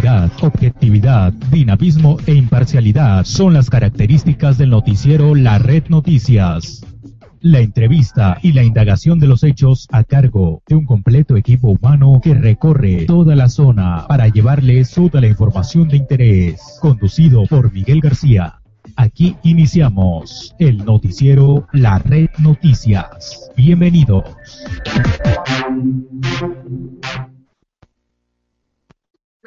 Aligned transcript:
Objetividad, 0.00 1.30
dinamismo 1.50 2.16
e 2.26 2.32
imparcialidad 2.32 3.24
son 3.24 3.52
las 3.52 3.68
características 3.68 4.56
del 4.56 4.70
noticiero 4.70 5.34
La 5.34 5.58
Red 5.58 5.88
Noticias. 5.88 6.86
La 7.42 7.60
entrevista 7.60 8.38
y 8.42 8.52
la 8.52 8.62
indagación 8.62 9.18
de 9.18 9.26
los 9.26 9.44
hechos 9.44 9.86
a 9.92 10.04
cargo 10.04 10.62
de 10.66 10.76
un 10.76 10.86
completo 10.86 11.36
equipo 11.36 11.68
humano 11.68 12.18
que 12.22 12.32
recorre 12.32 13.04
toda 13.04 13.36
la 13.36 13.50
zona 13.50 14.06
para 14.08 14.28
llevarles 14.28 14.90
toda 14.92 15.20
la 15.20 15.26
información 15.26 15.88
de 15.88 15.98
interés. 15.98 16.78
Conducido 16.80 17.44
por 17.44 17.70
Miguel 17.70 18.00
García. 18.00 18.54
Aquí 18.96 19.36
iniciamos 19.42 20.54
el 20.58 20.78
noticiero 20.78 21.66
La 21.72 21.98
Red 21.98 22.30
Noticias. 22.38 23.50
Bienvenidos. 23.54 24.24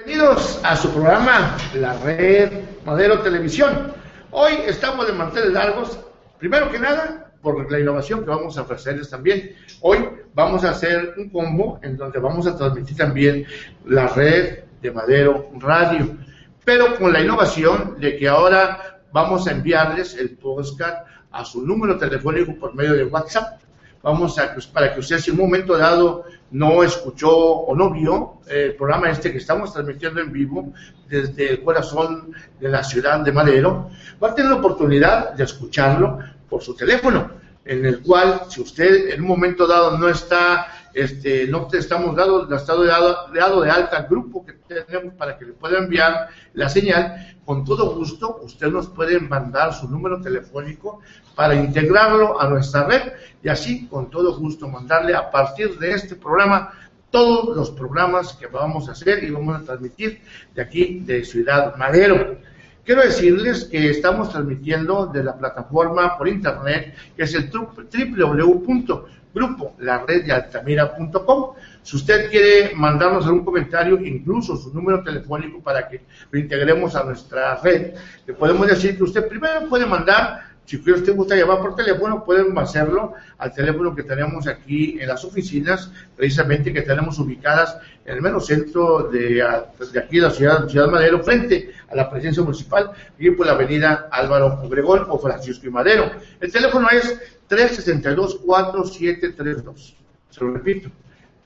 Bienvenidos 0.05 0.59
a 0.63 0.75
su 0.75 0.91
programa 0.91 1.55
La 1.75 1.97
Red 1.99 2.51
Madero 2.85 3.21
Televisión. 3.21 3.93
Hoy 4.31 4.51
estamos 4.65 5.07
de 5.07 5.13
manteles 5.13 5.53
largos. 5.53 5.97
Primero 6.39 6.69
que 6.69 6.77
nada, 6.77 7.31
por 7.41 7.71
la 7.71 7.79
innovación 7.79 8.19
que 8.21 8.29
vamos 8.29 8.57
a 8.57 8.63
ofrecerles 8.63 9.09
también. 9.09 9.55
Hoy 9.79 9.99
vamos 10.33 10.65
a 10.65 10.71
hacer 10.71 11.13
un 11.17 11.29
combo 11.29 11.79
en 11.83 11.95
donde 11.95 12.19
vamos 12.19 12.47
a 12.47 12.57
transmitir 12.57 12.97
también 12.97 13.45
la 13.85 14.07
red 14.07 14.63
de 14.81 14.91
Madero 14.91 15.49
Radio, 15.59 16.17
pero 16.65 16.97
con 16.97 17.13
la 17.13 17.21
innovación 17.21 17.95
de 17.97 18.17
que 18.17 18.27
ahora 18.27 18.99
vamos 19.13 19.47
a 19.47 19.51
enviarles 19.51 20.15
el 20.15 20.31
postcard 20.31 21.05
a 21.31 21.45
su 21.45 21.65
número 21.65 21.97
telefónico 21.97 22.55
por 22.59 22.75
medio 22.75 22.93
de 22.93 23.05
WhatsApp. 23.05 23.61
Vamos 24.01 24.37
a, 24.37 24.53
pues, 24.53 24.67
para 24.67 24.93
que 24.93 24.99
usted 24.99 25.19
si 25.19 25.31
en 25.31 25.39
un 25.39 25.45
momento 25.45 25.77
dado 25.77 26.25
no 26.51 26.83
escuchó 26.83 27.31
o 27.31 27.73
no 27.73 27.89
vio 27.91 28.32
el 28.47 28.75
programa 28.75 29.09
este 29.09 29.31
que 29.31 29.37
estamos 29.37 29.73
transmitiendo 29.73 30.21
en 30.21 30.31
vivo 30.31 30.73
desde 31.07 31.51
el 31.51 31.63
corazón 31.63 32.33
de 32.59 32.69
la 32.69 32.83
ciudad 32.83 33.19
de 33.19 33.31
Madero, 33.31 33.89
va 34.21 34.29
a 34.29 34.35
tener 34.35 34.51
la 34.51 34.57
oportunidad 34.57 35.33
de 35.33 35.43
escucharlo 35.43 36.19
por 36.49 36.61
su 36.61 36.75
teléfono, 36.75 37.31
en 37.65 37.85
el 37.85 38.01
cual 38.01 38.41
si 38.49 38.61
usted 38.61 39.09
en 39.13 39.21
un 39.21 39.27
momento 39.27 39.65
dado 39.65 39.97
no 39.97 40.09
está 40.09 40.67
este, 40.93 41.47
no 41.47 41.67
te 41.67 41.79
estamos 41.79 42.15
dado, 42.15 42.53
estado 42.55 42.85
dado, 42.85 43.27
dado 43.33 43.61
de 43.61 43.71
alta 43.71 43.97
al 43.97 44.07
grupo 44.07 44.45
que 44.45 44.53
tenemos 44.53 45.15
para 45.15 45.37
que 45.37 45.45
le 45.45 45.53
pueda 45.53 45.79
enviar 45.79 46.29
la 46.53 46.69
señal, 46.69 47.35
con 47.45 47.65
todo 47.65 47.95
gusto 47.95 48.39
usted 48.43 48.67
nos 48.67 48.89
puede 48.89 49.19
mandar 49.19 49.73
su 49.73 49.89
número 49.89 50.21
telefónico 50.21 50.99
para 51.35 51.55
integrarlo 51.55 52.39
a 52.39 52.47
nuestra 52.47 52.85
red 52.85 53.13
y 53.41 53.49
así 53.49 53.87
con 53.87 54.11
todo 54.11 54.37
gusto 54.37 54.67
mandarle 54.67 55.15
a 55.15 55.31
partir 55.31 55.79
de 55.79 55.93
este 55.93 56.15
programa 56.15 56.71
todos 57.13 57.55
los 57.55 57.69
programas 57.69 58.33
que 58.33 58.47
vamos 58.47 58.89
a 58.89 58.93
hacer 58.93 59.23
y 59.23 59.29
vamos 59.29 59.61
a 59.61 59.63
transmitir 59.63 60.19
de 60.55 60.63
aquí 60.63 60.99
de 61.01 61.23
Ciudad 61.23 61.75
Madero. 61.75 62.37
Quiero 62.83 63.03
decirles 63.03 63.65
que 63.65 63.91
estamos 63.91 64.31
transmitiendo 64.31 65.05
de 65.05 65.23
la 65.23 65.37
plataforma 65.37 66.17
por 66.17 66.27
internet 66.27 66.95
que 67.15 67.23
es 67.23 67.35
el 67.35 67.51
www 67.51 69.05
grupo, 69.33 69.73
la 69.79 70.05
red 70.05 70.25
de 70.25 70.31
altamira.com. 70.31 71.53
Si 71.81 71.95
usted 71.95 72.29
quiere 72.29 72.75
mandarnos 72.75 73.25
algún 73.25 73.43
comentario, 73.43 73.99
incluso 73.99 74.55
su 74.55 74.73
número 74.73 75.03
telefónico 75.03 75.59
para 75.61 75.87
que 75.87 76.01
lo 76.31 76.39
integremos 76.39 76.95
a 76.95 77.03
nuestra 77.03 77.55
red, 77.61 77.93
le 78.27 78.33
podemos 78.33 78.67
decir 78.67 78.95
que 78.95 79.03
usted 79.03 79.27
primero 79.27 79.67
puede 79.67 79.85
mandar 79.85 80.52
si 80.65 80.77
usted 80.77 81.15
gusta 81.15 81.35
llamar 81.35 81.59
por 81.59 81.75
teléfono, 81.75 82.23
pueden 82.23 82.57
hacerlo 82.57 83.13
al 83.37 83.53
teléfono 83.53 83.93
que 83.93 84.03
tenemos 84.03 84.47
aquí 84.47 84.97
en 84.99 85.09
las 85.09 85.25
oficinas, 85.25 85.91
precisamente 86.15 86.71
que 86.71 86.83
tenemos 86.83 87.19
ubicadas 87.19 87.77
en 88.05 88.15
el 88.15 88.21
mero 88.21 88.39
centro 88.39 89.09
de, 89.09 89.43
de 89.91 89.99
aquí 89.99 90.15
de 90.17 90.21
la 90.21 90.31
ciudad, 90.31 90.65
ciudad 90.67 90.89
Madero, 90.89 91.21
frente 91.23 91.73
a 91.89 91.95
la 91.95 92.09
presencia 92.09 92.41
municipal, 92.43 92.91
y 93.19 93.29
por 93.31 93.45
la 93.45 93.51
avenida 93.53 94.07
Álvaro 94.11 94.59
Obregón 94.63 95.05
o 95.09 95.19
Francisco 95.19 95.67
y 95.67 95.69
Madero. 95.69 96.11
El 96.39 96.51
teléfono 96.51 96.87
es 96.89 97.19
362-4732. 97.49 99.95
Se 100.29 100.43
lo 100.43 100.53
repito, 100.53 100.89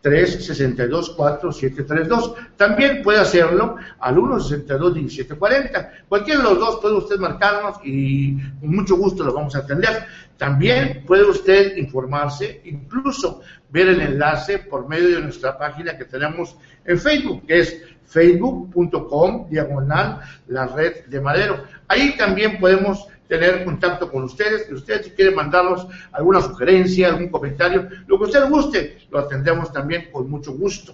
362-4732. 0.03 2.35
También 2.55 3.01
puede 3.03 3.19
hacerlo 3.19 3.75
al 3.99 4.15
162-1740. 4.15 5.89
Cualquiera 6.07 6.39
de 6.39 6.45
los 6.45 6.59
dos 6.59 6.79
puede 6.81 6.95
usted 6.95 7.17
marcarnos 7.17 7.77
y 7.83 8.37
con 8.59 8.75
mucho 8.75 8.95
gusto 8.95 9.23
lo 9.23 9.33
vamos 9.33 9.55
a 9.55 9.59
atender. 9.59 10.05
También 10.37 11.03
puede 11.05 11.25
usted 11.25 11.75
informarse, 11.77 12.61
incluso 12.65 13.41
ver 13.69 13.89
el 13.89 14.01
enlace 14.01 14.57
por 14.59 14.87
medio 14.87 15.15
de 15.15 15.21
nuestra 15.21 15.57
página 15.57 15.97
que 15.97 16.05
tenemos 16.05 16.55
en 16.85 16.99
Facebook, 16.99 17.45
que 17.47 17.59
es 17.59 17.81
facebook.com 18.05 19.49
diagonal 19.49 20.21
la 20.47 20.67
red 20.67 21.05
de 21.07 21.19
madero. 21.19 21.63
Ahí 21.87 22.15
también 22.17 22.59
podemos 22.59 23.07
tener 23.27 23.65
contacto 23.65 24.11
con 24.11 24.23
ustedes, 24.23 24.63
que 24.63 24.73
ustedes 24.73 25.05
si 25.07 25.11
quieren 25.11 25.35
mandarnos 25.35 25.87
alguna 26.11 26.41
sugerencia, 26.41 27.09
algún 27.09 27.29
comentario, 27.29 27.87
lo 28.07 28.17
que 28.17 28.25
usted 28.25 28.49
guste, 28.49 28.97
lo 29.11 29.19
atendemos 29.19 29.71
también 29.71 30.09
con 30.11 30.29
mucho 30.29 30.53
gusto. 30.53 30.93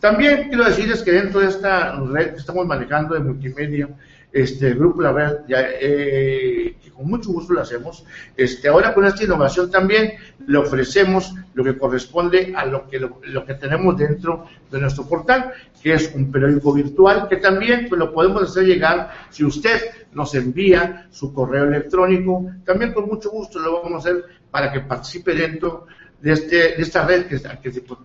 También 0.00 0.48
quiero 0.48 0.64
decirles 0.64 1.02
que 1.02 1.12
dentro 1.12 1.40
de 1.40 1.48
esta 1.48 1.94
red 2.00 2.32
que 2.32 2.38
estamos 2.38 2.66
manejando 2.66 3.14
de 3.14 3.20
multimedia, 3.20 3.88
este 4.32 4.74
grupo 4.74 5.02
La 5.02 5.12
Red, 5.12 5.38
ya, 5.48 5.58
eh, 5.80 6.76
que 6.82 6.90
con 6.90 7.06
mucho 7.06 7.32
gusto 7.32 7.52
lo 7.52 7.62
hacemos, 7.62 8.04
este, 8.36 8.68
ahora 8.68 8.94
con 8.94 9.04
esta 9.04 9.24
innovación 9.24 9.70
también 9.70 10.12
le 10.46 10.58
ofrecemos 10.58 11.34
lo 11.54 11.64
que 11.64 11.76
corresponde 11.76 12.52
a 12.56 12.64
lo 12.64 12.88
que, 12.88 13.00
lo, 13.00 13.44
que 13.44 13.54
tenemos 13.54 13.96
dentro 13.96 14.46
de 14.70 14.80
nuestro 14.80 15.06
portal, 15.06 15.52
que 15.82 15.94
es 15.94 16.12
un 16.14 16.30
periódico 16.30 16.72
virtual, 16.72 17.28
que 17.28 17.36
también 17.36 17.86
pues, 17.88 17.98
lo 17.98 18.12
podemos 18.12 18.42
hacer 18.42 18.64
llegar 18.64 19.10
si 19.30 19.44
usted 19.44 19.80
nos 20.12 20.34
envía 20.34 21.08
su 21.10 21.32
correo 21.32 21.64
electrónico, 21.64 22.50
también 22.64 22.92
con 22.92 23.06
mucho 23.06 23.30
gusto 23.30 23.58
lo 23.58 23.82
vamos 23.82 24.06
a 24.06 24.08
hacer 24.08 24.24
para 24.50 24.72
que 24.72 24.80
participe 24.80 25.34
dentro 25.34 25.86
de, 26.20 26.32
este, 26.32 26.56
de 26.56 26.82
esta 26.82 27.06
red 27.06 27.26
que, 27.26 27.40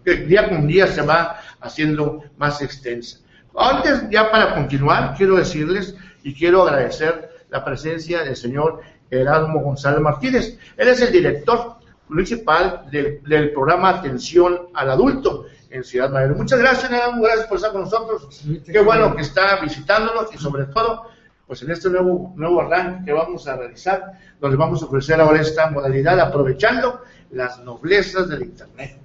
que 0.04 0.16
día 0.26 0.50
con 0.50 0.68
día 0.68 0.88
se 0.88 1.02
va 1.02 1.40
haciendo 1.60 2.24
más 2.38 2.62
extensa. 2.62 3.20
Antes, 3.58 4.10
ya 4.10 4.30
para 4.32 4.54
continuar, 4.54 5.16
quiero 5.16 5.38
decirles 5.38 5.96
y 6.26 6.34
quiero 6.34 6.64
agradecer 6.64 7.46
la 7.52 7.64
presencia 7.64 8.24
del 8.24 8.36
señor 8.36 8.82
Erasmo 9.12 9.62
González 9.62 10.02
Martínez. 10.02 10.58
Él 10.76 10.88
es 10.88 11.00
el 11.00 11.12
director 11.12 11.76
principal 12.10 12.88
del, 12.92 13.52
programa 13.54 13.90
Atención 13.90 14.70
al 14.74 14.90
Adulto 14.90 15.46
en 15.70 15.84
Ciudad 15.84 16.10
Madero. 16.10 16.34
Muchas 16.34 16.58
gracias, 16.58 16.92
Erasmo, 16.92 17.22
gracias 17.22 17.46
por 17.46 17.58
estar 17.58 17.72
con 17.72 17.82
nosotros. 17.82 18.44
Qué 18.66 18.82
bueno 18.82 19.16
que 19.16 19.22
está 19.22 19.62
visitándonos 19.62 20.34
y 20.34 20.40
sobre 20.40 20.66
todo, 20.66 21.12
pues 21.46 21.62
en 21.62 21.70
este 21.70 21.92
nuevo, 21.92 22.34
nuevo 22.36 22.62
arranque 22.62 23.06
que 23.06 23.14
vamos 23.14 23.48
a 23.48 23.56
realizar, 23.56 24.14
donde 24.42 24.58
vamos 24.58 24.82
a 24.82 24.86
ofrecer 24.86 25.22
ahora 25.22 25.42
esta 25.42 25.70
modalidad 25.70 26.20
aprovechando 26.20 27.02
las 27.30 27.60
noblezas 27.60 28.28
del 28.30 28.42
Internet. 28.42 29.00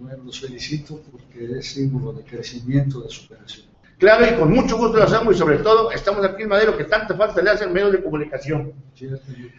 Bueno, 0.00 0.24
los 0.24 0.40
felicito 0.40 1.02
porque 1.12 1.58
es 1.58 1.72
símbolo 1.72 2.14
de 2.14 2.24
crecimiento, 2.24 3.02
de 3.02 3.10
superación. 3.10 3.67
Claro, 3.98 4.26
y 4.26 4.38
con 4.38 4.52
mucho 4.52 4.76
gusto 4.76 4.96
lo 4.96 5.04
hacemos 5.04 5.34
y 5.34 5.38
sobre 5.38 5.58
todo 5.58 5.90
estamos 5.90 6.24
aquí 6.24 6.44
en 6.44 6.48
Madero 6.48 6.76
que 6.76 6.84
tanta 6.84 7.16
falta 7.16 7.42
le 7.42 7.50
hacen 7.50 7.72
medios 7.72 7.92
de 7.92 8.02
comunicación. 8.02 8.72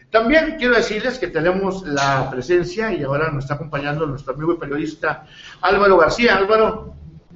También 0.09 0.55
quiero 0.57 0.75
decirles 0.75 1.19
que 1.19 1.27
tenemos 1.27 1.85
la 1.85 2.29
presencia 2.31 2.93
y 2.93 3.03
ahora 3.03 3.31
nos 3.31 3.43
está 3.43 3.55
acompañando 3.55 4.05
nuestro 4.05 4.33
amigo 4.33 4.53
y 4.53 4.57
periodista 4.57 5.25
Álvaro 5.59 5.97
García. 5.97 6.37
Álvaro, 6.37 6.95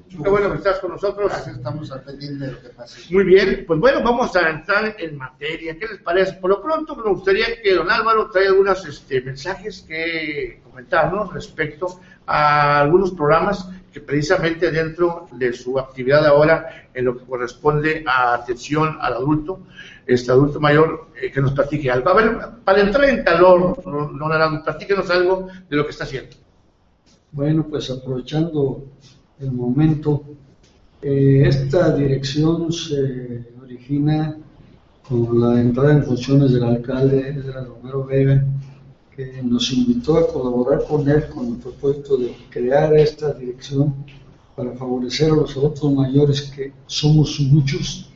qué 0.10 0.30
bueno 0.30 0.50
que 0.52 0.58
estás 0.60 0.80
con 0.80 0.92
nosotros. 0.92 1.30
estamos 1.46 1.92
a 1.92 2.02
pedir 2.02 2.38
de 2.38 2.54
lo 2.54 2.62
que 2.62 2.70
pase. 2.70 3.14
Muy 3.14 3.26
bien, 3.26 3.66
pues 3.68 3.82
bueno, 3.82 4.02
vamos 4.02 4.34
a 4.38 4.50
entrar 4.50 4.96
en 4.98 5.18
materia. 5.18 5.78
¿Qué 5.78 5.88
les 5.88 5.98
parece? 5.98 6.36
Por 6.36 6.52
lo 6.52 6.64
pronto 6.64 6.96
me 6.96 7.04
gustaría 7.04 7.62
que 7.62 7.74
don 7.74 7.92
Álvaro 7.92 8.30
traiga 8.30 8.52
algunos 8.52 8.86
este, 8.86 9.20
mensajes 9.20 9.84
que 9.86 10.62
comentarnos 10.64 11.34
respecto 11.34 11.88
a 11.88 12.13
algunos 12.26 13.12
programas 13.12 13.68
que 13.92 14.02
precisamente 14.02 14.72
dentro 14.72 15.28
de 15.34 15.54
su 15.54 15.78
actividad 15.78 16.26
ahora, 16.26 16.88
en 16.94 17.06
lo 17.06 17.18
que 17.18 17.26
corresponde 17.26 18.04
a 18.08 18.34
atención 18.34 18.98
al 19.00 19.14
adulto, 19.14 19.60
este 20.08 20.32
adulto 20.32 20.60
mayor, 20.60 21.10
eh, 21.22 21.32
que 21.32 21.40
nos 21.40 21.54
platique 21.54 21.92
algo. 21.92 22.10
A 22.10 22.14
ver, 22.16 22.40
para 22.66 22.82
entrar 22.82 23.06
en 23.06 23.24
calor, 23.24 23.82
don 23.86 24.32
Arán, 24.32 24.64
platíquenos 24.64 25.10
algo 25.12 25.48
de 25.70 25.76
lo 25.76 25.86
que 25.86 25.92
está 25.92 26.06
haciendo. 26.06 26.36
Bueno, 27.32 27.66
pues 27.70 27.90
aprovechando 27.90 28.86
el 29.40 29.52
momento, 29.52 30.24
eh, 31.02 31.44
esta 31.46 31.96
dirección 31.96 32.72
se 32.72 33.46
origina 33.62 34.38
con 35.08 35.40
la 35.40 35.60
entrada 35.60 35.94
en 35.94 36.04
funciones 36.04 36.52
del 36.52 36.64
alcalde 36.64 37.30
Edra 37.30 37.66
Romero 37.66 38.06
Vega, 38.06 38.44
que 39.16 39.42
nos 39.44 39.72
invitó 39.72 40.18
a 40.18 40.28
colaborar 40.28 40.86
con 40.88 41.08
él 41.08 41.30
con 41.30 41.48
el 41.48 41.58
propósito 41.58 42.18
de 42.18 42.36
crear 42.50 42.96
esta 42.98 43.34
dirección 43.34 43.94
para 44.56 44.72
favorecer 44.74 45.32
a 45.32 45.36
los 45.36 45.56
adultos 45.56 45.92
mayores 45.94 46.42
que 46.44 46.72
somos 46.88 47.40
muchos 47.40 48.10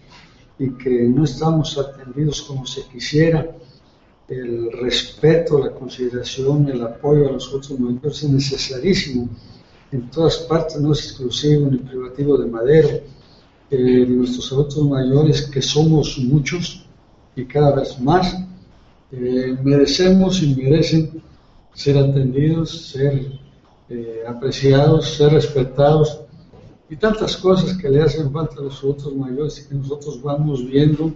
y 0.60 0.70
que 0.72 1.04
no 1.04 1.24
estamos 1.24 1.78
atendidos 1.78 2.42
como 2.42 2.66
se 2.66 2.82
quisiera. 2.84 3.56
El 4.28 4.72
respeto, 4.72 5.60
la 5.60 5.72
consideración, 5.72 6.68
el 6.70 6.82
apoyo 6.84 7.30
a 7.30 7.32
los 7.34 7.48
adultos 7.48 7.80
mayores 7.80 8.24
es 8.24 8.30
necesarísimo 8.30 9.30
en 9.92 10.10
todas 10.10 10.38
partes, 10.40 10.80
no 10.82 10.92
es 10.92 11.06
exclusivo 11.06 11.70
ni 11.72 11.78
privativo 11.78 12.38
de 12.38 12.48
Madero. 12.48 12.90
eh, 13.70 14.06
nuestros 14.08 14.52
adultos 14.54 14.82
mayores, 14.88 15.42
que 15.42 15.62
somos 15.62 16.18
muchos 16.20 16.86
y 17.36 17.44
cada 17.46 17.76
vez 17.76 18.00
más, 18.00 18.34
eh, 19.12 19.56
merecemos 19.64 20.42
y 20.42 20.56
merecen 20.56 21.22
ser 21.74 21.98
atendidos, 21.98 22.90
ser 22.92 23.22
eh, 23.90 24.24
apreciados, 24.28 25.16
ser 25.16 25.34
respetados 25.34 26.22
y 26.90 26.96
tantas 26.96 27.38
cosas 27.38 27.78
que 27.78 27.90
le 27.90 28.02
hacen 28.02 28.32
falta 28.32 28.56
a 28.60 28.64
los 28.64 28.80
adultos 28.80 29.16
mayores 29.16 29.60
y 29.60 29.70
que 29.70 29.76
nosotros 29.76 30.22
vamos 30.22 30.66
viendo 30.66 31.14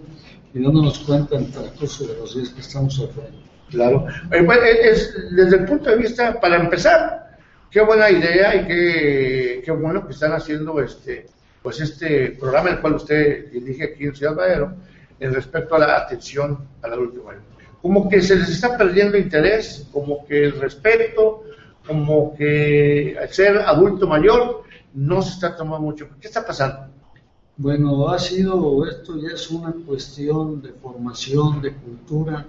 y 0.54 0.62
dándonos 0.62 0.98
cuenta 1.00 1.36
en 1.36 1.44
el 1.44 1.50
transcurso 1.50 2.06
de 2.06 2.14
los 2.14 2.34
días 2.34 2.50
que 2.50 2.60
estamos 2.60 2.96
frente. 2.96 3.42
Claro. 3.70 4.06
es, 4.30 5.14
desde 5.30 5.56
el 5.56 5.64
punto 5.64 5.90
de 5.90 5.96
vista, 5.96 6.38
para 6.38 6.56
empezar, 6.56 7.38
qué 7.70 7.80
buena 7.80 8.10
idea 8.10 8.54
y 8.54 8.66
qué, 8.66 9.62
qué 9.64 9.70
bueno 9.70 10.06
que 10.06 10.12
están 10.12 10.32
haciendo 10.32 10.78
este 10.80 11.26
pues 11.62 11.80
este 11.80 12.36
programa 12.40 12.70
el 12.70 12.80
cual 12.80 12.94
usted 12.94 13.50
dirige 13.52 13.84
aquí 13.84 14.04
en 14.04 14.14
Ciudad 14.14 14.34
Madero, 14.34 14.74
en 15.20 15.32
respecto 15.32 15.76
a 15.76 15.78
la 15.78 15.96
atención 15.96 16.58
al 16.82 16.92
adulto 16.92 17.22
mayor. 17.22 17.51
Como 17.82 18.08
que 18.08 18.22
se 18.22 18.36
les 18.36 18.48
está 18.48 18.78
perdiendo 18.78 19.18
interés, 19.18 19.86
como 19.92 20.24
que 20.24 20.44
el 20.44 20.60
respeto, 20.60 21.42
como 21.86 22.34
que 22.36 23.16
al 23.20 23.28
ser 23.28 23.58
adulto 23.58 24.06
mayor 24.06 24.62
no 24.94 25.20
se 25.20 25.30
está 25.30 25.56
tomando 25.56 25.80
mucho. 25.80 26.08
¿Qué 26.20 26.28
está 26.28 26.46
pasando? 26.46 26.86
Bueno, 27.56 28.08
ha 28.08 28.18
sido, 28.18 28.86
esto 28.86 29.18
ya 29.20 29.34
es 29.34 29.50
una 29.50 29.72
cuestión 29.86 30.62
de 30.62 30.70
formación, 30.72 31.60
de 31.60 31.74
cultura, 31.74 32.46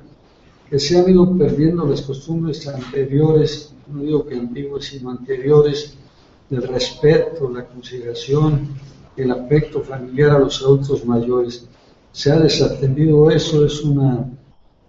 que 0.69 0.79
se 0.79 0.97
han 0.97 1.09
ido 1.09 1.37
perdiendo 1.37 1.85
las 1.85 2.01
costumbres 2.01 2.67
anteriores, 2.67 3.73
no 3.87 4.01
digo 4.01 4.25
que 4.25 4.35
antiguas, 4.35 4.85
sino 4.85 5.09
anteriores, 5.09 5.97
del 6.49 6.63
respeto, 6.63 7.49
la 7.49 7.65
consideración, 7.65 8.69
el 9.17 9.31
afecto 9.31 9.81
familiar 9.81 10.31
a 10.31 10.39
los 10.39 10.61
adultos 10.61 11.05
mayores. 11.05 11.67
Se 12.11 12.31
ha 12.31 12.39
desatendido 12.39 13.29
eso, 13.31 13.65
es 13.65 13.81
una 13.83 14.29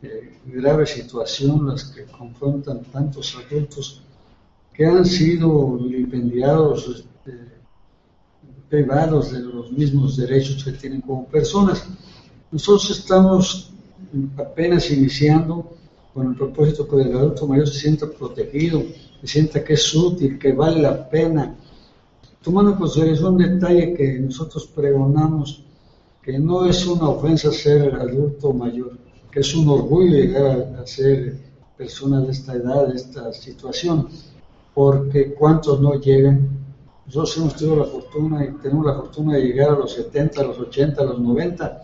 eh, 0.02 0.33
grave 0.46 0.86
situación 0.86 1.66
las 1.66 1.84
que 1.84 2.04
confrontan 2.04 2.82
tantos 2.84 3.36
adultos 3.36 4.02
que 4.72 4.86
han 4.86 5.04
sido 5.04 5.78
vilipendiados, 5.78 6.88
este, 6.88 7.38
privados 8.68 9.32
de 9.32 9.40
los 9.40 9.70
mismos 9.70 10.16
derechos 10.16 10.64
que 10.64 10.72
tienen 10.72 11.00
como 11.00 11.26
personas. 11.26 11.86
Nosotros 12.50 12.90
estamos 12.90 13.70
apenas 14.36 14.90
iniciando 14.90 15.76
con 16.12 16.28
el 16.28 16.34
propósito 16.36 16.86
que 16.88 17.02
el 17.02 17.16
adulto 17.16 17.46
mayor 17.46 17.68
se 17.68 17.80
sienta 17.80 18.06
protegido, 18.06 18.82
se 19.20 19.26
sienta 19.26 19.64
que 19.64 19.74
es 19.74 19.94
útil, 19.94 20.38
que 20.38 20.52
vale 20.52 20.80
la 20.82 21.08
pena 21.08 21.56
tomando 22.42 22.72
en 22.72 22.76
consideración 22.76 23.34
un 23.34 23.38
detalle 23.38 23.94
que 23.94 24.18
nosotros 24.18 24.66
pregonamos, 24.66 25.64
que 26.22 26.38
no 26.38 26.66
es 26.66 26.86
una 26.86 27.08
ofensa 27.08 27.50
ser 27.50 27.94
adulto 27.94 28.52
mayor, 28.52 28.98
que 29.34 29.40
es 29.40 29.52
un 29.56 29.68
orgullo 29.68 30.12
llegar 30.12 30.76
a, 30.80 30.86
ser 30.86 31.36
persona 31.76 32.20
de 32.20 32.30
esta 32.30 32.54
edad, 32.54 32.86
de 32.86 32.94
esta 32.94 33.32
situación, 33.32 34.08
porque 34.72 35.34
cuántos 35.34 35.80
no 35.80 35.94
llegan. 35.94 36.48
Nosotros 37.06 37.36
hemos 37.38 37.56
tenido 37.56 37.76
la 37.78 37.84
fortuna 37.86 38.44
y 38.44 38.52
tenemos 38.62 38.86
la 38.86 38.94
fortuna 38.94 39.34
de 39.34 39.42
llegar 39.42 39.70
a 39.70 39.78
los 39.80 39.92
70, 39.92 40.40
a 40.40 40.44
los 40.44 40.58
80, 40.60 41.02
a 41.02 41.04
los 41.04 41.18
90. 41.18 41.82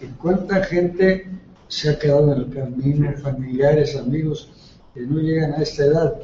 ¿Y 0.00 0.06
cuánta 0.20 0.64
gente 0.64 1.30
se 1.68 1.88
ha 1.88 1.98
quedado 2.00 2.32
en 2.32 2.40
el 2.40 2.50
camino, 2.52 3.12
familiares, 3.22 3.94
amigos, 3.94 4.50
que 4.92 5.02
no 5.02 5.20
llegan 5.20 5.52
a 5.52 5.62
esta 5.62 5.84
edad? 5.84 6.16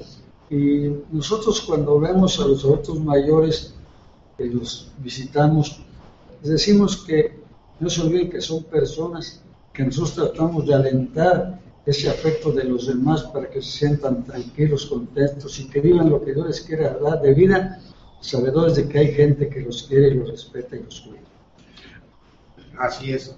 Y 0.51 0.91
nosotros 1.13 1.61
cuando 1.61 2.01
vemos 2.01 2.41
a 2.41 2.49
los 2.49 2.65
adultos 2.65 2.99
mayores 2.99 3.75
que 4.37 4.47
los 4.47 4.91
visitamos, 4.99 5.81
les 6.43 6.51
decimos 6.51 6.97
que 6.97 7.41
no 7.79 7.89
se 7.89 8.01
olviden 8.03 8.29
que 8.29 8.41
son 8.41 8.65
personas, 8.65 9.42
que 9.73 9.85
nosotros 9.85 10.15
tratamos 10.15 10.67
de 10.67 10.75
alentar 10.75 11.61
ese 11.85 12.09
afecto 12.09 12.53
de 12.53 12.65
los 12.65 12.87
demás 12.87 13.23
para 13.25 13.49
que 13.51 13.61
se 13.61 13.79
sientan 13.79 14.25
tranquilos, 14.25 14.87
contentos 14.87 15.59
y 15.59 15.69
que 15.69 15.81
vivan 15.81 16.11
lo 16.11 16.25
que 16.25 16.33
Dios 16.33 16.47
les 16.47 16.61
quiera 16.61 16.97
dar 16.99 17.21
de 17.21 17.35
vida, 17.35 17.81
sabedores 18.21 18.77
de 18.77 18.89
que 18.89 18.99
hay 18.99 19.15
gente 19.15 19.49
que 19.49 19.61
los 19.61 19.83
quiere 19.85 20.09
y 20.09 20.15
los 20.15 20.31
respeta 20.31 20.77
y 20.77 20.83
los 20.83 21.01
cuida. 21.01 21.23
Así 22.79 23.13
es. 23.13 23.35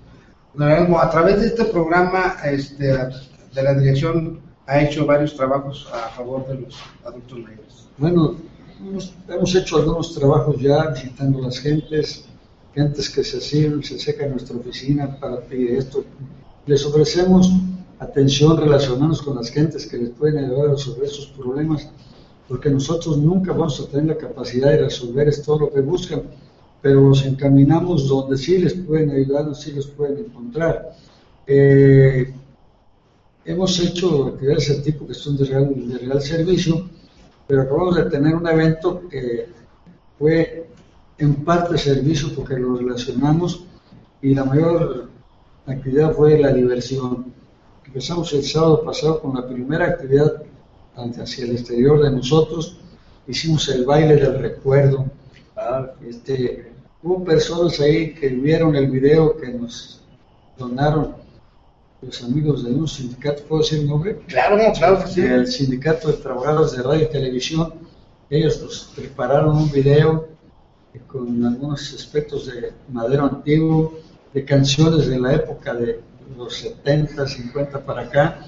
A 0.58 1.10
través 1.10 1.40
de 1.40 1.46
este 1.48 1.64
programa 1.64 2.36
este, 2.44 2.84
de 2.86 3.62
la 3.62 3.74
dirección 3.74 4.40
ha 4.66 4.80
hecho 4.80 5.06
varios 5.06 5.34
trabajos 5.34 5.88
a 5.92 6.10
favor 6.10 6.46
de 6.46 6.60
los 6.60 6.76
adultos 7.04 7.38
mayores. 7.38 7.88
Bueno, 7.98 8.36
hemos, 9.28 9.54
hecho 9.54 9.76
algunos 9.76 10.14
trabajos 10.14 10.60
ya 10.60 10.90
visitando 10.90 11.40
las 11.40 11.58
gentes, 11.58 12.26
gentes 12.74 13.08
que 13.08 13.22
se 13.22 13.40
secan 13.40 14.26
en 14.26 14.32
nuestra 14.32 14.56
oficina 14.56 15.18
para 15.18 15.40
pedir 15.40 15.72
esto. 15.72 16.04
Les 16.66 16.84
ofrecemos 16.84 17.50
atención, 17.98 18.56
relacionarnos 18.56 19.22
con 19.22 19.36
las 19.36 19.50
gentes 19.50 19.86
que 19.86 19.98
les 19.98 20.10
pueden 20.10 20.44
ayudar 20.44 20.68
a 20.68 20.72
resolver 20.72 21.08
sus 21.08 21.26
problemas, 21.26 21.88
porque 22.48 22.68
nosotros 22.70 23.18
nunca 23.18 23.52
vamos 23.52 23.80
a 23.80 23.86
tener 23.86 24.06
la 24.06 24.18
capacidad 24.18 24.70
de 24.70 24.78
resolver 24.78 25.34
todo 25.42 25.60
lo 25.60 25.72
que 25.72 25.80
buscan, 25.80 26.22
pero 26.82 27.00
los 27.08 27.24
encaminamos 27.24 28.08
donde 28.08 28.36
sí 28.36 28.58
les 28.58 28.74
pueden 28.74 29.10
ayudar, 29.10 29.44
donde 29.44 29.58
sí 29.58 29.72
los 29.72 29.86
pueden 29.86 30.18
encontrar. 30.18 30.92
Eh, 31.46 32.34
Hemos 33.46 33.78
hecho 33.78 34.28
actividades 34.28 34.68
de 34.68 34.90
tipo 34.90 35.06
que 35.06 35.12
son 35.12 35.36
de 35.36 35.44
real, 35.44 35.70
de 35.88 35.98
real 35.98 36.22
servicio, 36.22 36.88
pero 37.46 37.62
acabamos 37.62 37.96
de 37.96 38.04
tener 38.04 38.34
un 38.34 38.46
evento 38.46 39.02
que 39.10 39.48
fue 40.18 40.66
en 41.18 41.44
parte 41.44 41.78
servicio 41.78 42.34
porque 42.34 42.56
lo 42.56 42.76
relacionamos 42.76 43.64
y 44.20 44.34
la 44.34 44.44
mayor 44.44 45.08
actividad 45.66 46.12
fue 46.12 46.38
la 46.38 46.52
diversión. 46.52 47.32
Empezamos 47.86 48.32
el 48.32 48.42
sábado 48.42 48.82
pasado 48.84 49.20
con 49.20 49.34
la 49.34 49.46
primera 49.46 49.86
actividad 49.86 50.42
hacia 50.96 51.44
el 51.44 51.52
exterior 51.52 52.02
de 52.02 52.10
nosotros, 52.10 52.78
hicimos 53.26 53.68
el 53.68 53.84
baile 53.84 54.16
del 54.16 54.38
recuerdo. 54.38 55.06
Este, 56.06 56.72
hubo 57.02 57.24
personas 57.24 57.80
ahí 57.80 58.14
que 58.14 58.28
vieron 58.28 58.74
el 58.76 58.90
video 58.90 59.36
que 59.36 59.48
nos 59.48 60.00
donaron 60.58 61.14
los 62.02 62.22
amigos 62.22 62.64
de 62.64 62.72
un 62.72 62.86
sindicato, 62.86 63.42
¿puedo 63.44 63.62
decir 63.62 63.80
el 63.80 63.88
nombre? 63.88 64.18
Claro, 64.26 64.56
claro 64.74 65.00
que 65.00 65.06
sí. 65.08 65.20
El 65.22 65.46
sindicato 65.46 66.08
de 66.08 66.14
trabajadores 66.14 66.72
de 66.72 66.82
radio 66.82 67.04
y 67.04 67.10
televisión, 67.10 67.74
ellos 68.28 68.60
nos 68.62 68.92
prepararon 68.94 69.56
un 69.56 69.70
video 69.70 70.33
con 71.00 71.44
algunos 71.44 71.94
aspectos 71.94 72.46
de 72.46 72.72
madero 72.88 73.24
antiguo, 73.24 73.98
de 74.32 74.44
canciones 74.44 75.06
de 75.06 75.18
la 75.18 75.34
época 75.34 75.74
de 75.74 76.00
los 76.36 76.54
70, 76.54 77.26
50 77.26 77.84
para 77.84 78.02
acá, 78.02 78.40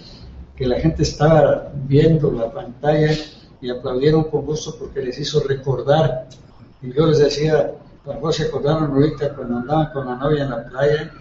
que 0.57 0.67
la 0.67 0.81
gente 0.81 1.03
estaba 1.03 1.71
viendo 1.87 2.33
la 2.33 2.51
pantalla 2.51 3.13
y 3.61 3.71
aplaudieron 3.71 4.25
con 4.25 4.45
gusto 4.47 4.77
porque 4.79 5.01
les 5.03 5.19
hizo 5.19 5.41
recordar. 5.41 6.29
Y 6.83 6.93
yo 6.93 7.07
les 7.07 7.19
decía, 7.19 7.73
a 8.07 8.33
se 8.33 8.45
acordaron 8.45 8.93
ahorita 8.93 9.35
cuando 9.35 9.59
andaban 9.59 9.93
con 9.93 10.07
la 10.07 10.15
novia 10.17 10.45
en 10.45 10.51
la 10.51 10.65
playa, 10.69 11.13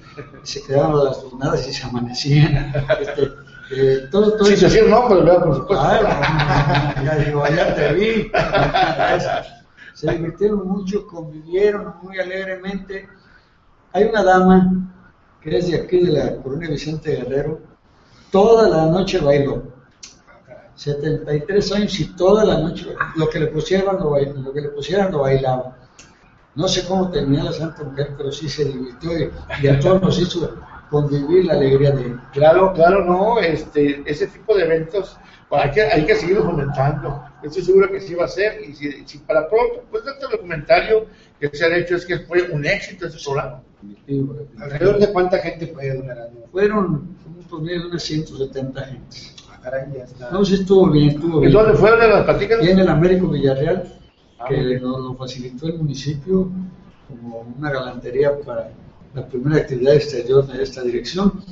se 0.43 0.61
quedaban 0.63 1.03
las 1.03 1.23
lunadas 1.23 1.67
y 1.67 1.73
se 1.73 1.85
amanecían. 1.85 2.73
Este, 2.99 3.31
eh, 3.71 4.07
todo, 4.11 4.33
todo 4.33 4.45
sí, 4.45 4.55
se. 4.55 4.83
Por 4.83 5.55
supuesto. 5.55 5.75
ya 7.03 7.15
digo, 7.25 7.43
allá 7.43 7.73
te 7.75 7.93
vi. 7.93 8.31
se 9.95 10.11
divirtieron 10.11 10.67
mucho, 10.67 11.07
convivieron 11.07 11.95
muy 12.03 12.19
alegremente. 12.19 13.07
Hay 13.93 14.03
una 14.03 14.23
dama 14.23 14.93
que 15.41 15.57
es 15.57 15.67
de 15.67 15.77
aquí 15.77 16.05
de 16.05 16.11
la 16.11 16.35
colonia 16.43 16.69
Vicente 16.69 17.15
Guerrero, 17.15 17.61
toda 18.29 18.67
la 18.67 18.87
noche 18.87 19.19
bailó. 19.19 19.63
73 20.75 21.71
años 21.71 21.97
y 22.01 22.13
toda 22.15 22.43
la 22.43 22.59
noche 22.59 22.93
lo 23.15 23.29
que 23.29 23.39
le 23.39 23.47
pusieran 23.47 23.95
lo, 23.95 24.19
lo 24.19 24.51
que 24.51 24.61
le 24.61 24.69
pusieran 24.69 25.13
lo 25.13 25.19
bailaba. 25.19 25.77
No 26.55 26.67
sé 26.67 26.85
cómo 26.85 27.09
terminó 27.09 27.45
la 27.45 27.53
Santa 27.53 27.83
Mujer, 27.83 28.15
pero 28.17 28.33
sí 28.33 28.49
se 28.49 28.65
divirtió 28.65 29.11
y, 29.61 29.67
a 29.67 29.79
todos 29.79 30.01
nos 30.01 30.19
hizo 30.19 30.57
convivir 30.89 31.45
la 31.45 31.53
alegría 31.53 31.91
de 31.91 32.17
Claro, 32.33 32.73
claro, 32.73 33.05
no, 33.05 33.39
este, 33.39 34.03
ese 34.05 34.27
tipo 34.27 34.55
de 34.55 34.65
eventos 34.65 35.17
hay 35.51 35.71
que, 35.71 35.81
hay 35.83 36.05
que 36.05 36.15
seguir 36.15 36.37
fomentando. 36.39 37.23
Estoy 37.43 37.63
seguro 37.63 37.91
que 37.91 38.01
sí 38.01 38.15
va 38.15 38.25
a 38.25 38.29
ser. 38.29 38.61
Y 38.67 38.73
si, 38.73 39.17
para 39.19 39.47
pronto, 39.47 39.83
pues 39.91 40.03
este 40.05 40.27
documentario 40.31 41.05
que 41.39 41.49
se 41.49 41.65
ha 41.65 41.77
hecho 41.77 41.95
es 41.95 42.05
que 42.05 42.19
fue 42.19 42.49
un 42.51 42.65
éxito 42.65 43.07
ese 43.07 43.23
programa. 43.23 43.61
¿Alrededor 44.59 44.99
de 44.99 45.11
cuánta 45.11 45.37
gente 45.39 45.67
fue 45.67 45.93
durante 45.93 46.47
Fueron 46.51 47.15
de 47.63 47.79
unas 47.85 48.03
170 48.03 48.83
gente. 48.85 49.17
Ah. 49.63 50.29
No, 50.31 50.45
sí 50.45 50.55
estuvo 50.55 50.89
bien, 50.91 51.09
estuvo 51.09 51.39
bien. 51.39 51.51
¿Y 51.51 51.53
dónde 51.53 51.73
fueron 51.73 51.99
las 51.99 52.23
platicas? 52.23 52.63
Y 52.63 52.69
en 52.69 52.79
el 52.79 52.87
Américo 52.87 53.27
Villarreal 53.27 53.99
que 54.47 54.79
nos 54.79 54.99
lo 54.99 55.15
facilitó 55.15 55.67
el 55.67 55.77
municipio 55.79 56.49
como 57.07 57.53
una 57.57 57.71
galantería 57.71 58.37
para 58.41 58.71
la 59.13 59.27
primera 59.27 59.57
actividad 59.57 59.95
exterior 59.95 60.45
de 60.45 60.61
esta 60.61 60.83
dirección. 60.83 61.43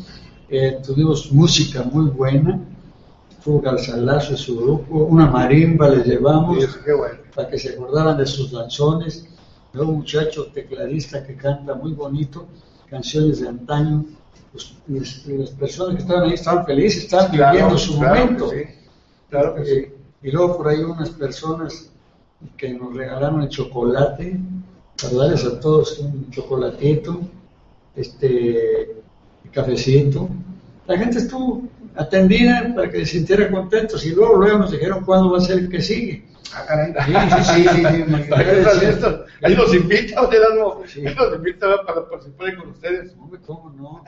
Eh, 0.49 0.79
tuvimos 0.85 1.31
música 1.31 1.83
muy 1.83 2.11
buena, 2.11 2.59
estuvo 3.43 3.59
Galzalazo 3.59 4.35
y 4.35 4.38
su 4.38 4.57
grupo, 4.57 5.00
una 5.03 5.27
marimba 5.27 5.89
les 5.89 6.05
llevamos 6.05 6.65
para 7.35 7.50
que 7.50 7.59
se 7.59 7.73
acordaran 7.73 8.17
de 8.17 8.25
sus 8.25 8.53
lanzones 8.53 9.27
Veo 9.73 9.88
un 9.88 9.95
muchacho 9.95 10.45
tecladista 10.53 11.25
que 11.25 11.35
canta 11.35 11.73
muy 11.73 11.93
bonito, 11.93 12.45
canciones 12.89 13.41
de 13.41 13.50
antaño. 13.50 14.05
Pues, 14.51 14.75
las, 14.88 15.50
personas 15.50 15.95
que 15.95 16.01
estaban 16.03 16.23
ahí 16.23 16.35
estaban 16.35 16.65
felices, 16.65 17.03
estaban 17.03 17.31
viviendo 17.31 17.77
su 17.77 17.95
momento. 17.95 18.51
Claro 19.29 19.57
eh, 19.57 19.93
y 20.21 20.31
luego 20.31 20.57
por 20.57 20.67
ahí 20.69 20.83
unas 20.83 21.09
personas 21.09 21.89
que 22.55 22.71
nos 22.71 22.95
regalaron 22.95 23.41
el 23.41 23.50
chocolate, 23.50 24.39
para 25.01 25.15
darles 25.15 25.43
a 25.43 25.59
todos 25.59 25.97
un 26.00 26.29
chocolatito, 26.29 27.19
este 27.95 29.01
cafecito. 29.51 30.29
La 30.85 31.00
gente 31.00 31.17
estuvo 31.17 31.63
atendida 31.95 32.73
para 32.75 32.89
que 32.89 33.00
se 33.00 33.13
sintiera 33.13 33.50
contentos 33.51 34.05
y 34.05 34.12
luego 34.12 34.38
luego 34.38 34.59
nos 34.59 34.71
dijeron 34.71 35.03
cuándo 35.05 35.31
va 35.31 35.38
a 35.38 35.41
ser 35.41 35.59
el 35.59 35.69
que 35.69 35.81
sigue. 35.81 36.25
Ah, 36.55 36.65
caray. 36.67 36.93
Sí, 37.43 37.63
sí, 37.63 37.69
sí. 37.69 38.33
Ahí 39.41 39.55
los 39.55 39.73
invita, 39.73 40.29
sí. 40.88 41.01
los 41.01 41.35
invita 41.35 41.83
para 41.85 42.07
participar 42.07 42.55
con 42.57 42.69
ustedes. 42.69 43.13
¿Cómo 43.45 43.71
no? 43.71 44.03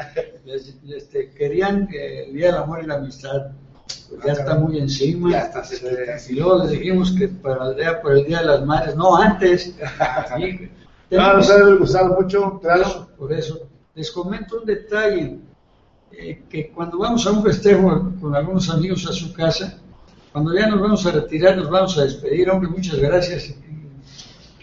Les, 0.46 0.75
este, 0.88 1.32
querían 1.32 1.89
el 1.92 2.34
Día 2.34 2.48
del 2.48 2.62
Amor 2.62 2.84
y 2.84 2.88
la 2.88 2.96
Amistad. 2.96 3.51
Pues 4.10 4.24
ya 4.24 4.34
está 4.34 4.56
muy 4.56 4.77
encima. 4.77 5.32
Ya 5.32 5.39
está 5.39 5.63
y 6.30 6.34
luego 6.34 6.63
les 6.63 6.72
dijimos 6.72 7.12
que 7.18 7.27
para 7.27 7.70
el 7.70 7.75
día, 7.75 8.01
por 8.01 8.13
el 8.13 8.25
Día 8.25 8.39
de 8.39 8.46
las 8.46 8.65
Madres, 8.65 8.96
no 8.96 9.15
antes. 9.18 9.75
Claro, 11.08 11.38
nos 11.38 11.51
ha 11.51 11.62
gustado 11.75 12.20
mucho, 12.20 12.60
claro. 12.60 13.08
Por 13.15 13.32
eso. 13.32 13.70
Les 13.94 14.12
comento 14.12 14.60
un 14.60 14.65
detalle, 14.65 15.38
eh, 16.17 16.43
que 16.50 16.69
cuando 16.69 16.98
vamos 16.98 17.25
a 17.27 17.31
un 17.31 17.43
festejo 17.43 18.13
con 18.19 18.36
algunos 18.36 18.69
amigos 18.69 19.05
a 19.07 19.13
su 19.13 19.34
casa, 19.34 19.79
cuando 20.31 20.53
ya 20.53 20.67
nos 20.67 20.81
vamos 20.81 21.05
a 21.05 21.12
retirar, 21.12 21.55
nos 21.57 21.69
vamos 21.69 21.98
a 21.98 22.03
despedir, 22.03 22.50
hombre, 22.50 22.69
muchas 22.69 23.00
gracias. 23.00 23.53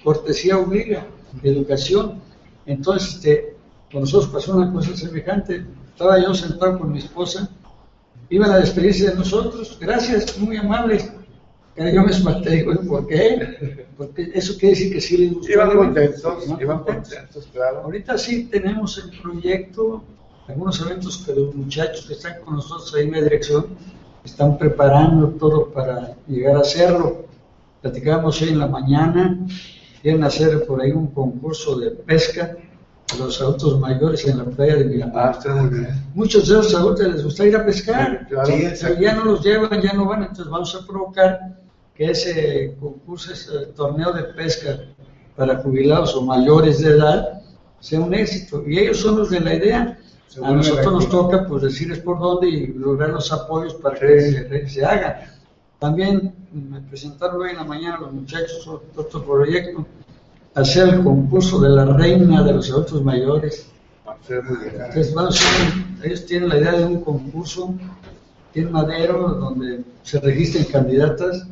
Cortesía 0.04 0.58
obliga, 0.58 1.06
educación. 1.42 2.20
Entonces, 2.66 3.14
este, 3.14 3.56
con 3.90 4.02
nosotros 4.02 4.30
pasó 4.30 4.56
una 4.56 4.72
cosa 4.72 4.96
semejante. 4.96 5.64
Estaba 5.90 6.22
yo 6.22 6.34
sentado 6.34 6.78
con 6.78 6.92
mi 6.92 6.98
esposa, 6.98 7.48
iban 8.30 8.50
a 8.50 8.58
despedirse 8.58 9.10
de 9.10 9.14
nosotros, 9.14 9.78
gracias, 9.80 10.38
muy 10.38 10.56
amables. 10.56 11.10
Yo 11.76 12.02
me 12.02 12.10
espanté, 12.10 12.50
digo, 12.50 12.74
¿por 12.86 13.06
qué? 13.06 13.86
Porque 13.96 14.30
eso 14.34 14.54
quiere 14.58 14.74
decir 14.74 14.92
que 14.92 15.00
sí 15.00 15.16
les 15.16 15.32
gustó. 15.32 15.52
Iban 15.52 15.76
contentos, 15.76 16.44
iban 16.60 16.82
contentos, 16.84 17.48
claro. 17.52 17.80
Ahorita 17.84 18.18
sí 18.18 18.44
tenemos 18.44 18.98
el 18.98 19.18
proyecto, 19.20 20.04
algunos 20.48 20.80
eventos 20.80 21.18
que 21.18 21.34
los 21.34 21.54
muchachos 21.54 22.06
que 22.06 22.14
están 22.14 22.40
con 22.44 22.56
nosotros 22.56 22.94
ahí 22.94 23.04
en 23.04 23.12
la 23.12 23.20
dirección 23.20 23.66
están 24.24 24.58
preparando 24.58 25.28
todo 25.30 25.70
para 25.70 26.16
llegar 26.26 26.56
a 26.56 26.60
hacerlo. 26.60 27.26
Platicábamos 27.80 28.40
hoy 28.42 28.50
en 28.50 28.58
la 28.58 28.66
mañana, 28.66 29.38
quieren 30.00 30.22
hacer 30.24 30.64
por 30.66 30.80
ahí 30.80 30.92
un 30.92 31.08
concurso 31.08 31.78
de 31.78 31.90
pesca 31.90 32.56
a 33.12 33.16
los 33.16 33.40
adultos 33.40 33.78
mayores 33.80 34.26
en 34.26 34.38
la 34.38 34.44
playa 34.44 34.76
de 34.76 34.84
Miramar. 34.84 35.38
Ah, 35.46 35.68
Muchos 36.14 36.48
de 36.48 36.54
los 36.54 36.74
adultos 36.74 37.08
les 37.08 37.24
gusta 37.24 37.46
ir 37.46 37.56
a 37.56 37.64
pescar, 37.64 38.28
ya 39.00 39.14
no 39.14 39.24
los 39.24 39.42
llevan, 39.42 39.80
ya 39.80 39.92
no 39.92 40.06
van, 40.06 40.22
entonces 40.22 40.48
vamos 40.48 40.74
a 40.74 40.86
provocar 40.86 41.58
que 41.94 42.10
ese 42.10 42.76
concurso, 42.80 43.32
ese 43.32 43.66
torneo 43.76 44.12
de 44.12 44.22
pesca 44.24 44.80
para 45.36 45.58
jubilados 45.58 46.14
o 46.14 46.22
mayores 46.22 46.80
de 46.80 46.90
edad 46.90 47.42
sea 47.80 48.00
un 48.00 48.14
éxito. 48.14 48.62
Y 48.66 48.78
ellos 48.78 48.98
son 48.98 49.18
los 49.18 49.30
de 49.30 49.40
la 49.40 49.54
idea. 49.54 49.98
A 50.42 50.52
nosotros 50.52 50.92
nos 50.92 51.08
toca 51.08 51.46
pues 51.46 51.62
decirles 51.62 51.98
por 51.98 52.18
dónde 52.18 52.48
y 52.48 52.66
lograr 52.68 53.10
los 53.10 53.30
apoyos 53.32 53.74
para 53.74 53.98
que 53.98 54.66
se, 54.68 54.84
haga. 54.84 55.30
También 55.78 56.34
me 56.52 56.80
presentaron 56.80 57.42
hoy 57.42 57.50
en 57.50 57.56
la 57.56 57.64
mañana 57.64 57.98
los 58.00 58.12
muchachos 58.12 58.66
otro 58.66 59.24
proyecto, 59.24 59.84
hacer 60.54 60.88
el 60.88 61.02
concurso 61.02 61.60
de 61.60 61.68
la 61.68 61.84
reina 61.84 62.42
de 62.42 62.52
los 62.54 62.70
adultos 62.70 63.02
mayores. 63.02 63.66
Entonces, 64.28 65.14
ellos 66.02 66.26
tienen 66.26 66.48
la 66.48 66.58
idea 66.58 66.72
de 66.72 66.84
un 66.84 67.02
concurso, 67.02 67.74
tienen 68.52 68.72
madero 68.72 69.28
donde 69.34 69.84
se 70.02 70.20
registren 70.20 70.64
candidatas 70.64 71.46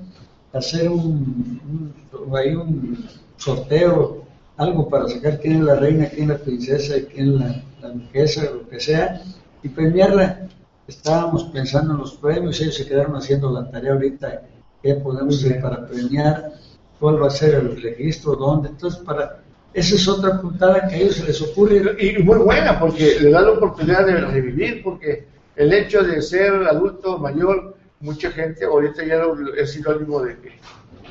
hacer 0.52 0.90
un, 0.90 1.60
un, 1.68 1.94
un 2.12 3.08
sorteo, 3.36 4.24
algo 4.56 4.88
para 4.88 5.08
sacar 5.08 5.40
quién 5.40 5.56
es 5.56 5.60
la 5.62 5.76
reina, 5.76 6.08
quién 6.08 6.30
es 6.30 6.38
la 6.38 6.44
princesa 6.44 6.96
y 6.96 7.02
quién 7.04 7.34
es 7.34 7.40
la, 7.40 7.62
la 7.80 7.90
duquesa, 7.90 8.44
lo 8.44 8.68
que 8.68 8.80
sea, 8.80 9.22
y 9.62 9.68
premiarla. 9.68 10.48
Estábamos 10.86 11.44
pensando 11.44 11.94
en 11.94 12.00
los 12.00 12.14
premios, 12.14 12.60
ellos 12.60 12.74
se 12.74 12.86
quedaron 12.86 13.16
haciendo 13.16 13.50
la 13.50 13.70
tarea 13.70 13.92
ahorita, 13.92 14.42
qué 14.82 14.94
podemos 14.94 15.38
hacer 15.38 15.60
para 15.60 15.86
premiar, 15.86 16.52
cuál 16.98 17.22
va 17.22 17.28
a 17.28 17.30
ser 17.30 17.54
el 17.54 17.80
registro, 17.80 18.34
dónde. 18.34 18.70
Entonces, 18.70 19.00
para 19.00 19.40
esa 19.72 19.94
es 19.94 20.08
otra 20.08 20.40
puntada 20.40 20.88
que 20.88 20.96
a 20.96 20.98
ellos 20.98 21.16
se 21.16 21.26
les 21.26 21.40
ocurre. 21.42 21.96
Y 22.00 22.22
muy 22.22 22.38
buena, 22.38 22.78
porque 22.78 23.20
le 23.20 23.30
da 23.30 23.42
la 23.42 23.52
oportunidad 23.52 24.04
de 24.04 24.16
revivir, 24.16 24.82
porque 24.82 25.26
el 25.54 25.72
hecho 25.72 26.02
de 26.02 26.20
ser 26.22 26.52
adulto 26.68 27.18
mayor 27.18 27.76
mucha 28.00 28.30
gente 28.30 28.64
ahorita 28.64 29.04
ya 29.04 29.22
es 29.56 29.72
sinónimo 29.72 30.22
de 30.22 30.38
que 30.38 30.52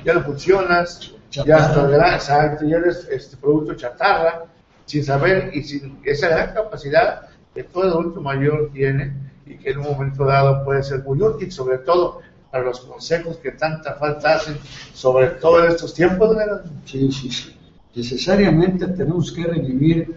ya 0.03 0.13
no 0.13 0.23
funcionas, 0.23 1.13
ya 1.29 2.13
exacto, 2.15 2.65
ya 2.65 2.77
eres 2.77 3.07
este 3.11 3.37
producto 3.37 3.75
chatarra, 3.75 4.45
sin 4.89 5.03
saber 5.03 5.51
y 5.53 5.63
sin 5.63 5.99
esa 6.03 6.27
gran 6.29 6.53
capacidad 6.53 7.29
que 7.53 7.63
todo 7.63 7.83
adulto 7.83 8.21
mayor 8.21 8.71
tiene 8.73 9.13
y 9.45 9.57
que 9.57 9.71
en 9.71 9.79
un 9.79 9.85
momento 9.85 10.25
dado 10.25 10.63
puede 10.65 10.83
ser 10.83 11.03
muy 11.03 11.21
útil, 11.21 11.51
sobre 11.51 11.79
todo 11.79 12.21
para 12.51 12.63
los 12.63 12.79
consejos 12.81 13.37
que 13.37 13.51
tanta 13.51 13.95
falta 13.95 14.35
hacen, 14.35 14.57
sobre 14.93 15.27
todo 15.41 15.63
en 15.63 15.71
estos 15.71 15.93
tiempos. 15.93 16.35
¿verdad? 16.35 16.65
Sí, 16.85 17.11
sí, 17.11 17.31
sí. 17.31 17.55
Necesariamente 17.95 18.87
tenemos 18.87 19.31
que 19.31 19.43
revivir 19.43 20.15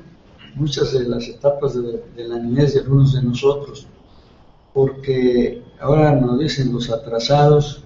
muchas 0.54 0.92
de 0.92 1.04
las 1.04 1.28
etapas 1.28 1.74
de, 1.74 2.02
de 2.16 2.28
la 2.28 2.38
niñez 2.38 2.74
de 2.74 2.80
algunos 2.80 3.14
de 3.14 3.22
nosotros 3.22 3.86
porque 4.72 5.62
ahora 5.80 6.12
nos 6.12 6.38
dicen 6.38 6.72
los 6.72 6.90
atrasados 6.90 7.82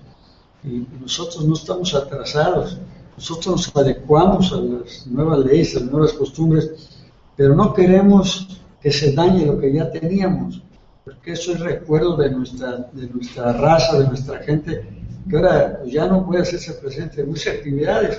y 0.62 0.86
nosotros 1.00 1.44
no 1.44 1.54
estamos 1.54 1.94
atrasados, 1.94 2.78
nosotros 3.16 3.46
nos 3.46 3.76
adecuamos 3.76 4.52
a 4.52 4.56
las 4.56 5.06
nuevas 5.06 5.38
leyes, 5.40 5.76
a 5.76 5.80
las 5.80 5.90
nuevas 5.90 6.12
costumbres, 6.12 7.00
pero 7.36 7.54
no 7.54 7.72
queremos 7.72 8.60
que 8.80 8.90
se 8.90 9.12
dañe 9.12 9.46
lo 9.46 9.58
que 9.58 9.72
ya 9.72 9.90
teníamos, 9.90 10.62
porque 11.04 11.32
eso 11.32 11.52
es 11.52 11.60
recuerdo 11.60 12.16
de 12.16 12.30
nuestra, 12.30 12.88
de 12.92 13.08
nuestra 13.08 13.52
raza, 13.52 13.98
de 13.98 14.08
nuestra 14.08 14.38
gente, 14.40 14.88
que 15.28 15.36
ahora 15.36 15.82
ya 15.86 16.06
no 16.06 16.24
puede 16.24 16.42
hacerse 16.42 16.74
presente 16.74 17.22
en 17.22 17.30
muchas 17.30 17.56
actividades. 17.56 18.18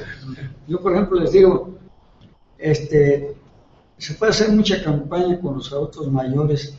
Yo, 0.68 0.82
por 0.82 0.94
ejemplo, 0.94 1.20
les 1.20 1.32
digo, 1.32 1.78
este, 2.58 3.36
se 3.98 4.14
puede 4.16 4.32
hacer 4.32 4.52
mucha 4.52 4.84
campaña 4.84 5.40
con 5.40 5.56
los 5.56 5.72
adultos 5.72 6.12
mayores 6.12 6.74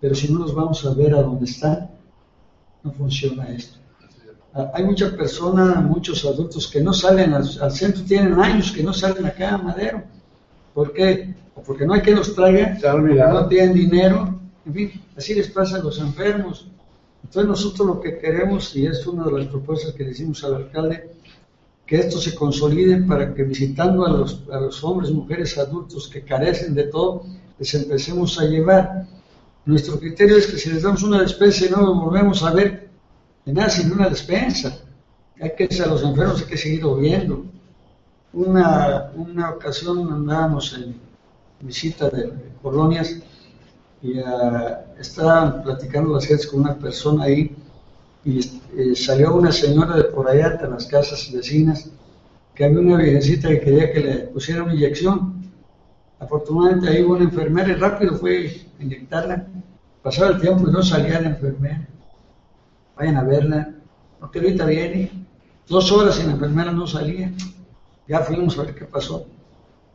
pero 0.00 0.14
si 0.14 0.32
no 0.32 0.40
los 0.40 0.54
vamos 0.54 0.84
a 0.84 0.94
ver 0.94 1.14
a 1.14 1.22
dónde 1.22 1.46
están, 1.46 1.90
no 2.82 2.92
funciona 2.92 3.48
esto. 3.48 3.78
Ah, 4.58 4.70
hay 4.72 4.84
muchas 4.84 5.12
personas, 5.12 5.84
muchos 5.84 6.24
adultos 6.24 6.66
que 6.66 6.80
no 6.80 6.94
salen 6.94 7.34
al, 7.34 7.44
centro, 7.70 8.02
tienen 8.04 8.32
años 8.40 8.72
que 8.72 8.82
no 8.82 8.94
salen 8.94 9.26
acá 9.26 9.54
a 9.54 9.58
Madero. 9.58 10.02
¿Por 10.72 10.94
qué? 10.94 11.34
O 11.54 11.62
porque 11.62 11.84
no 11.84 11.92
hay 11.92 12.00
que 12.00 12.12
los 12.12 12.34
traiga, 12.34 12.78
no 13.28 13.48
tienen 13.48 13.74
dinero, 13.74 14.34
en 14.64 14.72
fin, 14.72 15.02
así 15.14 15.34
les 15.34 15.48
pasa 15.50 15.76
a 15.76 15.80
los 15.80 15.98
enfermos. 15.98 16.68
Entonces 17.22 17.48
nosotros 17.50 17.86
lo 17.86 18.00
que 18.00 18.18
queremos, 18.18 18.74
y 18.74 18.86
es 18.86 19.06
una 19.06 19.24
de 19.26 19.32
las 19.32 19.46
propuestas 19.48 19.92
que 19.92 20.04
le 20.04 20.12
hicimos 20.12 20.42
al 20.42 20.54
alcalde, 20.54 21.10
que 21.84 21.96
esto 21.96 22.18
se 22.18 22.34
consolide 22.34 23.02
para 23.02 23.34
que 23.34 23.42
visitando 23.42 24.06
a 24.06 24.10
los, 24.10 24.42
a 24.50 24.58
los 24.58 24.82
hombres, 24.82 25.10
mujeres, 25.10 25.58
adultos 25.58 26.08
que 26.08 26.22
carecen 26.22 26.74
de 26.74 26.84
todo, 26.84 27.26
les 27.58 27.74
empecemos 27.74 28.40
a 28.40 28.44
llevar 28.44 29.06
nuestro 29.66 29.98
criterio 29.98 30.36
es 30.36 30.46
que 30.46 30.58
si 30.58 30.70
les 30.70 30.82
damos 30.82 31.02
una 31.02 31.20
despensa 31.20 31.66
y 31.66 31.70
no 31.70 31.78
nos 31.78 32.04
volvemos 32.04 32.42
a 32.42 32.54
ver 32.54 32.85
nada 33.52 33.70
sin 33.70 33.92
una 33.92 34.08
despensa, 34.08 34.78
hay 35.40 35.52
que 35.56 35.68
a 35.82 35.86
los 35.86 36.02
enfermos 36.02 36.42
hay 36.42 36.46
que 36.46 36.56
seguir 36.56 36.84
viendo. 36.98 37.44
Una, 38.32 39.12
una 39.14 39.50
ocasión 39.50 40.12
andábamos 40.12 40.74
en 40.74 40.96
visita 41.60 42.10
de, 42.10 42.32
colonias 42.62 43.16
y 44.02 44.18
uh, 44.18 44.24
estaban 44.98 45.62
platicando 45.62 46.14
las 46.14 46.26
gentes 46.26 46.46
con 46.46 46.60
una 46.60 46.74
persona 46.74 47.24
ahí 47.24 47.56
y 48.24 48.40
eh, 48.76 48.94
salió 48.94 49.34
una 49.34 49.52
señora 49.52 49.96
de 49.96 50.04
por 50.04 50.28
allá 50.28 50.50
de 50.50 50.68
las 50.68 50.86
casas 50.86 51.30
vecinas 51.32 51.88
que 52.54 52.64
había 52.64 52.80
una 52.80 52.96
virgencita 52.96 53.48
que 53.48 53.60
quería 53.60 53.92
que 53.92 54.00
le 54.00 54.14
pusiera 54.28 54.64
una 54.64 54.74
inyección 54.74 55.36
Afortunadamente 56.18 56.88
ahí 56.88 57.02
hubo 57.02 57.14
una 57.14 57.24
enfermera 57.24 57.68
y 57.70 57.74
rápido 57.74 58.16
fue 58.16 58.66
a 58.78 58.82
inyectarla. 58.82 59.46
Pasaba 60.02 60.30
el 60.30 60.40
tiempo 60.40 60.68
y 60.68 60.72
no 60.72 60.82
salía 60.82 61.20
la 61.20 61.28
enfermera. 61.30 61.86
Vayan 62.96 63.16
a 63.16 63.24
verla. 63.24 63.74
No, 64.20 64.30
que 64.30 64.38
ahorita 64.38 64.66
viene. 64.66 65.10
Dos 65.68 65.90
horas 65.92 66.18
y 66.20 66.26
la 66.26 66.32
enfermera 66.32 66.72
no 66.72 66.86
salía. 66.86 67.32
Ya 68.08 68.20
fuimos 68.20 68.58
a 68.58 68.62
ver 68.62 68.74
qué 68.74 68.84
pasó. 68.84 69.26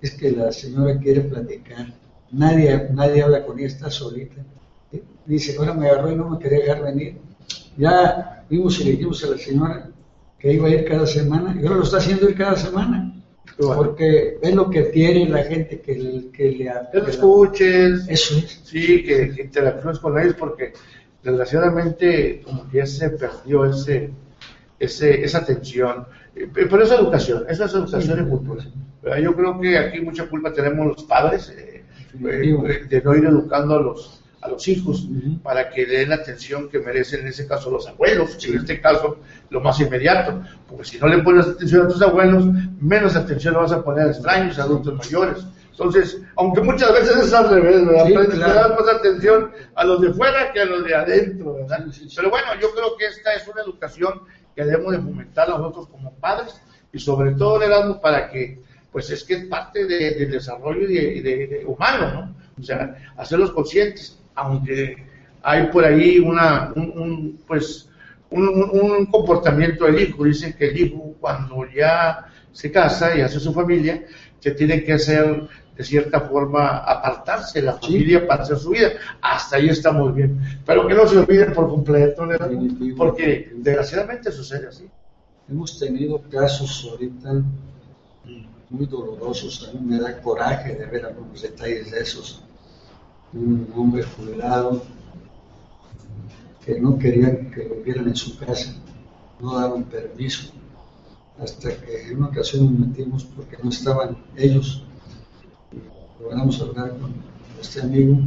Es 0.01 0.12
que 0.12 0.31
la 0.31 0.51
señora 0.51 0.98
quiere 1.00 1.22
platicar. 1.22 1.93
Nadie, 2.31 2.89
nadie 2.93 3.24
habla 3.24 3.46
con 3.46 3.58
ella, 3.60 3.67
está 3.67 3.89
solita. 3.89 4.43
Dice, 5.25 5.55
ahora 5.58 5.74
me 5.74 5.88
agarró 5.88 6.12
y 6.12 6.15
no 6.15 6.29
me 6.29 6.39
quería 6.39 6.60
dejar 6.60 6.84
venir. 6.84 7.17
Ya 7.77 8.46
vimos 8.50 8.79
y 8.79 8.84
le 8.84 8.91
dijimos 8.91 9.24
a 9.24 9.27
la 9.27 9.38
señora 9.38 9.89
que 10.38 10.53
iba 10.53 10.67
a 10.67 10.72
ir 10.72 10.86
cada 10.86 11.05
semana 11.05 11.55
y 11.55 11.63
ahora 11.63 11.77
lo 11.77 11.84
está 11.84 11.98
haciendo 11.98 12.29
ir 12.29 12.36
cada 12.36 12.55
semana. 12.55 13.08
Porque 13.58 14.39
es 14.41 14.55
lo 14.55 14.70
que 14.70 14.89
quiere 14.89 15.27
la 15.27 15.43
gente 15.43 15.81
que, 15.81 16.31
que 16.34 16.51
le 16.51 16.89
que 16.91 17.00
lo 17.00 17.08
escuches, 17.08 18.08
eso 18.08 18.38
es. 18.38 18.62
sí, 18.63 19.03
que, 19.03 19.31
que 19.36 19.43
interactúes 19.43 20.00
con 20.00 20.20
ellos, 20.20 20.36
porque 20.39 20.74
desgraciadamente 21.24 22.42
como 22.44 22.70
que 22.70 22.78
ya 22.78 22.86
se 22.86 23.10
perdió 23.12 23.66
ese, 23.66 24.12
ese, 24.80 25.24
esa 25.24 25.40
atención. 25.40 26.06
Eh, 26.36 26.50
Pero 26.54 26.84
es 26.84 26.92
educación, 26.92 27.46
eso 27.50 27.66
es 27.66 27.74
educación 27.74 28.25
y 28.25 28.30
cultura. 28.30 28.63
Yo 29.22 29.36
creo 29.36 29.60
que 29.60 29.78
aquí 29.78 30.00
mucha 30.01 30.28
culpa 30.28 30.54
tenemos 30.54 30.86
los 30.86 31.04
padres 31.04 31.50
eh, 31.50 31.84
eh, 32.24 32.86
de 32.88 33.01
no 33.01 33.16
ir 33.16 33.25
educando 33.25 33.75
a 33.75 33.82
los, 33.82 34.22
a 34.42 34.48
los 34.48 34.68
hijos 34.68 35.08
para 35.42 35.70
que 35.70 35.88
le 35.88 36.00
den 36.00 36.10
la 36.10 36.16
atención 36.16 36.70
que 36.70 36.80
merecen 36.80 37.22
en 37.22 37.28
ese 37.28 37.48
caso 37.48 37.72
los 37.72 37.88
abuelos, 37.88 38.38
en 38.46 38.58
este 38.58 38.80
caso 38.80 39.18
lo 39.50 39.60
más 39.60 39.80
inmediato, 39.80 40.44
porque 40.68 40.86
si 40.86 41.00
no 41.00 41.08
le 41.08 41.18
pones 41.20 41.48
atención 41.48 41.86
a 41.86 41.90
tus 41.90 42.01
abuelos, 42.01 42.46
menos 42.80 43.16
atención 43.16 43.56
le 43.56 43.62
vas 43.62 43.72
a 43.72 43.84
poner 43.84 44.08
a 44.08 44.12
extraños, 44.12 44.60
a 44.60 44.63
adultos 44.63 44.96
mayores. 44.96 45.46
Entonces, 45.72 46.22
aunque 46.36 46.62
muchas 46.62 46.94
veces 46.94 47.16
es 47.25 47.34
al 47.34 47.50
revés, 47.50 47.86
¿verdad? 47.86 48.06
Sí, 48.06 48.13
Pero 48.16 48.30
claro. 48.30 48.54
das 48.54 48.70
más 48.80 48.96
atención 48.96 49.51
a 49.75 49.84
los 49.86 50.01
de 50.01 50.13
fuera 50.13 50.51
que 50.54 50.60
a 50.62 50.66
los 50.66 50.84
de 50.84 50.94
adentro, 50.96 51.54
¿verdad? 51.56 51.86
Sí, 51.86 52.00
sí, 52.01 52.10
sí. 52.10 52.16
Pero 52.18 52.30
bueno, 52.30 52.48
yo 52.62 52.72
creo 52.72 52.96
que 52.98 53.06
esta 53.06 53.34
es 53.34 53.48
una 53.48 53.62
educación 53.63 54.22
que 54.56 54.63
debemos 54.66 54.92
de 54.92 55.00
fomentar 55.00 55.50
nosotros 55.50 55.88
como 55.88 56.12
padres 56.16 56.62
y 56.94 57.00
sobre 57.00 57.32
todo 57.32 57.58
le 57.60 57.70
damos 57.70 57.98
para 57.98 58.30
que, 58.30 58.60
pues 58.92 59.10
es 59.10 59.24
que 59.24 59.36
es 59.36 59.46
parte 59.46 59.86
de- 59.86 60.12
del 60.16 60.32
desarrollo 60.32 60.86
de- 60.88 61.22
de- 61.22 61.48
de 61.48 61.63
humano, 61.66 62.12
¿no? 62.13 62.36
O 62.60 62.63
sea, 62.63 62.96
hacerlos 63.18 63.51
conscientes, 63.51 64.20
aunque 64.36 64.98
hay 65.42 65.68
por 65.68 65.86
ahí 65.86 66.20
una, 66.20 66.72
un, 66.75 66.92
un, 67.00 67.40
pues, 67.48 67.90
un, 68.30 68.48
un- 68.48 68.70
un 68.92 69.06
comportamiento 69.08 69.86
del 69.86 70.01
hijo. 70.01 70.25
Dicen 70.25 70.54
que 70.54 70.68
el 70.68 70.78
hijo 70.80 71.16
cuando 71.20 71.66
ya 71.74 72.28
se 72.51 72.70
casa 72.72 73.16
y 73.18 73.22
hace 73.22 73.40
su 73.40 73.54
familia, 73.54 74.04
se 74.40 74.51
tiene 74.51 74.84
que 74.84 74.94
hacer 74.94 75.48
de 75.82 75.88
cierta 75.88 76.22
forma 76.22 76.78
apartarse 76.78 77.60
de 77.60 77.66
la 77.66 77.74
Sí. 77.74 77.80
familia 77.88 78.28
para 78.28 78.44
hacer 78.44 78.58
su 78.60 78.70
vida. 78.70 78.90
Hasta 79.20 79.56
ahí 79.58 79.70
estamos 79.70 80.14
bien. 80.14 80.40
Pero 80.64 80.86
que 80.88 80.94
no 80.94 81.08
se 81.08 81.18
olviden 81.18 81.54
por 81.54 81.68
completo, 81.70 82.24
porque 82.96 83.52
desgraciadamente 83.56 84.32
sucede 84.32 84.68
así. 84.68 84.88
Hemos 85.50 85.80
tenido 85.80 86.22
casos 86.30 86.88
ahorita 86.92 87.42
muy 88.70 88.86
dolorosos. 88.86 89.68
A 89.68 89.74
mí 89.74 89.80
me 89.90 90.00
da 90.00 90.22
coraje 90.22 90.76
de 90.76 90.86
ver 90.86 91.04
algunos 91.04 91.42
detalles 91.42 91.90
de 91.90 92.00
esos. 92.00 92.44
Un 93.34 93.68
hombre 93.76 94.04
jubilado 94.04 94.84
que 96.64 96.80
no 96.80 97.00
querían 97.00 97.50
que 97.50 97.64
lo 97.70 97.76
vieran 97.84 98.08
en 98.08 98.16
su 98.16 98.38
casa, 98.38 98.76
no 99.40 99.60
daban 99.60 99.84
permiso. 99.86 100.52
Hasta 101.40 101.70
que 101.76 102.10
en 102.12 102.18
una 102.20 102.28
ocasión 102.28 102.66
nos 102.66 102.88
metimos 102.88 103.24
porque 103.24 103.58
no 103.64 103.72
estaban 103.72 104.16
ellos. 104.38 104.84
Logramos 106.22 106.62
hablar 106.62 106.98
con 107.00 107.13
este 107.60 107.82
amigo. 107.82 108.20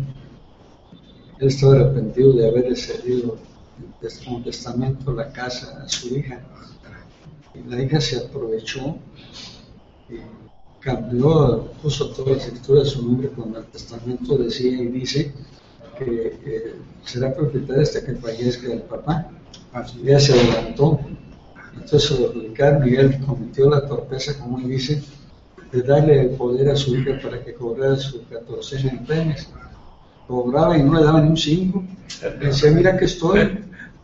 Él 1.39 1.49
estaba 1.49 1.75
arrepentido 1.75 2.33
de 2.33 2.49
haberle 2.49 2.77
cedido 2.77 3.37
como 4.25 4.43
testamento 4.43 5.13
la 5.13 5.33
casa 5.33 5.83
a 5.83 5.89
su 5.89 6.17
hija. 6.17 6.41
Y 7.55 7.69
la 7.71 7.83
hija 7.83 8.01
se 8.01 8.19
aprovechó 8.19 8.97
y 10.09 10.17
cambió, 10.81 11.71
puso 11.83 12.11
todas 12.11 12.37
las 12.39 12.47
escrituras 12.47 12.85
de 12.85 12.91
su 12.91 13.07
nombre 13.07 13.29
cuando 13.29 13.61
el 13.61 13.67
testamento 13.67 14.37
decía 14.37 14.73
y 14.73 14.89
dice 14.89 15.33
que 15.99 16.39
eh, 16.45 16.75
será 17.05 17.33
propietaria 17.33 17.83
hasta 17.83 18.05
que 18.05 18.15
fallezca 18.17 18.73
el 18.73 18.83
papá. 18.83 19.31
Así 19.73 20.01
Y 20.03 20.09
ella 20.09 20.21
se 20.21 20.33
adelantó. 20.33 20.99
Entonces 21.75 22.03
se 22.03 22.21
lo 22.21 22.33
publicaron 22.33 22.89
y 22.89 22.95
él 22.97 23.25
cometió 23.25 23.71
la 23.71 23.87
torpeza, 23.87 24.39
como 24.39 24.59
él 24.59 24.69
dice, 24.69 25.03
de 25.75 25.83
darle 25.83 26.21
el 26.23 26.31
poder 26.31 26.71
a 26.71 26.77
su 26.77 26.95
hija 26.97 27.19
para 27.23 27.43
que 27.45 27.53
cobrara 27.55 27.97
su 27.97 28.25
14 28.29 28.89
en 28.89 29.05
premios. 29.05 29.49
Cobraba 30.29 30.79
y 30.79 30.83
no 30.83 30.95
le 30.95 31.05
daban 31.05 31.25
ni 31.25 31.31
un 31.31 31.37
5. 31.37 31.85
Decía, 32.41 32.71
mira 32.71 32.97
que 32.97 33.05
estoy, 33.07 33.59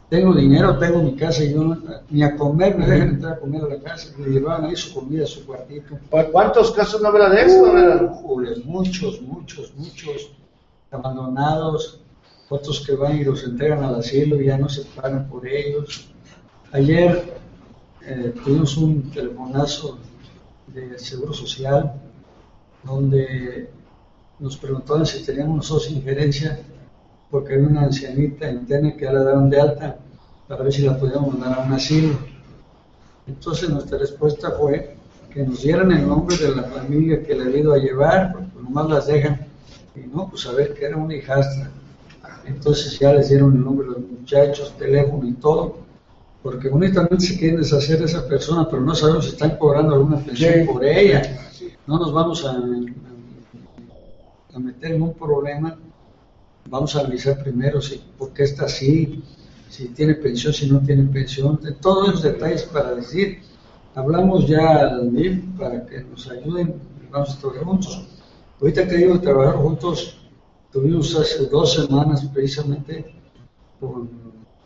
tengo 0.09 0.35
dinero, 0.35 0.77
tengo 0.79 1.03
mi 1.03 1.15
casa 1.17 1.45
y 1.45 1.53
yo 1.55 1.63
no- 1.63 1.79
ni 2.11 2.23
a 2.23 2.37
comer 2.37 2.77
me 2.77 2.87
dejan 2.87 3.09
entrar 3.11 3.35
a 3.35 3.39
comer 3.39 3.63
a 3.63 3.69
la 3.69 3.81
casa. 3.83 4.09
Le 4.19 4.31
llevaban 4.31 4.65
ahí 4.67 4.77
su 4.77 4.93
comida, 4.93 5.25
su 5.27 5.47
cuartito. 5.47 5.97
¿Cuántos 6.33 6.73
casos 6.73 7.01
no 7.01 7.09
habrá 7.09 7.31
de 7.31 7.43
eso? 7.43 7.65
Híjole, 7.69 8.57
muchos, 8.65 9.23
muchos, 9.23 9.73
muchos 9.77 10.33
abandonados, 10.91 12.01
otros 12.49 12.85
que 12.85 12.95
van 12.97 13.17
y 13.19 13.25
los 13.25 13.45
entregan 13.45 13.85
al 13.85 13.95
asilo 13.97 14.41
y 14.41 14.47
ya 14.47 14.59
no 14.59 14.69
se 14.69 14.83
pagan 15.01 15.29
por 15.29 15.47
ellos. 15.47 16.11
Ayer 16.73 17.33
eh, 18.07 18.35
tuvimos 18.45 18.77
un 18.77 19.11
telefonazo 19.11 19.99
de 20.75 20.99
Seguro 20.99 21.33
Social 21.33 21.95
donde 22.83 23.71
nos 24.39 24.57
preguntaban 24.57 25.05
si 25.05 25.25
teníamos 25.25 25.57
nosotros 25.57 25.91
injerencia 25.91 26.61
porque 27.31 27.55
había 27.55 27.69
una 27.69 27.83
ancianita 27.83 28.51
interna 28.51 28.97
que 28.97 29.05
ya 29.05 29.13
la 29.13 29.23
daron 29.23 29.51
de 29.51 29.61
alta 29.61 29.99
para 30.49 30.65
ver 30.65 30.73
si 30.73 30.83
la 30.83 30.99
podíamos 30.99 31.39
mandar 31.39 31.61
a 31.61 31.63
un 31.63 31.73
asilo. 31.73 32.19
Entonces 33.27 33.69
nuestra 33.69 33.99
respuesta 33.99 34.51
fue 34.53 34.97
que 35.33 35.45
nos 35.45 35.63
dieran 35.63 35.93
el 35.93 36.07
nombre 36.07 36.37
de 36.37 36.57
la 36.57 36.65
familia 36.65 37.23
que 37.23 37.35
le 37.35 37.45
había 37.45 37.61
ido 37.61 37.73
a 37.73 37.79
llevar, 37.79 38.33
porque 38.33 38.51
nomás 38.61 38.91
las 38.91 39.07
dejan. 39.07 39.47
Y 39.95 40.01
no, 40.01 40.29
pues 40.29 40.47
a 40.47 40.53
ver 40.53 40.75
que 40.75 40.87
era 40.87 40.97
una 40.97 41.15
hijastra. 41.15 41.71
Entonces 42.45 42.99
ya 42.99 43.13
les 43.13 43.29
dieron 43.29 43.55
el 43.55 43.65
nombre 43.65 43.87
de 43.87 43.93
los 43.93 44.11
muchachos, 44.11 44.75
teléfono 44.77 45.29
y 45.29 45.35
todo, 45.35 45.77
porque 46.43 46.69
bonitamente 46.69 47.21
se 47.27 47.39
quieren 47.39 47.61
deshacer 47.61 47.99
de 47.99 48.07
esa 48.07 48.27
persona, 48.27 48.67
pero 48.69 48.83
no 48.83 48.95
sabemos 48.95 49.25
si 49.27 49.31
están 49.33 49.57
cobrando 49.59 49.95
alguna 49.95 50.19
pensión 50.19 50.55
Sí. 50.55 50.65
por 50.67 50.85
ella. 50.85 51.23
No 51.87 51.99
nos 51.99 52.13
vamos 52.13 52.45
a, 52.45 52.53
a 54.55 54.59
meter 54.59 54.93
en 54.93 55.03
un 55.03 55.15
problema. 55.15 55.79
Vamos 56.69 56.95
a 56.97 57.01
analizar 57.01 57.43
primero 57.43 57.81
si, 57.81 58.01
por 58.19 58.33
qué 58.33 58.45
está 58.45 58.65
así, 58.67 59.23
si 59.69 59.89
tiene 59.89 60.15
pensión, 60.15 60.53
si 60.53 60.71
no 60.71 60.81
tiene 60.81 61.05
pensión, 61.05 61.59
de 61.63 61.73
todos 61.73 62.09
esos 62.09 62.23
detalles 62.23 62.63
para 62.65 62.95
decir. 62.95 63.41
Hablamos 63.95 64.47
ya 64.47 64.81
al 64.87 65.13
DIF 65.15 65.43
para 65.59 65.85
que 65.85 66.03
nos 66.03 66.31
ayuden 66.31 66.75
vamos 67.11 67.31
a 67.37 67.41
trabajar 67.41 67.65
juntos. 67.65 68.07
Ahorita 68.61 68.87
que 68.87 68.97
digo 68.99 69.21
trabajar 69.21 69.57
juntos, 69.57 70.17
tuvimos 70.73 71.15
hace 71.17 71.47
dos 71.47 71.75
semanas 71.75 72.25
precisamente 72.33 73.13
con 73.81 74.09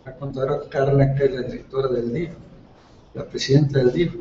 la 0.05 0.17
contadora 0.17 0.61
Carla, 0.69 1.15
que 1.15 1.25
es 1.25 1.33
la 1.33 1.43
directora 1.43 1.89
del 1.89 2.13
DIF, 2.13 2.31
la 3.15 3.25
presidenta 3.25 3.79
del 3.79 3.93
DIF. 3.93 4.15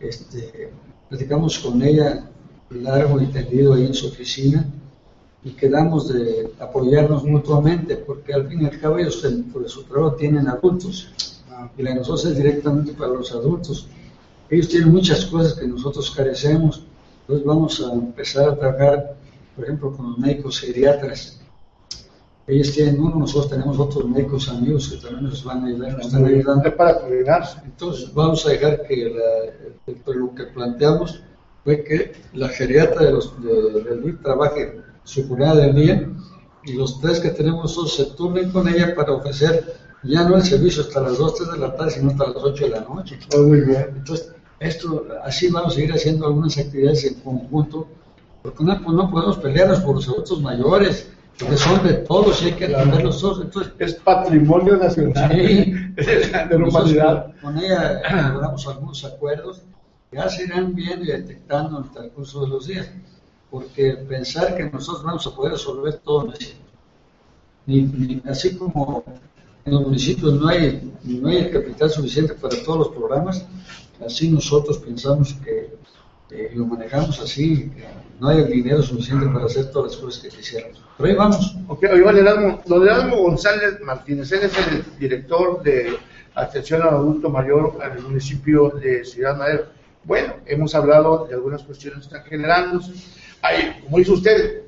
Este, 0.00 0.70
platicamos 1.08 1.58
con 1.58 1.82
ella 1.82 2.28
largo 2.70 3.20
y 3.20 3.26
tendido 3.26 3.74
ahí 3.74 3.86
en 3.86 3.94
su 3.94 4.08
oficina 4.08 4.66
y 5.44 5.50
quedamos 5.50 6.12
de 6.12 6.50
apoyarnos 6.58 7.24
mutuamente, 7.24 7.96
porque 7.96 8.32
al 8.32 8.48
fin 8.48 8.62
y 8.62 8.66
al 8.66 8.80
cabo 8.80 8.98
ellos 8.98 9.22
de 9.22 9.68
su 9.68 9.84
trabajo 9.84 10.16
tienen 10.16 10.48
adultos 10.48 11.08
Ah, 11.56 11.70
y 11.78 11.82
la 11.82 11.90
de 11.90 11.96
nosotros 11.96 12.24
es 12.24 12.36
directamente 12.36 12.92
para 12.92 13.12
los 13.12 13.30
adultos. 13.32 13.86
Ellos 14.50 14.68
tienen 14.68 14.90
muchas 14.90 15.24
cosas 15.26 15.54
que 15.54 15.68
nosotros 15.68 16.10
carecemos, 16.10 16.82
entonces 17.20 17.46
vamos 17.46 17.80
a 17.80 17.92
empezar 17.92 18.48
a 18.48 18.58
trabajar, 18.58 19.16
por 19.54 19.64
ejemplo, 19.64 19.96
con 19.96 20.10
los 20.10 20.18
médicos 20.18 20.60
geriatras. 20.60 21.40
Ellos 22.46 22.72
tienen 22.72 23.00
uno, 23.00 23.16
nosotros 23.16 23.48
tenemos 23.50 23.78
otros 23.78 24.06
médicos 24.08 24.48
amigos 24.50 24.88
que 24.88 24.96
también 24.98 25.24
nos 25.24 25.42
van 25.44 25.64
a 25.64 25.66
ayudar, 25.66 25.92
nos 25.96 26.06
están 26.06 26.24
ayudando. 26.26 26.68
Es 26.68 26.74
para 26.74 26.98
coordinarse. 27.00 27.58
Entonces 27.64 28.12
vamos 28.12 28.44
a 28.46 28.50
dejar 28.50 28.82
que 28.86 29.10
la- 29.10 30.12
lo 30.14 30.34
que 30.34 30.44
planteamos 30.44 31.22
fue 31.64 31.82
que 31.82 32.12
la 32.34 32.48
geriatra 32.48 33.04
de 33.06 33.12
los, 33.12 33.32
de- 33.42 34.00
DIF 34.02 34.22
trabaje 34.22 34.78
su 35.04 35.26
jornada 35.26 35.54
del 35.56 35.74
día 35.74 36.10
y 36.64 36.74
los 36.74 37.00
tres 37.00 37.20
que 37.20 37.30
tenemos 37.30 37.62
nosotros 37.62 37.94
se 37.94 38.04
turnen 38.16 38.50
con 38.50 38.68
ella 38.68 38.94
para 38.94 39.12
ofrecer 39.12 39.74
ya 40.02 40.28
no 40.28 40.36
el 40.36 40.42
servicio 40.42 40.82
hasta 40.82 41.00
las 41.00 41.16
2, 41.16 41.34
3 41.36 41.52
de 41.52 41.58
la 41.58 41.74
tarde, 41.76 41.92
sino 41.92 42.10
hasta 42.10 42.26
las 42.26 42.36
8 42.42 42.64
de 42.64 42.70
la 42.72 42.80
noche. 42.82 43.18
Muy 43.38 43.60
bien. 43.62 43.86
Entonces, 43.96 44.32
esto, 44.60 45.06
así 45.24 45.48
vamos 45.48 45.72
a 45.72 45.76
seguir 45.76 45.92
haciendo 45.94 46.26
algunas 46.26 46.58
actividades 46.58 47.04
en 47.06 47.14
conjunto, 47.20 47.88
porque 48.42 48.64
no, 48.64 48.78
pues 48.82 48.94
no 48.94 49.10
podemos 49.10 49.38
pelearnos 49.38 49.80
por 49.80 49.94
los 49.96 50.06
adultos 50.08 50.42
mayores, 50.42 51.08
porque 51.38 51.56
son 51.56 51.82
de 51.86 51.94
todos 51.94 52.42
y 52.42 52.46
hay 52.46 52.52
que 52.52 52.66
atenderlos 52.66 53.20
todos. 53.20 53.40
Entonces, 53.42 53.72
Es 53.78 53.94
patrimonio 53.94 54.76
nacional 54.76 55.30
Sí. 55.32 55.72
de 55.96 56.30
la 56.30 56.44
nosotros 56.46 56.68
humanidad. 56.74 57.26
Con, 57.40 57.54
con 57.54 57.64
ella 57.64 58.02
logramos 58.32 58.66
algunos 58.68 59.04
acuerdos, 59.04 59.62
ya 60.12 60.28
se 60.28 60.44
irán 60.44 60.74
viendo 60.74 61.04
y 61.04 61.08
detectando 61.08 61.78
en 61.78 61.84
el 61.84 61.90
transcurso 61.90 62.42
de 62.42 62.48
los 62.48 62.66
días, 62.66 62.88
porque 63.50 63.92
pensar 64.08 64.56
que 64.56 64.64
nosotros 64.70 65.02
vamos 65.04 65.26
a 65.26 65.34
poder 65.34 65.52
resolver 65.52 65.94
todo, 66.04 66.32
ni, 67.66 67.82
ni- 67.82 68.22
así 68.28 68.56
como 68.56 69.04
en 69.64 69.72
los 69.72 69.82
municipios 69.82 70.34
no 70.34 70.48
hay, 70.48 70.92
no 71.04 71.28
hay 71.28 71.36
el 71.38 71.50
capital 71.50 71.90
suficiente 71.90 72.34
para 72.34 72.54
todos 72.62 72.78
los 72.78 72.88
programas, 72.88 73.44
así 74.04 74.30
nosotros 74.30 74.78
pensamos 74.78 75.32
que 75.34 75.74
eh, 76.30 76.52
lo 76.54 76.66
manejamos 76.66 77.20
así, 77.20 77.70
que 77.70 77.84
no 78.18 78.28
hay 78.28 78.38
el 78.38 78.50
dinero 78.50 78.82
suficiente 78.82 79.26
para 79.26 79.46
hacer 79.46 79.70
todas 79.70 79.92
las 79.92 80.00
cosas 80.00 80.22
que 80.22 80.28
quisiéramos. 80.28 80.82
Pero 80.96 81.08
ahí 81.08 81.16
vamos. 81.16 81.56
Ok, 81.68 81.82
don 81.82 82.16
Erasmo, 82.16 82.62
don 82.66 82.82
Erasmo 82.82 83.16
González 83.16 83.80
Martínez, 83.82 84.32
él 84.32 84.44
es 84.44 84.68
el 84.68 84.84
director 84.98 85.62
de 85.62 85.98
atención 86.34 86.82
al 86.82 86.88
adulto 86.88 87.28
mayor 87.30 87.78
en 87.84 87.92
el 87.92 88.02
municipio 88.02 88.70
de 88.70 89.04
Ciudad 89.04 89.36
Madero. 89.36 89.66
Bueno, 90.04 90.34
hemos 90.46 90.74
hablado 90.74 91.26
de 91.26 91.34
algunas 91.34 91.62
cuestiones 91.62 92.00
que 92.00 92.16
están 92.16 92.24
generándose. 92.24 92.92
Hay, 93.42 93.80
como 93.82 93.98
dice 93.98 94.12
usted, 94.12 94.62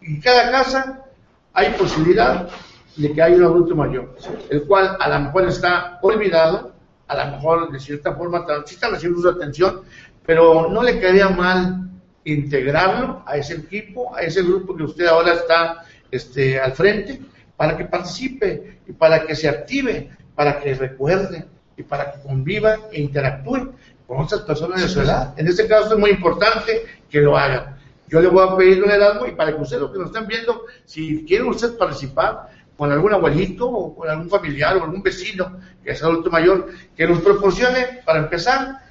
en 0.00 0.20
cada 0.20 0.50
casa 0.50 1.04
hay 1.52 1.72
posibilidad 1.72 2.48
de 2.96 3.12
que 3.12 3.22
haya 3.22 3.36
un 3.36 3.44
adulto 3.44 3.74
mayor, 3.74 4.16
el 4.50 4.62
cual 4.64 4.96
a 4.98 5.08
lo 5.08 5.20
mejor 5.26 5.46
está 5.46 5.98
olvidado, 6.02 6.72
a 7.08 7.24
lo 7.24 7.32
mejor 7.32 7.70
de 7.70 7.78
cierta 7.78 8.14
forma 8.14 8.44
sí 8.64 8.74
está 8.74 8.88
recibiendo 8.88 9.22
su 9.22 9.28
atención, 9.28 9.82
pero 10.26 10.68
no 10.70 10.82
le 10.82 10.98
quedaría 10.98 11.28
mal 11.28 11.88
integrarlo 12.24 13.22
a 13.24 13.36
ese 13.36 13.54
equipo, 13.54 14.14
a 14.16 14.22
ese 14.22 14.42
grupo 14.42 14.76
que 14.76 14.82
usted 14.82 15.06
ahora 15.06 15.34
está 15.34 15.84
este, 16.10 16.58
al 16.58 16.72
frente, 16.72 17.20
para 17.56 17.76
que 17.76 17.84
participe 17.84 18.80
y 18.86 18.92
para 18.92 19.24
que 19.24 19.34
se 19.34 19.48
active, 19.48 20.10
para 20.34 20.60
que 20.60 20.74
recuerde 20.74 21.46
y 21.76 21.82
para 21.82 22.12
que 22.12 22.20
conviva 22.20 22.76
e 22.90 23.00
interactúe 23.00 23.72
con 24.06 24.20
otras 24.20 24.42
personas 24.42 24.82
de 24.82 24.88
su 24.88 25.00
edad. 25.00 25.34
En 25.36 25.46
este 25.46 25.66
caso 25.66 25.94
es 25.94 25.98
muy 25.98 26.10
importante 26.10 26.84
que 27.08 27.20
lo 27.20 27.36
hagan. 27.36 27.76
Yo 28.08 28.20
le 28.20 28.28
voy 28.28 28.46
a 28.46 28.56
pedir 28.56 28.82
un 28.82 28.90
Erasmo 28.90 29.26
y 29.26 29.32
para 29.32 29.54
que 29.54 29.62
ustedes, 29.62 29.82
los 29.82 29.90
que 29.90 29.98
nos 29.98 30.08
están 30.08 30.26
viendo, 30.26 30.64
si 30.84 31.24
quieren 31.24 31.48
ustedes 31.48 31.74
participar 31.74 32.48
con 32.76 32.92
algún 32.92 33.12
abuelito 33.12 33.68
o 33.68 33.96
con 33.96 34.08
algún 34.08 34.28
familiar 34.28 34.76
o 34.76 34.84
algún 34.84 35.02
vecino 35.02 35.58
que 35.82 35.92
es 35.92 36.02
adulto 36.02 36.30
mayor, 36.30 36.68
que 36.96 37.06
nos 37.06 37.20
proporcione, 37.20 38.00
para 38.04 38.20
empezar, 38.20 38.85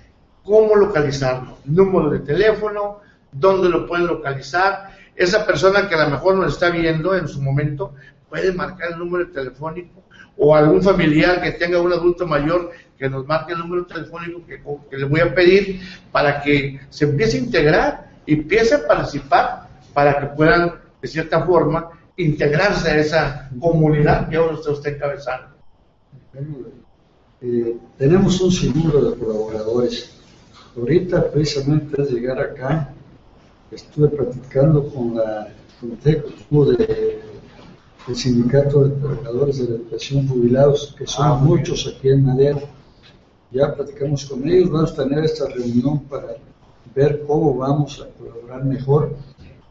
cómo 0.46 0.76
localizarlo, 0.76 1.58
número 1.66 2.12
de 2.12 2.20
teléfono, 2.20 3.02
dónde 3.32 3.68
lo 3.70 3.88
pueden 3.88 4.08
localizar. 4.08 4.96
Esa 5.16 5.46
persona 5.46 5.90
que 5.90 5.96
a 5.96 6.06
lo 6.06 6.12
mejor 6.12 6.36
nos 6.36 6.54
está 6.54 6.70
viendo 6.70 7.16
en 7.16 7.28
su 7.28 7.42
momento 7.42 7.94
puede 8.30 8.54
marcar 8.54 8.92
el 8.92 9.00
número 9.00 9.30
telefónico 9.32 10.04
o 10.38 10.56
algún 10.56 10.82
familiar 10.82 11.42
que 11.42 11.52
tenga 11.52 11.80
un 11.80 11.92
adulto 11.92 12.28
mayor 12.28 12.72
que 12.98 13.10
nos 13.10 13.26
marque 13.26 13.54
el 13.54 13.60
número 13.60 13.86
telefónico 13.86 14.42
que, 14.46 14.98
le 14.98 15.06
voy 15.06 15.22
a 15.22 15.34
pedir 15.34 15.82
para 16.12 16.42
que 16.42 16.80
se 16.90 17.06
empiece 17.06 17.38
a 17.38 17.42
integrar 17.42 18.12
y 18.26 18.34
empiece 18.34 18.76
a 18.76 18.88
participar 18.88 19.68
para 19.94 20.20
que 20.20 20.28
puedan, 20.28 20.76
de 21.02 21.08
cierta 21.08 21.46
forma, 21.46 21.90
integrarse 22.18 22.90
a 22.90 22.98
esa 22.98 23.50
comunidad 23.60 24.30
que 24.30 24.38
ahora 24.38 24.54
usted 24.54 24.72
está 24.72 24.90
encabezando. 24.90 25.48
Eh, 27.42 27.78
tenemos 27.98 28.40
un 28.42 28.52
sinnúmero 28.52 29.12
de 29.12 29.18
colaboradores. 29.18 30.15
Ahorita, 30.78 31.32
precisamente, 31.32 32.02
al 32.02 32.10
llegar 32.10 32.38
acá, 32.38 32.94
estuve 33.72 34.10
platicando 34.10 34.90
con 34.90 35.16
la 35.16 35.48
Comité 35.80 36.22
de, 36.52 37.22
del 38.06 38.16
Sindicato 38.16 38.84
de 38.84 38.96
Trabajadores 39.00 39.60
de 39.60 39.70
la 39.70 39.76
Educación 39.76 40.28
Jubilados, 40.28 40.94
que 40.98 41.08
son 41.08 41.28
ah, 41.28 41.36
muchos 41.36 41.88
aquí 41.88 42.10
en 42.10 42.26
Madera. 42.26 42.60
Ya 43.52 43.74
platicamos 43.74 44.26
con 44.26 44.46
ellos, 44.50 44.70
vamos 44.70 44.92
a 44.92 45.04
tener 45.04 45.24
esta 45.24 45.48
reunión 45.48 46.00
para 46.10 46.36
ver 46.94 47.24
cómo 47.26 47.56
vamos 47.56 48.02
a 48.02 48.10
colaborar 48.20 48.66
mejor, 48.66 49.16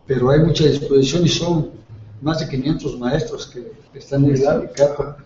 pero 0.07 0.31
hay 0.31 0.41
mucha 0.41 0.65
disposición 0.65 1.27
y 1.27 1.29
son 1.29 1.71
más 2.23 2.41
de 2.41 2.49
500 2.49 2.99
maestros 2.99 3.47
que 3.49 3.73
están 3.93 4.25
en 4.25 4.31
el 4.31 4.37
sindicato. 4.39 5.17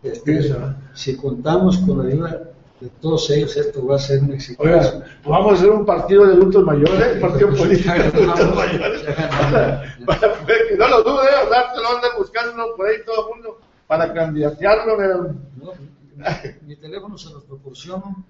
Este, 0.00 0.54
si 0.94 1.16
contamos 1.16 1.78
con 1.78 1.98
la 1.98 2.12
ayuda 2.12 2.53
de 2.84 2.90
todos 3.00 3.30
ellos, 3.30 3.56
esto 3.56 3.86
va 3.86 3.96
a 3.96 3.98
ser 3.98 4.20
un 4.20 4.32
éxito. 4.32 4.62
Oiga, 4.62 5.02
vamos 5.24 5.52
a 5.52 5.54
hacer 5.54 5.70
un 5.70 5.86
partido 5.86 6.26
de 6.26 6.34
adultos 6.34 6.62
mayores, 6.64 7.14
un 7.14 7.20
partido 7.20 7.48
político 7.56 7.94
de 7.94 8.00
adultos 8.00 8.54
mayores. 8.54 9.02
que 10.68 10.76
no 10.76 10.88
lo 10.88 11.02
dude, 11.02 11.30
lo 11.48 11.56
andan 11.96 12.10
buscando 12.18 12.76
por 12.76 12.86
ahí 12.86 12.96
todo 13.06 13.26
el 13.26 13.34
mundo 13.34 13.58
para 13.86 14.12
candidatearlo. 14.12 14.98
mi 16.66 16.76
teléfono 16.76 17.16
se 17.16 17.30
los 17.30 17.42
proporciono, 17.44 18.22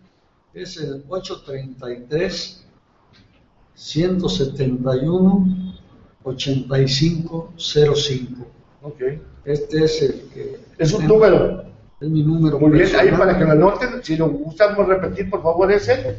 es 0.54 0.76
el 0.76 1.02
833 1.08 2.64
171 3.74 5.74
8505. 6.22 8.46
Ok. 8.82 9.02
Este 9.44 9.84
es 9.84 10.00
el 10.00 10.28
que. 10.32 10.60
Es 10.78 10.92
un 10.92 11.08
número. 11.08 11.73
Es 12.04 12.10
mi 12.10 12.22
número. 12.22 12.58
Muy 12.58 12.70
bien, 12.72 12.94
ahí 12.96 13.10
para 13.12 13.38
que 13.38 13.44
lo 13.44 13.52
anoten, 13.52 14.02
si 14.02 14.18
nos 14.18 14.30
gustamos 14.30 14.86
repetir, 14.86 15.30
por 15.30 15.42
favor, 15.42 15.72
es 15.72 15.88
el 15.88 16.18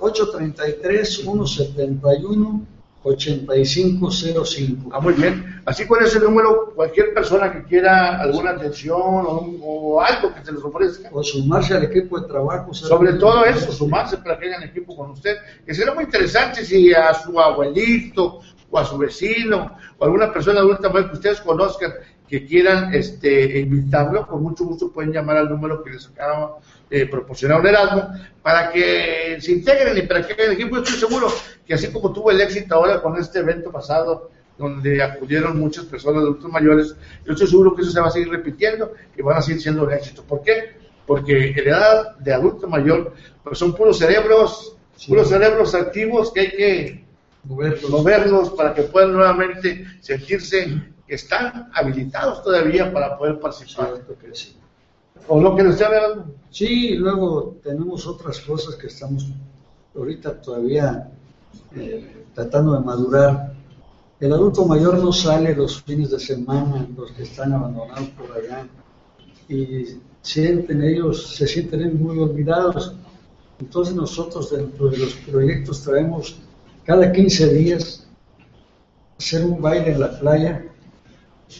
833 0.00 1.14
171 1.22 2.66
8505. 3.04 4.90
Ah, 4.92 4.98
muy 4.98 5.14
bien. 5.14 5.62
Así 5.64 5.86
con 5.86 6.02
ese 6.02 6.18
número, 6.18 6.72
cualquier 6.74 7.14
persona 7.14 7.52
que 7.52 7.62
quiera 7.62 8.20
alguna 8.20 8.50
atención 8.50 9.00
o, 9.00 10.00
algo 10.00 10.34
que 10.34 10.44
se 10.44 10.50
les 10.50 10.64
ofrezca. 10.64 11.08
O 11.12 11.22
sumarse 11.22 11.74
al 11.74 11.84
equipo 11.84 12.18
de 12.18 12.26
trabajo. 12.26 12.74
Sobre 12.74 13.12
todo 13.12 13.44
eso, 13.44 13.70
sumarse 13.70 14.16
para 14.18 14.36
que 14.40 14.46
hagan 14.48 14.64
equipo 14.64 14.96
con 14.96 15.10
usted. 15.10 15.36
Que 15.64 15.72
será 15.72 15.94
muy 15.94 16.02
interesante 16.02 16.64
si 16.64 16.92
a 16.92 17.14
su 17.14 17.38
abuelito 17.38 18.40
o 18.72 18.78
a 18.78 18.84
su 18.84 18.98
vecino 18.98 19.76
o 19.98 20.04
alguna 20.04 20.32
persona 20.32 20.60
adulta 20.60 20.90
que 20.90 21.14
ustedes 21.14 21.40
conozcan 21.42 21.92
que 22.32 22.46
quieran 22.46 22.94
este, 22.94 23.60
invitarlo, 23.60 24.26
con 24.26 24.42
mucho 24.42 24.64
gusto 24.64 24.90
pueden 24.90 25.12
llamar 25.12 25.36
al 25.36 25.50
número 25.50 25.84
que 25.84 25.90
les 25.90 26.06
acaba 26.06 26.56
de 26.88 27.04
proporcionar 27.04 27.60
un 27.60 27.66
Erasmo 27.66 28.08
para 28.40 28.72
que 28.72 29.36
se 29.38 29.52
integren 29.52 29.98
y 29.98 30.02
para 30.06 30.26
que 30.26 30.32
hagan 30.32 30.52
equipo. 30.52 30.78
Estoy 30.78 30.94
seguro 30.94 31.28
que 31.66 31.74
así 31.74 31.92
como 31.92 32.10
tuvo 32.10 32.30
el 32.30 32.40
éxito 32.40 32.74
ahora 32.74 33.02
con 33.02 33.18
este 33.18 33.40
evento 33.40 33.70
pasado, 33.70 34.30
donde 34.56 35.02
acudieron 35.02 35.60
muchas 35.60 35.84
personas 35.84 36.22
adultos 36.22 36.50
mayores, 36.50 36.96
yo 37.26 37.34
estoy 37.34 37.48
seguro 37.48 37.74
que 37.74 37.82
eso 37.82 37.90
se 37.90 38.00
va 38.00 38.06
a 38.06 38.10
seguir 38.10 38.30
repitiendo 38.30 38.94
y 39.14 39.20
van 39.20 39.36
a 39.36 39.42
seguir 39.42 39.60
siendo 39.60 39.84
un 39.84 39.92
éxito. 39.92 40.22
¿Por 40.22 40.40
qué? 40.40 40.70
Porque 41.06 41.48
en 41.50 41.58
edad 41.58 42.16
de 42.16 42.32
adulto 42.32 42.66
mayor, 42.66 43.12
pues 43.44 43.58
son 43.58 43.74
puros 43.74 43.98
cerebros, 43.98 44.74
puros 45.06 45.28
cerebros 45.28 45.74
activos 45.74 46.32
que 46.32 46.40
hay 46.40 46.50
que 46.50 47.04
moverlos 47.44 48.50
para 48.50 48.72
que 48.72 48.84
puedan 48.84 49.12
nuevamente 49.12 49.84
sentirse 50.00 50.91
que 51.12 51.16
están 51.16 51.68
habilitados 51.74 52.42
todavía 52.42 52.90
para 52.90 53.18
poder 53.18 53.38
participar. 53.38 54.02
¿O 55.28 55.38
lo 55.38 55.54
que 55.54 55.62
decía 55.64 55.90
Sí, 56.48 56.96
luego 56.96 57.58
tenemos 57.62 58.06
otras 58.06 58.40
cosas 58.40 58.76
que 58.76 58.86
estamos 58.86 59.28
ahorita 59.94 60.40
todavía 60.40 61.10
eh, 61.76 62.24
tratando 62.34 62.72
de 62.72 62.80
madurar. 62.80 63.52
El 64.20 64.32
adulto 64.32 64.64
mayor 64.64 64.96
no 65.00 65.12
sale 65.12 65.54
los 65.54 65.82
fines 65.82 66.12
de 66.12 66.18
semana, 66.18 66.88
los 66.96 67.12
que 67.12 67.24
están 67.24 67.52
abandonados 67.52 68.08
por 68.16 68.32
allá, 68.34 68.66
y 69.50 69.98
sienten 70.22 70.82
ellos, 70.82 71.36
se 71.36 71.46
sienten 71.46 72.02
muy 72.02 72.20
olvidados. 72.20 72.94
Entonces 73.60 73.94
nosotros 73.94 74.50
dentro 74.50 74.88
de 74.88 74.96
los 74.96 75.12
proyectos 75.12 75.82
traemos 75.82 76.38
cada 76.86 77.12
15 77.12 77.52
días 77.52 78.06
hacer 79.18 79.44
un 79.44 79.60
baile 79.60 79.92
en 79.92 80.00
la 80.00 80.18
playa 80.18 80.71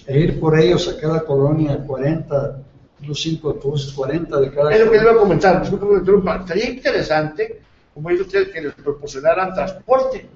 e 0.07 0.19
ir 0.19 0.41
por 0.41 0.59
ellos 0.59 0.89
a 0.89 1.01
cada 1.01 1.25
colonia, 1.25 1.79
40, 1.87 2.63
los 3.07 3.21
5 3.21 3.51
autobuses, 3.51 3.93
40 3.93 4.41
de 4.41 4.51
cada 4.51 4.73
Es 4.73 4.81
lo 4.81 4.91
que 4.91 4.97
le 4.97 5.03
iba 5.03 5.13
a 5.13 5.17
comentar, 5.17 5.63
estaría 5.63 6.71
interesante, 6.71 7.61
como 7.95 8.11
dice 8.11 8.23
usted, 8.23 8.53
que 8.53 8.63
les 8.63 8.75
proporcionaran 8.75 9.55
transporte 9.55 10.27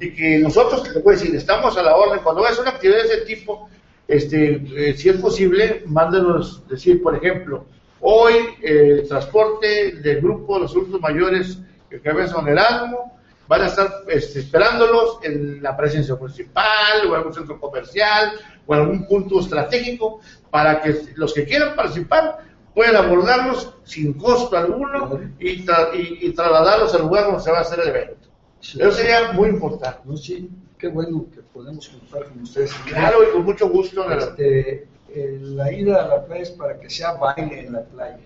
y 0.00 0.10
que 0.10 0.38
nosotros, 0.38 0.88
que 0.88 1.00
puede 1.00 1.18
decir, 1.18 1.34
estamos 1.34 1.76
a 1.76 1.82
la 1.82 1.96
orden, 1.96 2.20
cuando 2.22 2.42
veas 2.42 2.58
una 2.58 2.70
actividad 2.70 2.98
de 2.98 3.04
ese 3.04 3.20
tipo, 3.22 3.68
este, 4.06 4.64
eh, 4.74 4.94
si 4.96 5.10
es 5.10 5.16
posible, 5.16 5.82
mándenos 5.86 6.66
decir, 6.68 7.02
por 7.02 7.14
ejemplo, 7.14 7.66
hoy 8.00 8.34
eh, 8.62 9.00
el 9.02 9.08
transporte 9.08 9.92
del 10.02 10.20
grupo 10.20 10.54
de 10.54 10.60
los 10.62 10.72
adultos 10.72 11.00
mayores 11.00 11.58
que 11.90 12.00
cabezan 12.00 12.48
Erasmo 12.48 13.17
van 13.48 13.62
a 13.62 13.66
estar 13.66 14.04
este, 14.08 14.40
esperándolos 14.40 15.18
en 15.22 15.62
la 15.62 15.76
presencia 15.76 16.16
principal 16.18 17.04
o 17.04 17.08
en 17.08 17.14
algún 17.14 17.34
centro 17.34 17.58
comercial 17.58 18.32
o 18.66 18.74
en 18.74 18.80
algún 18.80 19.06
punto 19.06 19.40
estratégico 19.40 20.20
para 20.50 20.80
que 20.82 20.94
los 21.14 21.32
que 21.32 21.44
quieran 21.44 21.74
participar 21.74 22.38
puedan 22.74 22.96
abordarlos 22.96 23.74
sin 23.84 24.12
costo 24.12 24.56
alguno 24.56 25.18
y, 25.40 25.64
y, 25.64 26.32
trasladarlos 26.32 26.94
al 26.94 27.02
lugar 27.02 27.24
donde 27.24 27.40
se 27.40 27.50
va 27.50 27.58
a 27.58 27.62
hacer 27.62 27.80
el 27.80 27.88
evento. 27.88 28.28
Eso 28.60 28.92
sería 28.92 29.32
muy 29.32 29.48
importante. 29.48 30.16
sí, 30.16 30.50
qué 30.78 30.88
bueno 30.88 31.26
que 31.34 31.40
podemos 31.40 31.88
contar 31.88 32.24
con 32.28 32.42
ustedes. 32.42 32.72
Claro, 32.86 33.18
y 33.24 33.32
con 33.32 33.44
mucho 33.44 33.68
gusto. 33.68 34.08
Este, 34.10 34.86
eh, 35.08 35.38
la 35.40 35.72
ida 35.72 36.04
a 36.04 36.08
la 36.08 36.24
playa 36.26 36.42
es 36.42 36.50
para 36.50 36.78
que 36.78 36.90
sea 36.90 37.12
baile 37.14 37.66
en 37.66 37.72
la 37.72 37.82
playa 37.82 38.18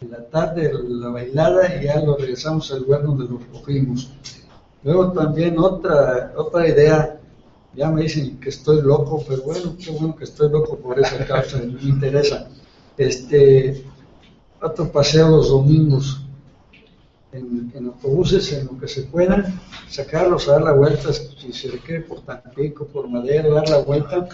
en 0.00 0.10
la 0.10 0.24
tarde 0.26 0.72
la 0.88 1.08
bailada 1.08 1.76
y 1.76 1.84
ya 1.84 2.00
lo 2.00 2.16
regresamos 2.16 2.70
al 2.70 2.82
lugar 2.82 3.02
donde 3.04 3.24
lo 3.24 3.40
cogimos. 3.52 4.10
Luego 4.82 5.12
también 5.12 5.58
otra, 5.58 6.32
otra 6.36 6.68
idea, 6.68 7.18
ya 7.74 7.90
me 7.90 8.02
dicen 8.02 8.38
que 8.38 8.50
estoy 8.50 8.82
loco, 8.82 9.24
pero 9.26 9.42
bueno, 9.42 9.74
qué 9.82 9.90
bueno 9.90 10.14
que 10.16 10.24
estoy 10.24 10.50
loco 10.50 10.76
por 10.78 10.98
esa 10.98 11.24
causa, 11.26 11.58
me 11.58 11.82
interesa. 11.82 12.48
Este, 12.96 13.84
otro 14.60 14.90
paseo 14.90 15.28
los 15.28 15.48
domingos 15.48 16.22
en, 17.32 17.86
autobuses, 17.86 18.52
en 18.52 18.66
lo 18.66 18.78
que 18.78 18.88
se 18.88 19.02
pueda, 19.02 19.44
sacarlos 19.88 20.48
a 20.48 20.52
dar 20.52 20.62
la 20.62 20.72
vuelta, 20.72 21.12
si 21.12 21.52
se 21.52 21.68
requiere 21.68 22.02
por 22.02 22.22
Tampico, 22.22 22.86
por 22.86 23.08
Madera, 23.08 23.48
dar 23.50 23.68
la 23.68 23.78
vuelta 23.78 24.28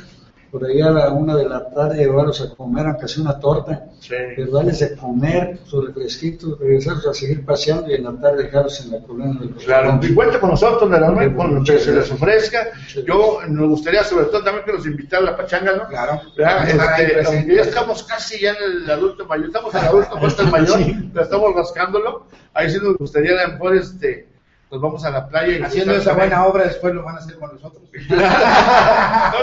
por 0.53 0.65
ahí 0.67 0.83
a 0.83 0.91
la 0.91 1.11
una 1.11 1.35
de 1.35 1.49
la 1.49 1.69
tarde 1.71 1.97
llevarlos 2.05 2.41
a 2.43 2.55
comer, 2.55 2.87
aunque 2.87 3.09
sea 3.09 3.23
una 3.23 3.41
torta, 3.41 3.87
Sí. 4.01 4.15
pero 4.37 4.53
darles 4.53 4.81
de 4.81 4.95
comer 4.97 5.59
su 5.65 5.81
refresquito, 5.81 6.59
regresarlos 6.61 7.07
a 7.07 7.15
seguir 7.15 7.43
paseando 7.45 7.89
y 7.91 7.95
en 7.95 8.05
la 8.05 8.13
tarde 8.21 8.43
dejarlos 8.45 8.85
en 8.85 8.91
la 8.93 8.99
colonia 9.01 9.41
de 9.41 9.47
los 9.49 9.65
Claro, 9.65 9.99
y 10.03 10.15
cuente 10.15 10.39
con 10.39 10.51
nosotros, 10.51 10.91
de 10.91 11.01
la 11.01 11.09
Sí, 11.09 11.35
con 11.35 11.55
lo 11.55 11.65
que 11.65 11.79
se 11.79 11.95
les 11.95 12.11
ofrezca. 12.13 12.67
Sí. 12.87 13.03
Yo 13.09 13.39
nos 13.49 13.69
gustaría 13.71 14.05
sobre 14.05 14.27
todo 14.27 14.45
también 14.45 14.67
que 14.67 14.73
nos 14.75 14.85
invitaran 14.87 15.27
a 15.29 15.31
la 15.31 15.37
pachanga, 15.39 15.75
¿no? 15.75 15.89
Claro. 15.89 16.21
Este, 16.37 17.55
ya 17.55 17.63
estamos 17.63 18.03
casi 18.03 18.41
ya 18.41 18.51
en 18.51 18.83
el 18.83 18.91
adulto 18.91 19.25
mayor, 19.27 19.47
estamos 19.47 19.75
en 19.75 19.81
el 19.81 19.87
adulto 19.87 20.47
mayor, 20.51 20.79
pero 21.13 21.25
estamos 21.25 21.55
rascándolo. 21.55 22.27
Ahí 22.55 22.71
sí 22.71 22.79
nos 22.83 22.97
gustaría 22.99 23.41
a 23.41 23.47
lo 23.47 23.53
mejor 23.55 23.77
este, 23.77 24.29
nos 24.73 24.81
vamos 24.81 25.05
a 25.05 25.11
la 25.11 25.29
playa 25.29 25.59
y 25.59 25.63
Haciendo 25.63 25.95
esa 25.95 26.15
buena 26.15 26.47
obra, 26.47 26.65
después 26.65 26.95
lo 26.95 27.03
van 27.03 27.17
a 27.17 27.19
hacer 27.19 27.37
con 27.39 27.53
nosotros. 27.53 27.83
no, 28.09 28.17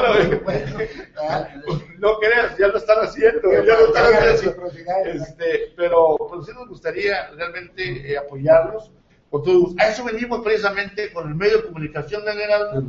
no, 0.03 0.15
no 1.99 2.17
creas, 2.17 2.57
ya 2.57 2.67
lo 2.67 2.77
están 2.77 2.97
haciendo, 3.03 3.51
ya 3.51 3.61
lo 3.61 3.87
están 3.87 4.11
haciendo. 4.11 4.65
Este, 5.05 5.71
pero 5.77 6.17
pues, 6.17 6.47
sí 6.47 6.51
nos 6.55 6.67
gustaría 6.67 7.29
realmente 7.35 8.11
eh, 8.11 8.17
apoyarlos 8.17 8.89
con 9.29 9.43
todo 9.43 9.59
gusto. 9.59 9.83
A 9.83 9.89
eso 9.89 10.03
venimos 10.03 10.41
precisamente 10.43 11.13
con 11.13 11.29
el 11.29 11.35
medio 11.35 11.57
de 11.57 11.67
comunicación 11.67 12.25
del 12.25 12.41
Heraldo 12.41 12.83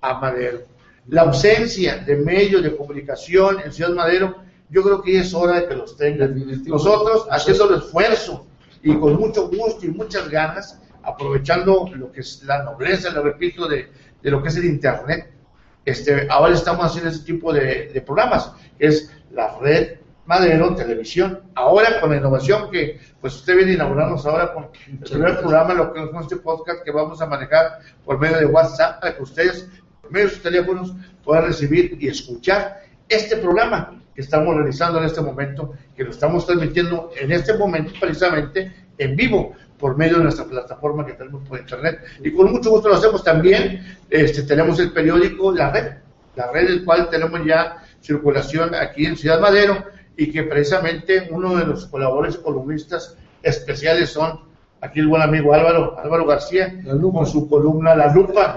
a 0.00 0.14
Madero. 0.14 0.62
La 1.06 1.22
ausencia 1.22 1.98
de 1.98 2.16
medios 2.16 2.64
de 2.64 2.76
comunicación 2.76 3.60
en 3.64 3.72
Ciudad 3.72 3.92
Madero, 3.92 4.34
yo 4.68 4.82
creo 4.82 5.00
que 5.00 5.20
es 5.20 5.32
hora 5.32 5.60
de 5.60 5.68
que 5.68 5.76
los 5.76 5.96
tengan. 5.96 6.34
Nosotros 6.66 7.28
haciendo 7.30 7.70
el 7.70 7.82
esfuerzo 7.82 8.48
y 8.82 8.96
con 8.98 9.14
mucho 9.14 9.48
gusto 9.48 9.86
y 9.86 9.90
muchas 9.90 10.28
ganas, 10.28 10.80
aprovechando 11.02 11.88
lo 11.94 12.10
que 12.12 12.20
es 12.20 12.42
la 12.44 12.62
nobleza, 12.62 13.10
lo 13.10 13.22
repito, 13.22 13.68
de, 13.68 13.90
de 14.22 14.30
lo 14.30 14.42
que 14.42 14.48
es 14.48 14.56
el 14.56 14.64
Internet, 14.64 15.30
este, 15.84 16.26
ahora 16.28 16.54
estamos 16.54 16.84
haciendo 16.84 17.10
ese 17.10 17.24
tipo 17.24 17.52
de, 17.52 17.88
de 17.88 18.00
programas, 18.02 18.52
que 18.78 18.86
es 18.86 19.10
la 19.30 19.58
red 19.58 19.98
Madero 20.28 20.74
Televisión. 20.74 21.40
Ahora 21.54 22.00
con 22.00 22.10
la 22.10 22.18
innovación 22.18 22.70
que 22.70 23.00
pues 23.18 23.36
usted 23.36 23.56
viene 23.56 23.72
a 23.72 23.74
inaugurarnos 23.76 24.26
ahora 24.26 24.52
con 24.52 24.68
el 24.86 24.98
primer 24.98 25.40
programa, 25.40 25.72
lo 25.72 25.90
que 25.90 26.02
es 26.02 26.10
este 26.20 26.36
podcast 26.36 26.84
que 26.84 26.90
vamos 26.90 27.22
a 27.22 27.26
manejar 27.26 27.78
por 28.04 28.18
medio 28.18 28.36
de 28.36 28.44
WhatsApp, 28.44 29.00
para 29.00 29.16
que 29.16 29.22
ustedes, 29.22 29.66
por 30.02 30.12
medio 30.12 30.26
de 30.26 30.34
sus 30.34 30.42
teléfonos, 30.42 30.94
puedan 31.24 31.46
recibir 31.46 31.96
y 31.98 32.08
escuchar 32.08 32.82
este 33.08 33.38
programa 33.38 34.02
que 34.14 34.20
estamos 34.20 34.54
realizando 34.54 34.98
en 34.98 35.06
este 35.06 35.22
momento, 35.22 35.72
que 35.96 36.04
lo 36.04 36.10
estamos 36.10 36.44
transmitiendo 36.44 37.10
en 37.18 37.32
este 37.32 37.56
momento 37.56 37.92
precisamente 37.98 38.70
en 38.98 39.16
vivo 39.16 39.54
por 39.78 39.96
medio 39.96 40.18
de 40.18 40.24
nuestra 40.24 40.44
plataforma 40.44 41.06
que 41.06 41.12
tenemos 41.12 41.46
por 41.48 41.58
internet. 41.58 42.00
Y 42.22 42.32
con 42.32 42.50
mucho 42.50 42.70
gusto 42.70 42.88
lo 42.88 42.96
hacemos 42.96 43.22
también. 43.22 43.98
Este, 44.10 44.42
tenemos 44.42 44.78
el 44.80 44.92
periódico 44.92 45.52
La 45.52 45.70
Red, 45.70 45.92
la 46.36 46.50
red 46.52 46.68
del 46.68 46.84
cual 46.84 47.08
tenemos 47.10 47.44
ya 47.44 47.84
circulación 48.00 48.74
aquí 48.74 49.06
en 49.06 49.16
Ciudad 49.16 49.40
Madero 49.40 49.84
y 50.16 50.30
que 50.32 50.42
precisamente 50.44 51.28
uno 51.30 51.56
de 51.56 51.66
los 51.66 51.86
colaboradores 51.86 52.36
columnistas 52.38 53.16
especiales 53.42 54.10
son 54.10 54.40
aquí 54.80 55.00
el 55.00 55.08
buen 55.08 55.22
amigo 55.22 55.52
Álvaro, 55.54 55.98
Álvaro 55.98 56.26
García, 56.26 56.80
con 56.84 57.26
su 57.26 57.48
columna 57.48 57.94
La 57.94 58.12
Lupa, 58.12 58.56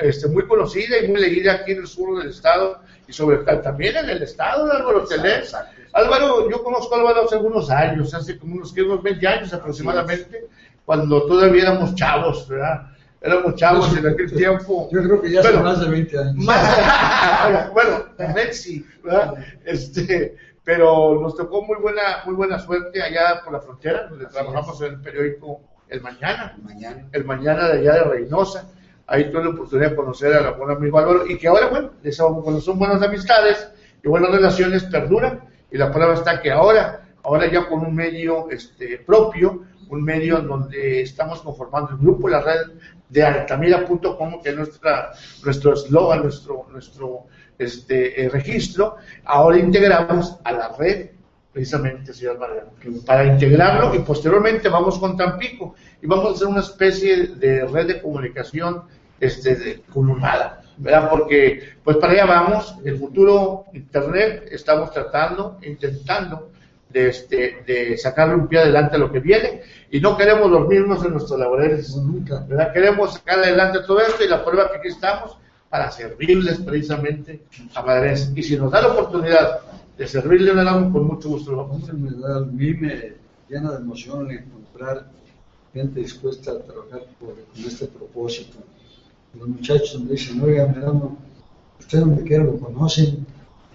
este, 0.00 0.28
muy 0.28 0.46
conocida 0.46 0.98
y 0.98 1.08
muy 1.08 1.20
leída 1.20 1.52
aquí 1.52 1.72
en 1.72 1.78
el 1.78 1.86
sur 1.86 2.18
del 2.18 2.30
estado 2.30 2.80
y 3.06 3.12
sobre 3.12 3.38
también 3.38 3.96
en 3.96 4.10
el 4.10 4.22
estado 4.22 4.66
de 4.66 4.72
Álvaro 4.72 5.04
Telés. 5.04 5.54
Álvaro, 5.92 6.48
yo 6.50 6.62
conozco 6.62 6.94
a 6.94 6.98
Álvaro 6.98 7.24
hace 7.24 7.34
algunos 7.36 7.70
años, 7.70 8.12
hace 8.14 8.38
como 8.38 8.54
unos, 8.56 8.72
unos 8.72 9.02
20 9.02 9.26
años 9.28 9.52
aproximadamente, 9.52 10.46
cuando 10.84 11.22
todavía 11.26 11.62
éramos 11.62 11.94
chavos, 11.94 12.46
¿verdad? 12.48 12.86
Éramos 13.22 13.54
chavos 13.56 13.94
en 13.96 14.06
aquel 14.08 14.32
tiempo. 14.34 14.88
Yo 14.92 15.02
creo 15.02 15.20
que 15.20 15.30
ya 15.30 15.42
Bueno, 15.42 15.56
son 15.58 15.64
más 15.66 15.80
de 15.80 15.88
20 15.90 16.18
años. 16.18 16.34
más- 16.44 17.70
bueno, 17.72 18.04
Messi, 18.34 18.86
¿verdad? 19.04 19.34
Este, 19.64 20.36
pero 20.64 21.20
nos 21.20 21.36
tocó 21.36 21.62
muy 21.62 21.76
buena, 21.80 22.22
muy 22.24 22.34
buena 22.34 22.58
suerte 22.58 23.02
allá 23.02 23.42
por 23.44 23.52
la 23.52 23.60
frontera, 23.60 24.06
donde 24.08 24.26
trabajamos 24.26 24.80
en 24.82 24.94
el 24.94 25.00
periódico 25.00 25.60
El 25.88 26.00
Mañana, 26.00 26.56
Mañana. 26.62 27.08
el 27.12 27.24
Mañana 27.24 27.68
de 27.68 27.80
allá 27.80 27.92
de 27.94 28.04
Reynosa. 28.04 28.70
Ahí 29.06 29.28
tuve 29.30 29.42
la 29.44 29.50
oportunidad 29.50 29.90
de 29.90 29.96
conocer 29.96 30.32
a 30.34 30.40
la 30.40 30.50
buen 30.52 30.70
amigo 30.70 30.98
Álvaro 30.98 31.26
y 31.26 31.36
que 31.36 31.48
ahora, 31.48 31.66
bueno, 31.66 31.90
les- 32.02 32.16
cuando 32.16 32.60
son 32.60 32.78
buenas 32.78 33.02
amistades 33.02 33.68
y 34.02 34.08
buenas 34.08 34.30
relaciones, 34.30 34.84
perduran. 34.84 35.40
Y 35.70 35.78
la 35.78 35.92
prueba 35.92 36.14
está 36.14 36.40
que 36.40 36.50
ahora, 36.50 37.08
ahora 37.22 37.50
ya 37.50 37.68
con 37.68 37.80
un 37.80 37.94
medio 37.94 38.50
este, 38.50 38.98
propio, 38.98 39.64
un 39.88 40.02
medio 40.02 40.38
en 40.38 40.46
donde 40.46 41.02
estamos 41.02 41.40
conformando 41.40 41.92
el 41.92 41.98
grupo, 41.98 42.28
la 42.28 42.40
red 42.40 42.72
de 43.08 43.24
altamira.com, 43.24 44.40
que 44.42 44.50
es 44.50 44.56
nuestra, 44.56 45.12
nuestro 45.44 45.74
eslogan, 45.74 46.22
nuestro, 46.22 46.66
nuestro 46.70 47.26
este, 47.58 48.22
eh, 48.22 48.28
registro, 48.28 48.96
ahora 49.24 49.58
integramos 49.58 50.38
a 50.44 50.52
la 50.52 50.76
red 50.76 51.10
precisamente 51.52 52.12
Ciudad 52.12 52.38
Madero, 52.38 52.70
para 53.04 53.24
integrarlo 53.24 53.94
y 53.94 53.98
posteriormente 54.00 54.68
vamos 54.68 54.98
con 54.98 55.16
Tampico 55.16 55.74
y 56.00 56.06
vamos 56.06 56.26
a 56.26 56.34
hacer 56.34 56.46
una 56.46 56.60
especie 56.60 57.26
de 57.26 57.66
red 57.66 57.88
de 57.88 58.00
comunicación 58.00 58.84
este, 59.18 59.56
de, 59.56 59.82
columnada, 59.92 60.59
¿verdad? 60.80 61.10
Porque 61.10 61.74
pues 61.84 61.98
para 61.98 62.12
allá 62.14 62.26
vamos, 62.26 62.74
el 62.84 62.98
futuro 62.98 63.66
Internet 63.74 64.48
estamos 64.50 64.90
tratando, 64.90 65.58
intentando 65.62 66.50
de, 66.88 67.08
este, 67.08 67.62
de 67.66 67.96
sacarle 67.98 68.34
un 68.34 68.48
pie 68.48 68.60
adelante 68.60 68.96
a 68.96 68.98
lo 68.98 69.12
que 69.12 69.20
viene 69.20 69.62
y 69.90 70.00
no 70.00 70.16
queremos 70.16 70.50
dormirnos 70.50 71.04
en 71.04 71.12
nuestros 71.12 71.38
laureles, 71.38 71.94
nunca. 71.96 72.44
¿verdad? 72.48 72.72
Queremos 72.72 73.14
sacar 73.14 73.38
adelante 73.40 73.80
todo 73.86 74.00
esto 74.00 74.24
y 74.24 74.28
la 74.28 74.44
prueba 74.44 74.70
que 74.70 74.78
aquí 74.78 74.88
estamos 74.88 75.36
para 75.68 75.90
servirles 75.90 76.58
precisamente 76.58 77.42
a 77.74 77.82
madres. 77.82 78.32
Y 78.34 78.42
si 78.42 78.56
nos 78.56 78.72
da 78.72 78.82
la 78.82 78.88
oportunidad 78.88 79.60
de 79.96 80.06
servirle 80.06 80.52
un 80.52 80.58
helado, 80.58 80.90
con 80.90 81.06
mucho 81.06 81.28
gusto 81.28 81.52
lo 81.52 81.58
vamos 81.58 81.82
a 81.82 81.92
hacer. 81.92 81.94
Mí 81.94 82.74
me 82.74 83.12
llena 83.48 83.72
de 83.72 83.76
emoción 83.76 84.30
encontrar 84.30 85.06
gente 85.72 86.00
dispuesta 86.00 86.52
a 86.52 86.58
trabajar 86.58 87.02
por, 87.20 87.34
con 87.34 87.64
este 87.64 87.86
propósito. 87.86 88.58
Los 89.38 89.48
muchachos 89.48 90.00
me 90.02 90.12
dicen, 90.12 90.40
oiga, 90.42 90.66
Merano, 90.66 91.16
usted 91.78 92.00
donde 92.00 92.24
quiera 92.24 92.44
lo 92.44 92.58
conocen 92.58 93.26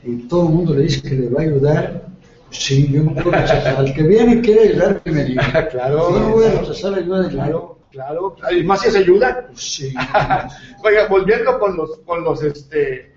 y 0.03 0.27
todo 0.27 0.47
el 0.47 0.53
mundo 0.53 0.73
le 0.73 0.83
dice 0.83 1.01
que 1.01 1.15
le 1.15 1.29
va 1.29 1.41
a 1.41 1.43
ayudar. 1.43 2.05
Sí, 2.51 2.89
yo 2.91 3.03
no 3.03 3.13
puedo 3.13 3.31
rechazar. 3.31 3.75
Al 3.77 3.93
que 3.93 4.03
viene 4.03 4.35
y 4.35 4.41
quiere 4.41 4.69
ayudar, 4.69 5.01
que 5.01 5.11
me 5.11 5.23
diga. 5.23 5.67
Claro, 5.71 6.11
Yo 6.11 6.19
no 6.19 6.29
voy 6.29 6.45
a 6.45 6.59
rechazar 6.59 6.91
la 6.91 6.97
ayuda 6.97 7.23
de 7.23 7.29
Claro, 7.29 7.79
claro. 7.91 8.35
Y 8.51 8.63
más 8.63 8.81
si 8.81 8.89
es 8.89 8.95
ayuda. 8.95 9.49
Sí. 9.53 9.93
Oiga, 10.83 11.07
volviendo 11.07 11.57
con 11.59 11.77
los, 11.77 11.97
con 11.99 12.23
los, 12.23 12.43
este, 12.43 13.13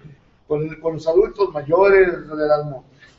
con, 0.47 0.69
con 0.77 0.95
los 0.95 1.07
adultos 1.07 1.53
mayores, 1.53 2.09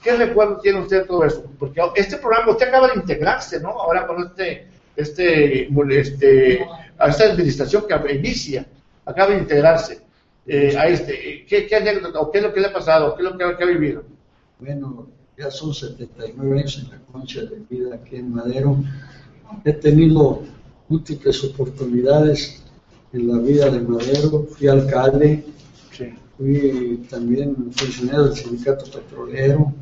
¿qué 0.01 0.15
recuerdo 0.15 0.59
tiene 0.59 0.79
usted 0.79 1.01
de 1.01 1.05
todo 1.05 1.25
eso? 1.25 1.45
Porque 1.59 1.81
este 1.95 2.17
programa, 2.17 2.51
usted 2.51 2.69
acaba 2.69 2.87
de 2.87 2.95
integrarse, 2.95 3.59
¿no? 3.59 3.69
Ahora 3.69 4.07
con 4.07 4.23
este, 4.23 4.67
este, 4.95 5.69
este, 5.91 6.65
a 6.97 7.09
esta 7.09 7.25
administración 7.25 7.83
que 7.87 8.15
inicia, 8.15 8.65
acaba 9.09 9.31
de 9.33 9.39
integrarse 9.39 10.01
eh, 10.45 10.75
a 10.77 10.87
este. 10.87 11.45
¿Qué, 11.47 11.67
qué 11.67 11.75
anécdota, 11.75 12.19
o 12.19 12.31
qué 12.31 12.37
es 12.39 12.43
lo 12.43 12.53
que 12.53 12.59
le 12.61 12.67
ha 12.67 12.73
pasado, 12.73 13.15
qué 13.15 13.23
es 13.23 13.31
lo 13.31 13.37
que, 13.37 13.57
que 13.57 13.63
ha 13.63 13.67
vivido? 13.67 14.03
Bueno, 14.59 15.07
ya 15.37 15.49
son 15.51 15.73
79 15.73 16.59
años 16.59 16.77
en 16.83 16.89
la 16.91 16.97
concha 17.11 17.41
de 17.41 17.59
vida 17.69 17.95
aquí 17.95 18.17
en 18.17 18.33
Madero. 18.33 18.77
He 19.65 19.73
tenido 19.73 20.43
múltiples 20.89 21.43
oportunidades 21.43 22.63
en 23.13 23.27
la 23.27 23.37
vida 23.39 23.69
de 23.69 23.81
Madero. 23.81 24.47
Fui 24.51 24.67
alcalde, 24.67 25.45
Sí. 25.91 26.05
fui 26.37 27.05
también 27.09 27.55
funcionario 27.71 28.25
del 28.25 28.35
sindicato 28.35 28.85
petrolero. 28.85 29.73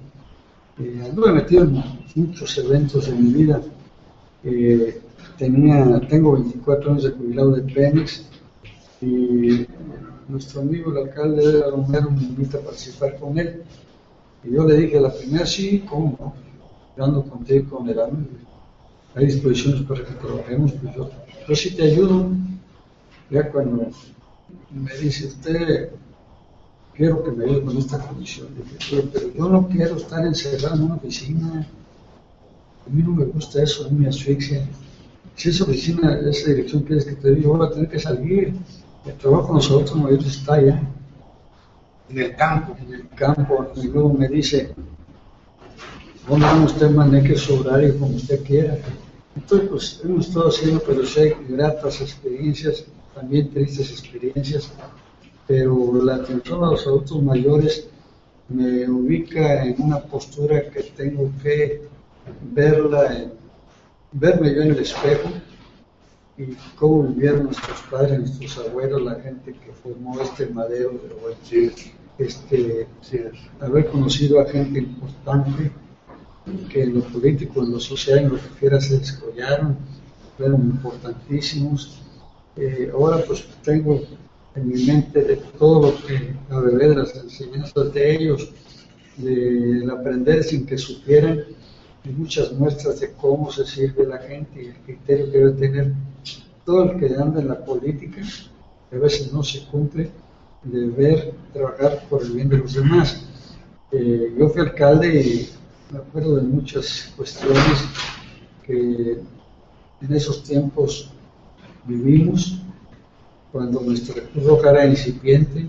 Eh, 0.80 1.02
anduve 1.04 1.32
metido 1.34 1.63
en 1.63 1.84
muchos 2.16 2.58
eventos 2.60 3.08
de 3.08 3.13
mi 3.13 3.34
vida. 3.34 3.62
Eh, 4.44 5.02
tenía, 5.38 6.00
tengo 6.08 6.34
24 6.34 6.92
años 6.92 7.04
de 7.04 7.10
jubilado 7.12 7.52
de 7.52 7.74
Pemex 7.74 8.26
y 9.02 9.68
nuestro 10.28 10.62
amigo 10.62 10.92
el 10.92 11.08
alcalde 11.08 11.48
de 11.48 11.70
Romero 11.70 12.12
me 12.12 12.24
invita 12.24 12.58
a 12.58 12.62
participar 12.62 13.18
con 13.20 13.38
él. 13.38 13.64
Y 14.44 14.54
yo 14.54 14.66
le 14.66 14.78
dije 14.78 14.98
a 14.98 15.02
la 15.02 15.14
primera, 15.14 15.46
sí, 15.46 15.84
¿cómo 15.90 16.16
no? 16.20 16.34
Yo 16.98 17.04
ando 17.04 17.24
contigo 17.24 17.78
con 17.78 17.90
el 17.90 18.00
AME, 18.00 18.26
hay 19.16 19.26
disposiciones 19.26 19.82
para 19.84 20.04
que 20.04 20.14
trabajemos, 20.14 20.74
pues 20.74 20.96
yo, 20.96 21.10
yo 21.48 21.56
sí 21.56 21.76
te 21.76 21.92
ayudo. 21.92 22.32
Ya 23.30 23.52
cuando 23.52 23.90
me 24.72 24.98
dice 24.98 25.28
usted, 25.28 25.90
quiero 26.96 27.24
que 27.24 27.32
me 27.32 27.46
ayude 27.46 27.64
con 27.64 27.78
esta 27.78 28.00
comisión, 28.00 28.48
le 28.56 28.64
dije, 28.64 29.10
pero, 29.12 29.34
yo 29.34 29.50
no 29.50 29.68
quiero 29.68 29.98
estar 29.98 30.26
encerrado 30.26 30.76
en 30.76 30.84
una 30.84 30.96
oficina, 30.96 31.68
a 32.86 32.90
mí 32.90 33.04
no 33.04 33.12
me 33.12 33.26
gusta 33.26 33.62
eso, 33.62 33.86
a 33.86 33.90
mí 33.90 34.00
me 34.00 34.10
asfixia. 34.10 34.68
Si 35.36 35.50
esa 35.50 35.66
oficina, 35.66 36.20
esa 36.28 36.50
dirección 36.50 36.84
quieres 36.84 37.06
que 37.06 37.16
te 37.16 37.36
diga, 37.36 37.50
voy 37.50 37.68
a 37.68 37.70
tener 37.70 37.90
que 37.90 38.00
salir. 38.00 38.54
El 39.08 39.13
trabajo 39.15 39.48
con 39.48 39.56
nosotros 39.56 39.96
mayores 39.96 40.28
está 40.28 40.56
allá 40.56 40.82
En 42.10 42.20
el 42.20 42.36
campo. 42.36 42.76
en 42.80 42.93
el 42.93 43.10
campo 43.10 43.72
y 43.76 43.88
luego 43.88 44.13
me 44.13 44.28
dice, 44.28 44.74
no, 46.28 46.38
no, 46.38 46.65
usted 46.65 46.89
maneje 46.91 47.38
su 47.38 47.56
horario 47.56 47.98
como 47.98 48.15
usted 48.15 48.43
quiera. 48.43 48.78
Entonces, 49.36 49.70
pues 49.70 50.02
hemos 50.04 50.28
estado 50.28 50.50
haciendo, 50.50 50.82
pero 50.86 51.02
hay 51.17 51.36
gratas 51.48 52.02
experiencias, 52.02 52.86
también 53.15 53.50
tristes 53.50 53.91
experiencias, 53.91 54.72
pero 55.48 56.04
la 56.04 56.15
atención 56.15 56.63
a 56.63 56.72
los 56.72 56.86
adultos 56.86 57.22
mayores 57.22 57.88
me 58.50 58.89
ubica 58.89 59.63
en 59.63 59.82
una 59.82 60.00
postura 60.00 60.70
que 60.70 60.84
tengo 60.84 61.32
que 61.41 61.84
verla, 62.54 63.32
verme 64.12 64.54
yo 64.54 64.62
en 64.63 64.72
el 64.72 64.80
espejo 64.80 65.30
y 66.38 66.56
cómo 66.76 67.04
vivieron 67.04 67.45
nuestros 67.45 67.82
padres, 67.89 68.19
nuestros 68.19 68.67
abuelos, 68.67 69.02
la 69.02 69.15
gente 69.15 69.54
que 69.54 69.71
formó 69.84 70.19
este 70.21 70.45
madero 70.47 70.91
de 70.91 71.15
bueno, 71.21 71.38
este, 72.19 72.88
haber 73.60 73.88
conocido 73.88 74.39
a 74.39 74.45
gente 74.45 74.80
importante 74.80 75.71
que 76.69 76.84
en 76.84 76.95
lo 76.95 77.02
político, 77.02 77.63
en 77.63 77.71
lo 77.71 77.80
social, 77.80 78.19
en 78.19 78.30
lo 78.30 78.36
que 78.36 78.50
quiera 78.60 78.80
se 78.80 79.00
desarrollaron, 79.00 79.78
fueron 80.38 80.62
importantísimos. 80.62 82.02
Eh, 82.56 82.89
ahora 82.93 83.23
pues 83.26 83.47
tengo 83.63 84.02
en 84.56 84.67
mi 84.67 84.84
mente 84.86 85.23
de 85.23 85.36
todo 85.60 85.91
lo 85.91 86.06
que 86.06 86.34
hablé 86.50 86.89
de 86.89 86.95
las 86.95 87.15
enseñanzas 87.15 87.93
de 87.93 88.15
ellos, 88.15 88.52
del 89.17 89.89
aprender 89.89 90.43
sin 90.43 90.65
que 90.65 90.78
supieran, 90.78 91.43
y 92.08 92.13
muchas 92.13 92.52
muestras 92.54 93.00
de 93.00 93.12
cómo 93.13 93.52
se 93.52 93.65
sirve 93.65 94.06
la 94.06 94.20
gente 94.20 94.63
y 94.63 94.67
el 94.67 94.76
criterio 94.78 95.32
que 95.32 95.38
debe 95.38 95.52
tener 95.54 95.93
todo 96.65 96.91
el 96.91 97.00
que 97.00 97.15
anda 97.15 97.41
en 97.41 97.48
la 97.50 97.63
política, 97.63 98.22
que 98.89 98.96
a 98.96 99.00
veces 99.00 99.32
no 99.34 99.43
se 99.43 99.65
cumple, 99.65 100.10
de 100.63 100.88
ver, 100.88 101.34
trabajar 101.54 102.04
por 102.10 102.24
el 102.24 102.32
bien 102.32 102.50
de 102.50 102.58
los 102.58 102.74
demás. 102.74 103.24
Eh, 103.91 104.36
yo 104.38 104.50
fui 104.50 104.62
alcalde 104.62 105.22
y 105.22 105.50
me 105.91 106.00
acuerdo 106.00 106.36
de 106.36 106.41
muchas 106.41 107.13
cuestiones 107.15 107.86
que 108.63 109.22
en 110.02 110.13
esos 110.13 110.43
tiempos 110.43 111.12
vivimos, 111.86 112.60
cuando 113.52 113.80
nuestra 113.82 114.22
Cruz 114.24 114.63
era 114.65 114.86
incipiente, 114.86 115.67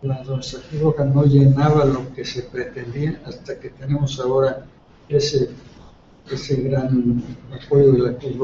cuando 0.00 0.36
nuestra 0.36 0.60
Cruz 0.68 0.82
Roja 0.82 1.04
no 1.04 1.24
llenaba 1.24 1.84
lo 1.84 2.12
que 2.12 2.24
se 2.24 2.42
pretendía, 2.42 3.20
hasta 3.24 3.58
que 3.58 3.70
tenemos 3.70 4.18
ahora 4.18 4.66
ese, 5.08 5.50
ese 6.30 6.56
gran 6.62 7.22
apoyo 7.52 7.92
de 7.92 7.98
la 7.98 8.18
Cruz 8.18 8.36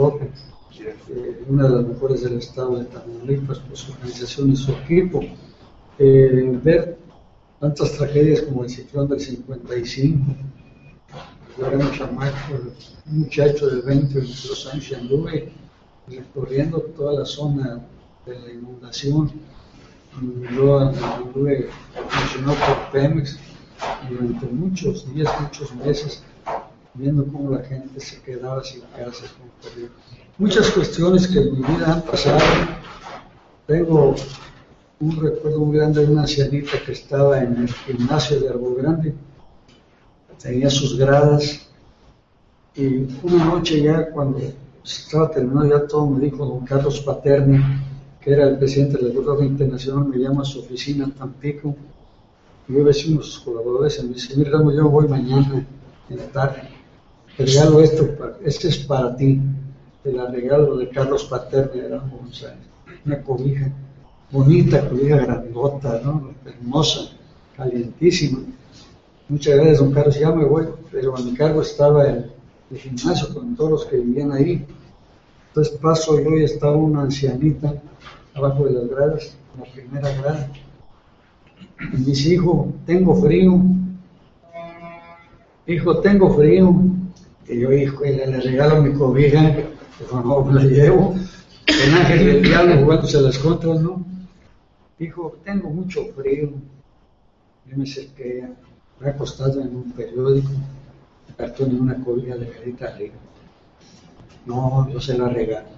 eh, 0.80 1.44
una 1.48 1.68
de 1.68 1.76
las 1.76 1.86
mejores 1.86 2.22
del 2.22 2.38
estado 2.38 2.78
de 2.78 2.84
Tamaulipas, 2.86 3.58
por 3.58 3.76
su 3.76 3.92
organización 3.92 4.52
y 4.52 4.56
su 4.56 4.72
equipo. 4.72 5.20
Eh, 5.98 6.58
ver 6.62 6.98
tantas 7.60 7.92
tragedias 7.92 8.42
como 8.42 8.64
el 8.64 8.70
ciclón 8.70 9.08
del 9.08 9.20
55, 9.20 10.34
yo 11.56 11.66
era 11.66 11.78
un 11.78 11.92
chamaco, 11.92 12.54
un 13.06 13.20
muchacho 13.20 13.68
de 13.68 13.80
20 13.82 14.18
o 14.18 14.20
22 14.20 14.66
años 14.72 14.90
y 14.90 14.94
anduve 14.94 15.52
recorriendo 16.08 16.80
toda 16.96 17.20
la 17.20 17.24
zona 17.24 17.80
de 18.26 18.38
la 18.38 18.52
inundación. 18.52 19.30
Yo 20.54 20.78
anduve 20.78 21.68
funcionado 22.08 22.56
por 22.66 22.92
Pemex 22.92 23.38
durante 24.08 24.46
muchos 24.46 25.12
días, 25.14 25.32
muchos 25.40 25.74
meses, 25.76 26.22
viendo 26.94 27.26
cómo 27.26 27.50
la 27.50 27.62
gente 27.64 28.00
se 28.00 28.20
quedaba 28.22 28.62
sin 28.62 28.80
casa, 28.96 29.26
Muchas 30.36 30.70
cuestiones 30.70 31.28
que 31.28 31.38
en 31.38 31.52
mi 31.52 31.58
vida 31.58 31.92
han 31.92 32.02
pasado. 32.02 32.40
Tengo 33.66 34.16
un 35.00 35.16
recuerdo 35.20 35.60
muy 35.60 35.76
grande 35.76 36.04
de 36.04 36.12
una 36.12 36.22
ancianita 36.22 36.72
que 36.84 36.92
estaba 36.92 37.40
en 37.40 37.56
el 37.56 37.68
gimnasio 37.68 38.40
de 38.40 38.48
Arbo 38.48 38.74
Grande, 38.74 39.14
tenía 40.40 40.70
sus 40.70 40.98
gradas, 40.98 41.68
y 42.74 43.06
una 43.22 43.44
noche 43.44 43.82
ya 43.82 44.10
cuando 44.10 44.40
estaba 44.84 45.30
terminado 45.30 45.68
ya 45.68 45.86
todo, 45.86 46.06
me 46.08 46.24
dijo 46.24 46.44
don 46.44 46.64
Carlos 46.64 47.00
Paterni, 47.00 47.58
que 48.20 48.32
era 48.32 48.48
el 48.48 48.58
presidente 48.58 48.98
del 48.98 49.12
Grupo 49.12 49.42
Internacional, 49.42 50.06
me 50.06 50.18
llama 50.18 50.42
a 50.42 50.44
su 50.44 50.60
oficina 50.60 51.10
Tampico, 51.16 51.74
y 52.68 52.74
yo 52.74 52.84
decimos 52.84 53.26
sus 53.26 53.44
colaboradores, 53.44 53.98
y 54.00 54.06
me 54.06 54.14
dice, 54.14 54.36
mira, 54.36 54.50
yo 54.52 54.88
voy 54.88 55.06
mañana 55.08 55.66
en 56.10 56.16
la 56.16 56.26
tarde, 56.26 56.73
te 57.36 57.46
regalo 57.46 57.80
esto, 57.80 58.08
este 58.44 58.68
es 58.68 58.78
para 58.78 59.16
ti, 59.16 59.40
te 60.02 60.12
la 60.12 60.30
regalo 60.30 60.76
de 60.76 60.88
Carlos 60.88 61.24
Paterni, 61.24 61.80
era 61.80 62.02
una 63.04 63.22
cobija 63.22 63.70
bonita, 64.30 64.88
cobija 64.88 65.16
grandota, 65.16 66.00
¿no? 66.04 66.34
hermosa, 66.44 67.10
calientísima. 67.56 68.40
Muchas 69.28 69.56
gracias, 69.56 69.78
don 69.78 69.92
Carlos, 69.92 70.18
ya 70.18 70.30
me 70.30 70.44
voy, 70.44 70.66
pero 70.92 71.16
a 71.16 71.20
mi 71.20 71.34
cargo 71.34 71.62
estaba 71.62 72.06
el, 72.06 72.30
el 72.70 72.78
gimnasio 72.78 73.32
con 73.32 73.56
todos 73.56 73.70
los 73.70 73.84
que 73.86 73.96
vivían 73.96 74.32
ahí. 74.32 74.66
Entonces 75.48 75.78
paso 75.78 76.20
yo 76.20 76.30
y 76.36 76.44
estaba 76.44 76.76
una 76.76 77.02
ancianita 77.02 77.74
abajo 78.34 78.64
de 78.64 78.72
las 78.72 78.88
gradas, 78.88 79.36
en 79.54 79.60
la 79.60 79.72
primera 79.72 80.12
grada. 80.20 80.50
Y 81.92 81.96
me 81.96 82.04
dice, 82.04 82.34
hijo, 82.34 82.72
tengo 82.84 83.14
frío. 83.14 83.60
Hijo, 85.66 86.00
tengo 86.00 86.34
frío. 86.36 86.74
Y 87.48 87.60
yo, 87.60 87.70
le, 87.70 88.40
regalo 88.40 88.82
mi 88.82 88.92
cobija, 88.92 89.54
que 89.54 89.66
no 90.12 90.44
me 90.44 90.54
la 90.54 90.64
llevo. 90.64 91.14
El 91.66 91.94
ángel 91.94 92.26
del 92.26 92.42
diablo 92.42 92.76
jugándose 92.82 93.20
las 93.20 93.38
contras, 93.38 93.80
¿no? 93.80 94.04
Hijo, 94.98 95.36
tengo 95.44 95.70
mucho 95.70 96.06
frío. 96.16 96.50
Yo 97.66 97.76
me 97.76 97.84
acerqué, 97.84 98.46
acostado 99.04 99.60
en 99.60 99.74
un 99.74 99.92
periódico, 99.92 100.50
cartón 101.36 101.70
en 101.70 101.80
una 101.80 102.02
cobija 102.02 102.36
de 102.36 102.48
carita 102.48 102.86
arriba. 102.86 103.14
No, 104.46 104.88
yo 104.90 105.00
se 105.00 105.16
la 105.16 105.28
regalo. 105.28 105.68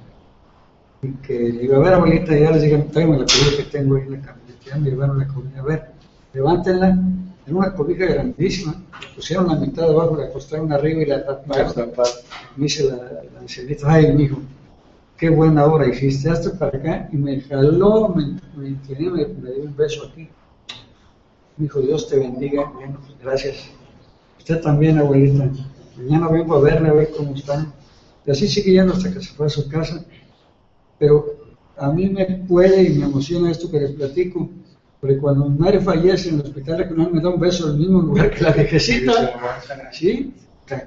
Y 1.03 1.13
que 1.15 1.35
le 1.35 1.61
digo, 1.61 1.77
a 1.77 1.79
ver, 1.81 1.95
abuelita, 1.95 2.37
ya 2.37 2.51
les 2.51 2.63
dije, 2.63 2.79
tráigame 2.93 3.19
la 3.19 3.25
cobija 3.25 3.57
que 3.57 3.71
tengo 3.71 3.97
ahí 3.97 4.03
en 4.03 4.13
la 4.13 4.21
camioneta. 4.21 4.65
Ya 4.65 4.77
me 4.77 4.91
llevaron 4.91 5.19
la 5.19 5.29
cobija. 5.29 5.61
A 5.61 5.65
ver, 5.65 5.91
levántenla. 6.33 6.99
En 7.47 7.57
una 7.57 7.73
cobija 7.75 8.07
grandísima. 8.07 8.83
Pusieron 9.15 9.47
la 9.47 9.57
mitad 9.57 9.89
abajo, 9.89 10.17
la 10.17 10.25
acostaron 10.25 10.73
arriba 10.73 11.03
y 11.03 11.07
la 11.07 11.25
taparon. 11.25 11.93
Me 12.57 12.65
dice 12.65 12.85
la, 12.85 12.97
la 12.97 13.41
ancianita, 13.41 13.93
ay, 13.93 14.13
mijo, 14.13 14.39
qué 15.17 15.31
buena 15.31 15.65
obra 15.65 15.87
hiciste. 15.87 16.29
Hasta 16.29 16.59
para 16.59 16.77
acá 16.77 17.09
y 17.13 17.17
me 17.17 17.41
jaló, 17.43 18.09
me, 18.09 18.39
me 18.57 18.71
incliné, 18.71 19.11
me, 19.11 19.27
me 19.27 19.51
dio 19.53 19.65
un 19.65 19.77
beso 19.77 20.07
aquí. 20.07 20.29
Me 21.57 21.65
dijo, 21.65 21.81
Dios 21.81 22.09
te 22.09 22.19
bendiga. 22.19 22.65
Bueno, 22.75 22.99
pues, 23.01 23.19
gracias. 23.23 23.57
Usted 24.39 24.61
también, 24.61 24.99
abuelita. 24.99 25.49
Mañana 25.97 26.29
vengo 26.29 26.57
a 26.57 26.61
verle 26.61 26.89
a 26.89 26.93
ver 26.93 27.11
cómo 27.17 27.35
está. 27.35 27.67
Y 28.27 28.31
así 28.31 28.49
sigue 28.49 28.73
yendo 28.73 28.93
hasta 28.93 29.13
que 29.13 29.21
se 29.21 29.33
fue 29.33 29.47
a 29.47 29.51
su 29.51 29.69
casa. 29.69 30.05
Pero 30.99 31.27
a 31.77 31.91
mí 31.91 32.09
me 32.09 32.25
puede 32.49 32.83
y 32.83 32.99
me 32.99 33.07
emociona 33.07 33.51
esto 33.51 33.71
que 33.71 33.81
les 33.81 33.93
platico. 33.93 34.51
Porque 35.01 35.19
cuando 35.19 35.49
mi 35.49 35.59
madre 35.59 35.81
fallece 35.81 36.31
en 36.31 36.37
el 36.37 36.43
hospital 36.43 36.79
regional 36.79 37.13
me 37.13 37.21
da 37.21 37.29
un 37.29 37.41
beso 37.41 37.69
en 37.69 37.75
el 37.75 37.79
mismo 37.81 38.03
lugar 38.03 38.31
que 38.31 38.45
la 38.45 38.53
viejecita. 38.53 39.61
¿Sí? 39.93 40.35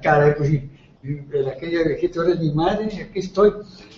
Caray, 0.02 0.36
pues, 0.36 0.50
y, 0.52 0.70
y 1.04 1.48
aquella 1.48 1.84
viejita 1.84 2.20
ahora 2.20 2.34
es 2.34 2.40
mi 2.40 2.52
madre 2.52 2.90
y 2.92 3.02
aquí 3.02 3.20
estoy. 3.20 3.54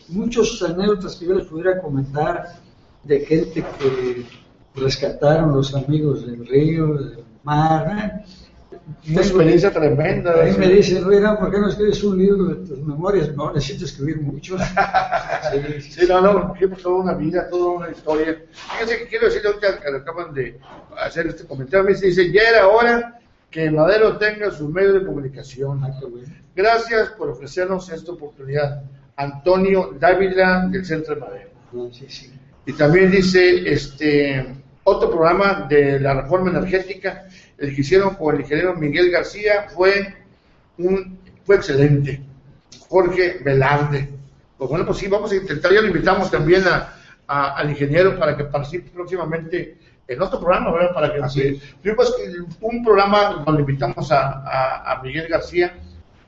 Muchos 0.09 0.61
anécdotas 0.61 1.15
que 1.15 1.25
yo 1.25 1.33
les 1.33 1.47
pudiera 1.47 1.81
comentar 1.81 2.55
de 3.03 3.19
gente 3.21 3.63
que 3.79 4.25
rescataron 4.75 5.53
los 5.53 5.73
amigos 5.73 6.25
del 6.25 6.45
río, 6.45 6.93
del 6.95 7.23
mar. 7.43 7.87
¿eh? 7.97 8.25
Una 9.09 9.21
experiencia 9.21 9.71
tremenda. 9.71 10.41
Ahí 10.41 10.55
me 10.57 10.67
dicen, 10.67 11.03
Rueda, 11.03 11.37
¿por 11.37 11.51
qué 11.51 11.59
no 11.59 11.69
escribes 11.69 12.03
un 12.03 12.17
libro 12.17 12.45
de 12.45 12.55
tus 12.67 12.79
memorias? 12.79 13.35
No, 13.35 13.53
necesito 13.53 13.85
escribir 13.85 14.21
muchos. 14.21 14.61
sí, 15.51 15.81
sí, 15.81 16.05
no, 16.07 16.21
no, 16.21 16.53
hemos 16.59 16.81
toda 16.81 17.03
una 17.03 17.13
vida, 17.13 17.49
toda 17.49 17.71
una 17.77 17.89
historia. 17.89 18.43
Fíjense 18.51 18.97
que 18.99 19.07
quiero 19.07 19.25
decirle 19.25 19.49
ahorita 19.49 19.79
que 19.79 19.95
acaban 19.95 20.33
de 20.33 20.59
hacer 20.97 21.27
este 21.27 21.45
comentario, 21.45 21.83
me 21.83 21.93
dice, 21.93 22.31
ya 22.31 22.41
era 22.41 22.67
hora 22.67 23.19
que 23.49 23.69
Madero 23.69 24.17
tenga 24.17 24.49
su 24.51 24.69
medio 24.69 24.93
de 24.93 25.05
comunicación. 25.05 25.81
Gracias 26.55 27.09
por 27.09 27.29
ofrecernos 27.29 27.89
esta 27.89 28.11
oportunidad. 28.13 28.83
Antonio 29.17 29.95
Dávila 29.99 30.67
del 30.69 30.85
Centro 30.85 31.15
de 31.15 31.21
Madero. 31.21 31.49
Sí, 31.91 32.05
sí. 32.07 32.31
Y 32.65 32.73
también 32.73 33.11
dice, 33.11 33.71
este, 33.71 34.55
otro 34.83 35.09
programa 35.09 35.67
de 35.69 35.99
la 35.99 36.21
reforma 36.21 36.49
energética, 36.49 37.25
el 37.61 37.75
que 37.75 37.81
hicieron 37.81 38.15
con 38.15 38.35
el 38.35 38.41
ingeniero 38.41 38.75
Miguel 38.75 39.11
García, 39.11 39.67
fue, 39.69 40.15
un, 40.77 41.19
fue 41.45 41.55
excelente. 41.57 42.21
Jorge 42.89 43.39
Velarde. 43.43 44.09
Pues 44.57 44.69
bueno, 44.69 44.85
pues 44.85 44.97
sí, 44.97 45.07
vamos 45.07 45.31
a 45.31 45.35
intentar, 45.35 45.71
ya 45.71 45.81
lo 45.81 45.87
invitamos 45.87 46.29
también 46.29 46.63
a, 46.67 46.93
a, 47.27 47.55
al 47.55 47.69
ingeniero 47.69 48.17
para 48.17 48.35
que 48.35 48.43
participe 48.43 48.89
próximamente 48.89 49.77
en 50.07 50.21
otro 50.21 50.39
programa, 50.39 50.71
¿verdad? 50.73 50.93
Para 50.93 51.13
que, 51.13 51.21
Así 51.21 51.61
pues, 51.95 52.13
un 52.59 52.83
programa 52.83 53.43
donde 53.45 53.61
invitamos 53.61 54.11
a, 54.11 54.43
a, 54.43 54.91
a 54.91 55.01
Miguel 55.01 55.27
García 55.27 55.73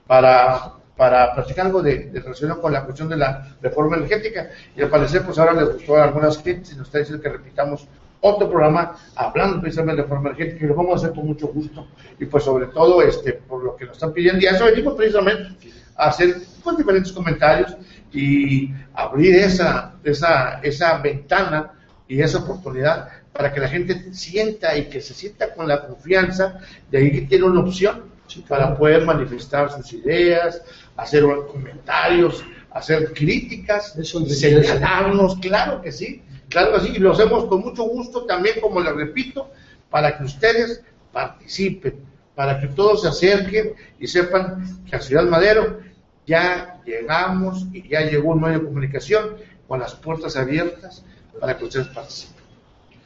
para 0.07 0.73
para 0.95 1.33
platicar 1.33 1.65
algo 1.65 1.81
de, 1.81 2.09
de 2.11 2.19
relacionado 2.19 2.61
con 2.61 2.71
la 2.71 2.83
cuestión 2.83 3.09
de 3.09 3.17
la 3.17 3.55
reforma 3.61 3.97
energética. 3.97 4.51
Y 4.75 4.81
al 4.81 4.89
parecer, 4.89 5.23
pues 5.23 5.37
ahora 5.39 5.53
les 5.53 5.73
gustó 5.73 5.97
a 5.97 6.03
algunas 6.03 6.41
gentes 6.41 6.73
y 6.73 6.75
nos 6.77 6.87
está 6.87 6.99
diciendo 6.99 7.21
que 7.21 7.29
repitamos 7.29 7.87
otro 8.23 8.49
programa 8.49 8.95
hablando 9.15 9.59
precisamente 9.61 9.97
de 9.97 10.03
reforma 10.03 10.29
energética 10.29 10.65
y 10.65 10.67
lo 10.69 10.75
vamos 10.75 10.93
a 10.93 10.95
hacer 11.05 11.15
con 11.15 11.27
mucho 11.27 11.47
gusto. 11.47 11.87
Y 12.19 12.25
pues 12.25 12.43
sobre 12.43 12.67
todo, 12.67 13.01
este, 13.01 13.33
por 13.33 13.63
lo 13.63 13.75
que 13.75 13.85
nos 13.85 13.93
están 13.95 14.13
pidiendo, 14.13 14.41
y 14.41 14.45
eso 14.45 14.65
venimos 14.65 14.95
precisamente 14.95 15.69
a 15.95 16.07
hacer 16.07 16.37
pues, 16.63 16.77
diferentes 16.77 17.11
comentarios 17.11 17.75
y 18.13 18.71
abrir 18.93 19.35
esa, 19.35 19.95
esa, 20.03 20.59
esa 20.61 20.97
ventana 20.99 21.73
y 22.07 22.21
esa 22.21 22.39
oportunidad 22.39 23.09
para 23.33 23.51
que 23.51 23.59
la 23.59 23.67
gente 23.67 24.13
sienta 24.13 24.77
y 24.77 24.85
que 24.85 25.01
se 25.01 25.13
sienta 25.13 25.53
con 25.53 25.67
la 25.67 25.85
confianza 25.85 26.59
de 26.89 26.97
ahí 26.99 27.11
que 27.11 27.21
tiene 27.21 27.45
una 27.45 27.59
opción 27.59 28.03
para 28.47 28.75
poder 28.77 29.05
manifestar 29.05 29.69
sus 29.71 29.93
ideas, 29.93 30.61
hacer 30.95 31.25
comentarios, 31.51 32.43
hacer 32.71 33.13
críticas, 33.13 33.95
señalarnos, 34.01 35.37
claro 35.37 35.81
que 35.81 35.91
sí, 35.91 36.23
claro 36.53 36.73
que 36.73 36.87
sí, 36.87 36.93
y 36.95 36.99
lo 36.99 37.11
hacemos 37.11 37.45
con 37.45 37.61
mucho 37.61 37.83
gusto 37.83 38.23
también, 38.23 38.61
como 38.61 38.79
les 38.79 38.95
repito, 38.95 39.49
para 39.89 40.17
que 40.17 40.23
ustedes 40.23 40.81
participen, 41.11 41.95
para 42.35 42.59
que 42.59 42.67
todos 42.67 43.01
se 43.01 43.09
acerquen 43.09 43.73
y 43.99 44.07
sepan 44.07 44.81
que 44.89 44.95
a 44.95 45.01
Ciudad 45.01 45.25
Madero 45.25 45.79
ya 46.25 46.81
llegamos 46.85 47.67
y 47.73 47.89
ya 47.89 48.01
llegó 48.01 48.31
un 48.31 48.41
medio 48.41 48.59
de 48.59 48.65
comunicación 48.65 49.35
con 49.67 49.79
las 49.79 49.93
puertas 49.95 50.37
abiertas 50.37 51.03
para 51.39 51.57
que 51.57 51.65
ustedes 51.65 51.87
participen. 51.87 52.43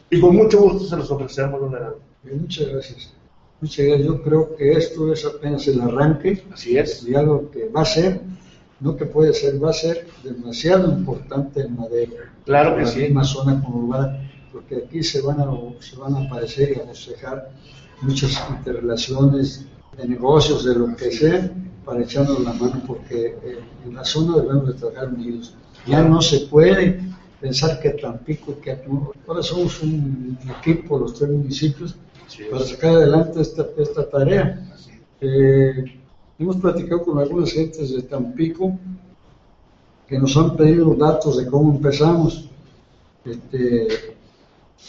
Y 0.09 0.21
con 0.21 0.35
mucho 0.35 0.59
gusto 0.61 0.85
se 0.85 0.95
los 0.95 1.09
ofrecemos, 1.11 1.59
don 1.59 1.75
Muchas 2.23 2.67
gracias. 2.67 3.13
Muchas 3.59 3.85
gracias. 3.85 4.07
Yo 4.07 4.21
creo 4.21 4.55
que 4.55 4.71
esto 4.73 5.11
es 5.11 5.25
apenas 5.25 5.67
el 5.67 5.81
arranque. 5.81 6.43
Así 6.53 6.77
es. 6.77 7.03
Y 7.07 7.15
algo 7.15 7.49
que 7.51 7.69
va 7.69 7.81
a 7.81 7.85
ser, 7.85 8.21
no 8.79 8.95
que 8.95 9.05
puede 9.05 9.33
ser, 9.33 9.63
va 9.63 9.71
a 9.71 9.73
ser 9.73 10.07
demasiado 10.23 10.91
importante 10.91 11.61
en 11.61 11.75
Madero. 11.75 12.13
Claro 12.45 12.77
que 12.77 12.85
sí. 12.85 13.05
En 13.05 13.15
la 13.15 13.23
zona 13.23 13.61
conurbada, 13.61 14.21
porque 14.51 14.83
aquí 14.85 15.03
se 15.03 15.21
van 15.21 15.39
a, 15.39 15.47
se 15.79 15.95
van 15.97 16.15
a 16.15 16.25
aparecer 16.25 16.71
y 16.71 18.05
muchas 18.05 18.43
interrelaciones 18.49 19.65
de 19.97 20.07
negocios, 20.07 20.63
de 20.63 20.75
lo 20.75 20.95
que 20.95 21.11
sea, 21.11 21.51
para 21.83 22.01
echarnos 22.01 22.39
la 22.41 22.53
mano, 22.53 22.83
porque 22.85 23.37
eh, 23.43 23.59
en 23.85 23.95
la 23.95 24.03
zona 24.03 24.37
debemos 24.37 24.67
de 24.67 24.73
trabajar 24.73 25.09
unidos. 25.09 25.55
Ya 25.85 26.03
no 26.03 26.21
se 26.21 26.41
puede 26.41 26.99
pensar 27.39 27.79
que 27.79 27.91
Tampico 27.91 28.51
y 28.51 28.61
que 28.61 28.77
ahora 29.27 29.41
somos 29.41 29.81
un 29.81 30.37
equipo, 30.59 30.99
los 30.99 31.13
tres 31.13 31.29
municipios, 31.31 31.95
para 32.51 32.65
sacar 32.65 32.95
adelante 32.95 33.41
esta, 33.41 33.65
esta 33.77 34.09
tarea. 34.09 34.63
Eh, 35.21 35.85
hemos 36.39 36.57
platicado 36.57 37.03
con 37.03 37.19
algunas 37.19 37.51
gentes 37.51 37.93
de 37.93 38.01
Tampico 38.03 38.77
que 40.07 40.19
nos 40.19 40.37
han 40.37 40.55
pedido 40.55 40.93
datos 40.95 41.37
de 41.37 41.47
cómo 41.47 41.75
empezamos. 41.75 42.49
Este, 43.25 44.15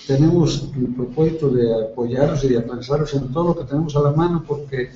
tenemos 0.07 0.71
el 0.77 0.95
propósito 0.95 1.49
de 1.51 1.85
apoyarlos 1.85 2.45
y 2.45 2.49
de 2.49 2.59
avanzarlos 2.59 3.15
en 3.15 3.33
todo 3.33 3.49
lo 3.49 3.59
que 3.59 3.65
tenemos 3.65 3.97
a 3.97 4.01
la 4.01 4.13
mano 4.13 4.45
porque 4.47 4.91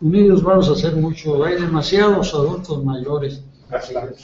unidos 0.00 0.42
vamos 0.42 0.68
a 0.68 0.72
hacer 0.72 0.96
mucho. 0.96 1.42
Hay 1.42 1.60
demasiados 1.60 2.34
adultos 2.34 2.84
mayores. 2.84 3.42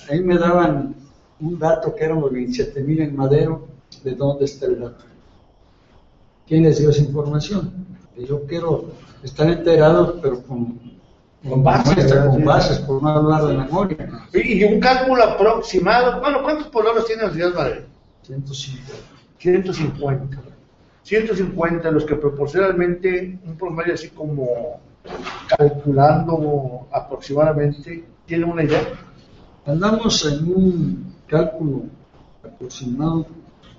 Ahí 0.09 0.21
me 0.21 0.37
daban 0.39 0.95
un 1.41 1.59
dato 1.59 1.95
que 1.95 2.05
eran 2.05 2.21
los 2.21 2.33
27 2.33 2.83
mil 2.83 3.01
en 3.01 3.17
Madero. 3.17 3.67
¿De 4.05 4.15
dónde 4.15 4.45
está 4.45 4.67
el 4.67 4.81
dato? 4.81 5.05
¿Quién 6.47 6.63
les 6.63 6.79
dio 6.79 6.91
esa 6.91 7.03
información? 7.03 7.73
Yo 8.17 8.45
quiero 8.45 8.87
estar 9.23 9.49
enterado, 9.51 10.19
pero 10.21 10.43
con, 10.43 10.79
con 11.49 11.63
bases, 11.63 12.13
con 12.13 12.45
bases, 12.45 12.79
por 12.81 13.03
no 13.03 13.09
hablar 13.09 13.45
de 13.47 13.59
memoria. 13.59 14.09
Y, 14.33 14.65
un 14.65 14.81
cálculo 14.81 15.23
aproximado, 15.23 16.21
bueno, 16.21 16.43
¿cuántos 16.43 16.69
pobladores 16.69 17.07
tiene 17.07 17.23
la 17.23 17.31
ciudad 17.31 17.51
de 17.51 17.55
Madero? 17.55 17.83
150. 18.23 18.93
150. 19.39 20.39
150, 21.03 21.91
los 21.91 22.05
que 22.05 22.17
proporcionalmente, 22.17 23.39
un 23.45 23.57
promedio 23.57 23.95
así 23.95 24.11
como 24.11 24.81
calculando 25.57 26.87
aproximadamente, 26.93 28.05
¿tiene 28.27 28.45
una 28.45 28.63
idea? 28.63 28.83
Andamos 29.65 30.25
en 30.27 30.53
un 30.53 31.15
cálculo 31.27 31.85
aproximado 32.45 33.27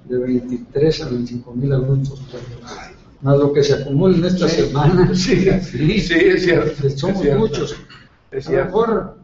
de 0.06 0.18
23 0.18 1.04
a 1.04 1.10
25 1.10 1.54
mil 1.54 1.72
adultos 1.74 2.20
más 3.22 3.38
lo 3.38 3.54
que 3.54 3.64
se 3.64 3.74
acumula 3.74 4.18
en 4.18 4.26
esta 4.26 4.48
semana. 4.48 5.14
Sí, 5.14 5.50
sí, 5.62 6.00
sí, 6.00 6.14
es 6.14 6.44
cierto. 6.44 6.90
Somos 6.90 7.24
muchos. 7.24 7.76
Es 8.32 8.48
a 8.48 8.52
lo 8.52 8.66
mejor, 8.66 9.18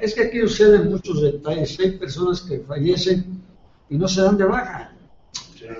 es 0.00 0.14
que 0.14 0.24
aquí 0.24 0.40
suceden 0.40 0.90
muchos 0.90 1.22
detalles. 1.22 1.78
Hay 1.80 1.92
personas 1.92 2.40
que 2.42 2.60
fallecen 2.60 3.42
y 3.88 3.98
no 3.98 4.08
se 4.08 4.22
dan 4.22 4.36
de 4.36 4.44
baja. 4.44 4.92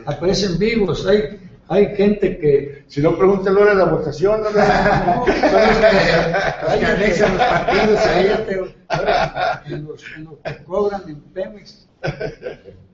Aparecen 0.07 0.59
vivos. 0.59 1.07
Hay, 1.07 1.41
hay 1.69 1.97
gente 1.97 2.39
que. 2.39 2.85
Si 2.87 3.01
no, 3.01 3.17
preguntan 3.17 3.55
la 3.55 3.61
hora 3.61 3.71
de 3.71 3.79
la 3.79 3.85
votación. 3.85 4.43
No, 4.43 4.51
no, 4.51 4.57
no, 4.57 5.27
los 7.07 7.41
partidos 7.41 8.01
ahí. 8.01 8.45
Te, 8.47 9.75
en, 9.75 9.85
los, 9.87 10.05
en 10.17 10.25
los 10.25 10.35
que 10.45 10.65
cobran 10.65 11.03
en 11.09 11.21
Pemex 11.21 11.87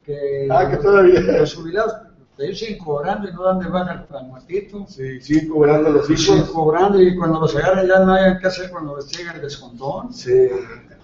que, 0.04 0.48
ah, 0.50 0.70
que 0.70 0.76
todavía. 0.76 1.20
los 1.20 1.54
jubilados 1.54 1.94
ellos 2.38 2.58
siguen 2.58 2.78
cobrando 2.78 3.28
y 3.28 3.32
no 3.32 3.44
dan 3.44 3.58
de 3.58 3.68
baja 3.68 4.06
al 4.10 4.26
muertito. 4.26 4.86
Sí, 4.88 5.20
siguen 5.20 5.48
cobrando 5.48 5.90
los 5.90 6.10
hijos. 6.10 6.24
Siguen 6.24 6.46
cobrando 6.46 7.00
y 7.00 7.16
cuando 7.16 7.40
los 7.40 7.56
agarran 7.56 7.86
ya 7.86 8.00
no 8.00 8.12
hay 8.12 8.38
que 8.38 8.46
hacer 8.46 8.70
cuando 8.70 8.96
les 8.96 9.10
llega 9.16 9.32
el 9.32 9.40
descontón. 9.40 10.12
Sí. 10.12 10.48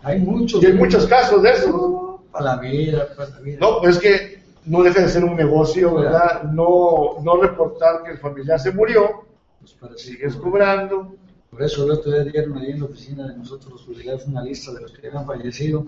Hay 0.03 0.21
muchos. 0.21 0.63
Y 0.63 0.67
hay 0.67 0.75
muchos 0.75 1.07
casos 1.07 1.43
de 1.43 1.53
eso. 1.53 2.23
para 2.31 2.45
la 2.45 2.57
vida, 2.57 3.09
para 3.17 3.31
la 3.31 3.41
vida. 3.41 3.59
No, 3.61 3.81
pues 3.81 3.97
es 3.97 4.03
que 4.03 4.43
no 4.67 4.83
deja 4.83 5.01
de 5.01 5.09
ser 5.09 5.25
un 5.25 5.37
negocio, 5.37 5.95
¿verdad? 5.95 6.43
No, 6.45 7.21
no 7.23 7.41
reportar 7.41 8.03
que 8.05 8.13
el 8.13 8.19
familiar 8.19 8.61
se 8.61 8.73
murió, 8.73 9.25
pues 9.61 9.73
para 9.73 9.97
sigues 9.97 10.37
cobrando. 10.37 11.15
Por 11.51 11.63
eso 11.63 11.85
el 11.85 11.93
otro 11.93 12.13
día 12.13 12.25
dieron 12.25 12.59
ahí 12.59 12.71
en 12.71 12.81
la 12.81 12.87
oficina 12.87 13.29
de 13.29 13.37
nosotros 13.37 13.73
los 13.73 13.83
jubilados 13.83 14.27
una 14.27 14.43
lista 14.43 14.73
de 14.73 14.81
los 14.81 14.93
que 14.93 15.07
habían 15.07 15.27
fallecido 15.27 15.87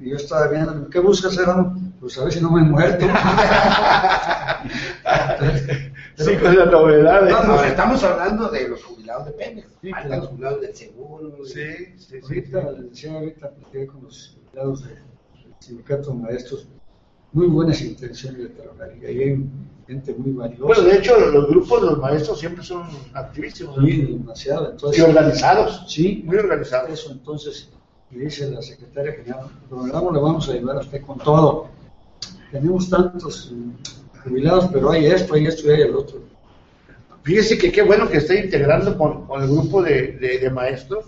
y 0.00 0.10
yo 0.10 0.16
estaba 0.16 0.48
viendo, 0.48 0.88
¿qué 0.90 0.98
buscas, 0.98 1.36
hermano? 1.38 1.76
Pues 2.00 2.18
a 2.18 2.24
ver 2.24 2.32
si 2.32 2.40
no 2.40 2.50
me 2.50 2.62
he 2.62 2.64
muerto. 2.64 3.06
sí, 6.16 6.36
con 6.36 6.56
la 6.56 6.66
novedad. 6.66 7.46
No, 7.46 7.62
estamos 7.62 8.02
hablando 8.02 8.48
de 8.48 8.68
los 8.68 8.82
jubilados 8.82 9.26
de 9.26 9.32
Pemex, 9.32 9.68
sí, 9.80 9.90
los 10.08 10.28
jubilados 10.28 10.60
del 10.62 10.74
seguro. 10.74 11.36
Sí, 11.44 11.94
sí, 11.96 12.06
sí. 12.08 12.18
Ahorita, 12.22 12.72
decía, 12.72 13.12
ahorita 13.12 13.50
platicé 13.50 13.86
con 13.86 14.02
los 14.02 14.36
jubilados 14.36 14.84
del 14.84 14.98
sindicato 15.60 16.12
maestros, 16.14 16.66
muy 17.32 17.46
buenas 17.46 17.80
intenciones 17.80 18.38
de 18.40 18.48
trabajar, 18.48 18.92
y 19.00 19.06
hay 19.06 19.46
gente 19.86 20.14
muy 20.14 20.32
valiosa. 20.32 20.64
Bueno, 20.64 20.82
de 20.82 20.98
hecho, 20.98 21.18
los 21.18 21.48
grupos 21.48 21.82
de 21.82 21.86
los 21.86 21.98
maestros 21.98 22.40
siempre 22.40 22.64
son 22.64 22.82
activísimos. 23.12 23.76
Sí, 23.84 24.02
demasiado. 24.02 24.72
Entonces, 24.72 24.98
y 24.98 25.02
organizados. 25.02 25.84
Sí, 25.86 26.22
muy 26.26 26.36
organizados. 26.36 26.90
Eso, 26.90 27.12
entonces 27.12 27.70
y 28.12 28.18
dice 28.18 28.50
la 28.50 28.60
secretaria 28.60 29.12
general, 29.12 29.46
programa 29.68 30.12
le 30.12 30.20
vamos 30.20 30.48
a 30.48 30.52
ayudar 30.52 30.76
a 30.76 30.80
usted 30.80 31.00
con 31.00 31.18
todo. 31.18 31.68
Tenemos 32.50 32.90
tantos 32.90 33.50
mm, 33.52 33.70
jubilados, 34.22 34.68
pero 34.70 34.90
hay 34.90 35.06
esto, 35.06 35.34
hay 35.34 35.46
esto 35.46 35.66
y 35.66 35.70
hay 35.70 35.80
el 35.82 35.96
otro. 35.96 36.20
Fíjese 37.22 37.56
que 37.56 37.72
qué 37.72 37.82
bueno 37.82 38.08
que 38.08 38.18
esté 38.18 38.44
integrando 38.44 38.98
con, 38.98 39.26
con 39.26 39.42
el 39.42 39.48
grupo 39.48 39.82
de, 39.82 40.18
de, 40.18 40.50
maestros, 40.50 41.06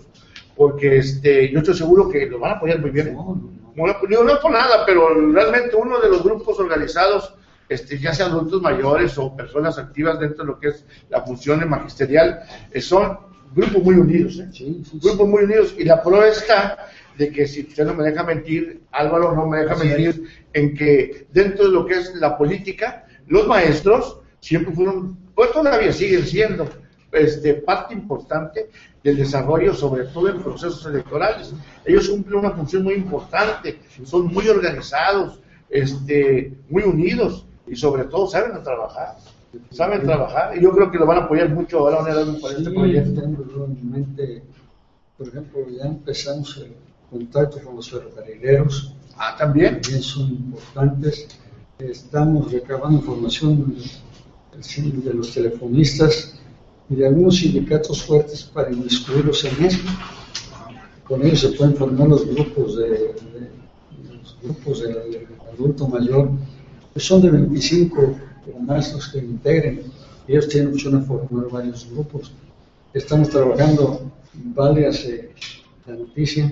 porque 0.55 0.97
este, 0.97 1.51
yo 1.51 1.59
estoy 1.59 1.75
seguro 1.75 2.09
que 2.09 2.25
lo 2.25 2.39
van 2.39 2.53
a 2.53 2.55
apoyar 2.55 2.79
muy 2.79 2.89
bien. 2.89 3.13
No, 3.13 3.39
no, 3.75 3.85
no. 3.85 4.23
no 4.23 4.39
por 4.39 4.51
nada, 4.51 4.85
pero 4.85 5.09
realmente 5.31 5.75
uno 5.75 5.99
de 5.99 6.09
los 6.09 6.23
grupos 6.23 6.59
organizados, 6.59 7.35
este, 7.69 7.99
ya 7.99 8.13
sean 8.13 8.31
adultos 8.31 8.61
mayores 8.61 9.17
o 9.17 9.35
personas 9.35 9.77
activas 9.77 10.19
dentro 10.19 10.43
de 10.43 10.51
lo 10.51 10.59
que 10.59 10.69
es 10.69 10.85
la 11.09 11.21
función 11.21 11.67
magisterial, 11.69 12.39
eh, 12.71 12.81
son 12.81 13.19
grupos 13.55 13.83
muy 13.83 13.95
unidos, 13.95 14.39
¿eh? 14.39 14.75
grupos 15.01 15.27
muy 15.27 15.43
unidos. 15.45 15.73
Y 15.77 15.85
la 15.85 16.03
prueba 16.03 16.27
está 16.27 16.89
de 17.17 17.31
que 17.31 17.47
si 17.47 17.61
usted 17.61 17.85
no 17.85 17.93
me 17.93 18.03
deja 18.03 18.23
mentir, 18.23 18.81
Álvaro 18.91 19.33
no 19.33 19.47
me 19.47 19.59
deja 19.59 19.75
mentir, 19.75 20.23
en 20.53 20.75
que 20.75 21.27
dentro 21.31 21.65
de 21.65 21.71
lo 21.71 21.85
que 21.85 21.95
es 21.95 22.13
la 22.15 22.37
política, 22.37 23.05
los 23.27 23.47
maestros 23.47 24.19
siempre 24.39 24.73
fueron, 24.73 25.17
pues 25.33 25.51
todavía 25.51 25.91
siguen 25.91 26.25
siendo 26.25 26.69
este, 27.11 27.55
parte 27.55 27.93
importante 27.93 28.69
del 29.01 29.17
desarrollo, 29.17 29.73
sobre 29.73 30.03
todo 30.05 30.29
en 30.29 30.43
procesos 30.43 30.85
electorales. 30.85 31.53
Ellos 31.85 32.09
cumplen 32.09 32.39
una 32.39 32.51
función 32.51 32.83
muy 32.83 32.95
importante, 32.95 33.79
son 34.03 34.27
muy 34.27 34.47
organizados, 34.49 35.39
este, 35.69 36.53
muy 36.69 36.83
unidos 36.83 37.45
y 37.67 37.75
sobre 37.75 38.03
todo 38.03 38.27
saben 38.27 38.61
trabajar 38.61 39.15
saben 39.71 40.01
trabajar 40.03 40.57
y 40.57 40.61
yo 40.61 40.71
creo 40.71 40.91
que 40.91 40.97
lo 40.97 41.05
van 41.05 41.19
a 41.19 41.21
apoyar 41.25 41.49
mucho 41.49 41.79
ahora 41.79 41.99
para 42.41 42.57
este 42.57 42.71
proyecto. 42.71 43.21
en 43.23 43.91
mente, 43.91 44.43
por 45.17 45.27
ejemplo, 45.27 45.69
ya 45.69 45.85
empezamos 45.85 46.57
el 46.57 46.73
contacto 47.09 47.59
con 47.63 47.75
los 47.75 47.89
ferrocarrileros. 47.89 48.93
Ah, 49.17 49.35
también. 49.37 49.81
También 49.81 50.01
son 50.01 50.29
importantes. 50.29 51.27
Estamos 51.79 52.51
recabando 52.51 52.99
información 52.99 53.75
de 54.51 55.13
los 55.13 55.33
telefonistas 55.33 56.39
y 56.89 56.95
de 56.95 57.07
algunos 57.07 57.37
sindicatos 57.37 58.03
fuertes 58.03 58.43
para 58.43 58.71
inmiscuirlos 58.71 59.43
en 59.45 59.65
esto. 59.65 59.91
Con 61.07 61.23
ellos 61.25 61.41
se 61.41 61.49
pueden 61.49 61.75
formar 61.75 62.07
los 62.07 62.25
grupos 62.25 62.77
de, 62.77 63.15
los 64.09 64.37
grupos 64.41 64.81
del 64.81 65.27
adulto 65.53 65.87
mayor, 65.87 66.31
que 66.93 66.99
son 66.99 67.21
de 67.21 67.29
25 67.31 68.15
maestros 68.59 69.09
que 69.09 69.19
integren. 69.19 69.83
Ellos 70.27 70.47
tienen 70.47 70.73
opción 70.73 70.95
a 70.95 71.01
formar 71.01 71.49
varios 71.49 71.89
grupos. 71.91 72.31
Estamos 72.93 73.29
trabajando, 73.29 74.11
varias 74.33 75.07
la 75.85 75.95
noticia, 75.95 76.51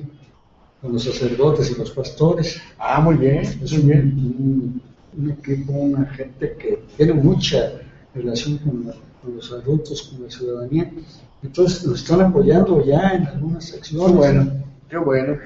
con 0.82 0.94
los 0.94 1.04
sacerdotes 1.04 1.72
y 1.72 1.76
los 1.76 1.92
pastores. 1.92 2.62
Ah, 2.78 3.02
muy 3.02 3.16
bien, 3.16 3.40
es 3.40 3.72
un, 3.72 4.82
un 5.18 5.32
equipo, 5.32 5.74
una 5.74 6.06
gente 6.08 6.56
que 6.58 6.84
tiene 6.98 7.14
mucha 7.14 7.74
relación 8.14 8.58
con, 8.58 8.94
los 9.36 9.52
adultos, 9.52 10.04
con 10.04 10.24
la 10.24 10.30
ciudadanía. 10.30 10.92
Entonces 11.42 11.86
nos 11.86 12.02
están 12.02 12.22
apoyando 12.22 12.84
ya 12.86 13.12
en 13.12 13.28
algunas 13.28 13.66
secciones. 13.66 14.12
Qué 14.12 14.18
bueno, 14.18 14.52
qué 14.90 14.98
bueno. 14.98 15.38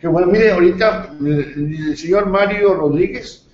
Qué 0.00 0.08
bueno. 0.08 0.30
Mire, 0.30 0.52
ahorita 0.52 1.16
el, 1.24 1.96
señor 1.96 2.26
Mario 2.26 2.74
Rodríguez 2.74 3.45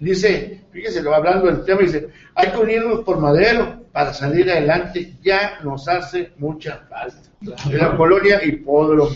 dice, 0.00 0.62
fíjese, 0.72 1.00
hablando 1.00 1.46
del 1.46 1.64
tema, 1.64 1.82
dice, 1.82 2.08
hay 2.34 2.50
que 2.50 2.58
unirnos 2.58 3.00
por 3.00 3.18
madero 3.18 3.84
para 3.92 4.12
salir 4.12 4.50
adelante, 4.50 5.14
ya 5.22 5.60
nos 5.62 5.86
hace 5.88 6.32
mucha 6.38 6.78
falta. 6.88 7.18
En 7.66 7.78
la 7.78 7.96
colonia 7.96 8.44
Hipódromo. 8.44 9.10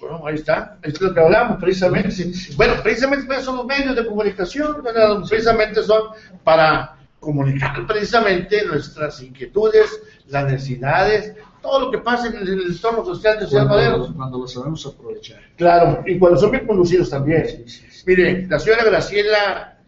Bueno, 0.00 0.26
ahí 0.26 0.34
está, 0.34 0.78
esto 0.82 1.04
es 1.04 1.10
lo 1.10 1.14
que 1.14 1.20
hablamos 1.20 1.60
precisamente. 1.60 2.32
Bueno, 2.56 2.74
precisamente 2.82 3.40
son 3.40 3.58
los 3.58 3.66
medios 3.66 3.94
de 3.94 4.06
comunicación, 4.06 4.82
precisamente 5.28 5.82
son 5.82 6.08
para 6.42 6.96
comunicar 7.20 7.86
precisamente 7.86 8.64
nuestras 8.66 9.22
inquietudes, 9.22 10.02
las 10.26 10.44
necesidades, 10.44 11.34
todo 11.62 11.80
lo 11.80 11.90
que 11.90 11.98
pasa 11.98 12.26
en 12.26 12.36
el 12.36 12.72
entorno 12.72 13.04
social 13.04 13.38
de 13.38 13.46
Ciudad 13.46 13.66
Madero. 13.66 14.12
Cuando 14.14 14.38
lo 14.38 14.48
sabemos 14.48 14.84
aprovechar. 14.86 15.40
Claro, 15.56 16.02
y 16.06 16.18
cuando 16.18 16.38
son 16.38 16.50
bien 16.50 16.66
conducidos 16.66 17.08
también. 17.08 17.64
Mire, 18.04 18.46
la 18.48 18.58
señora 18.58 18.84
Graciela 18.84 19.78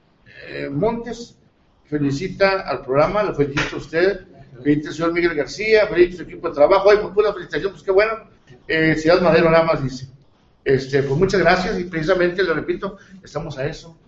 eh, 0.48 0.68
Montes 0.70 1.36
felicita 1.86 2.60
al 2.60 2.82
programa, 2.82 3.22
lo 3.24 3.34
felicita 3.34 3.74
a 3.74 3.78
usted, 3.78 4.20
felicita 4.62 4.88
al 4.88 4.94
señor 4.94 5.12
Miguel 5.12 5.34
García, 5.34 5.86
felicita 5.86 6.14
a 6.14 6.24
su 6.24 6.30
equipo 6.30 6.48
de 6.48 6.54
trabajo. 6.54 6.90
Ay, 6.90 6.98
pues 7.02 7.16
una 7.16 7.32
felicitación, 7.32 7.72
pues 7.72 7.82
qué 7.82 7.90
bueno. 7.90 8.12
Eh, 8.66 8.94
Ciudad 8.96 9.20
Madero 9.20 9.50
nada 9.50 9.64
más 9.64 9.82
dice. 9.82 10.08
Este, 10.64 11.02
pues 11.02 11.18
muchas 11.18 11.40
gracias 11.40 11.78
y 11.78 11.84
precisamente 11.84 12.42
le 12.42 12.54
repito, 12.54 12.96
estamos 13.22 13.58
a 13.58 13.66
eso. 13.66 13.98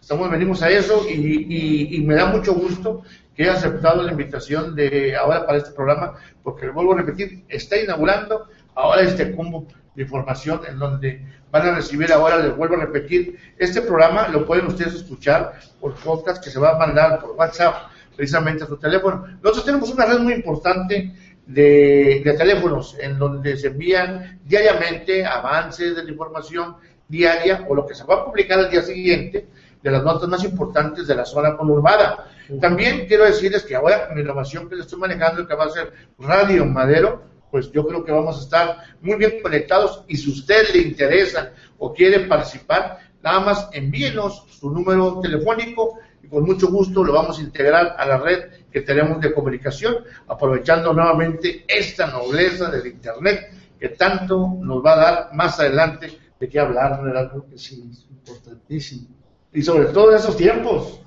Estamos, 0.00 0.30
venimos 0.30 0.62
a 0.62 0.70
eso 0.70 1.04
y, 1.10 2.02
me 2.06 2.14
da 2.14 2.26
mucho 2.26 2.54
gusto 2.54 3.02
que 3.38 3.44
haya 3.44 3.52
aceptado 3.52 4.02
la 4.02 4.10
invitación 4.10 4.74
de 4.74 5.14
ahora 5.14 5.46
para 5.46 5.58
este 5.58 5.70
programa, 5.70 6.14
porque 6.42 6.70
vuelvo 6.70 6.94
a 6.94 6.96
repetir, 6.96 7.44
está 7.48 7.80
inaugurando 7.80 8.48
ahora 8.74 9.02
este 9.02 9.30
combo 9.30 9.68
de 9.94 10.02
información 10.02 10.62
en 10.68 10.76
donde 10.76 11.24
van 11.52 11.68
a 11.68 11.76
recibir 11.76 12.12
ahora, 12.12 12.38
les 12.38 12.56
vuelvo 12.56 12.74
a 12.74 12.80
repetir, 12.80 13.38
este 13.56 13.80
programa 13.80 14.26
lo 14.26 14.44
pueden 14.44 14.66
ustedes 14.66 14.94
escuchar 14.94 15.52
por 15.80 15.94
podcast 15.94 16.42
que 16.42 16.50
se 16.50 16.58
va 16.58 16.70
a 16.70 16.78
mandar 16.78 17.20
por 17.20 17.36
WhatsApp 17.36 17.92
precisamente 18.16 18.64
a 18.64 18.66
su 18.66 18.76
teléfono. 18.76 19.24
Nosotros 19.40 19.64
tenemos 19.64 19.88
una 19.90 20.06
red 20.06 20.18
muy 20.18 20.32
importante 20.32 21.14
de, 21.46 22.34
teléfonos 22.36 22.96
en 22.98 23.20
donde 23.20 23.56
se 23.56 23.68
envían 23.68 24.40
diariamente 24.46 25.24
avances 25.24 25.94
de 25.94 26.02
la 26.02 26.10
información 26.10 26.74
diaria 27.06 27.64
o 27.68 27.76
lo 27.76 27.86
que 27.86 27.94
se 27.94 28.02
va 28.02 28.16
a 28.16 28.24
publicar 28.24 28.58
al 28.58 28.68
día 28.68 28.82
siguiente 28.82 29.46
de 29.80 29.90
las 29.92 30.02
notas 30.02 30.28
más 30.28 30.42
importantes 30.42 31.06
de 31.06 31.14
la 31.14 31.24
zona 31.24 31.56
conurbada. 31.56 32.32
También 32.60 33.06
quiero 33.06 33.24
decirles 33.24 33.62
que 33.62 33.74
ahora 33.74 34.10
mi 34.14 34.22
innovación 34.22 34.68
que 34.68 34.76
les 34.76 34.86
estoy 34.86 35.00
manejando, 35.00 35.46
que 35.46 35.54
va 35.54 35.64
a 35.64 35.70
ser 35.70 35.92
Radio 36.18 36.64
Madero, 36.64 37.22
pues 37.50 37.70
yo 37.72 37.86
creo 37.86 38.04
que 38.04 38.12
vamos 38.12 38.38
a 38.38 38.42
estar 38.42 38.76
muy 39.00 39.16
bien 39.16 39.40
conectados 39.42 40.04
y 40.08 40.16
si 40.16 40.30
usted 40.30 40.68
le 40.74 40.80
interesa 40.80 41.52
o 41.78 41.92
quiere 41.92 42.20
participar, 42.20 42.98
nada 43.22 43.40
más 43.40 43.68
envíenos 43.72 44.44
su 44.50 44.70
número 44.70 45.20
telefónico 45.20 45.98
y 46.22 46.28
con 46.28 46.44
mucho 46.44 46.68
gusto 46.68 47.04
lo 47.04 47.12
vamos 47.12 47.38
a 47.38 47.42
integrar 47.42 47.96
a 47.98 48.06
la 48.06 48.18
red 48.18 48.44
que 48.70 48.82
tenemos 48.82 49.20
de 49.20 49.32
comunicación, 49.32 49.96
aprovechando 50.26 50.92
nuevamente 50.92 51.64
esta 51.66 52.06
nobleza 52.06 52.70
del 52.70 52.86
Internet 52.86 53.52
que 53.78 53.90
tanto 53.90 54.56
nos 54.60 54.84
va 54.84 54.92
a 54.92 54.96
dar 54.96 55.28
más 55.32 55.58
adelante 55.60 56.18
de 56.38 56.48
qué 56.48 56.58
hablar, 56.58 57.02
¿verdad? 57.02 57.32
que 57.48 57.58
sí, 57.58 57.88
es 57.90 58.06
importantísimo. 58.10 59.08
Y 59.52 59.62
sobre 59.62 59.86
todo 59.86 60.10
en 60.10 60.18
esos 60.18 60.36
tiempos. 60.36 61.00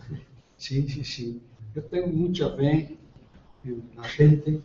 Sí, 0.62 0.88
sí, 0.88 1.03
sí. 1.03 1.41
Yo 1.74 1.82
tengo 1.86 2.05
mucha 2.05 2.51
fe 2.51 2.95
en 3.66 3.84
la 3.97 4.03
gente, 4.03 4.62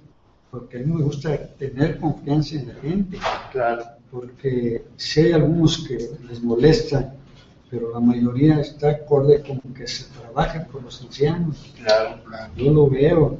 porque 0.50 0.76
a 0.76 0.80
mí 0.80 0.92
me 0.92 1.02
gusta 1.02 1.48
tener 1.56 1.98
confianza 1.98 2.56
en 2.56 2.68
la 2.68 2.74
gente. 2.74 3.18
Claro. 3.50 3.82
Porque 4.10 4.84
si 4.96 5.20
hay 5.20 5.32
algunos 5.32 5.88
que 5.88 5.96
les 6.28 6.42
molesta, 6.42 7.14
pero 7.70 7.94
la 7.94 8.00
mayoría 8.00 8.60
está 8.60 8.90
acorde 8.90 9.42
con 9.42 9.58
que 9.72 9.86
se 9.86 10.04
trabaja 10.20 10.66
con 10.66 10.84
los 10.84 11.00
ancianos. 11.00 11.72
Claro, 11.82 12.22
claro. 12.26 12.52
Yo 12.54 12.72
lo 12.74 12.90
veo. 12.90 13.38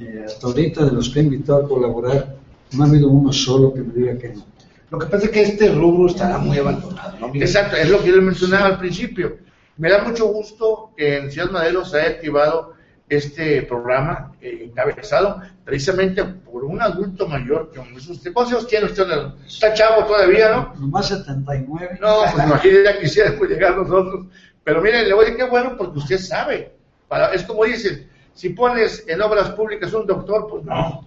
Eh, 0.00 0.22
hasta 0.26 0.46
ahorita 0.46 0.84
de 0.84 0.92
los 0.92 1.08
que 1.08 1.20
he 1.20 1.22
invitado 1.22 1.64
a 1.64 1.68
colaborar, 1.68 2.36
no 2.72 2.84
ha 2.84 2.86
habido 2.86 3.08
uno 3.08 3.32
solo 3.32 3.72
que 3.72 3.80
me 3.80 3.94
diga 3.94 4.18
que 4.18 4.34
no. 4.34 4.44
Lo 4.90 4.98
que 4.98 5.06
pasa 5.06 5.24
es 5.24 5.30
que 5.30 5.42
este 5.42 5.72
rubro 5.72 6.08
estará 6.08 6.36
muy 6.36 6.58
abandonado. 6.58 7.16
¿no? 7.20 7.34
Exacto, 7.34 7.76
es 7.76 7.88
lo 7.88 8.02
que 8.02 8.10
yo 8.10 8.20
mencionaba 8.20 8.66
al 8.66 8.78
principio. 8.78 9.43
Me 9.76 9.90
da 9.90 10.04
mucho 10.04 10.26
gusto 10.26 10.92
que 10.96 11.16
en 11.16 11.30
Ciudad 11.30 11.50
Madero 11.50 11.84
se 11.84 12.00
haya 12.00 12.10
activado 12.10 12.74
este 13.08 13.62
programa 13.62 14.32
eh, 14.40 14.60
encabezado 14.64 15.42
precisamente 15.64 16.24
por 16.24 16.64
un 16.64 16.80
adulto 16.80 17.26
mayor 17.26 17.70
que 17.70 17.80
usted. 17.80 18.32
¿Cuántos 18.32 18.54
años 18.54 18.66
tiene 18.66 18.86
usted? 18.86 19.04
Está 19.46 19.74
chavo 19.74 20.06
todavía, 20.06 20.50
¿no? 20.50 20.74
Nomás 20.78 21.08
79. 21.08 21.98
No, 22.00 22.22
pues 22.32 22.46
imagínate, 22.46 22.84
ya 22.84 23.00
quisiéramos 23.00 23.48
llegar 23.48 23.76
nosotros. 23.76 24.26
Pero 24.62 24.80
miren, 24.80 25.08
le 25.08 25.14
voy 25.14 25.24
a 25.24 25.26
decir 25.26 25.44
que 25.44 25.50
bueno 25.50 25.76
porque 25.76 25.98
usted 25.98 26.18
sabe. 26.18 26.72
Para, 27.08 27.32
es 27.34 27.42
como 27.42 27.64
dicen, 27.64 28.08
si 28.32 28.50
pones 28.50 29.04
en 29.08 29.20
obras 29.20 29.50
públicas 29.50 29.92
un 29.92 30.06
doctor, 30.06 30.46
pues 30.48 30.64
no. 30.64 31.06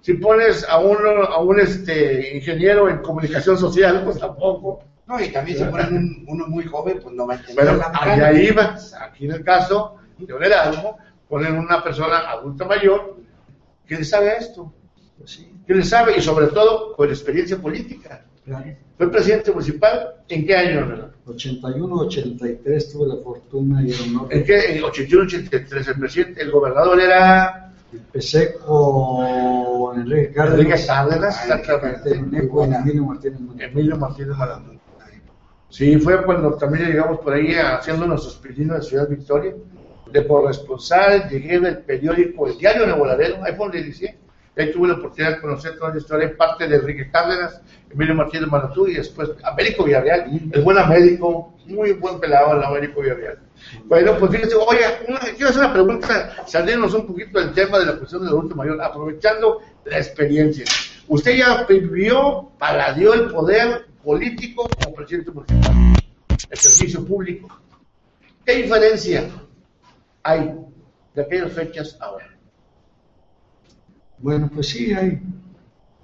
Si 0.00 0.14
pones 0.14 0.64
a 0.68 0.78
uno, 0.78 1.24
a 1.24 1.40
un 1.40 1.58
este, 1.58 2.36
ingeniero 2.36 2.88
en 2.88 2.98
comunicación 2.98 3.58
social, 3.58 4.02
pues 4.04 4.18
tampoco. 4.18 4.84
No, 5.06 5.20
y 5.20 5.28
también 5.28 5.58
si 5.58 5.64
ponen 5.64 6.24
uno 6.26 6.48
muy 6.48 6.64
joven, 6.64 6.98
pues 7.00 7.14
no 7.14 7.26
va 7.26 7.34
a 7.34 7.36
entender. 7.36 7.80
Pero 8.04 8.26
ahí 8.26 8.48
iba, 8.48 8.76
aquí 9.00 9.26
en 9.26 9.32
el 9.32 9.44
caso 9.44 9.96
de 10.18 10.32
un 10.32 10.42
Erasmo, 10.42 10.98
ponen 11.28 11.56
una 11.56 11.82
persona 11.82 12.30
adulta 12.30 12.64
mayor 12.64 13.16
que 13.86 13.96
le 13.96 14.04
sabe 14.04 14.36
esto, 14.36 14.72
pues 15.16 15.46
le 15.66 15.84
sabe 15.84 16.16
y 16.16 16.20
sobre 16.20 16.48
todo 16.48 16.94
con 16.96 17.08
experiencia 17.08 17.56
política. 17.56 18.24
Fue 18.96 19.10
presidente 19.10 19.52
municipal, 19.52 20.14
¿en 20.28 20.46
qué 20.46 20.56
año? 20.56 21.10
81, 21.26 21.94
83 21.94 22.92
tuve 22.92 23.08
la 23.08 23.16
fortuna 23.22 23.82
y 23.82 23.90
el 23.90 24.00
honor. 24.02 24.28
¿En 24.32 24.44
qué? 24.44 24.76
En 24.76 24.84
81, 24.84 25.24
83 25.24 25.88
el 25.88 25.98
presidente, 25.98 26.42
el 26.42 26.50
gobernador 26.50 27.00
era... 27.00 27.62
Empecé 27.92 28.54
con 28.54 30.00
Enrique 30.00 30.32
Cárdenas. 30.32 30.60
Enrique 30.60 30.86
Cárdenas, 30.86 31.44
exactamente. 31.44 32.10
Emilio 32.14 33.04
Martínez 33.04 33.40
Emilio 33.58 33.96
Martínez 33.96 34.36
Sí, 35.68 35.98
fue 35.98 36.22
cuando 36.24 36.54
también 36.54 36.86
llegamos 36.86 37.18
por 37.20 37.34
ahí 37.34 37.54
haciendo 37.54 38.06
nuestros 38.06 38.36
pininos 38.36 38.78
de 38.78 38.82
Ciudad 38.82 39.08
Victoria 39.08 39.54
de 40.10 40.26
corresponsal, 40.26 41.28
llegué 41.28 41.58
del 41.58 41.78
periódico 41.78 42.46
El 42.46 42.56
Diario 42.58 42.86
Nuevo 42.86 43.06
Laredo, 43.06 43.38
ahí 43.42 43.54
fue 43.56 43.66
donde 43.66 43.80
inicié. 43.80 44.16
Ahí 44.56 44.72
tuve 44.72 44.88
la 44.88 44.94
oportunidad 44.94 45.34
de 45.34 45.40
conocer 45.42 45.76
toda 45.76 45.90
la 45.90 45.98
historia, 45.98 46.34
parte 46.34 46.66
de 46.66 46.76
Enrique 46.76 47.10
Cárdenas, 47.10 47.60
Emilio 47.90 48.14
Martínez 48.14 48.48
Maratú 48.48 48.86
y 48.86 48.94
después 48.94 49.30
Américo 49.42 49.84
Villarreal, 49.84 50.30
el 50.50 50.62
buen 50.62 50.78
Américo, 50.78 51.54
muy 51.66 51.92
buen 51.92 52.18
pelado 52.18 52.56
el 52.56 52.64
Américo 52.64 53.02
Villarreal. 53.02 53.38
Bueno, 53.84 54.16
pues 54.18 54.32
fíjense, 54.32 54.54
oye, 54.54 54.80
quiero 55.36 55.50
hacer 55.50 55.62
una 55.62 55.72
pregunta, 55.74 56.46
salirnos 56.46 56.94
un 56.94 57.06
poquito 57.06 57.38
del 57.38 57.52
tema 57.52 57.78
de 57.78 57.86
la 57.86 57.96
cuestión 57.96 58.22
del 58.22 58.30
adulto 58.30 58.54
mayor, 58.54 58.80
aprovechando 58.80 59.60
la 59.84 59.98
experiencia. 59.98 60.64
Usted 61.08 61.36
ya 61.36 61.64
vivió, 61.64 62.50
paladió 62.58 63.12
el 63.12 63.30
poder 63.30 63.86
político 64.06 64.70
como 64.84 64.94
presidente 64.94 65.32
municipal, 65.32 65.74
el 66.48 66.58
servicio 66.58 67.04
público. 67.04 67.48
¿Qué 68.44 68.62
diferencia 68.62 69.28
hay 70.22 70.54
de 71.12 71.22
aquellas 71.22 71.52
fechas 71.52 71.96
ahora? 71.98 72.32
Bueno, 74.18 74.48
pues 74.54 74.68
sí 74.68 74.92
hay 74.94 75.20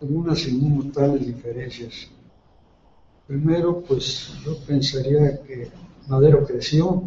algunas 0.01 0.45
inmutables 0.49 1.29
diferencias. 1.29 2.11
Primero, 3.29 3.81
pues 3.83 4.33
yo 4.45 4.59
pensaría 4.67 5.41
que 5.45 5.71
Madero 6.09 6.45
creció, 6.45 7.05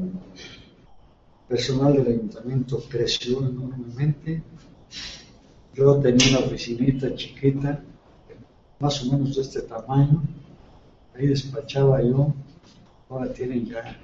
personal 1.49 1.91
del 1.91 2.07
ayuntamiento 2.07 2.81
creció 2.89 3.39
enormemente. 3.39 4.41
Yo 5.73 5.99
tenía 5.99 6.37
una 6.37 6.47
oficinita 6.47 7.13
chiquita, 7.15 7.83
más 8.79 9.03
o 9.03 9.11
menos 9.11 9.35
de 9.35 9.41
este 9.41 9.61
tamaño, 9.63 10.23
ahí 11.17 11.27
despachaba 11.27 12.01
yo, 12.01 12.33
ahora 13.09 13.31
tienen 13.31 13.65
ya 13.65 13.97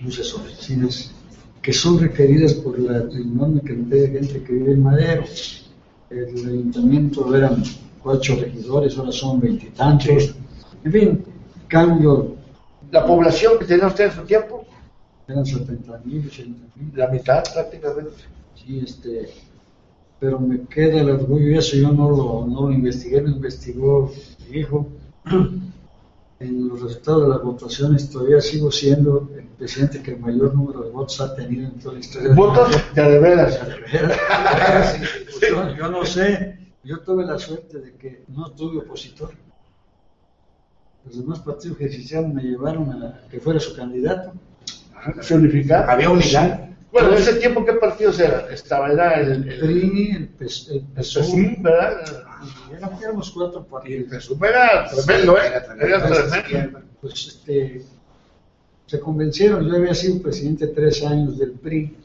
muchas 0.00 0.32
oficinas 0.34 1.12
que 1.60 1.72
son 1.72 1.98
requeridas 1.98 2.54
por 2.54 2.78
la 2.78 2.98
enorme 2.98 3.60
cantidad 3.60 4.02
de 4.02 4.08
gente 4.08 4.42
que 4.42 4.52
vive 4.52 4.72
en 4.72 4.82
Madero. 4.82 5.24
El 6.10 6.48
ayuntamiento 6.48 7.34
eran 7.34 7.62
cuatro 8.02 8.36
regidores, 8.36 8.98
ahora 8.98 9.12
son 9.12 9.40
veintitantos. 9.40 10.34
En 10.84 10.92
fin, 10.92 11.24
cambio. 11.68 12.36
¿La 12.90 13.06
población 13.06 13.58
que 13.58 13.64
tenía 13.64 13.86
usted 13.86 14.06
en 14.06 14.12
su 14.12 14.22
tiempo? 14.22 14.66
Eran 15.26 15.46
70 15.46 16.02
mil, 16.04 16.26
80 16.26 16.50
mil. 16.74 16.92
La 16.94 17.08
mitad 17.08 17.42
prácticamente. 17.54 18.24
Sí, 18.54 18.80
este, 18.84 19.30
pero 20.20 20.38
me 20.38 20.60
queda 20.62 21.00
el 21.00 21.10
orgullo 21.10 21.48
y 21.48 21.56
eso 21.56 21.76
yo 21.76 21.92
no 21.92 22.10
lo, 22.10 22.46
no 22.46 22.68
lo 22.68 22.72
investigué, 22.72 23.22
lo 23.22 23.30
investigó 23.30 24.12
mi 24.50 24.58
hijo. 24.58 24.88
En 26.42 26.68
los 26.68 26.82
resultados 26.82 27.22
de 27.22 27.28
las 27.28 27.42
votaciones 27.42 28.10
todavía 28.10 28.40
sigo 28.40 28.72
siendo 28.72 29.30
el 29.36 29.44
presidente 29.46 30.02
que 30.02 30.16
mayor 30.16 30.52
número 30.52 30.82
de 30.82 30.90
votos 30.90 31.20
ha 31.20 31.36
tenido 31.36 31.68
en 31.68 31.78
toda 31.78 31.94
la 31.94 32.00
historia. 32.00 32.34
Votos 32.34 32.68
de 32.94 33.02
de 33.02 33.18
veras. 33.20 33.60
Pues 33.60 35.40
yo, 35.48 35.76
yo 35.76 35.88
no 35.88 36.04
sé, 36.04 36.58
yo 36.82 36.98
tuve 36.98 37.24
la 37.24 37.38
suerte 37.38 37.78
de 37.78 37.94
que 37.94 38.24
no 38.26 38.50
tuve 38.50 38.80
opositor. 38.80 39.30
Los 41.04 41.16
demás 41.16 41.38
partidos 41.38 41.78
que 41.78 41.84
existían 41.84 42.34
me 42.34 42.42
llevaron 42.42 42.90
a 42.90 43.20
que 43.30 43.38
fuera 43.38 43.60
su 43.60 43.76
candidato. 43.76 44.32
¿Se 45.20 45.36
unificar? 45.36 45.88
Había 45.88 46.10
unidad. 46.10 46.71
Bueno, 46.92 47.08
en 47.12 47.14
ese 47.18 47.34
tiempo, 47.34 47.64
¿qué 47.64 47.72
partidos 47.72 48.20
eran? 48.20 48.52
Estaba, 48.52 48.92
era 48.92 49.14
el, 49.20 49.32
El 49.32 49.48
el, 49.48 49.58
PRI, 49.60 50.10
el, 50.14 50.28
PES, 50.28 50.68
el 50.72 50.80
PSUM, 50.94 51.62
¿verdad? 51.62 52.02
eran- 52.76 52.98
éramos 53.02 53.30
cuatro 53.30 53.60
Y 53.86 53.92
el 53.94 54.04
partidos. 54.04 54.24
PSUM 54.26 54.44
era 54.44 54.86
tremendo, 54.90 55.36
¿eh? 55.38 55.40
Era 55.46 55.62
tremendo. 55.64 55.86
Era 55.96 56.42
tremendo. 56.42 56.78
Pues 57.00 57.26
este, 57.28 57.82
se 58.86 59.00
convencieron, 59.00 59.66
yo 59.66 59.76
había 59.76 59.94
sido 59.94 60.20
presidente 60.22 60.66
tres 60.68 61.02
años 61.04 61.38
del 61.38 61.52
PRI, 61.52 61.96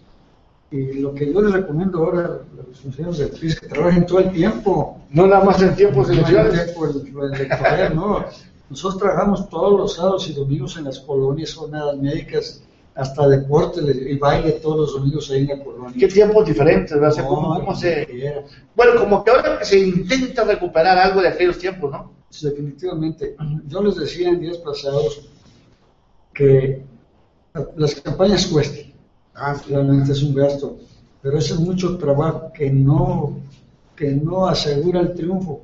y 0.72 0.94
lo 1.00 1.14
que 1.14 1.34
yo 1.34 1.42
les 1.42 1.52
recomiendo 1.54 2.00
ahora 2.00 2.26
a 2.26 2.68
los 2.70 2.80
funcionarios 2.80 3.18
del 3.20 3.30
PRI 3.30 3.48
es 3.50 3.60
que 3.60 3.68
trabajen 3.68 4.06
todo 4.06 4.20
el 4.20 4.32
tiempo. 4.32 5.02
No 5.10 5.28
nada 5.28 5.44
más 5.44 5.62
en 5.62 5.76
tiempos 5.76 6.08
No 6.08 6.14
electorales. 6.14 6.64
tiempo 6.66 6.86
el- 6.86 7.14
lo 7.14 7.28
electoral, 7.28 7.94
no. 7.96 8.26
Nosotros 8.70 9.00
trabajamos 9.02 9.50
todos 9.50 9.78
los 9.80 9.96
sábados 9.96 10.30
y 10.30 10.34
domingos 10.34 10.78
en 10.78 10.86
las 10.86 11.00
colonias, 11.00 11.54
jornadas 11.54 11.98
médicas, 11.98 12.62
hasta 12.98 13.28
deporte 13.28 13.82
y 13.82 14.18
baile 14.18 14.54
todos 14.54 14.78
los 14.78 14.94
domingos 14.94 15.30
ahí 15.32 15.42
en 15.50 15.58
la 15.60 15.64
colonia. 15.64 15.96
¿Qué 16.00 16.08
tiempos 16.08 16.46
diferentes, 16.46 16.92
¿verdad? 16.94 17.10
O 17.12 17.14
sea, 17.14 17.24
No, 17.24 17.30
¿cómo, 17.30 17.48
cómo 17.48 17.60
como 17.60 17.76
se...? 17.76 18.06
quiera. 18.08 18.44
Bueno, 18.76 19.00
como 19.00 19.24
que 19.24 19.32
ahora 19.32 19.64
se 19.64 19.80
intenta 19.80 20.44
recuperar 20.44 20.98
algo 20.98 21.22
de 21.22 21.28
aquellos 21.30 21.58
tiempos, 21.58 21.92
¿no? 21.92 22.12
Sí, 22.30 22.48
definitivamente. 22.50 23.36
Yo 23.68 23.82
les 23.84 23.96
decía 23.96 24.30
en 24.30 24.40
días 24.40 24.58
pasados 24.58 25.30
que 26.34 26.82
las 27.76 27.96
campañas 28.02 28.48
cuestan, 28.48 28.94
Ah, 29.40 29.56
realmente 29.70 30.12
es 30.14 30.24
un 30.24 30.34
gasto, 30.34 30.78
pero 31.22 31.38
es 31.38 31.60
mucho 31.60 31.96
trabajo 32.00 32.52
que 32.54 32.72
no, 32.72 33.38
que 33.96 34.12
no 34.12 34.48
asegura 34.48 35.00
el 35.02 35.14
triunfo. 35.14 35.62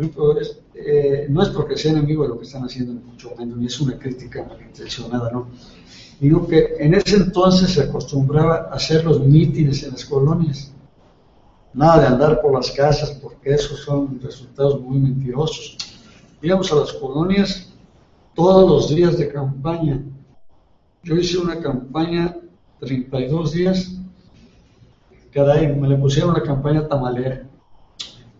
Eh, 0.00 1.26
no 1.28 1.42
es 1.42 1.48
porque 1.48 1.76
sea 1.76 1.92
enemigo 1.92 2.22
de 2.22 2.28
lo 2.28 2.38
que 2.38 2.44
están 2.44 2.64
haciendo, 2.64 2.92
mucho 2.92 3.34
menos, 3.36 3.56
ni 3.58 3.66
es 3.66 3.80
una 3.80 3.98
crítica 3.98 4.44
malintencionada, 4.48 5.30
¿no? 5.32 5.48
Digo 6.20 6.46
que 6.46 6.76
en 6.78 6.94
ese 6.94 7.16
entonces 7.16 7.70
se 7.70 7.82
acostumbraba 7.82 8.68
a 8.70 8.74
hacer 8.74 9.04
los 9.04 9.20
mítines 9.20 9.82
en 9.82 9.92
las 9.92 10.04
colonias. 10.04 10.72
Nada 11.74 12.00
de 12.00 12.06
andar 12.06 12.40
por 12.40 12.54
las 12.54 12.70
casas, 12.72 13.10
porque 13.22 13.54
esos 13.54 13.80
son 13.80 14.20
resultados 14.20 14.80
muy 14.80 14.98
mentirosos. 14.98 15.76
Íbamos 16.42 16.72
a 16.72 16.76
las 16.76 16.92
colonias 16.92 17.72
todos 18.34 18.68
los 18.68 18.94
días 18.94 19.18
de 19.18 19.28
campaña. 19.28 20.02
Yo 21.02 21.14
hice 21.16 21.38
una 21.38 21.60
campaña 21.60 22.36
32 22.80 23.52
días. 23.52 23.92
Caray, 25.32 25.74
me 25.74 25.88
le 25.88 25.96
pusieron 25.96 26.34
la 26.34 26.42
campaña 26.42 26.86
tamalera. 26.86 27.48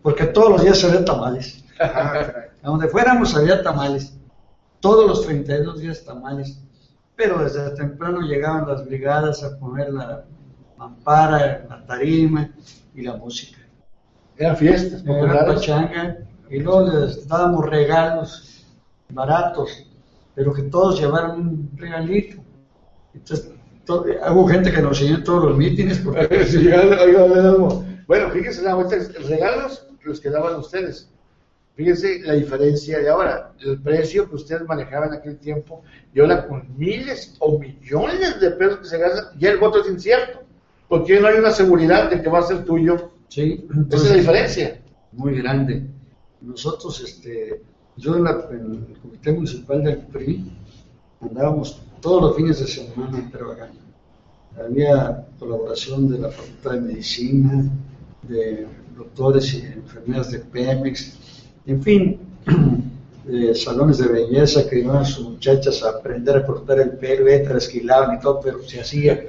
Porque 0.02 0.24
todos 0.26 0.50
los 0.50 0.62
días 0.62 0.82
había 0.84 1.04
tamales. 1.04 1.64
A 1.80 2.70
donde 2.70 2.88
fuéramos 2.88 3.34
había 3.36 3.62
tamales. 3.62 4.14
Todos 4.80 5.06
los 5.06 5.26
32 5.26 5.80
días 5.80 6.04
tamales. 6.04 6.60
Pero 7.16 7.42
desde 7.42 7.70
temprano 7.70 8.20
llegaban 8.20 8.68
las 8.68 8.86
brigadas 8.86 9.42
a 9.42 9.58
poner 9.58 9.92
la 9.92 10.24
mampara, 10.76 11.64
la 11.68 11.84
tarima 11.84 12.50
y 12.94 13.02
la 13.02 13.16
música. 13.16 13.58
Eran 14.36 14.56
fiestas 14.56 15.02
Era 15.04 15.44
pachanga 15.46 16.18
y 16.48 16.60
luego 16.60 16.82
les 16.92 17.26
dábamos 17.26 17.66
regalos 17.66 18.64
baratos, 19.08 19.84
pero 20.34 20.52
que 20.52 20.62
todos 20.62 21.00
llevaran 21.00 21.40
un 21.40 21.70
regalito. 21.76 22.36
Entonces, 23.14 23.50
to- 23.84 24.04
hubo 24.30 24.46
gente 24.46 24.70
que 24.70 24.80
nos 24.80 24.98
siguió 24.98 25.16
en 25.16 25.24
todos 25.24 25.44
los 25.46 25.56
mítines 25.56 25.98
porque 25.98 26.44
Sí, 26.46 26.68
Bueno, 28.06 28.30
fíjense, 28.30 28.62
la 28.62 28.74
vuelta, 28.74 28.96
regalos 29.28 29.87
los 30.04 30.20
que 30.20 30.30
daban 30.30 30.56
ustedes. 30.56 31.10
Fíjense 31.74 32.20
la 32.24 32.32
diferencia 32.34 32.98
de 32.98 33.08
ahora, 33.08 33.52
el 33.60 33.80
precio 33.80 34.28
que 34.28 34.34
ustedes 34.36 34.62
manejaban 34.66 35.10
en 35.10 35.18
aquel 35.20 35.38
tiempo, 35.38 35.82
y 36.12 36.20
ahora 36.20 36.46
con 36.48 36.66
miles 36.76 37.36
o 37.38 37.58
millones 37.58 38.40
de 38.40 38.50
pesos 38.52 38.78
que 38.80 38.84
se 38.86 38.98
gastan, 38.98 39.38
ya 39.38 39.50
el 39.50 39.58
voto 39.58 39.80
es 39.82 39.88
incierto, 39.90 40.40
porque 40.88 41.20
no 41.20 41.28
hay 41.28 41.38
una 41.38 41.52
seguridad 41.52 42.10
de 42.10 42.20
que 42.20 42.28
va 42.28 42.40
a 42.40 42.42
ser 42.42 42.64
tuyo. 42.64 43.12
sí, 43.28 43.64
Esa 43.90 43.96
es 44.04 44.10
la 44.10 44.16
diferencia. 44.16 44.80
muy 45.12 45.40
grande. 45.40 45.86
Nosotros, 46.40 47.00
este, 47.00 47.62
yo 47.96 48.16
en, 48.16 48.24
la- 48.24 48.48
en 48.50 48.86
el 48.90 48.98
comité 49.00 49.32
municipal 49.32 49.82
del 49.84 49.98
PRI 49.98 50.50
andábamos 51.20 51.80
todos 52.00 52.22
los 52.22 52.36
fines 52.36 52.58
de 52.60 52.66
semana 52.66 53.28
trabajando. 53.30 53.78
Había 54.64 55.26
colaboración 55.38 56.08
de 56.10 56.18
la 56.18 56.30
Facultad 56.30 56.72
de 56.72 56.80
Medicina, 56.80 57.64
de 58.22 58.66
doctores 58.98 59.54
y 59.54 59.58
enfermeras 59.62 60.30
de 60.32 60.38
Pemex, 60.40 61.16
en 61.66 61.82
fin, 61.82 62.18
de 63.24 63.54
salones 63.54 63.98
de 63.98 64.08
belleza 64.08 64.68
que 64.68 64.80
iban 64.80 65.04
sus 65.04 65.24
muchachas 65.30 65.82
a 65.82 65.90
aprender 65.90 66.36
a 66.36 66.44
cortar 66.46 66.80
el 66.80 66.90
pelo, 66.92 67.28
eh, 67.28 67.40
trasquilaban 67.40 68.16
y 68.16 68.20
todo, 68.20 68.40
pero 68.40 68.62
se 68.62 68.80
hacía, 68.80 69.24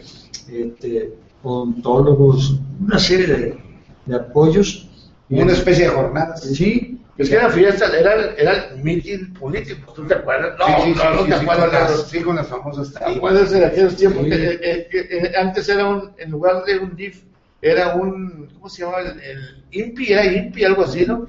este, 0.52 1.14
odontólogos, 1.44 2.60
una 2.82 3.00
serie 3.00 3.28
de, 3.28 3.58
de 4.06 4.16
apoyos. 4.16 4.86
Y 5.30 5.40
Una 5.42 5.54
especie 5.54 5.86
de 5.86 5.92
jornadas. 5.92 6.42
Sí, 6.42 7.00
Es 7.18 7.30
que 7.30 7.36
eran 7.36 7.52
fiestas, 7.52 7.94
eran, 7.94 8.20
eran 8.38 8.82
meeting 8.82 9.34
políticos, 9.34 9.94
¿tú 9.94 10.08
te 10.08 10.16
acuerdas? 10.16 10.58
No, 10.58 10.66
Sí, 10.84 10.94
sí, 10.94 11.00
no, 11.04 11.14
no 11.14 11.24
sí, 11.26 11.30
te 11.30 11.38
sí, 11.38 11.42
acuerdas. 11.44 11.70
con 11.70 11.74
las, 11.98 12.08
sí, 12.10 12.22
con 12.22 12.36
las 12.38 12.48
famosas 12.48 12.94
¿Te 12.94 13.04
acuerdas 13.06 13.52
de 13.52 13.66
aquellos 13.66 13.96
tiempos? 13.96 14.24
Sí. 14.24 14.30
que, 14.32 14.36
eh, 14.48 14.60
eh, 14.64 14.88
que, 14.90 15.00
eh, 15.18 15.32
antes 15.40 15.70
era 15.70 15.86
un, 15.88 16.12
en 16.18 16.32
lugar 16.32 16.64
de 16.66 16.80
un 16.80 16.96
DIF, 16.96 17.22
era 17.62 17.96
un, 17.96 18.50
¿cómo 18.54 18.70
se 18.70 18.82
llamaba? 18.84 19.02
El, 19.02 19.20
el 19.20 19.64
INPI, 19.72 20.14
era 20.14 20.26
INPI, 20.26 20.64
algo 20.64 20.84
así, 20.84 21.06
¿no? 21.06 21.26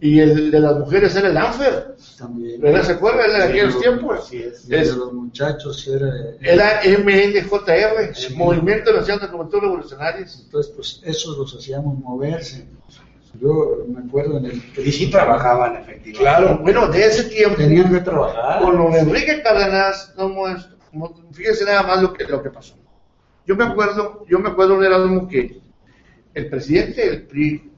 Y 0.00 0.20
el 0.20 0.50
de 0.50 0.60
las 0.60 0.76
mujeres 0.78 1.14
era 1.16 1.28
el 1.28 1.36
ANFER. 1.36 1.96
también. 2.18 2.60
¿Verdad? 2.60 2.82
¿Se 2.82 2.92
acuerdan 2.92 3.30
de 3.30 3.36
Sí, 3.36 3.42
aquellos 3.48 3.74
lo- 3.74 3.80
tiempos? 3.80 4.18
Así 4.18 4.42
es. 4.42 4.64
El 4.68 4.84
de 4.86 4.96
los 4.96 5.12
muchachos 5.14 5.86
era, 5.88 6.12
Era 6.42 6.80
MNJR, 6.84 8.14
Sí. 8.14 8.34
Movimiento 8.34 8.92
Nacional 8.92 9.20
de 9.22 9.28
Juventud 9.28 9.60
Revolucionarios. 9.60 10.40
entonces 10.44 10.72
pues 10.74 11.00
esos 11.04 11.38
los 11.38 11.54
hacíamos 11.56 11.98
moverse. 11.98 12.66
Yo 13.40 13.84
me 13.88 14.00
acuerdo 14.06 14.38
en 14.38 14.44
el 14.46 14.62
Y 14.76 14.92
sí 14.92 15.10
trabajaban, 15.10 15.76
efectivamente. 15.76 16.12
Claro, 16.18 16.58
bueno, 16.62 16.86
de 16.88 17.04
ese 17.06 17.24
tiempo, 17.24 17.56
tenían 17.56 17.92
que 17.92 18.00
trabajar. 18.00 18.62
con 18.62 18.76
don 18.76 18.94
Enrique 18.94 19.42
Cárdenas, 19.42 20.12
como 20.16 20.44
como- 20.92 21.14
fíjense 21.32 21.64
nada 21.64 21.82
más 21.82 22.00
lo 22.02 22.12
que, 22.12 22.24
lo 22.24 22.40
que 22.42 22.50
pasó. 22.50 22.74
Yo 23.46 23.56
me 23.56 23.64
acuerdo, 23.64 24.24
yo 24.28 24.38
me 24.38 24.50
acuerdo 24.50 24.76
un 24.76 24.84
Erasmo 24.84 25.26
que 25.26 25.60
el 26.34 26.48
presidente 26.48 27.08
del 27.08 27.22
PRI 27.22 27.70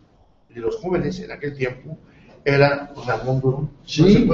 de 0.55 0.61
los 0.61 0.77
jóvenes 0.77 1.21
en 1.21 1.31
aquel 1.31 1.55
tiempo 1.55 1.99
era 2.45 2.93
Ramón 3.07 3.41
Durón. 3.41 3.63
¿No 3.63 3.89
se 3.89 4.03
Sí? 4.03 4.31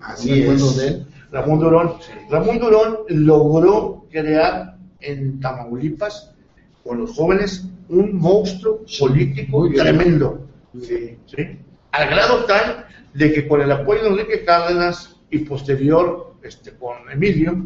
Así 0.00 0.42
es. 0.42 0.76
de 0.76 0.88
él. 0.88 1.06
Ramón 1.30 1.60
Durón. 1.60 1.94
Ramón 2.30 2.58
Durón 2.58 2.98
logró 3.08 4.06
crear 4.10 4.76
en 5.00 5.40
Tamaulipas 5.40 6.32
con 6.82 6.98
los 6.98 7.12
jóvenes 7.12 7.66
un 7.88 8.16
monstruo 8.16 8.84
político 8.98 9.68
tremendo. 9.70 10.46
Sí. 10.80 11.18
Al 11.92 12.08
grado 12.08 12.44
tal 12.44 12.86
de 13.14 13.32
que 13.32 13.46
con 13.46 13.60
el 13.60 13.70
apoyo 13.70 14.02
de 14.02 14.08
Enrique 14.10 14.44
Cárdenas 14.44 15.16
y 15.30 15.38
posterior 15.38 16.34
este, 16.42 16.72
con 16.72 17.10
Emilio, 17.10 17.56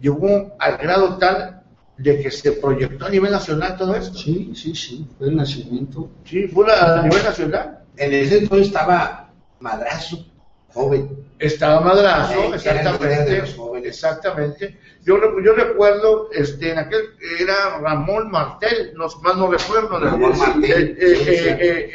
llegó 0.00 0.54
al 0.58 0.76
grado 0.78 1.16
tal 1.18 1.63
de 1.96 2.20
que 2.20 2.30
se 2.30 2.52
proyectó 2.52 3.06
a 3.06 3.10
nivel 3.10 3.30
nacional 3.30 3.76
todo 3.76 3.94
esto. 3.94 4.18
Sí, 4.18 4.52
sí, 4.54 4.74
sí, 4.74 5.06
fue 5.18 5.28
el 5.28 5.36
nacimiento. 5.36 6.10
Sí, 6.24 6.48
fue 6.48 6.66
a 6.74 7.02
nivel 7.02 7.22
nacional. 7.22 7.80
En 7.96 8.12
ese 8.12 8.38
entonces 8.38 8.66
estaba 8.68 9.30
Madrazo, 9.60 10.26
joven. 10.72 11.08
Estaba 11.38 11.80
Madrazo, 11.80 12.50
de 12.50 12.56
exactamente. 12.56 13.42
Exactamente. 13.84 14.78
Yo, 15.04 15.16
yo 15.44 15.52
recuerdo, 15.54 16.30
este, 16.32 16.70
en 16.72 16.78
aquel, 16.78 17.00
era 17.38 17.78
Ramón 17.80 18.30
Martel, 18.30 18.92
no, 18.96 19.06
más 19.22 19.36
no 19.36 19.50
recuerdo. 19.50 20.00
de- 20.00 20.06
Ramón 20.06 20.36
Martel, 20.38 20.70
eh, 20.90 20.96
eh, 20.98 21.16
sí, 21.16 21.36
sí. 21.36 21.48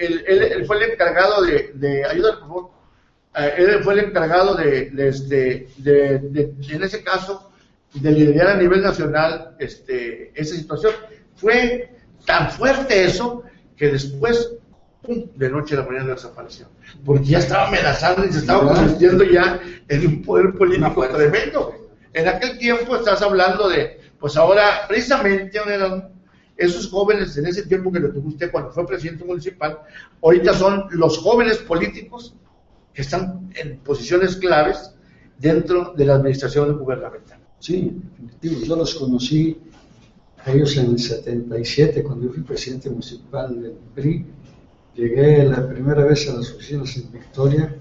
él, 0.06 0.24
él- 0.28 0.44
él 0.44 0.66
fue 0.66 0.78
el 0.78 0.92
encargado 0.92 1.42
de, 1.42 1.72
de 1.74 2.06
ayúdame, 2.06 2.38
por 2.40 2.48
favor. 2.48 2.70
Eh, 3.36 3.54
él 3.58 3.84
fue 3.84 3.94
el 3.94 4.00
encargado 4.00 4.56
de, 4.56 4.90
de, 4.92 5.08
este, 5.08 5.68
de, 5.78 6.20
de- 6.20 6.54
en 6.70 6.84
ese 6.84 7.04
caso, 7.04 7.49
de 7.94 8.12
liderar 8.12 8.58
a 8.58 8.58
nivel 8.58 8.82
nacional 8.82 9.56
este, 9.60 10.32
esa 10.40 10.56
situación. 10.56 10.94
Fue 11.36 11.96
tan 12.26 12.52
fuerte 12.52 13.04
eso 13.04 13.44
que 13.76 13.90
después, 13.90 14.54
pum, 15.02 15.26
de 15.36 15.50
noche 15.50 15.76
a 15.76 15.80
la 15.80 15.86
mañana 15.86 16.14
desapareció. 16.14 16.68
Porque 17.06 17.26
ya 17.26 17.40
estaba 17.40 17.68
amenazando 17.68 18.26
y 18.26 18.32
se 18.32 18.40
estaba 18.40 18.74
convirtiendo 18.74 19.24
ya 19.24 19.60
en 19.88 20.08
un 20.08 20.22
poder 20.22 20.54
político 20.54 21.08
tremendo. 21.08 21.74
En 22.14 22.28
aquel 22.28 22.58
tiempo 22.58 22.96
estás 22.96 23.22
hablando 23.22 23.70
de, 23.70 24.00
pues 24.20 24.36
ahora, 24.36 24.86
precisamente, 24.88 25.60
esos 26.58 26.90
jóvenes 26.90 27.38
en 27.38 27.48
ese 27.48 27.64
tiempo 27.64 27.92
que 27.92 28.00
lo 28.00 28.12
tuvo 28.12 28.30
usted 28.30 28.52
cuando 28.52 28.72
fue 28.72 28.86
presidente 28.86 29.24
municipal, 29.24 29.80
ahorita 30.22 30.54
son 30.54 30.88
los 30.92 31.18
jóvenes 31.20 31.58
políticos 31.60 32.36
que 32.94 33.02
están 33.02 33.50
en 33.56 33.80
posiciones 33.80 34.36
claves 34.36 34.94
dentro 35.38 35.94
de 35.96 36.06
la 36.06 36.16
administración 36.16 36.78
gubernamental. 36.78 37.39
Sí, 37.60 38.02
definitivo. 38.18 38.62
Yo 38.66 38.76
los 38.76 38.96
conocí 38.96 39.58
a 40.46 40.52
ellos 40.52 40.76
en 40.78 40.92
el 40.92 41.00
77, 41.00 42.04
cuando 42.04 42.28
yo 42.28 42.34
fui 42.34 42.44
presidente 42.44 42.90
municipal 42.90 43.62
del 43.62 43.74
PRI. 43.94 44.26
Llegué 44.96 45.44
la 45.44 45.68
primera 45.68 46.04
vez 46.06 46.30
a 46.30 46.36
las 46.36 46.52
oficinas 46.52 46.96
en 46.98 47.12
Victoria. 47.12 47.76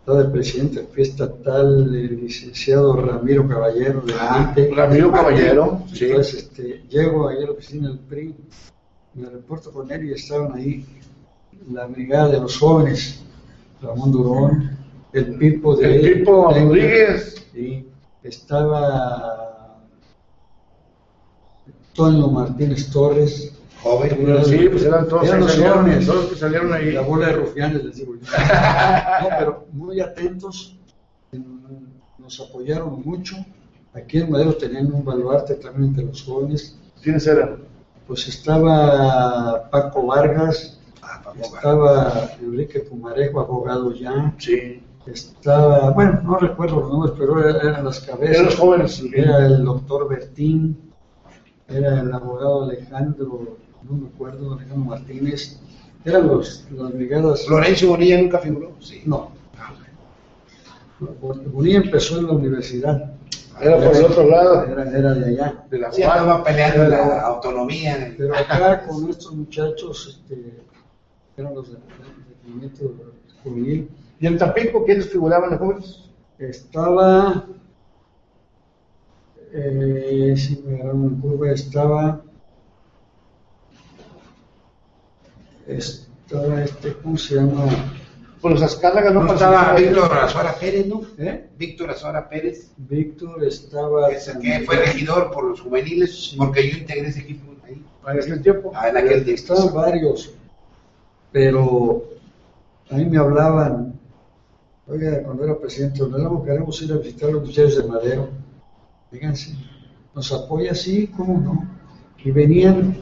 Estaba 0.00 0.22
el 0.22 0.32
presidente 0.32 0.86
fui 0.92 1.02
estatal, 1.02 1.94
el 1.94 2.20
licenciado 2.20 2.96
Ramiro 2.96 3.46
Caballero 3.46 4.00
de 4.00 4.14
ah, 4.18 4.54
Ramiro 4.74 5.12
Caballero, 5.12 5.82
sí. 5.92 6.06
Entonces, 6.06 6.42
este, 6.42 6.82
llego 6.88 7.28
ahí 7.28 7.38
a 7.38 7.46
la 7.46 7.50
oficina 7.50 7.88
del 7.88 7.98
PRI, 7.98 8.34
me 9.14 9.28
reporto 9.28 9.70
con 9.70 9.90
él 9.92 10.06
y 10.06 10.12
estaban 10.12 10.54
ahí 10.54 10.86
la 11.70 11.86
brigada 11.86 12.28
de 12.28 12.40
los 12.40 12.56
jóvenes, 12.58 13.22
Ramón 13.82 14.10
Durón, 14.10 14.70
el 15.12 15.34
Pipo 15.36 15.76
de... 15.76 15.94
El 15.94 16.18
Pipo 16.18 16.50
Rodríguez. 16.50 17.46
Sí, 17.52 17.86
estaba 18.22 19.78
Antonio 21.88 22.28
Martínez 22.28 22.90
Torres. 22.90 23.52
Joven, 23.82 24.44
sí, 24.44 24.68
pues 24.68 24.84
eran 24.84 25.08
todos 25.08 25.26
eran 25.26 25.40
los 25.40 25.58
jóvenes, 25.58 26.06
todos 26.06 26.26
que 26.26 26.36
salieron 26.36 26.70
ahí. 26.70 26.92
La 26.92 27.00
bola 27.00 27.28
de 27.28 27.32
rufianes, 27.32 27.82
les 27.82 27.96
digo 27.96 28.14
yo. 28.14 28.20
no, 29.22 29.28
pero 29.38 29.66
muy 29.72 30.00
atentos, 30.00 30.76
nos 32.18 32.40
apoyaron 32.40 33.02
mucho. 33.02 33.36
Aquí 33.94 34.18
en 34.18 34.30
Madero 34.30 34.54
tenían 34.54 34.92
un 34.92 35.02
baluarte 35.02 35.54
también 35.54 35.90
entre 35.90 36.04
los 36.04 36.22
jóvenes. 36.22 36.76
¿Quiénes 37.02 37.26
eran? 37.26 37.62
Pues 38.06 38.28
estaba 38.28 39.70
Paco 39.70 40.06
Vargas, 40.06 40.78
ah, 41.00 41.32
estaba 41.40 42.30
Enrique 42.42 42.80
Pumarejo, 42.80 43.40
abogado 43.40 43.94
ya. 43.94 44.34
Sí 44.38 44.82
estaba, 45.06 45.90
bueno, 45.90 46.20
no 46.22 46.38
recuerdo 46.38 46.80
los 46.80 46.90
nombres, 46.90 47.14
pero 47.18 47.48
eran 47.48 47.84
las 47.84 48.00
cabezas. 48.00 48.34
Eran 48.34 48.44
los 48.46 48.56
jóvenes. 48.56 49.02
Era 49.12 49.46
el 49.46 49.64
doctor 49.64 50.08
Bertín, 50.08 50.92
era 51.68 52.00
el 52.00 52.12
abogado 52.12 52.64
Alejandro, 52.64 53.56
no 53.88 53.96
me 53.96 54.08
acuerdo, 54.08 54.54
Alejandro 54.54 54.90
Martínez, 54.90 55.60
eran 56.04 56.26
los, 56.26 56.66
las 56.70 56.92
brigadas. 56.92 57.46
¿Florencio 57.46 57.88
Bonilla 57.88 58.20
nunca 58.20 58.38
figuró? 58.38 58.72
Sí. 58.80 59.02
No. 59.06 59.32
Bonilla 61.52 61.78
empezó 61.78 62.18
en 62.18 62.26
la 62.26 62.32
universidad. 62.32 63.14
Era 63.60 63.76
por 63.76 63.96
el 63.96 64.04
otro 64.04 64.28
lado. 64.28 64.64
Era, 64.64 64.98
era 64.98 65.14
de 65.14 65.26
allá. 65.26 65.64
De 65.70 65.78
la 65.78 65.92
sí, 65.92 66.02
estaba 66.02 66.42
peleando 66.42 66.88
la 66.88 67.20
autonomía. 67.22 68.14
Pero 68.16 68.34
acá 68.34 68.86
con 68.88 69.08
estos 69.10 69.32
muchachos, 69.34 70.08
este, 70.08 70.62
eran 71.36 71.54
los 71.54 71.70
del 71.70 71.80
movimiento 72.44 72.94
juvenil, 73.42 73.88
¿Y 74.20 74.26
en 74.26 74.36
Tampico 74.36 74.84
quiénes 74.84 75.08
figuraban 75.08 75.50
los 75.50 75.58
jóvenes? 75.58 76.10
Estaba, 76.38 77.46
eh, 79.52 80.34
si 80.36 80.62
me 80.62 80.74
agarraron 80.74 81.04
en 81.04 81.20
curva, 81.20 81.50
estaba, 81.50 82.20
estaba 85.66 86.62
este, 86.62 86.92
¿cómo 87.02 87.16
se 87.16 87.36
llama? 87.36 87.64
Por 88.42 88.52
los 88.52 88.62
Azcárraga 88.62 89.10
no, 89.10 89.32
estaba 89.32 89.74
Víctor 89.74 90.12
Azuara 90.12 90.54
Pérez, 90.54 90.86
¿no? 90.86 91.02
¿Eh? 91.18 91.46
Víctor 91.56 91.90
Azuara 91.90 92.28
Pérez. 92.28 92.72
Víctor 92.76 93.42
estaba. 93.44 94.08
que 94.10 94.60
fue 94.66 94.76
regidor 94.76 95.30
por 95.30 95.44
los 95.44 95.60
juveniles, 95.62 96.34
porque 96.36 96.70
yo 96.70 96.78
integré 96.78 97.08
ese 97.08 97.20
equipo 97.20 97.54
ahí. 97.64 97.82
¿En 98.06 98.18
aquel 98.18 98.42
tiempo? 98.42 98.72
Ah, 98.74 98.88
en 98.90 98.96
aquel 98.98 99.24
tiempo. 99.24 99.42
Estaban 99.42 99.74
varios, 99.74 100.34
pero 101.32 102.04
a 102.90 102.96
mí 102.96 103.04
me 103.06 103.18
hablaban 103.18 103.99
Oiga, 104.90 105.22
cuando 105.22 105.44
era 105.44 105.56
presidente, 105.56 106.00
donde 106.00 106.44
queremos 106.44 106.82
ir 106.82 106.92
a 106.92 106.96
visitar 106.96 107.30
los 107.30 107.46
muchachos 107.46 107.76
de 107.76 107.88
Madero. 107.88 108.28
Fíjense, 109.12 109.54
nos 110.12 110.32
apoya, 110.32 110.74
sí, 110.74 111.06
cómo 111.16 111.40
no. 111.40 111.68
Y 112.24 112.32
venían, 112.32 112.96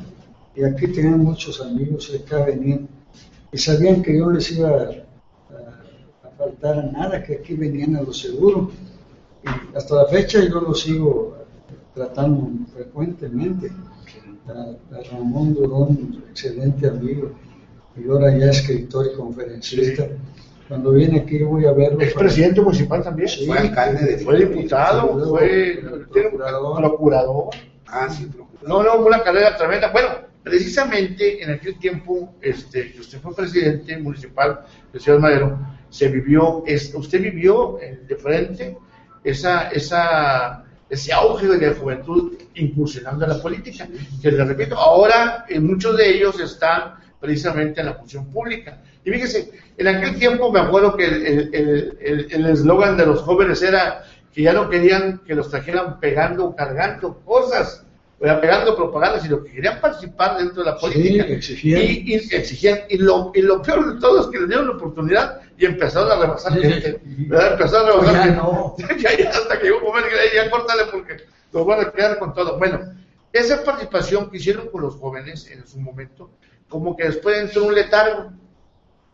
y 0.55 0.64
aquí 0.64 0.89
tenían 0.89 1.20
muchos 1.20 1.62
amigos, 1.62 2.14
acá 2.14 2.45
venían, 2.45 2.86
y 3.51 3.57
sabían 3.57 4.03
que 4.03 4.18
yo 4.18 4.26
no 4.26 4.32
les 4.32 4.51
iba 4.53 4.68
a, 4.68 6.32
faltar 6.36 6.78
a 6.78 6.82
nada, 6.82 7.22
que 7.22 7.36
aquí 7.36 7.55
venían 7.55 7.97
a 7.97 8.03
lo 8.03 8.12
seguro. 8.12 8.70
Y 9.43 9.76
hasta 9.76 9.95
la 9.95 10.07
fecha 10.09 10.45
yo 10.45 10.61
lo 10.61 10.74
sigo 10.74 11.39
tratando 11.95 12.51
frecuentemente. 12.74 13.72
A, 14.47 14.74
Ramón 15.11 15.55
Durón, 15.55 16.22
excelente 16.28 16.86
amigo, 16.86 17.32
y 17.97 18.07
ahora 18.09 18.36
ya 18.36 18.51
escritor 18.51 19.11
y 19.11 19.16
conferencista. 19.16 20.07
Cuando 20.69 20.93
viene 20.93 21.21
aquí 21.21 21.43
voy 21.43 21.64
a 21.64 21.73
verlo. 21.73 22.01
Es 22.01 22.12
presidente 22.12 22.61
municipal 22.61 23.03
también. 23.03 23.29
Sí, 23.29 23.47
fue 23.47 23.59
alcalde 23.59 24.05
de 24.05 24.19
Fue 24.19 24.39
diputado, 24.39 25.29
fue 25.29 25.83
procurador. 26.77 27.49
Ah, 27.87 28.09
sí, 28.11 28.27
procurador. 28.27 28.69
No, 28.69 28.83
no, 28.83 29.07
una 29.07 29.23
carrera 29.23 29.57
tremenda. 29.57 29.91
Bueno, 29.91 30.09
precisamente 30.43 31.43
en 31.43 31.53
aquel 31.53 31.79
tiempo 31.79 32.35
este, 32.43 32.93
que 32.93 33.01
usted 33.01 33.19
fue 33.19 33.35
presidente 33.35 33.97
municipal 33.99 34.61
de 34.93 35.01
Ciudad 35.01 35.19
Madero, 35.19 35.59
se 35.89 36.09
vivió, 36.09 36.62
es, 36.66 36.95
usted 36.95 37.23
vivió 37.23 37.79
de 38.07 38.16
frente 38.16 38.77
esa, 39.25 39.69
esa, 39.69 40.64
ese 40.89 41.12
auge 41.12 41.47
de 41.47 41.66
la 41.66 41.75
juventud 41.75 42.35
incursionando 42.55 43.25
en 43.25 43.31
la 43.31 43.41
política. 43.43 43.89
Que 44.21 44.31
les 44.31 44.47
repito, 44.47 44.77
ahora 44.77 45.47
muchos 45.61 45.97
de 45.97 46.11
ellos 46.11 46.39
están 46.41 46.95
precisamente 47.19 47.81
en 47.81 47.87
la 47.87 47.95
función 47.95 48.27
pública. 48.27 48.83
Y 49.09 49.11
fíjese, 49.11 49.51
en 49.79 49.89
aquel 49.89 50.19
tiempo 50.19 50.53
me 50.53 50.61
acuerdo 50.61 50.95
que 50.95 51.07
el 51.07 52.47
eslogan 52.47 52.99
de 52.99 53.07
los 53.07 53.23
jóvenes 53.23 53.63
era 53.63 54.05
que 54.35 54.43
ya 54.43 54.53
no 54.53 54.69
querían 54.69 55.23
que 55.27 55.35
los 55.35 55.49
trajeran 55.49 55.99
pegando 55.99 56.45
o 56.45 56.55
cargando 56.57 57.19
cosas, 57.25 57.87
o 58.21 58.41
pegando 58.41 58.77
propaganda, 58.77 59.19
sino 59.19 59.43
que 59.43 59.53
querían 59.53 59.81
participar 59.81 60.37
dentro 60.37 60.63
de 60.63 60.71
la 60.71 60.77
política. 60.77 61.25
Sí, 61.25 61.33
exigían. 61.33 61.83
Y, 61.83 62.15
exigían. 62.15 62.81
Y 62.91 62.99
lo, 62.99 63.33
y 63.35 63.41
lo 63.41 63.63
peor 63.63 63.95
de 63.95 64.01
todo 64.01 64.21
es 64.21 64.27
que 64.27 64.41
les 64.41 64.49
dieron 64.49 64.69
la 64.69 64.75
oportunidad 64.75 65.41
y 65.57 65.65
empezaron 65.65 66.13
a 66.13 66.17
rebasar 66.17 66.53
gente. 66.53 67.01
Empezaron 67.07 67.89
a 67.89 67.93
rebasar 67.93 68.23
gente. 68.25 68.37
No. 68.37 68.77
ya, 68.99 69.31
hasta 69.31 69.59
que 69.59 69.65
llegó 69.65 69.79
un 69.79 69.85
momento 69.85 70.09
que 70.11 70.37
ya 70.37 70.51
córtale 70.51 70.83
porque 70.91 71.17
los 71.53 71.67
van 71.67 71.81
a 71.81 71.91
quedar 71.91 72.19
con 72.19 72.35
todo. 72.35 72.59
Bueno, 72.59 72.93
esa 73.33 73.65
participación 73.65 74.31
que 74.31 74.37
hicieron 74.37 74.69
con 74.69 74.83
los 74.83 74.97
jóvenes 74.97 75.51
en 75.51 75.67
su 75.67 75.81
momento, 75.81 76.31
como 76.69 76.95
que 76.95 77.05
después 77.05 77.39
entró 77.39 77.65
un 77.65 77.75
letargo 77.75 78.33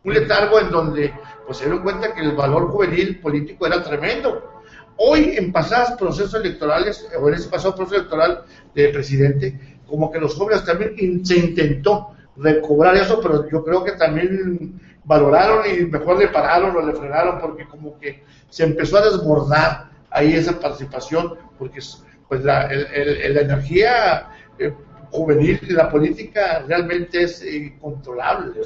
un 0.05 0.15
letargo 0.15 0.61
en 0.61 0.71
donde 0.71 1.13
pues, 1.47 1.59
se 1.59 1.65
dieron 1.65 1.83
cuenta 1.83 2.15
que 2.15 2.21
el 2.21 2.33
valor 2.33 2.69
juvenil 2.69 3.21
político 3.21 3.67
era 3.67 3.83
tremendo. 3.83 4.53
Hoy, 4.97 5.35
en 5.37 5.51
pasados 5.51 5.99
procesos 5.99 6.35
electorales, 6.35 7.09
o 7.19 7.29
en 7.29 7.35
ese 7.35 7.49
pasado 7.49 7.75
proceso 7.75 7.97
electoral 7.97 8.45
de 8.75 8.89
presidente, 8.91 9.79
como 9.89 10.11
que 10.11 10.21
los 10.21 10.35
jóvenes 10.35 10.65
también 10.65 11.25
se 11.25 11.37
intentó 11.37 12.15
recobrar 12.37 12.97
eso, 12.97 13.21
pero 13.21 13.49
yo 13.49 13.65
creo 13.65 13.83
que 13.83 13.93
también 13.93 14.81
valoraron 15.05 15.65
y 15.69 15.85
mejor 15.85 16.19
le 16.19 16.29
pararon 16.29 16.77
o 16.77 16.87
le 16.87 16.95
frenaron, 16.95 17.41
porque 17.41 17.67
como 17.67 17.99
que 17.99 18.23
se 18.49 18.65
empezó 18.65 18.99
a 18.99 19.05
desbordar 19.05 19.91
ahí 20.11 20.35
esa 20.35 20.59
participación, 20.59 21.35
porque 21.59 21.81
pues 22.29 22.45
la, 22.45 22.67
el, 22.69 23.35
la 23.35 23.41
energía 23.41 24.29
eh, 24.59 24.73
juvenil 25.15 25.61
y 25.63 25.73
la 25.73 25.89
política 25.89 26.65
realmente 26.67 27.23
es 27.23 27.45
incontrolable. 27.45 28.61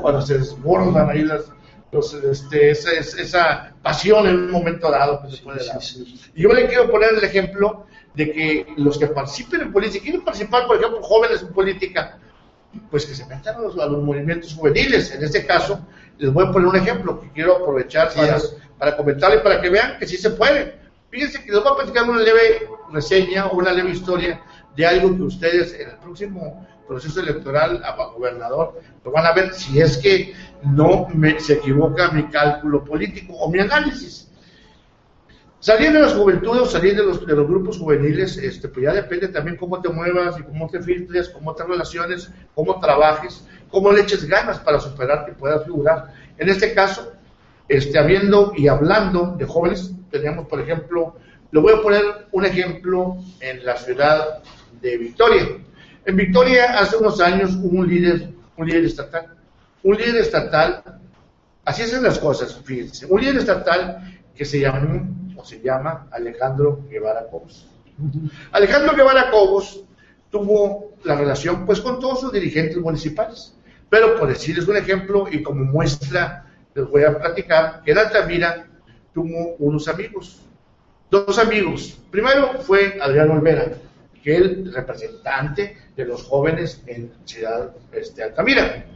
Cuando, 0.00 0.20
se 0.20 0.38
desbordan 0.38 1.08
ahí 1.08 1.22
las, 1.22 1.44
este, 2.30 2.70
esa, 2.70 2.90
esa, 2.92 3.72
pasión 3.80 4.26
en 4.26 4.36
un 4.36 4.50
momento 4.50 4.90
dado 4.90 5.22
que 5.22 5.36
se 5.36 5.42
puede 5.42 5.64
dar. 5.64 5.78
Y 6.34 6.42
yo 6.42 6.52
le 6.52 6.66
quiero 6.66 6.90
poner 6.90 7.10
el 7.14 7.22
ejemplo 7.22 7.86
de 8.14 8.32
que 8.32 8.66
los 8.76 8.98
que 8.98 9.06
participen 9.06 9.62
en 9.62 9.72
política, 9.72 10.02
quieren 10.02 10.24
participar, 10.24 10.66
por 10.66 10.76
ejemplo, 10.76 11.00
jóvenes 11.02 11.42
en 11.42 11.48
política, 11.48 12.18
pues 12.90 13.06
que 13.06 13.14
se 13.14 13.24
metan 13.26 13.56
a 13.56 13.60
los, 13.60 13.76
movimientos 13.76 14.54
juveniles. 14.54 15.14
En 15.14 15.22
este 15.22 15.46
caso, 15.46 15.80
les 16.18 16.32
voy 16.32 16.46
a 16.46 16.50
poner 16.50 16.68
un 16.68 16.76
ejemplo 16.76 17.20
que 17.20 17.30
quiero 17.30 17.56
aprovechar 17.58 18.12
para, 18.14 18.38
para 18.78 18.96
comentar 18.96 19.32
y 19.34 19.38
para 19.38 19.60
que 19.60 19.70
vean 19.70 19.98
que 19.98 20.06
sí 20.06 20.16
se 20.16 20.30
puede. 20.30 20.76
Fíjense 21.10 21.44
que 21.44 21.52
les 21.52 21.62
voy 21.62 21.72
a 21.72 21.76
platicar 21.76 22.08
una 22.08 22.20
leve 22.20 22.66
reseña 22.90 23.46
o 23.46 23.56
una 23.56 23.72
leve 23.72 23.90
historia 23.90 24.40
de 24.76 24.86
algo 24.86 25.16
que 25.16 25.22
ustedes 25.22 25.74
en 25.74 25.90
el 25.90 25.96
próximo 25.96 26.66
proceso 26.86 27.20
electoral 27.20 27.82
a 27.84 27.94
gobernador 28.06 28.80
lo 29.04 29.10
van 29.10 29.26
a 29.26 29.32
ver 29.32 29.54
si 29.54 29.80
es 29.80 29.98
que 29.98 30.34
no 30.62 31.08
me, 31.14 31.40
se 31.40 31.54
equivoca 31.54 32.10
mi 32.10 32.24
cálculo 32.28 32.84
político 32.84 33.34
o 33.34 33.50
mi 33.50 33.60
análisis. 33.60 34.28
Salir 35.58 35.92
de 35.92 36.00
las 36.00 36.14
juventudes, 36.14 36.72
salir 36.72 36.96
de 36.96 37.04
los, 37.04 37.24
de 37.24 37.36
los 37.36 37.46
grupos 37.46 37.78
juveniles, 37.78 38.36
este, 38.36 38.68
pues 38.68 38.84
ya 38.84 38.92
depende 38.92 39.28
también 39.28 39.56
cómo 39.56 39.80
te 39.80 39.88
muevas 39.88 40.38
y 40.38 40.42
cómo 40.42 40.68
te 40.68 40.82
filtres, 40.82 41.28
cómo 41.28 41.54
te 41.54 41.62
relaciones, 41.62 42.32
cómo 42.54 42.80
trabajes, 42.80 43.46
cómo 43.70 43.92
le 43.92 44.00
eches 44.00 44.24
ganas 44.24 44.58
para 44.58 44.80
superar 44.80 45.24
que 45.24 45.32
puedas 45.32 45.64
figurar. 45.64 46.14
En 46.36 46.48
este 46.48 46.74
caso, 46.74 47.12
este, 47.68 47.96
habiendo 47.96 48.52
y 48.56 48.66
hablando 48.66 49.36
de 49.38 49.46
jóvenes, 49.46 49.92
teníamos, 50.10 50.48
por 50.48 50.60
ejemplo, 50.60 51.14
le 51.52 51.60
voy 51.60 51.74
a 51.74 51.80
poner 51.80 52.02
un 52.32 52.44
ejemplo 52.44 53.18
en 53.38 53.64
la 53.64 53.76
ciudad 53.76 54.42
de 54.80 54.98
Victoria. 54.98 55.48
En 56.04 56.16
Victoria 56.16 56.78
hace 56.78 56.96
unos 56.96 57.20
años 57.20 57.54
hubo 57.56 57.78
un 57.80 57.88
líder, 57.88 58.30
un 58.56 58.66
líder 58.66 58.84
estatal, 58.84 59.34
un 59.82 59.96
líder 59.96 60.16
estatal, 60.16 60.82
así 61.64 61.82
hacen 61.82 62.02
las 62.02 62.18
cosas, 62.18 62.60
fíjense, 62.64 63.06
un 63.06 63.20
líder 63.20 63.36
estatal 63.36 64.20
que 64.34 64.44
se 64.44 64.60
llamó 64.60 65.08
o 65.36 65.44
se 65.44 65.60
llama 65.60 66.08
Alejandro 66.10 66.84
Guevara 66.90 67.26
Cobos. 67.30 67.66
Alejandro 68.50 68.96
Guevara 68.96 69.30
Cobos 69.30 69.84
tuvo 70.30 70.92
la 71.04 71.14
relación 71.14 71.66
pues 71.66 71.80
con 71.80 72.00
todos 72.00 72.20
sus 72.20 72.32
dirigentes 72.32 72.78
municipales, 72.78 73.54
pero 73.88 74.18
por 74.18 74.28
decirles 74.28 74.66
un 74.66 74.76
ejemplo 74.76 75.26
y 75.30 75.42
como 75.42 75.64
muestra 75.64 76.46
les 76.74 76.88
voy 76.88 77.04
a 77.04 77.18
platicar 77.18 77.82
que 77.84 77.92
en 77.92 77.98
Altamira 77.98 78.66
tuvo 79.12 79.56
unos 79.58 79.88
amigos, 79.88 80.40
dos 81.10 81.38
amigos. 81.38 81.98
Primero 82.10 82.60
fue 82.60 82.98
Adriano 83.00 83.34
Olvera, 83.34 83.72
que 84.22 84.36
el 84.36 84.72
representante 84.72 85.76
de 85.96 86.04
los 86.04 86.22
jóvenes 86.22 86.82
en 86.86 87.12
Ciudad 87.24 87.72
este, 87.92 88.22
Altamira. 88.22 88.86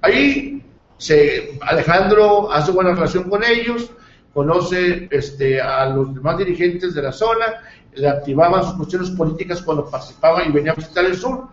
Ahí 0.00 0.64
se, 0.96 1.58
Alejandro 1.62 2.50
hace 2.52 2.70
buena 2.70 2.94
relación 2.94 3.28
con 3.28 3.42
ellos, 3.44 3.90
conoce 4.32 5.08
este, 5.10 5.60
a 5.60 5.86
los 5.86 6.14
demás 6.14 6.38
dirigentes 6.38 6.94
de 6.94 7.02
la 7.02 7.12
zona, 7.12 7.62
le 7.94 8.08
activaban 8.08 8.62
sus 8.62 8.74
cuestiones 8.74 9.10
políticas 9.10 9.62
cuando 9.62 9.90
participaban 9.90 10.48
y 10.48 10.52
venían 10.52 10.74
a 10.74 10.76
visitar 10.76 11.04
el 11.04 11.16
sur. 11.16 11.48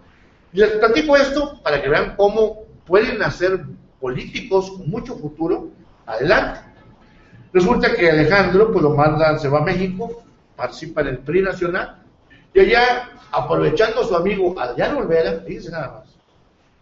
Les 0.53 0.71
platico 0.73 1.17
esto 1.17 1.59
para 1.63 1.81
que 1.81 1.89
vean 1.89 2.15
cómo 2.15 2.65
pueden 2.85 3.21
hacer 3.23 3.65
políticos 3.99 4.71
con 4.71 4.89
mucho 4.89 5.15
futuro 5.15 5.69
adelante. 6.05 6.59
Resulta 7.51 7.93
que 7.95 8.11
Alejandro 8.11 8.71
pues 8.71 8.83
lo 8.83 8.91
manda, 8.91 9.37
se 9.39 9.49
va 9.49 9.59
a 9.59 9.63
México, 9.63 10.23
participa 10.55 11.01
en 11.01 11.07
el 11.07 11.17
PRI 11.19 11.41
nacional 11.41 12.04
y 12.55 12.61
allá, 12.61 13.09
aprovechando 13.31 14.01
a 14.01 14.05
su 14.05 14.15
amigo 14.15 14.57
Adrián 14.57 14.95
Olvera, 14.95 15.39
dice 15.39 15.69
nada 15.69 15.99
más, 15.99 16.15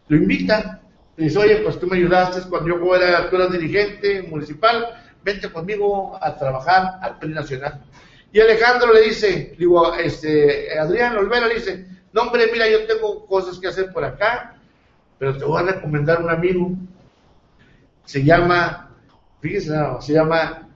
lo 0.08 0.18
invita, 0.18 0.82
y 1.18 1.24
dice, 1.24 1.40
oye, 1.40 1.58
pues 1.58 1.80
tú 1.80 1.88
me 1.88 1.98
ayudaste 1.98 2.48
cuando 2.48 2.78
yo 2.78 2.96
era, 2.96 3.28
tú 3.28 3.38
eras 3.38 3.52
dirigente 3.52 4.22
municipal, 4.22 4.88
vente 5.24 5.52
conmigo 5.52 6.16
a 6.22 6.38
trabajar 6.38 7.00
al 7.02 7.18
PRI 7.18 7.34
nacional. 7.34 7.84
Y 8.32 8.40
Alejandro 8.40 8.94
le 8.94 9.02
dice, 9.02 9.56
digo, 9.58 9.96
este, 9.96 10.78
Adrián 10.78 11.18
Olvera 11.18 11.48
le 11.48 11.56
dice, 11.56 11.88
no 12.14 12.22
hombre, 12.22 12.50
mira, 12.52 12.70
yo 12.70 12.86
tengo 12.86 13.26
cosas 13.26 13.58
que 13.58 13.68
hacer 13.68 13.92
por 13.92 14.06
acá, 14.06 14.56
pero 15.18 15.36
te 15.36 15.44
voy 15.44 15.60
a 15.60 15.72
recomendar 15.72 16.22
un 16.22 16.30
amigo, 16.30 16.70
se 18.06 18.24
llama, 18.24 18.92
fíjese, 19.42 19.74
se 20.02 20.14
llama 20.14 20.70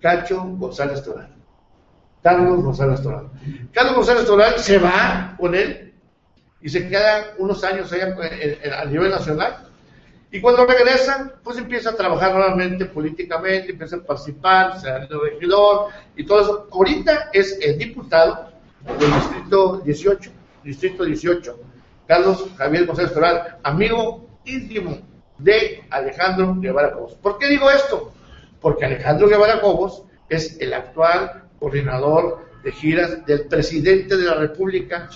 Cacho 0.00 0.42
González 0.42 1.04
Torán. 1.04 1.29
Carlos 2.22 2.62
González 2.62 3.02
Torán. 3.02 3.30
Carlos 3.72 3.94
González 3.96 4.26
Torán 4.26 4.58
se 4.58 4.78
va 4.78 5.34
con 5.38 5.54
él 5.54 5.94
y 6.60 6.68
se 6.68 6.88
queda 6.88 7.34
unos 7.38 7.64
años 7.64 7.92
allá 7.92 8.14
a 8.78 8.84
nivel 8.84 9.10
nacional 9.10 9.70
y 10.32 10.40
cuando 10.40 10.64
regresan, 10.64 11.32
pues 11.42 11.58
empieza 11.58 11.90
a 11.90 11.96
trabajar 11.96 12.32
nuevamente 12.32 12.84
políticamente, 12.84 13.72
empieza 13.72 13.96
a 13.96 14.00
participar, 14.00 14.80
se 14.80 14.88
el 14.88 15.08
regidor 15.08 15.88
y 16.16 16.24
todo 16.24 16.40
eso. 16.40 16.68
Ahorita 16.70 17.30
es 17.32 17.58
el 17.60 17.78
diputado 17.78 18.50
del 18.98 19.12
distrito 19.12 19.78
18, 19.78 20.30
distrito 20.62 21.04
18, 21.04 21.58
Carlos 22.06 22.46
Javier 22.56 22.86
González 22.86 23.12
Toral, 23.12 23.58
amigo 23.64 24.28
íntimo 24.44 24.98
de 25.38 25.84
Alejandro 25.90 26.54
Guevara 26.58 26.92
Cobos. 26.92 27.14
¿Por 27.14 27.38
qué 27.38 27.48
digo 27.48 27.68
esto? 27.68 28.12
Porque 28.60 28.84
Alejandro 28.84 29.28
Guevara 29.28 29.60
Cobos 29.60 30.04
es 30.28 30.60
el 30.60 30.72
actual 30.74 31.44
coordinador 31.60 32.46
de 32.64 32.72
giras 32.72 33.24
del 33.26 33.46
presidente 33.46 34.16
de 34.16 34.24
la 34.24 34.34
República, 34.34 35.08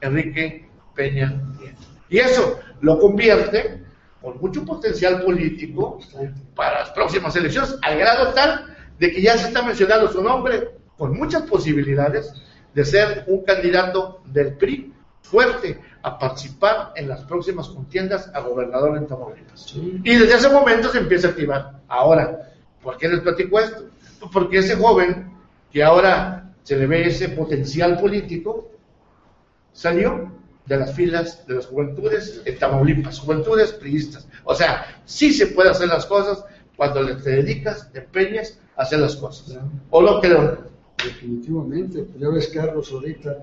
Enrique 0.00 0.68
Peña 0.94 1.42
Nieto. 1.58 1.82
Y 2.08 2.18
eso 2.18 2.58
lo 2.80 2.98
convierte 2.98 3.82
con 4.22 4.38
mucho 4.38 4.64
potencial 4.64 5.22
político 5.22 6.00
para 6.54 6.80
las 6.80 6.90
próximas 6.90 7.36
elecciones, 7.36 7.76
al 7.82 7.98
grado 7.98 8.32
tal 8.32 8.74
de 8.98 9.12
que 9.12 9.20
ya 9.20 9.36
se 9.36 9.48
está 9.48 9.62
mencionando 9.62 10.10
su 10.10 10.22
nombre 10.22 10.70
con 10.96 11.16
muchas 11.16 11.42
posibilidades 11.42 12.32
de 12.74 12.84
ser 12.84 13.24
un 13.28 13.44
candidato 13.44 14.22
del 14.26 14.54
PRI 14.54 14.92
fuerte 15.22 15.80
a 16.02 16.18
participar 16.18 16.92
en 16.96 17.08
las 17.08 17.22
próximas 17.24 17.68
contiendas 17.68 18.30
a 18.34 18.40
gobernador 18.40 18.96
en 18.96 19.06
Tamaulipas. 19.06 19.74
Y 19.74 20.16
desde 20.16 20.34
ese 20.34 20.48
momento 20.48 20.88
se 20.88 20.98
empieza 20.98 21.28
a 21.28 21.30
activar. 21.30 21.80
Ahora, 21.86 22.52
¿por 22.82 22.96
qué 22.96 23.08
les 23.08 23.20
platico 23.20 23.60
esto? 23.60 23.84
Porque 24.32 24.58
ese 24.58 24.76
joven 24.76 25.37
que 25.78 25.84
ahora 25.84 26.56
se 26.64 26.76
le 26.76 26.88
ve 26.88 27.06
ese 27.06 27.28
potencial 27.28 28.00
político 28.00 28.68
salió 29.72 30.28
de 30.66 30.76
las 30.76 30.92
filas 30.92 31.46
de 31.46 31.54
las 31.54 31.66
juventudes 31.66 32.42
en 32.44 32.58
Tamaulipas, 32.58 33.20
juventudes 33.20 33.74
priistas. 33.74 34.26
O 34.42 34.56
sea, 34.56 35.00
sí 35.04 35.32
se 35.32 35.46
puede 35.46 35.70
hacer 35.70 35.86
las 35.86 36.04
cosas 36.04 36.44
cuando 36.76 37.16
te 37.18 37.30
dedicas, 37.30 37.92
te 37.92 38.00
empeñas 38.00 38.58
a 38.74 38.82
hacer 38.82 38.98
las 38.98 39.14
cosas. 39.14 39.56
¿O 39.90 40.02
lo 40.02 40.20
creo? 40.20 40.64
Definitivamente, 41.04 42.02
pues 42.02 42.20
ya 42.20 42.28
ves 42.28 42.48
Carlos 42.48 42.90
ahorita, 42.90 43.36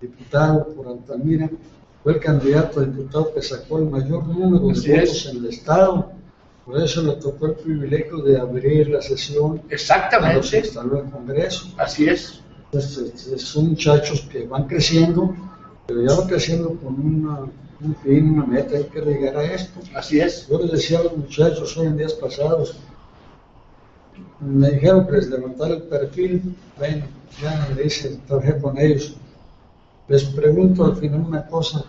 diputado 0.00 0.68
por 0.68 0.86
Altamira, 0.86 1.50
fue 2.04 2.12
el 2.12 2.20
candidato 2.20 2.78
a 2.78 2.84
diputado 2.84 3.34
que 3.34 3.42
sacó 3.42 3.80
el 3.80 3.86
mayor 3.86 4.28
número 4.28 4.68
de 4.68 4.74
votos 4.74 5.26
en 5.26 5.38
el 5.38 5.46
Estado. 5.46 6.12
Por 6.64 6.80
eso 6.80 7.02
le 7.02 7.14
tocó 7.14 7.46
el 7.46 7.54
privilegio 7.54 8.18
de 8.18 8.38
abrir 8.38 8.90
la 8.90 9.02
sesión. 9.02 9.62
Exactamente. 9.70 10.46
se 10.46 10.58
instaló 10.58 11.00
en 11.00 11.10
Congreso. 11.10 11.68
Así 11.78 12.08
es. 12.08 12.40
Entonces, 12.66 13.42
son 13.42 13.70
muchachos 13.70 14.20
que 14.30 14.46
van 14.46 14.68
creciendo 14.68 15.34
pero 15.90 16.04
ya 16.06 16.14
va 16.14 16.26
creciendo 16.28 16.68
con 16.76 17.00
una, 17.04 17.40
un 17.80 17.96
fin, 17.96 18.30
una 18.30 18.46
meta, 18.46 18.76
hay 18.76 18.84
que 18.84 19.00
llegar 19.00 19.36
a 19.36 19.42
esto. 19.42 19.80
Así 19.92 20.20
es. 20.20 20.46
Yo 20.46 20.60
les 20.60 20.70
decía 20.70 21.00
a 21.00 21.02
los 21.02 21.16
muchachos 21.16 21.76
hoy 21.76 21.88
en 21.88 21.96
días 21.96 22.12
pasados, 22.12 22.76
me 24.38 24.70
dijeron 24.70 25.04
que 25.06 25.12
les 25.14 25.28
levantara 25.28 25.74
el 25.74 25.82
perfil, 25.82 26.54
bueno, 26.78 27.06
ya 27.42 27.68
me 27.74 27.82
dice, 27.82 28.20
trabajé 28.28 28.60
con 28.60 28.78
ellos. 28.78 29.16
Les 30.06 30.22
pregunto 30.26 30.84
al 30.84 30.94
final 30.94 31.24
una 31.26 31.44
cosa, 31.48 31.84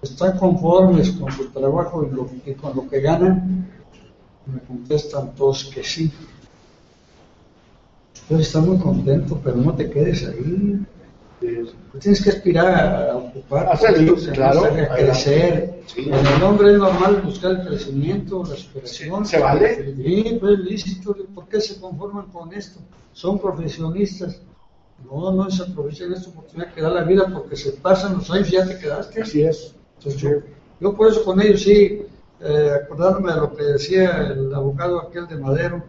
¿están 0.00 0.38
conformes 0.38 1.10
con 1.10 1.30
su 1.30 1.50
trabajo 1.50 2.08
y, 2.10 2.14
lo, 2.14 2.30
y 2.46 2.54
con 2.54 2.74
lo 2.74 2.88
que 2.88 3.02
ganan? 3.02 3.68
Me 4.46 4.60
contestan 4.60 5.34
todos 5.34 5.64
que 5.66 5.82
sí. 5.82 6.10
Entonces 8.22 8.46
está 8.46 8.60
muy 8.60 8.78
contento, 8.78 9.40
pero 9.42 9.56
no 9.56 9.74
te 9.74 9.90
quedes 9.90 10.26
ahí. 10.26 10.80
Tienes 12.00 12.22
que 12.22 12.30
aspirar 12.30 13.10
a 13.10 13.16
ocupar, 13.16 13.68
a, 13.72 14.32
claro, 14.32 14.64
a 14.64 14.94
crecer. 14.94 15.82
En 15.96 16.14
el 16.14 16.42
hombre 16.42 16.72
es 16.72 16.78
normal 16.78 17.22
buscar 17.22 17.52
el 17.52 17.66
crecimiento, 17.66 18.44
la 18.44 18.56
superación. 18.56 19.26
¿Se 19.26 19.38
vale? 19.38 19.94
Sí, 19.96 20.38
pues 20.40 20.58
lícito. 20.60 21.16
¿Por 21.34 21.48
qué 21.48 21.60
se 21.60 21.80
conforman 21.80 22.26
con 22.26 22.52
esto? 22.54 22.80
Son 23.12 23.38
profesionistas. 23.38 24.40
No, 25.04 25.32
no 25.32 25.50
se 25.50 25.64
aprovechan 25.64 26.12
esta 26.12 26.30
oportunidad 26.30 26.72
que 26.72 26.80
da 26.80 26.90
la 26.90 27.02
vida 27.02 27.26
porque 27.32 27.56
se 27.56 27.72
pasan 27.72 28.14
los 28.14 28.30
años 28.30 28.48
y 28.48 28.52
ya 28.52 28.66
te 28.66 28.78
quedaste. 28.78 29.22
Así 29.22 29.42
es. 29.42 29.74
yo, 30.80 30.94
por 30.94 31.08
eso 31.08 31.24
con 31.24 31.40
ellos 31.40 31.62
sí, 31.62 32.02
eh, 32.44 32.70
acordándome 32.82 33.32
de 33.32 33.40
lo 33.40 33.54
que 33.54 33.62
decía 33.62 34.28
el 34.28 34.54
abogado 34.54 35.00
aquel 35.00 35.26
de 35.28 35.36
Madero, 35.36 35.82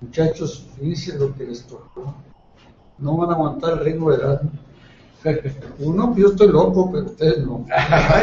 muchachos, 0.00 0.68
fíjense 0.78 1.18
lo 1.18 1.34
que 1.34 1.44
les 1.44 1.66
tocó. 1.66 2.14
No 2.98 3.16
van 3.16 3.30
a 3.30 3.32
aguantar 3.34 3.72
el 3.74 3.80
ritmo 3.80 4.10
de 4.10 4.16
edad. 4.16 4.42
Uno, 5.78 6.14
yo 6.16 6.28
estoy 6.28 6.48
loco, 6.48 6.90
pero 6.92 7.06
ustedes 7.06 7.38
no. 7.44 7.66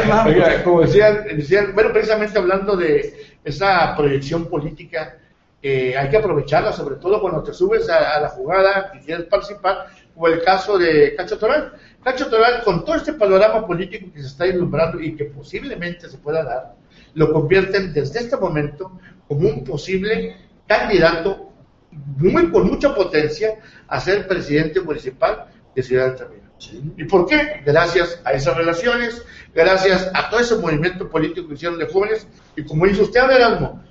como 0.64 0.80
decían, 0.82 1.24
decían, 1.36 1.74
bueno, 1.74 1.92
precisamente 1.92 2.38
hablando 2.38 2.76
de 2.76 3.36
esa 3.44 3.94
proyección 3.96 4.46
política, 4.46 5.16
eh, 5.60 5.96
hay 5.96 6.08
que 6.08 6.16
aprovecharla, 6.16 6.72
sobre 6.72 6.96
todo 6.96 7.20
cuando 7.20 7.42
te 7.42 7.52
subes 7.52 7.88
a, 7.88 8.20
la 8.20 8.28
jugada 8.28 8.92
y 8.94 9.04
quieres 9.04 9.26
participar, 9.26 9.86
como 10.14 10.28
el 10.28 10.42
caso 10.42 10.78
de 10.78 11.14
Cacho 11.16 11.38
Toral. 11.38 11.72
Cacho 12.02 12.28
Toral, 12.28 12.62
con 12.64 12.84
todo 12.84 12.96
este 12.96 13.12
panorama 13.12 13.66
político 13.66 14.12
que 14.12 14.20
se 14.20 14.28
está 14.28 14.46
ilumbrando 14.46 15.00
y 15.00 15.16
que 15.16 15.26
posiblemente 15.26 16.08
se 16.08 16.18
pueda 16.18 16.44
dar, 16.44 16.74
lo 17.14 17.32
convierten 17.32 17.92
desde 17.92 18.20
este 18.20 18.36
momento 18.36 18.98
como 19.26 19.48
un 19.48 19.64
posible 19.64 20.36
candidato 20.66 21.52
muy, 21.90 22.50
con 22.50 22.66
mucha 22.68 22.94
potencia 22.94 23.54
a 23.86 24.00
ser 24.00 24.28
presidente 24.28 24.80
municipal 24.80 25.46
de 25.74 25.82
Ciudad 25.82 26.12
de 26.12 26.18
Tamaulipas. 26.18 26.48
¿Y 26.96 27.04
por 27.04 27.26
qué? 27.26 27.62
Gracias 27.64 28.20
a 28.24 28.32
esas 28.32 28.56
relaciones, 28.56 29.22
gracias 29.54 30.10
a 30.12 30.28
todo 30.28 30.40
ese 30.40 30.56
movimiento 30.56 31.08
político 31.08 31.48
que 31.48 31.54
hicieron 31.54 31.78
de 31.78 31.86
jóvenes, 31.86 32.26
y 32.56 32.64
como 32.64 32.86
dice 32.86 33.02
usted, 33.02 33.30
Erasmo, 33.30 33.82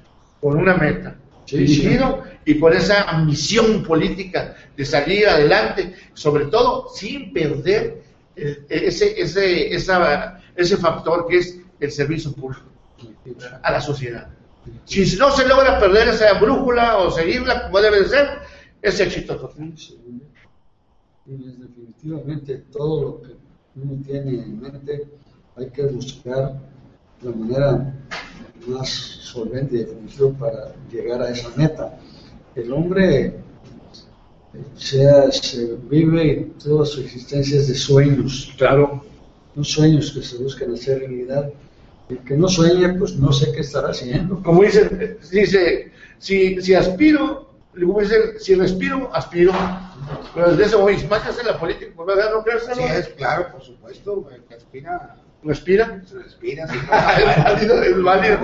con 0.42 0.58
una 0.58 0.76
meta, 0.76 1.16
dirigido 1.46 2.24
y 2.46 2.60
con 2.60 2.74
esa 2.74 3.04
ambición 3.04 3.84
política 3.84 4.56
de 4.76 4.86
salir 4.86 5.28
adelante, 5.28 5.96
sobre 6.14 6.46
todo 6.46 6.90
sin 6.94 7.32
perder 7.32 8.02
ese, 8.36 9.20
ese, 9.20 9.74
ese 9.74 10.78
factor 10.78 11.26
que 11.28 11.38
es 11.38 11.60
el 11.80 11.92
servicio 11.92 12.34
público 12.34 12.77
a 13.62 13.72
la 13.72 13.82
sociedad. 13.82 14.30
Si 14.86 15.16
no 15.18 15.32
se 15.32 15.48
logra 15.48 15.80
perder 15.80 16.10
esa 16.10 16.34
brújula 16.40 16.98
o 16.98 17.12
seguirla 17.12 17.64
como 17.64 17.80
debe 17.80 18.02
de 18.02 18.10
ser, 18.10 18.28
es 18.82 19.00
éxito 19.00 19.38
total 19.38 19.74
y 21.28 21.38
definitivamente 21.58 22.64
todo 22.72 23.02
lo 23.02 23.22
que 23.22 23.36
uno 23.76 24.02
tiene 24.06 24.44
en 24.44 24.62
mente 24.62 25.08
hay 25.58 25.70
que 25.72 25.84
buscar 25.88 26.58
la 27.22 27.32
manera 27.32 27.94
más 28.68 28.90
solvente 28.90 29.76
y 29.76 29.80
definitiva 29.80 30.32
para 30.40 30.76
llegar 30.92 31.22
a 31.22 31.30
esa 31.30 31.50
meta. 31.58 31.98
El 32.56 32.72
hombre 32.72 33.36
sea, 34.76 35.32
se 35.32 35.76
vive 35.90 36.52
toda 36.64 36.86
su 36.86 37.02
existencia 37.02 37.60
es 37.60 37.68
de 37.68 37.76
sueños. 37.76 38.54
Claro. 38.58 39.04
Son 39.56 39.66
sueños 39.66 40.12
que 40.12 40.22
se 40.22 40.38
buscan 40.38 40.74
hacer 40.74 41.00
realidad. 41.00 41.52
El 42.10 42.20
que 42.20 42.38
no 42.38 42.48
sueña, 42.48 42.96
pues 42.98 43.16
no 43.16 43.34
sé 43.34 43.52
qué 43.52 43.62
estará 43.62 43.90
haciendo. 43.90 44.42
Como 44.42 44.64
dice, 44.64 45.18
dice 45.32 45.92
si, 46.20 46.62
si 46.62 46.74
aspiro, 46.74 47.50
si 48.40 48.56
respiro, 48.56 49.14
aspiro. 49.14 49.54
Pero 50.34 50.52
desde 50.52 50.66
ese 50.66 50.78
momento, 50.78 51.08
más 51.10 51.22
que 51.22 51.30
hacer 51.30 51.46
la 51.46 51.60
política, 51.60 51.92
pues, 51.96 52.08
¿verdad? 52.08 52.32
¿no 52.34 52.44
crees? 52.44 52.64
Sí, 52.74 52.82
es 52.82 53.10
claro, 53.10 53.52
por 53.52 53.62
supuesto, 53.62 54.30
el 54.34 54.44
que 54.44 54.56
aspira, 54.56 55.18
¿Respira? 55.44 56.02
se 56.06 56.20
respira. 56.20 56.68
sí. 56.68 56.78
es 56.78 57.44
válido, 57.44 57.84
es 57.84 58.04
válido. 58.04 58.38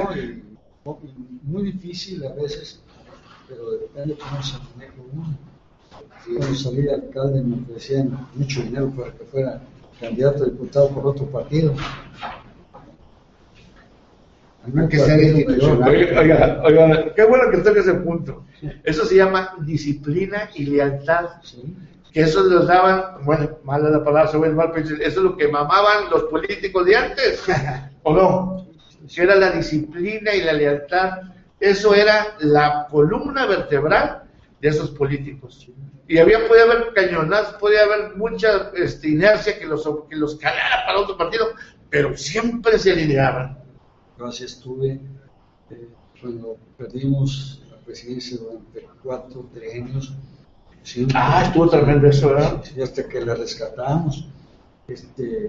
No, 0.85 0.99
muy 1.43 1.63
difícil 1.63 2.25
a 2.25 2.33
veces, 2.33 2.81
pero 3.47 3.71
depende 3.71 4.17
cómo 4.17 4.43
se 4.43 4.57
maneja 4.75 4.93
uno. 5.13 5.37
Cuando 6.25 6.55
salí 6.55 6.81
de 6.81 6.93
alcalde 6.93 7.41
me 7.41 7.61
ofrecían 7.63 8.27
mucho 8.35 8.61
dinero 8.61 8.91
para 8.91 9.11
que 9.13 9.23
fuera 9.25 9.61
candidato 9.99 10.43
a 10.43 10.47
diputado 10.47 10.89
por 10.89 11.07
otro 11.07 11.25
partido. 11.27 11.73
Que 14.89 14.97
ser 14.97 15.21
institucional. 15.21 15.89
Oiga, 15.89 16.21
oiga, 16.21 16.61
oiga, 16.63 17.13
qué 17.13 17.23
bueno 17.25 17.51
que 17.51 17.57
toque 17.57 17.79
ese 17.79 17.95
punto. 17.95 18.45
Eso 18.83 19.05
se 19.05 19.15
llama 19.15 19.55
disciplina 19.61 20.49
y 20.55 20.65
lealtad. 20.65 21.25
Sí. 21.43 21.75
Que 22.13 22.21
eso 22.21 22.43
los 22.43 22.67
daban, 22.67 23.25
bueno, 23.25 23.57
mala 23.63 23.89
la 23.89 24.03
palabra, 24.03 24.31
se 24.31 24.37
mal, 24.37 24.71
pero 24.71 24.85
eso 24.87 24.97
es 25.01 25.15
lo 25.17 25.35
que 25.35 25.47
mamaban 25.47 26.09
los 26.11 26.23
políticos 26.23 26.85
de 26.85 26.95
antes, 26.95 27.43
¿o 28.03 28.13
no? 28.13 28.67
Que 29.13 29.23
era 29.23 29.35
la 29.35 29.49
disciplina 29.51 30.33
y 30.33 30.43
la 30.43 30.53
lealtad. 30.53 31.21
Eso 31.59 31.93
era 31.95 32.35
la 32.39 32.87
columna 32.89 33.45
vertebral 33.47 34.23
de 34.61 34.69
esos 34.69 34.91
políticos. 34.91 35.69
Y 36.07 36.19
había, 36.19 36.47
podía 36.47 36.63
haber 36.63 36.93
cañonazos, 36.93 37.55
podía 37.55 37.83
haber 37.83 38.15
mucha 38.15 38.71
este, 38.75 39.09
inercia 39.09 39.57
que 39.57 39.65
los, 39.65 39.83
que 40.09 40.15
los 40.15 40.35
calara 40.35 40.85
para 40.85 40.99
otro 40.99 41.17
partido, 41.17 41.47
pero 41.89 42.15
siempre 42.15 42.77
se 42.77 42.91
alineaban. 42.91 43.62
Yo 44.23 44.29
así 44.29 44.45
estuve 44.45 45.01
eh, 45.69 45.89
cuando 46.21 46.55
perdimos 46.77 47.61
la 47.69 47.75
presidencia 47.85 48.37
durante 48.37 48.87
cuatro 49.03 49.49
trienios. 49.53 50.13
siempre- 50.83 51.17
Ah, 51.19 51.43
estuvo 51.45 51.67
tremendo 51.69 52.07
eso, 52.07 52.29
¿verdad? 52.29 52.63
Sí, 52.63 52.81
hasta 52.81 53.05
que 53.05 53.19
la 53.25 53.35
rescatamos. 53.35 54.25
Este, 54.87 55.47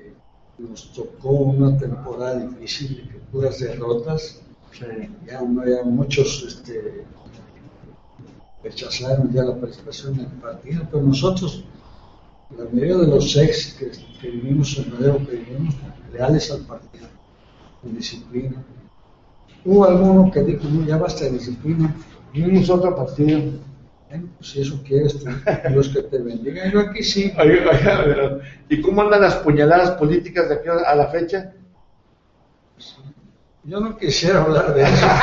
eh, 0.00 0.12
nos 0.58 0.92
tocó 0.92 1.28
una 1.30 1.78
temporada 1.78 2.40
difícil, 2.40 3.08
de 3.12 3.18
puras 3.30 3.60
derrotas. 3.60 4.40
Ya, 5.24 5.40
no, 5.42 5.64
ya 5.64 5.84
muchos 5.84 6.42
este, 6.48 7.04
rechazaron 8.64 9.32
ya 9.32 9.44
la 9.44 9.54
participación 9.56 10.14
en 10.14 10.20
el 10.22 10.26
partido, 10.40 10.82
pero 10.90 11.04
nosotros, 11.04 11.62
la 12.58 12.64
mayoría 12.64 12.96
de 12.96 13.06
los 13.06 13.36
ex 13.36 13.74
que, 13.74 13.92
que 14.20 14.30
vivimos 14.30 14.76
en 14.78 14.92
Madero, 14.92 15.18
que 15.24 15.36
vivimos 15.36 15.74
leales 16.12 16.50
al 16.50 16.60
partido, 16.62 17.06
disciplina. 17.90 18.62
Hubo 19.64 19.84
alguno 19.84 20.30
que 20.30 20.42
dijo, 20.42 20.64
no, 20.68 20.86
ya 20.86 20.96
basta 20.96 21.24
de 21.24 21.32
disciplina, 21.32 21.94
Vimos 22.32 22.68
otro 22.68 22.96
partido. 22.96 23.38
bueno, 24.08 24.28
pues 24.36 24.50
si 24.50 24.60
eso 24.60 24.82
quieres, 24.84 25.16
tú, 25.18 25.26
Dios 25.70 25.88
que 25.90 26.02
te 26.02 26.18
bendiga. 26.18 26.68
Yo 26.68 26.80
aquí 26.80 27.02
sí, 27.04 27.32
oiga, 27.38 27.70
pero, 28.04 28.40
¿Y 28.68 28.80
cómo 28.82 29.02
andan 29.02 29.22
las 29.22 29.36
puñaladas 29.36 29.92
políticas 29.92 30.48
de 30.48 30.56
aquí 30.56 30.68
a 30.68 30.94
la 30.96 31.06
fecha? 31.06 31.52
yo 33.66 33.80
no 33.80 33.96
quisiera 33.96 34.42
hablar 34.42 34.74
de 34.74 34.82
eso. 34.82 35.06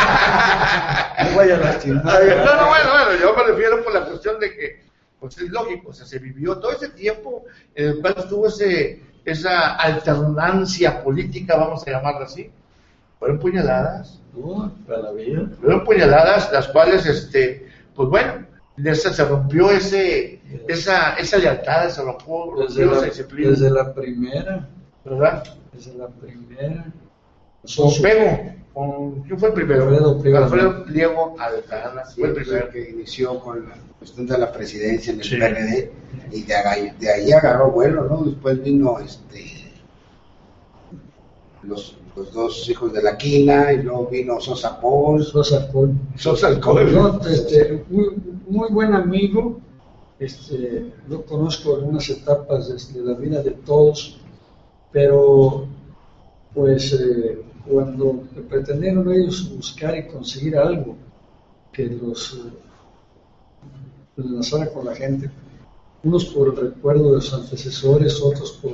No 1.21 1.37
vaya 1.37 1.55
a 1.55 1.59
lastimar. 1.59 2.03
No, 2.03 2.55
no, 2.55 2.67
bueno, 2.67 2.91
bueno, 2.91 3.21
yo 3.21 3.35
me 3.35 3.43
refiero 3.43 3.83
por 3.83 3.93
la 3.93 4.05
cuestión 4.05 4.39
de 4.39 4.55
que, 4.55 4.83
pues 5.19 5.37
es 5.37 5.51
lógico, 5.51 5.89
o 5.89 5.93
sea, 5.93 6.05
se 6.07 6.17
vivió 6.17 6.57
todo 6.57 6.71
ese 6.71 6.89
tiempo 6.89 7.43
en 7.75 7.89
el 7.89 8.01
cual 8.01 8.15
estuvo 8.17 8.47
ese, 8.47 9.03
esa 9.25 9.75
alternancia 9.75 11.03
política, 11.03 11.55
vamos 11.55 11.85
a 11.87 11.91
llamarla 11.91 12.25
así. 12.25 12.49
Fueron 13.19 13.39
puñaladas, 13.39 14.19
No, 14.35 14.71
para 14.87 14.99
la 15.03 15.11
vida. 15.11 15.49
fueron 15.59 15.83
puñaladas, 15.83 16.51
las 16.51 16.67
cuales, 16.69 17.05
este, 17.05 17.67
pues 17.95 18.09
bueno, 18.09 18.45
esa 18.83 19.13
se 19.13 19.25
rompió 19.25 19.69
ese, 19.69 20.41
esa, 20.67 21.13
esa 21.15 21.37
lealtad, 21.37 21.89
se 21.89 22.01
rompió, 22.01 22.55
Desde 22.67 22.83
rompió 22.83 22.91
esa 22.93 23.01
la, 23.01 23.07
disciplina, 23.07 23.49
desde 23.51 23.69
la 23.69 23.93
primera, 23.93 24.67
¿verdad? 25.05 25.43
desde 25.71 25.93
la 25.95 26.07
primera. 26.07 26.85
Con 27.77 28.01
Pego, 28.01 28.53
con, 28.73 29.21
¿quién 29.23 29.37
fue 29.39 29.49
el 29.49 29.53
primero? 29.55 29.83
Alfredo 29.83 30.21
Pliego. 30.21 30.37
Alfredo 30.37 30.85
Pliego 30.85 31.35
Aldana, 31.39 32.05
Sí, 32.05 32.21
fue 32.21 32.29
el 32.29 32.35
primero. 32.35 32.69
que 32.69 32.89
inició 32.91 33.39
con 33.39 33.67
la 33.67 33.75
cuestión 33.99 34.27
de 34.27 34.37
la 34.37 34.51
presidencia 34.51 35.13
en 35.13 35.19
el 35.19 35.25
Sí. 35.25 35.35
PRD 35.37 35.91
y 36.31 36.43
de 36.43 36.55
ahí, 36.55 36.91
de 36.99 37.11
ahí 37.11 37.31
agarró 37.31 37.71
vuelo, 37.71 38.05
¿no? 38.05 38.23
Después 38.23 38.63
vino 38.63 38.97
este 38.99 39.61
los, 41.63 41.95
los 42.15 42.33
dos 42.33 42.69
hijos 42.69 42.91
de 42.93 43.03
la 43.03 43.17
quina 43.17 43.71
y 43.73 43.83
luego 43.83 44.07
vino 44.07 44.39
Sosa 44.39 44.79
Pons. 44.79 45.27
Sosa 45.27 45.71
Paul. 45.71 45.93
Sos 46.17 46.43
alcohol. 46.43 46.91
No, 46.91 47.19
este, 47.29 47.83
muy, 47.89 48.15
muy 48.47 48.69
buen 48.71 48.93
amigo. 48.93 49.59
Este, 50.19 50.91
yo 51.09 51.25
conozco 51.25 51.75
algunas 51.75 52.09
etapas 52.09 52.93
de, 52.93 52.99
de 52.99 53.05
la 53.05 53.17
vida 53.17 53.41
de 53.41 53.51
todos, 53.51 54.19
pero 54.91 55.65
pues 56.53 56.93
eh, 56.93 57.41
cuando 57.65 58.23
pretendieron 58.49 59.11
ellos 59.11 59.49
buscar 59.55 59.97
y 59.97 60.07
conseguir 60.07 60.57
algo 60.57 60.95
que 61.71 61.85
los 61.85 62.39
enlazara 64.17 64.71
con 64.71 64.85
la 64.85 64.95
gente, 64.95 65.29
unos 66.03 66.25
por 66.25 66.49
el 66.49 66.55
recuerdo 66.55 67.15
de 67.15 67.21
sus 67.21 67.33
antecesores, 67.33 68.21
otros 68.21 68.51
por 68.53 68.73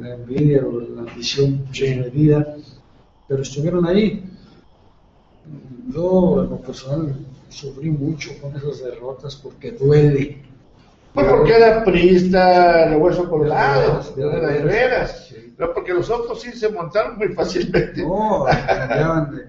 la 0.00 0.14
envidia 0.14 0.64
o 0.64 0.80
la 0.80 1.02
ambición 1.02 1.66
desmedida, 1.72 2.56
pero 3.28 3.42
estuvieron 3.42 3.86
ahí. 3.86 4.22
Yo, 5.88 6.42
en 6.42 6.50
lo 6.50 6.60
personal, 6.60 7.16
sufrí 7.48 7.90
mucho 7.90 8.30
con 8.40 8.54
esas 8.56 8.82
derrotas 8.82 9.36
porque 9.36 9.72
duele. 9.72 10.42
Pues 11.16 11.28
porque 11.28 11.56
era 11.56 11.82
priista 11.82 12.90
de 12.90 12.96
hueso 12.96 13.26
colorado, 13.30 14.02
De 14.14 14.88
las 14.90 15.28
sí. 15.28 15.54
No, 15.56 15.72
porque 15.72 15.94
los 15.94 16.10
otros 16.10 16.42
sí 16.42 16.52
se 16.52 16.68
montaron 16.68 17.16
muy 17.16 17.28
fácilmente. 17.28 18.02
No, 18.02 18.44
cambiaban 18.44 19.34
de 19.34 19.48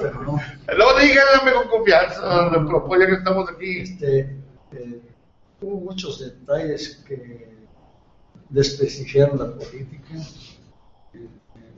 pero 0.00 0.22
no. 0.24 0.32
No 0.32 0.98
díganme 0.98 1.52
con 1.54 1.68
confianza, 1.68 2.20
no, 2.50 2.62
no, 2.62 2.84
pues 2.84 3.00
ya 3.00 3.06
que 3.06 3.12
estamos 3.12 3.48
aquí. 3.48 3.78
Este, 3.78 4.18
eh, 4.72 5.00
hubo 5.60 5.80
muchos 5.80 6.18
detalles 6.18 7.04
que 7.06 7.48
desprestigiaron 8.48 9.38
la 9.38 9.54
política, 9.54 10.16
eh, 11.14 11.28
eh, 11.54 11.72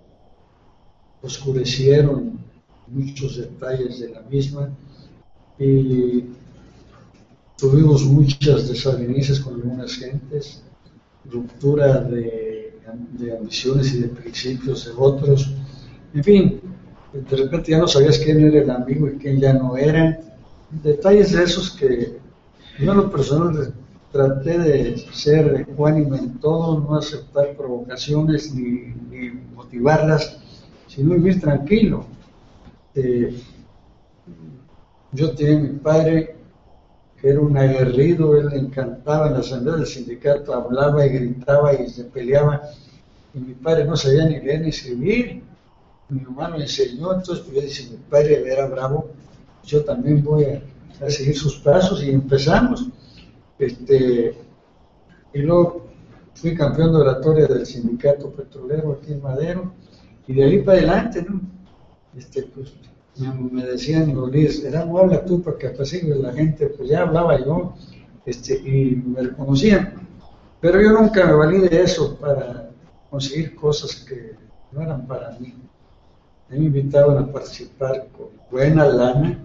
oscurecieron 1.21 2.43
muchos 2.87 3.37
detalles 3.37 4.01
de 4.01 4.09
la 4.09 4.21
misma 4.23 4.71
y 5.59 6.25
tuvimos 7.57 8.05
muchas 8.05 8.69
desavenencias 8.69 9.41
con 9.41 9.55
algunas 9.55 9.95
gentes, 9.95 10.63
ruptura 11.31 12.01
de, 12.01 12.79
de 13.13 13.37
ambiciones 13.37 13.95
y 13.95 14.01
de 14.01 14.09
principios 14.09 14.87
de 14.87 14.93
otros, 14.97 15.53
en 16.13 16.25
fin, 16.25 16.61
de 17.13 17.37
repente 17.37 17.73
ya 17.73 17.79
no 17.79 17.89
sabías 17.89 18.19
quién 18.19 18.41
era 18.41 18.63
el 18.63 18.71
amigo 18.71 19.09
y 19.09 19.19
quién 19.19 19.41
ya 19.41 19.53
no 19.53 19.77
era, 19.77 20.21
detalles 20.71 21.33
de 21.33 21.45
esos 21.45 21.71
que 21.71 22.19
yo 22.79 22.91
en 22.91 22.97
lo 22.97 23.11
personal 23.11 23.73
traté 24.11 24.59
de 24.59 24.97
ser 25.13 25.67
ecuánime 25.69 26.19
en 26.19 26.39
todo, 26.39 26.81
no 26.81 26.97
aceptar 26.97 27.57
provocaciones 27.57 28.55
ni, 28.55 28.95
ni 29.11 29.31
motivarlas, 29.55 30.39
sino 30.89 31.15
vivir 31.15 31.41
tranquilo. 31.41 32.07
Eh, 32.95 33.37
yo 35.13 35.33
tenía 35.33 35.59
mi 35.59 35.79
padre 35.79 36.37
era 37.25 37.41
un 37.41 37.57
aguerrido, 37.57 38.37
él 38.37 38.49
le 38.51 38.59
encantaba 38.59 39.29
en 39.29 39.33
la 39.33 39.39
asamblea 39.39 39.77
del 39.77 39.87
sindicato, 39.87 40.53
hablaba 40.53 41.07
y 41.07 41.09
gritaba 41.09 41.73
y 41.73 41.89
se 41.89 42.05
peleaba, 42.05 42.61
y 43.33 43.39
mi 43.39 43.55
padre 43.55 43.87
no 43.87 43.97
sabía 43.97 44.27
ni 44.27 44.41
leer 44.41 44.61
ni 44.61 44.69
escribir, 44.69 45.43
mi 46.11 46.21
mamá 46.21 46.51
me 46.51 46.63
enseñó, 46.63 47.15
entonces 47.15 47.45
pues, 47.47 47.57
yo 47.57 47.63
dije, 47.63 47.91
mi 47.93 47.97
padre 48.11 48.45
era 48.47 48.67
bravo, 48.67 49.09
yo 49.65 49.83
también 49.85 50.23
voy 50.23 50.45
a, 50.45 50.63
seguir 51.11 51.37
sus 51.37 51.57
pasos 51.57 52.05
y 52.05 52.11
empezamos. 52.11 52.89
Este, 53.59 54.35
y 55.33 55.39
luego 55.39 55.87
fui 56.35 56.55
campeón 56.55 56.93
de 56.93 56.99
oratoria 56.99 57.47
del 57.47 57.65
sindicato 57.65 58.31
petrolero 58.31 58.93
aquí 58.93 59.13
en 59.13 59.23
Madero, 59.23 59.73
y 60.27 60.35
de 60.35 60.45
ahí 60.45 60.59
para 60.63 60.79
adelante, 60.79 61.27
¿no? 61.27 61.41
Este, 62.17 62.43
pues, 62.43 62.75
me, 63.17 63.65
decían 63.65 64.15
líderes, 64.31 64.65
era 64.65 64.85
no 64.85 64.99
habla 64.99 65.25
tú 65.25 65.43
porque 65.43 65.69
apacigues 65.69 66.17
la 66.17 66.33
gente, 66.33 66.67
pues 66.69 66.89
ya 66.89 67.03
hablaba 67.03 67.39
yo, 67.39 67.75
este, 68.27 68.55
y 68.55 68.97
me 68.97 69.23
reconocían. 69.23 70.09
Pero 70.61 70.81
yo 70.81 70.93
nunca 70.93 71.27
me 71.27 71.35
valí 71.35 71.59
de 71.69 71.83
eso 71.83 72.17
para 72.17 72.71
conseguir 73.11 73.55
cosas 73.55 73.97
que 73.97 74.35
no 74.73 74.83
eran 74.83 75.07
para 75.07 75.37
mí. 75.39 75.55
Me 76.49 76.57
invitaban 76.57 77.19
a 77.19 77.33
participar 77.33 78.09
con 78.17 78.29
buena 78.51 78.87
lana, 78.87 79.39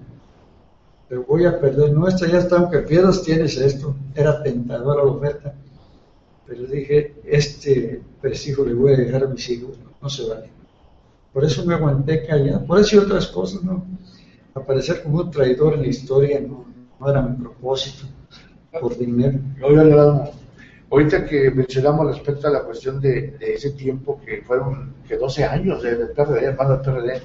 te 1.08 1.18
voy 1.18 1.46
a 1.46 1.60
perder 1.60 1.92
nuestra, 1.92 2.28
ya 2.28 2.38
está, 2.40 2.58
aunque 2.58 2.80
pierdas 2.80 3.24
tienes 3.24 3.58
esto. 3.58 3.96
Era 4.16 4.42
tentadora 4.44 5.04
la 5.04 5.10
oferta. 5.10 5.56
Pero 6.46 6.64
dije, 6.64 7.16
este 7.26 8.02
prestigio 8.22 8.66
le 8.66 8.74
voy 8.74 8.94
a 8.94 8.98
dejar 8.98 9.24
a 9.24 9.28
mis 9.28 9.50
hijos, 9.50 9.78
no, 10.02 10.10
se 10.10 10.28
vale. 10.28 10.59
Por 11.34 11.46
eso 11.46 11.66
me 11.66 11.76
aguanté 11.76 12.26
callado, 12.26 12.66
por 12.66 12.80
eso 12.80 12.96
y 12.96 13.00
otras 13.00 13.28
cosas, 13.28 13.64
¿no? 13.64 13.86
Aparecer 14.54 15.04
como 15.04 15.22
un 15.22 15.32
traidor 15.32 15.76
en 15.76 15.82
la 15.82 15.88
historia 15.88 16.40
no, 16.42 16.66
no 17.00 17.10
era 17.10 17.22
mi 17.22 17.36
propósito, 17.38 18.08
por 18.80 18.98
dinero. 18.98 19.40
Ahorita 20.92 21.24
que 21.26 21.52
mencionamos 21.52 22.08
respecto 22.08 22.48
a 22.48 22.52
la 22.52 22.64
cuestión 22.64 23.00
de, 23.00 23.38
ese 23.40 23.72
tiempo 23.72 24.20
que 24.26 24.42
fueron 24.42 24.96
que 25.08 25.18
12 25.18 25.46
años 25.46 25.84
del 25.84 26.10
PRD, 26.10 26.46
hermano 26.46 26.78
del 26.78 26.82
PRD, 26.82 27.22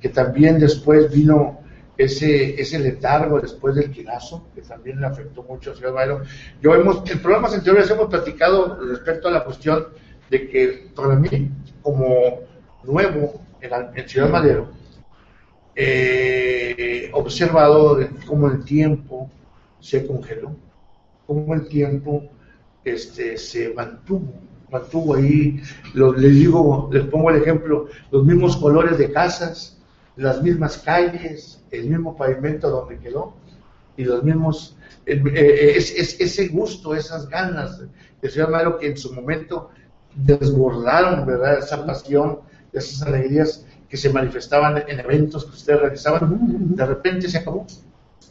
que 0.00 0.08
también 0.08 0.58
después 0.58 1.12
vino 1.12 1.60
ese, 1.96 2.60
ese 2.60 2.78
letargo 2.80 3.40
después 3.40 3.76
del 3.76 3.92
quinazo, 3.92 4.48
que 4.52 4.62
también 4.62 5.00
le 5.00 5.06
afectó 5.06 5.44
mucho 5.44 5.70
al 5.70 5.76
señor 5.76 5.92
Bayron. 5.92 6.22
Yo 6.60 6.74
hemos, 6.74 7.08
en 7.08 7.20
programas 7.20 7.54
anteriores 7.54 7.88
hemos 7.88 8.08
platicado 8.08 8.80
respecto 8.84 9.28
a 9.28 9.30
la 9.30 9.44
cuestión 9.44 9.86
de 10.28 10.48
que 10.48 10.88
para 10.96 11.14
mí, 11.14 11.52
como 11.82 12.40
nuevo 12.86 13.40
en, 13.60 13.70
en 13.94 14.08
Ciudad 14.08 14.30
Madero, 14.30 14.68
he 15.76 17.10
observado 17.12 17.98
cómo 18.26 18.48
el 18.48 18.64
tiempo 18.64 19.30
se 19.80 20.06
congeló, 20.06 20.56
cómo 21.26 21.54
el 21.54 21.68
tiempo 21.68 22.24
este, 22.84 23.36
se 23.38 23.72
mantuvo, 23.74 24.32
mantuvo 24.70 25.14
ahí, 25.14 25.60
les 25.94 26.34
digo, 26.34 26.88
les 26.92 27.04
pongo 27.04 27.30
el 27.30 27.42
ejemplo, 27.42 27.88
los 28.10 28.24
mismos 28.24 28.56
colores 28.56 28.98
de 28.98 29.12
casas, 29.12 29.78
las 30.16 30.42
mismas 30.42 30.78
calles, 30.78 31.62
el 31.70 31.88
mismo 31.88 32.16
pavimento 32.16 32.70
donde 32.70 32.98
quedó, 32.98 33.34
y 33.96 34.04
los 34.04 34.22
mismos, 34.22 34.76
eh, 35.06 35.22
eh, 35.34 35.74
es, 35.76 36.20
ese 36.20 36.48
gusto, 36.48 36.94
esas 36.94 37.28
ganas 37.28 37.82
de 38.20 38.28
Ciudad 38.28 38.48
Madero 38.48 38.78
que 38.78 38.88
en 38.88 38.96
su 38.96 39.12
momento 39.12 39.70
desbordaron, 40.14 41.26
¿verdad? 41.26 41.58
Esa 41.58 41.84
pasión, 41.84 42.40
esas 42.74 43.02
alegrías 43.02 43.66
que 43.88 43.96
se 43.96 44.10
manifestaban 44.10 44.84
en 44.88 45.00
eventos 45.00 45.44
que 45.44 45.52
ustedes 45.52 45.80
realizaban, 45.80 46.74
de 46.74 46.86
repente 46.86 47.28
se 47.28 47.38
acabó. 47.38 47.66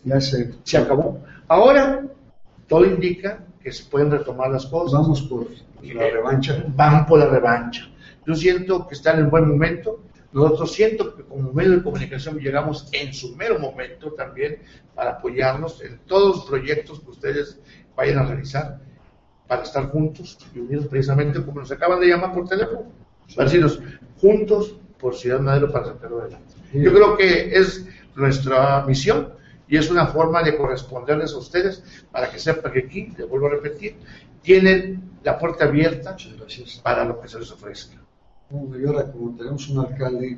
Ya 0.03 0.19
se, 0.19 0.53
se 0.63 0.77
acabó. 0.77 1.19
Ahora, 1.47 2.03
todo 2.67 2.85
indica 2.85 3.39
que 3.61 3.71
se 3.71 3.85
pueden 3.85 4.11
retomar 4.11 4.51
las 4.51 4.65
cosas. 4.65 4.99
Vamos 4.99 5.21
por 5.23 5.47
la 5.81 6.09
revancha. 6.09 6.63
Van 6.75 7.05
por 7.05 7.19
la 7.19 7.27
revancha. 7.27 7.89
Yo 8.25 8.35
siento 8.35 8.87
que 8.87 8.95
están 8.95 9.19
en 9.19 9.29
buen 9.29 9.47
momento. 9.47 10.01
Nosotros 10.33 10.73
siento 10.73 11.15
que 11.15 11.23
como 11.23 11.53
medio 11.53 11.71
de 11.71 11.83
comunicación 11.83 12.39
llegamos 12.39 12.89
en 12.91 13.13
su 13.13 13.35
mero 13.35 13.59
momento 13.59 14.11
también 14.13 14.57
para 14.95 15.11
apoyarnos 15.11 15.81
en 15.81 15.99
todos 15.99 16.37
los 16.37 16.45
proyectos 16.45 16.99
que 17.01 17.11
ustedes 17.11 17.59
vayan 17.95 18.17
a 18.17 18.25
realizar 18.25 18.79
para 19.47 19.63
estar 19.63 19.89
juntos 19.89 20.37
y 20.55 20.59
unidos 20.59 20.87
precisamente 20.87 21.43
como 21.43 21.59
nos 21.59 21.71
acaban 21.71 21.99
de 21.99 22.07
llamar 22.07 22.33
por 22.33 22.47
teléfono, 22.47 22.91
para 23.35 23.45
decirnos 23.45 23.79
juntos 24.19 24.75
por 24.99 25.15
Ciudad 25.15 25.39
Madero 25.39 25.71
para 25.71 25.85
sacarlo 25.85 26.21
adelante. 26.21 26.53
Yo 26.73 26.91
creo 26.93 27.17
que 27.17 27.55
es 27.55 27.85
nuestra 28.15 28.85
misión 28.85 29.29
y 29.67 29.77
es 29.77 29.89
una 29.89 30.07
forma 30.07 30.43
de 30.43 30.57
corresponderles 30.57 31.33
a 31.33 31.37
ustedes 31.37 31.83
para 32.11 32.29
que 32.29 32.39
sepan 32.39 32.71
que 32.71 32.79
aquí, 32.79 33.13
les 33.17 33.27
vuelvo 33.27 33.47
a 33.47 33.51
repetir, 33.51 33.95
tienen 34.41 35.01
la 35.23 35.37
puerta 35.37 35.65
abierta 35.65 36.15
para 36.83 37.05
lo 37.05 37.19
que 37.19 37.27
se 37.27 37.39
les 37.39 37.51
ofrezca. 37.51 37.97
Y 38.51 38.85
ahora, 38.85 39.11
como 39.11 39.35
tenemos 39.35 39.67
un 39.69 39.79
alcalde 39.79 40.37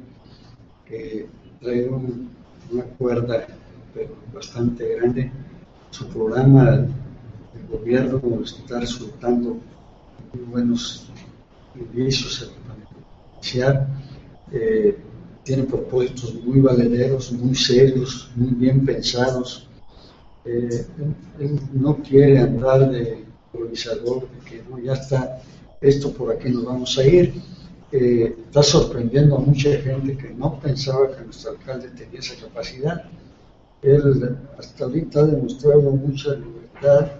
que 0.86 1.28
trae 1.60 1.90
una 1.90 2.84
cuerda 2.98 3.46
pero 3.94 4.14
bastante 4.34 4.96
grande, 4.96 5.32
su 5.90 6.08
programa 6.10 6.72
de 6.72 6.88
gobierno 7.70 8.22
está 8.44 8.80
resultando 8.80 9.58
muy 10.34 10.44
buenos 10.50 11.08
indicios 11.80 12.52
para 12.68 12.80
iniciar. 13.36 13.88
Eh, 14.52 14.98
tiene 15.44 15.64
propósitos 15.64 16.34
muy 16.44 16.60
valederos, 16.60 17.32
muy 17.32 17.56
serios, 17.56 18.32
muy 18.36 18.50
bien 18.56 18.84
pensados. 18.84 19.68
Eh, 20.44 20.86
él, 21.40 21.60
no 21.74 21.98
quiere 21.98 22.40
andar 22.40 22.90
de 22.90 23.24
improvisador, 23.54 24.28
de 24.30 24.50
que 24.50 24.64
no, 24.70 24.80
ya 24.80 24.94
está 24.94 25.42
esto 25.82 26.12
por 26.14 26.32
aquí 26.32 26.50
nos 26.50 26.66
vamos 26.66 26.98
a 26.98 27.06
ir. 27.06 27.34
Eh, 27.92 28.36
está 28.48 28.64
sorprendiendo 28.64 29.38
a 29.38 29.40
mucha 29.40 29.70
gente 29.78 30.18
que 30.18 30.32
no 30.32 30.60
pensaba 30.60 31.16
que 31.16 31.24
nuestro 31.24 31.52
alcalde 31.52 31.90
tenía 31.90 32.20
esa 32.20 32.36
capacidad. 32.44 33.04
Él 33.82 34.38
hasta 34.58 34.86
ahorita 34.86 35.20
ha 35.20 35.26
demostrado 35.28 35.92
mucha 35.92 36.34
libertad 36.34 37.12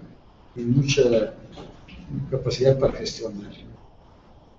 y 0.56 0.62
mucha 0.62 1.34
capacidad 2.32 2.78
para 2.80 2.94
gestionar. 2.94 3.52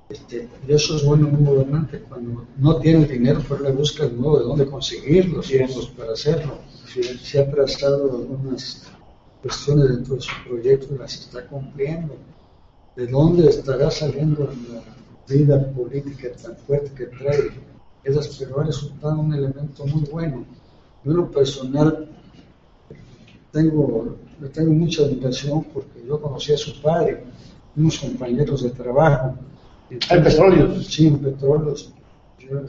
Este, 0.08 0.48
y 0.66 0.72
eso 0.72 0.96
es 0.96 1.04
bueno 1.04 1.26
en 1.26 1.34
un 1.34 1.44
gobernante, 1.44 2.00
cuando 2.00 2.46
no 2.58 2.76
tiene 2.76 3.02
el 3.02 3.08
dinero, 3.08 3.42
pero 3.48 3.64
le 3.64 3.72
busca 3.72 4.04
el 4.04 4.16
modo 4.16 4.38
de 4.38 4.44
dónde 4.44 4.66
conseguir 4.66 5.28
los 5.30 5.50
fondos 5.50 5.88
para 5.96 6.12
hacerlo. 6.12 6.58
Se 7.22 7.40
ha 7.40 7.50
trazado 7.50 8.04
algunas 8.04 8.84
cuestiones 9.42 9.88
dentro 9.88 10.14
de 10.14 10.20
su 10.20 10.32
proyecto 10.48 10.94
y 10.94 10.98
las 10.98 11.14
está 11.14 11.44
cumpliendo. 11.46 12.14
¿De 12.94 13.06
dónde 13.08 13.48
estará 13.48 13.90
saliendo 13.90 14.48
la 14.70 15.34
vida 15.34 15.70
política 15.72 16.28
tan 16.40 16.56
fuerte 16.56 16.92
que 16.94 17.06
trae? 17.06 17.50
Esas, 18.04 18.28
pero 18.38 18.60
ha 18.60 18.64
resultado 18.64 19.18
un 19.18 19.34
elemento 19.34 19.84
muy 19.86 20.02
bueno. 20.08 20.44
Yo, 21.04 21.10
en 21.10 21.16
lo 21.16 21.30
personal, 21.30 22.08
tengo, 23.50 24.16
tengo 24.52 24.72
mucha 24.72 25.02
admiración 25.02 25.64
porque 25.64 26.06
yo 26.06 26.20
conocí 26.20 26.52
a 26.52 26.56
su 26.56 26.80
padre, 26.80 27.24
unos 27.74 27.98
compañeros 27.98 28.62
de 28.62 28.70
trabajo 28.70 29.34
¿En 29.90 30.24
petróleo? 30.24 30.82
Sí, 30.82 31.06
en 31.06 31.18
petróleos. 31.18 31.92
Yo, 32.38 32.62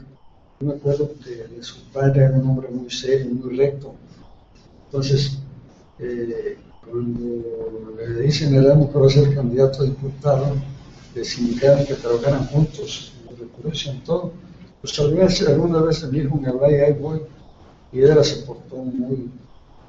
me 0.60 0.74
acuerdo 0.74 1.12
que 1.24 1.62
su 1.62 1.84
padre 1.92 2.24
era 2.24 2.36
un 2.36 2.48
hombre 2.48 2.68
muy 2.68 2.90
serio, 2.90 3.26
muy 3.32 3.56
recto. 3.56 3.94
Entonces, 4.86 5.38
eh, 5.98 6.56
cuando 6.88 7.94
le 7.96 8.22
dicen 8.22 8.56
a 8.56 8.60
Adamo 8.60 8.90
que 8.92 8.98
va 8.98 9.06
a 9.06 9.10
ser 9.10 9.34
candidato 9.34 9.82
a 9.82 9.84
diputado, 9.84 10.56
les 11.14 11.38
indicaron 11.38 11.84
que 11.84 11.94
trabajaran 11.94 12.46
juntos 12.46 13.12
en 13.28 13.36
recurrencia, 13.36 13.92
en 13.92 14.02
todo. 14.04 14.32
Pues 14.80 14.98
alguna 14.98 15.82
vez 15.82 16.02
me 16.10 16.20
dijo, 16.20 16.36
me 16.36 16.52
vaya, 16.52 16.86
ahí 16.86 16.92
voy. 16.92 17.20
Y 17.92 18.00
ella 18.00 18.22
se 18.22 18.42
portó 18.42 18.76
muy 18.76 19.30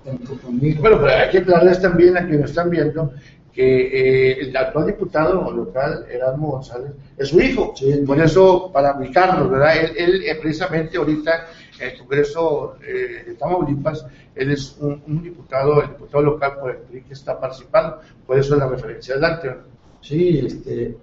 tanto 0.04 0.40
conmigo. 0.42 0.82
Bueno, 0.82 0.98
pero 1.00 1.14
hay 1.14 1.30
que 1.30 1.38
aclararles 1.40 1.82
también 1.82 2.18
a 2.18 2.28
quienes 2.28 2.50
están 2.50 2.70
viendo 2.70 3.12
que 3.54 4.32
eh, 4.32 4.42
el 4.42 4.56
actual 4.56 4.88
diputado 4.88 5.52
local, 5.52 6.06
Erasmo 6.10 6.52
González, 6.52 6.92
es 7.18 7.30
su 7.30 7.40
hijo. 7.40 7.74
Por 8.06 8.20
eso, 8.20 8.72
para 8.72 8.98
ubicarnos, 8.98 9.50
¿verdad? 9.50 9.76
Él, 9.98 10.24
precisamente 10.42 10.98
ahorita 10.98 11.48
en 11.80 11.90
el 11.90 11.98
Congreso 11.98 12.76
eh, 12.86 13.24
de 13.28 13.36
Tamaulipas, 13.36 14.06
él 14.36 14.52
es 14.52 14.78
un, 14.80 15.24
diputado, 15.24 15.82
el 15.82 15.90
diputado 15.90 16.24
local 16.24 16.58
por 16.60 16.72
el 16.72 16.78
PRI 16.78 17.02
que 17.04 17.14
está 17.14 17.40
participando, 17.40 18.00
por 18.26 18.38
eso 18.38 18.54
es 18.54 18.60
la 18.60 18.68
referencia. 18.68 19.16
Adelante. 19.16 19.56
Sí, 20.02 20.40
este, 20.46 20.98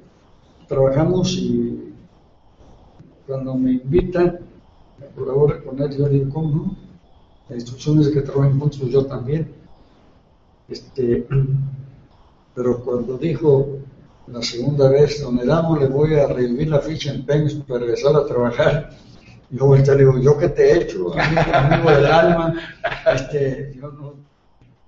trabajamos 0.67 1.33
y 1.35 1.93
cuando 3.27 3.55
me 3.55 3.73
invitan, 3.73 4.39
colaboro 5.15 5.63
con 5.65 5.81
él, 5.83 5.97
yo 5.97 6.09
digo, 6.09 6.33
¿cómo 6.33 6.51
no? 6.51 6.77
La 7.49 7.57
instrucción 7.57 8.01
es 8.01 8.09
que 8.09 8.23
trabajen 8.23 8.59
juntos, 8.59 8.89
yo 8.89 9.05
también. 9.07 9.53
Este, 10.69 11.27
pero 12.57 12.83
cuando 12.83 13.19
dijo 13.19 13.79
la 14.29 14.43
segunda 14.43 14.89
vez, 14.89 15.21
don 15.21 15.39
Edamo, 15.39 15.77
le 15.77 15.87
voy 15.87 16.15
a 16.15 16.27
revivir 16.27 16.69
la 16.69 16.81
ficha 16.81 17.13
en 17.13 17.27
Peñas 17.27 17.53
para 17.53 17.81
regresar 17.81 18.17
a 18.17 18.25
trabajar, 18.25 18.91
yo 19.51 19.77
le 19.77 19.97
digo, 19.97 20.19
¿yo 20.19 20.39
qué 20.39 20.49
te 20.49 20.71
he 20.71 20.83
hecho, 20.83 21.13
amigo, 21.17 21.91
del 21.91 22.07
alma? 22.07 22.55
Este, 23.15 23.75
yo 23.77 23.93
no, 23.93 24.15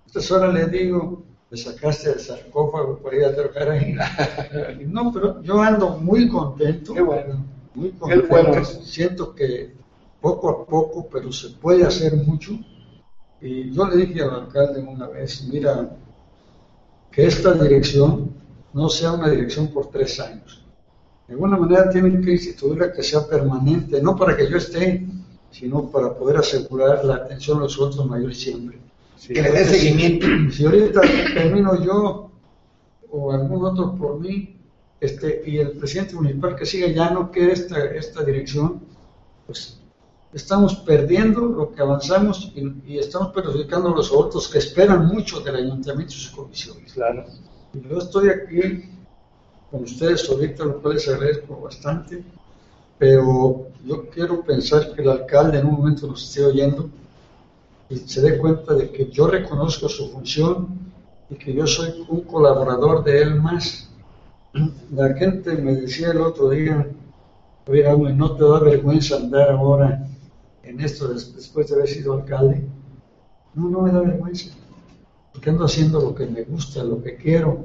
entonces 0.07 0.33
ahora 0.33 0.51
le 0.51 0.67
digo, 0.67 1.23
le 1.51 1.57
sacaste 1.59 2.13
el 2.13 2.21
sarcófago 2.21 2.99
para 2.99 3.17
ir 3.17 3.25
a 3.27 3.35
trabajar 3.35 3.71
ahí. 3.71 3.95
No, 4.87 5.13
pero 5.13 5.43
yo 5.43 5.61
ando 5.61 5.99
muy 5.99 6.27
contento. 6.29 6.95
Qué 6.95 7.03
bueno. 7.03 7.45
Muy 7.75 7.91
contento. 7.93 8.65
Siento 8.65 9.35
que 9.35 9.75
poco 10.23 10.49
a 10.49 10.67
poco, 10.67 11.07
pero 11.13 11.31
se 11.31 11.51
puede 11.51 11.85
hacer 11.85 12.17
mucho. 12.17 12.53
Y 13.41 13.71
yo 13.71 13.87
le 13.87 14.07
dije 14.07 14.23
al 14.23 14.31
alcalde 14.31 14.81
una 14.81 15.07
vez, 15.07 15.45
mira, 15.45 15.89
que 17.19 17.27
esta 17.27 17.53
dirección 17.53 18.31
no 18.73 18.89
sea 18.89 19.11
una 19.11 19.29
dirección 19.29 19.73
por 19.73 19.91
tres 19.91 20.21
años. 20.21 20.63
De 21.27 21.35
alguna 21.35 21.57
manera 21.57 21.91
tienen 21.91 22.23
que 22.23 22.31
instituirla 22.31 22.93
que 22.93 23.03
sea 23.03 23.27
permanente, 23.27 24.01
no 24.01 24.15
para 24.15 24.37
que 24.37 24.49
yo 24.49 24.57
esté, 24.57 25.05
sino 25.51 25.91
para 25.91 26.17
poder 26.17 26.37
asegurar 26.37 27.05
la 27.05 27.17
atención 27.17 27.59
de 27.59 27.65
los 27.65 27.77
otros 27.81 28.07
mayores 28.07 28.39
siempre. 28.39 28.79
que 29.27 29.43
le 29.43 29.51
dé 29.51 29.65
seguimiento. 29.65 30.29
Si, 30.53 30.65
ahorita 30.65 31.01
termino 31.35 31.85
yo 31.85 32.31
o 33.11 33.33
algún 33.33 33.65
otro 33.65 33.97
por 33.97 34.21
mí, 34.21 34.57
este, 35.01 35.43
y 35.45 35.59
el 35.59 35.73
presidente 35.73 36.15
municipal 36.15 36.55
que 36.55 36.67
siga 36.67 36.87
ya 36.87 37.11
no 37.11 37.33
quiere 37.33 37.53
esta, 37.53 37.85
esta 37.85 38.23
dirección, 38.23 38.81
pues 39.45 39.78
estamos 40.33 40.77
perdiendo 40.77 41.41
lo 41.41 41.73
que 41.73 41.81
avanzamos 41.81 42.53
y, 42.55 42.99
estamos 42.99 43.33
perjudicando 43.33 43.89
a 43.89 43.97
los 43.97 44.11
adultos 44.11 44.49
que 44.49 44.59
esperan 44.59 45.07
mucho 45.07 45.41
del 45.41 45.57
ayuntamiento 45.57 46.13
y 46.13 46.17
sus 46.17 46.31
comisiones. 46.31 46.93
Claro. 46.93 47.25
Yo 47.73 47.99
estoy 47.99 48.29
aquí 48.29 48.91
con 49.71 49.83
ustedes 49.85 50.29
ahorita, 50.29 50.65
lo 50.65 50.81
cual 50.81 50.95
les 50.95 51.09
agradezco 51.09 51.61
bastante, 51.61 52.23
pero 52.99 53.69
yo 53.85 54.09
quiero 54.11 54.43
pensar 54.43 54.93
que 54.93 55.03
el 55.03 55.11
alcalde 55.11 55.59
en 55.59 55.67
un 55.67 55.75
momento 55.75 56.07
nos 56.07 56.25
esté 56.25 56.45
oyendo 56.45 56.91
y 57.91 57.97
se 57.97 58.21
dé 58.21 58.39
cuenta 58.39 58.75
de 58.75 58.91
que 58.91 59.11
yo 59.11 59.29
reconozco 59.29 59.89
su 59.89 60.11
función 60.11 60.69
y 61.31 61.37
que 61.37 61.53
yo 61.55 61.67
soy 61.67 62.07
un 62.09 62.23
colaborador 62.23 63.05
de 63.05 63.23
él 63.23 63.41
más. 63.41 63.89
La 64.93 65.15
gente 65.15 65.53
me 65.57 65.75
decía 65.75 66.11
el 66.11 66.21
otro 66.21 66.51
día, 66.51 66.87
oiga, 67.67 67.95
¿no 67.95 68.33
te 68.33 68.45
da 68.45 68.61
vergüenza 68.61 69.17
andar 69.17 69.51
ahora 69.51 70.08
en 70.69 70.81
esto 70.81 71.09
después 71.09 71.69
de 71.69 71.75
haber 71.75 71.89
sido 71.89 72.15
alcalde? 72.15 72.65
No, 73.55 73.69
no 73.69 73.83
me 73.83 73.93
da 73.93 74.01
vergüenza, 74.01 74.51
porque 75.33 75.51
ando 75.51 75.65
haciendo 75.65 76.01
lo 76.01 76.15
que 76.15 76.27
me 76.27 76.43
gusta, 76.43 76.85
lo 76.85 77.03
que 77.03 77.17
quiero, 77.17 77.65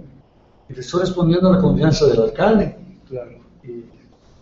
y 0.70 0.74
le 0.74 0.80
estoy 0.80 1.02
respondiendo 1.02 1.50
a 1.50 1.56
la 1.56 1.62
confianza 1.62 2.08
del 2.08 2.22
alcalde. 2.22 2.78
Claro. 3.08 3.32
Y 3.64 3.84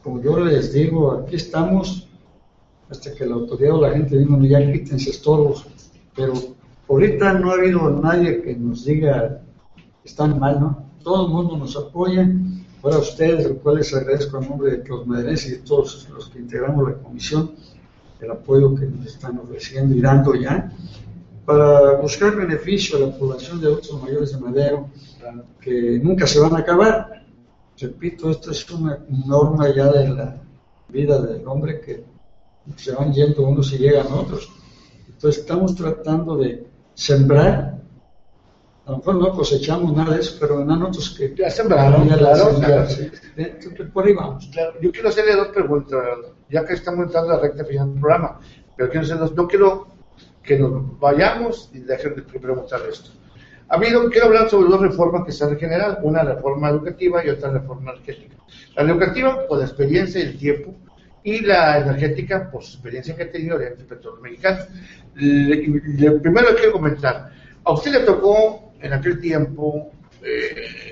como 0.04 0.22
yo 0.22 0.40
les 0.46 0.72
digo, 0.74 1.12
aquí 1.12 1.36
estamos 1.36 2.08
hasta 2.90 3.14
que 3.16 3.26
la 3.26 3.36
autoridad 3.36 3.76
o 3.76 3.82
la 3.82 3.92
gente 3.92 4.18
diga, 4.18 4.60
ya 4.60 4.72
quítense 4.72 5.10
estorbos, 5.10 5.66
pero 6.16 6.34
ahorita 6.90 7.34
no 7.34 7.52
ha 7.52 7.54
habido 7.54 7.90
nadie 7.90 8.42
que 8.42 8.56
nos 8.56 8.86
diga 8.86 9.42
que 10.02 10.10
están 10.10 10.40
mal, 10.40 10.60
¿no? 10.60 10.86
Todo 11.04 11.26
el 11.26 11.34
mundo 11.34 11.58
nos 11.58 11.76
apoya. 11.78 12.30
Ahora 12.84 12.98
ustedes, 12.98 13.48
los 13.48 13.60
cuales 13.60 13.94
agradezco 13.94 14.38
a 14.38 14.42
nombre 14.42 14.78
de 14.78 14.88
los 14.88 15.08
madres 15.08 15.46
y 15.48 15.52
de 15.52 15.58
todos 15.58 16.08
los 16.10 16.30
que 16.30 16.40
integramos 16.40 16.90
la 16.90 16.98
comisión, 16.98 17.52
el 18.22 18.32
apoyo 18.32 18.76
que 18.76 18.86
nos 18.86 19.08
están 19.08 19.40
ofreciendo 19.40 19.96
y 19.96 20.02
dando 20.02 20.36
ya, 20.36 20.72
para 21.46 21.96
buscar 21.96 22.36
beneficio 22.36 22.98
a 22.98 23.08
la 23.08 23.18
población 23.18 23.60
de 23.60 23.68
adultos 23.68 24.02
mayores 24.02 24.32
de 24.32 24.40
Madero, 24.40 24.90
que 25.60 26.00
nunca 26.02 26.28
se 26.28 26.40
van 26.40 26.56
a 26.56 26.60
acabar. 26.60 27.26
Repito, 27.80 28.30
esto 28.30 28.52
es 28.52 28.70
una 28.70 29.00
norma 29.26 29.74
ya 29.76 29.92
de 29.92 30.10
la 30.10 30.38
vida 30.90 31.20
del 31.20 31.48
hombre 31.48 31.82
que 31.82 32.04
se 32.76 32.92
van 32.94 33.12
yendo 33.12 33.44
unos 33.44 33.74
y 33.74 33.80
llegan 33.80 34.08
otros. 34.12 34.50
Entonces 35.08 35.42
estamos 35.42 35.76
tratando 35.76 36.38
de 36.38 36.68
sembrar, 36.94 37.80
a 38.86 38.92
lo 38.92 38.98
mejor 38.98 39.16
no 39.16 39.32
cosechamos 39.32 39.96
nada 39.96 40.16
de 40.16 40.22
eso, 40.22 40.38
pero 40.40 40.62
en 40.62 40.70
otros 40.70 41.12
que... 41.12 41.34
Ya 41.36 41.50
sembraron, 41.50 42.08
ya 42.08 42.18
claro, 42.18 42.56
claro. 42.60 42.88
Por 43.94 44.06
ahí 44.06 44.14
vamos. 44.14 44.50
Claro. 44.52 44.74
Yo 44.82 44.92
quiero 44.92 45.10
hacerle 45.10 45.36
dos 45.36 45.48
preguntas, 45.48 46.00
ya 46.52 46.66
que 46.66 46.74
estamos 46.74 47.06
entrando 47.06 47.32
a 47.32 47.36
la 47.38 47.42
recta 47.42 47.66
final 47.66 47.92
del 47.92 48.02
programa, 48.02 48.40
pero 48.76 48.90
quiero 48.90 49.30
no 49.36 49.48
quiero 49.48 49.88
que 50.44 50.60
nos 50.60 51.00
vayamos 51.00 51.72
y 51.74 51.80
dejen 51.80 52.16
de 52.16 52.22
preguntar 52.22 52.82
esto. 52.90 53.12
Ha 53.70 53.76
habido, 53.76 54.10
quiero 54.10 54.28
hablar 54.28 54.50
sobre 54.50 54.70
dos 54.70 54.82
reformas 54.82 55.24
que 55.26 55.32
se 55.32 55.46
han 55.46 55.58
generado, 55.58 56.00
una 56.04 56.24
reforma 56.24 56.70
educativa 56.70 57.26
y 57.26 57.30
otra 57.30 57.52
reforma 57.52 57.92
energética. 57.92 58.36
La 58.76 58.84
educativa, 58.84 59.48
por 59.48 59.60
la 59.60 59.66
experiencia 59.66 60.22
y 60.22 60.28
el 60.28 60.38
tiempo, 60.38 60.76
y 61.24 61.40
la 61.42 61.80
energética 61.80 62.52
por 62.52 62.64
su 62.64 62.74
experiencia 62.74 63.16
que 63.16 63.24
ha 63.24 63.32
tenido 63.32 63.60
el 63.60 63.74
Petróleo 63.86 64.22
Mexicano. 64.22 64.66
Le, 65.16 66.12
primero 66.20 66.48
quiero 66.56 66.74
comentar, 66.74 67.32
a 67.64 67.72
usted 67.72 67.92
le 67.92 68.00
tocó 68.00 68.74
en 68.82 68.92
aquel 68.92 69.22
tiempo 69.22 69.92
eh, 70.24 70.91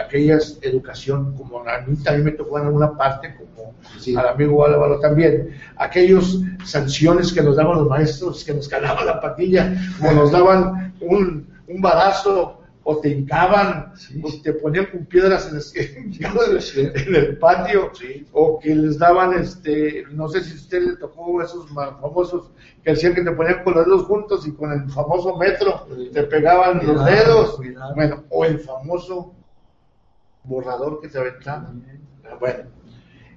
aquella 0.00 0.38
educación, 0.62 1.34
como 1.36 1.60
a 1.60 1.80
mí 1.80 1.96
también 2.02 2.24
me 2.24 2.32
tocó 2.32 2.58
en 2.58 2.66
alguna 2.66 2.96
parte, 2.96 3.34
como 3.36 3.74
al 4.18 4.28
amigo 4.28 4.64
Álvaro 4.64 5.00
también, 5.00 5.50
aquellos 5.76 6.42
sanciones 6.64 7.32
que 7.32 7.42
nos 7.42 7.56
daban 7.56 7.78
los 7.78 7.88
maestros, 7.88 8.44
que 8.44 8.54
nos 8.54 8.68
calaban 8.68 9.06
la 9.06 9.20
patilla, 9.20 9.74
o 10.02 10.12
nos 10.12 10.30
daban 10.30 10.94
un, 11.00 11.46
un 11.68 11.80
barazo 11.80 12.60
o 12.82 12.98
te 12.98 13.10
hincaban, 13.10 13.92
o 14.22 14.42
te 14.42 14.52
ponían 14.54 14.86
con 14.86 15.04
piedras 15.04 15.48
en, 15.48 17.14
el 17.14 17.38
patio, 17.40 17.92
o 18.32 18.58
que 18.58 18.74
les 18.74 18.98
daban, 18.98 19.34
este, 19.34 20.04
no 20.10 20.28
sé 20.28 20.42
si 20.42 20.52
a 20.52 20.56
usted 20.56 20.82
le 20.82 20.96
tocó 20.96 21.42
esos 21.42 21.68
famosos 21.70 22.50
que 22.82 22.90
decían 22.90 23.14
que 23.14 23.22
te 23.22 23.32
ponían 23.32 23.62
con 23.62 23.74
los 23.74 23.84
dedos 23.84 24.04
juntos 24.04 24.46
y 24.46 24.52
con 24.52 24.72
el 24.72 24.90
famoso 24.90 25.36
metro 25.36 25.86
te 26.12 26.22
pegaban 26.24 26.84
los 26.84 27.04
dedos, 27.04 27.60
bueno, 27.94 28.24
o 28.30 28.44
el 28.44 28.58
famoso 28.58 29.34
borrador 30.44 31.00
que 31.00 31.08
te 31.08 31.18
aventaban. 31.18 31.84
Bueno, 32.38 32.70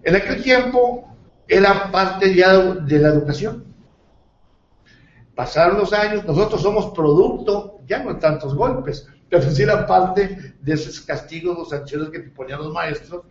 en 0.03 0.15
aquel 0.15 0.41
tiempo 0.41 1.07
era 1.47 1.91
parte 1.91 2.33
ya 2.33 2.57
de 2.57 2.99
la 2.99 3.09
educación. 3.09 3.65
Pasaron 5.35 5.77
los 5.77 5.93
años, 5.93 6.23
nosotros 6.25 6.61
somos 6.61 6.93
producto, 6.93 7.79
ya 7.87 8.03
no 8.03 8.17
tantos 8.17 8.53
golpes, 8.53 9.07
pero 9.29 9.49
sí 9.49 9.63
era 9.63 9.87
parte 9.87 10.55
de 10.61 10.73
esos 10.73 11.01
castigos 11.01 11.57
o 11.57 11.65
sanciones 11.65 12.09
que 12.09 12.19
te 12.19 12.29
ponían 12.29 12.59
los 12.59 12.71
maestros 12.71 13.23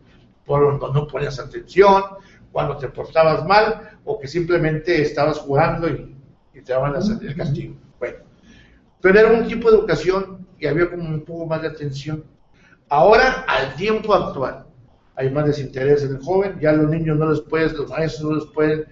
por 0.44 0.78
cuando 0.80 1.02
no 1.02 1.06
ponías 1.06 1.38
atención, 1.38 2.02
cuando 2.50 2.76
te 2.76 2.88
portabas 2.88 3.46
mal 3.46 3.98
o 4.04 4.18
que 4.18 4.26
simplemente 4.26 5.00
estabas 5.00 5.38
jugando 5.38 5.88
y, 5.88 6.16
te 6.52 6.72
daban 6.72 6.94
el 6.94 7.36
castigo. 7.36 7.76
Bueno, 7.98 8.18
pero 9.00 9.18
era 9.18 9.32
un 9.32 9.48
tipo 9.48 9.70
de 9.70 9.78
educación 9.78 10.46
y 10.58 10.66
había 10.66 10.90
como 10.90 11.08
un 11.08 11.24
poco 11.24 11.46
más 11.46 11.62
de 11.62 11.68
atención. 11.68 12.24
Ahora, 12.92 13.46
al 13.48 13.74
tiempo 13.76 14.12
actual, 14.12 14.66
hay 15.16 15.30
más 15.30 15.46
desinterés 15.46 16.02
en 16.02 16.16
el 16.16 16.22
joven, 16.22 16.58
ya 16.60 16.72
los 16.72 16.90
niños 16.90 17.16
no 17.16 17.30
les 17.30 17.40
pueden, 17.40 17.74
los 17.74 17.88
maestros 17.88 18.22
no 18.22 18.36
les 18.36 18.44
pueden 18.52 18.84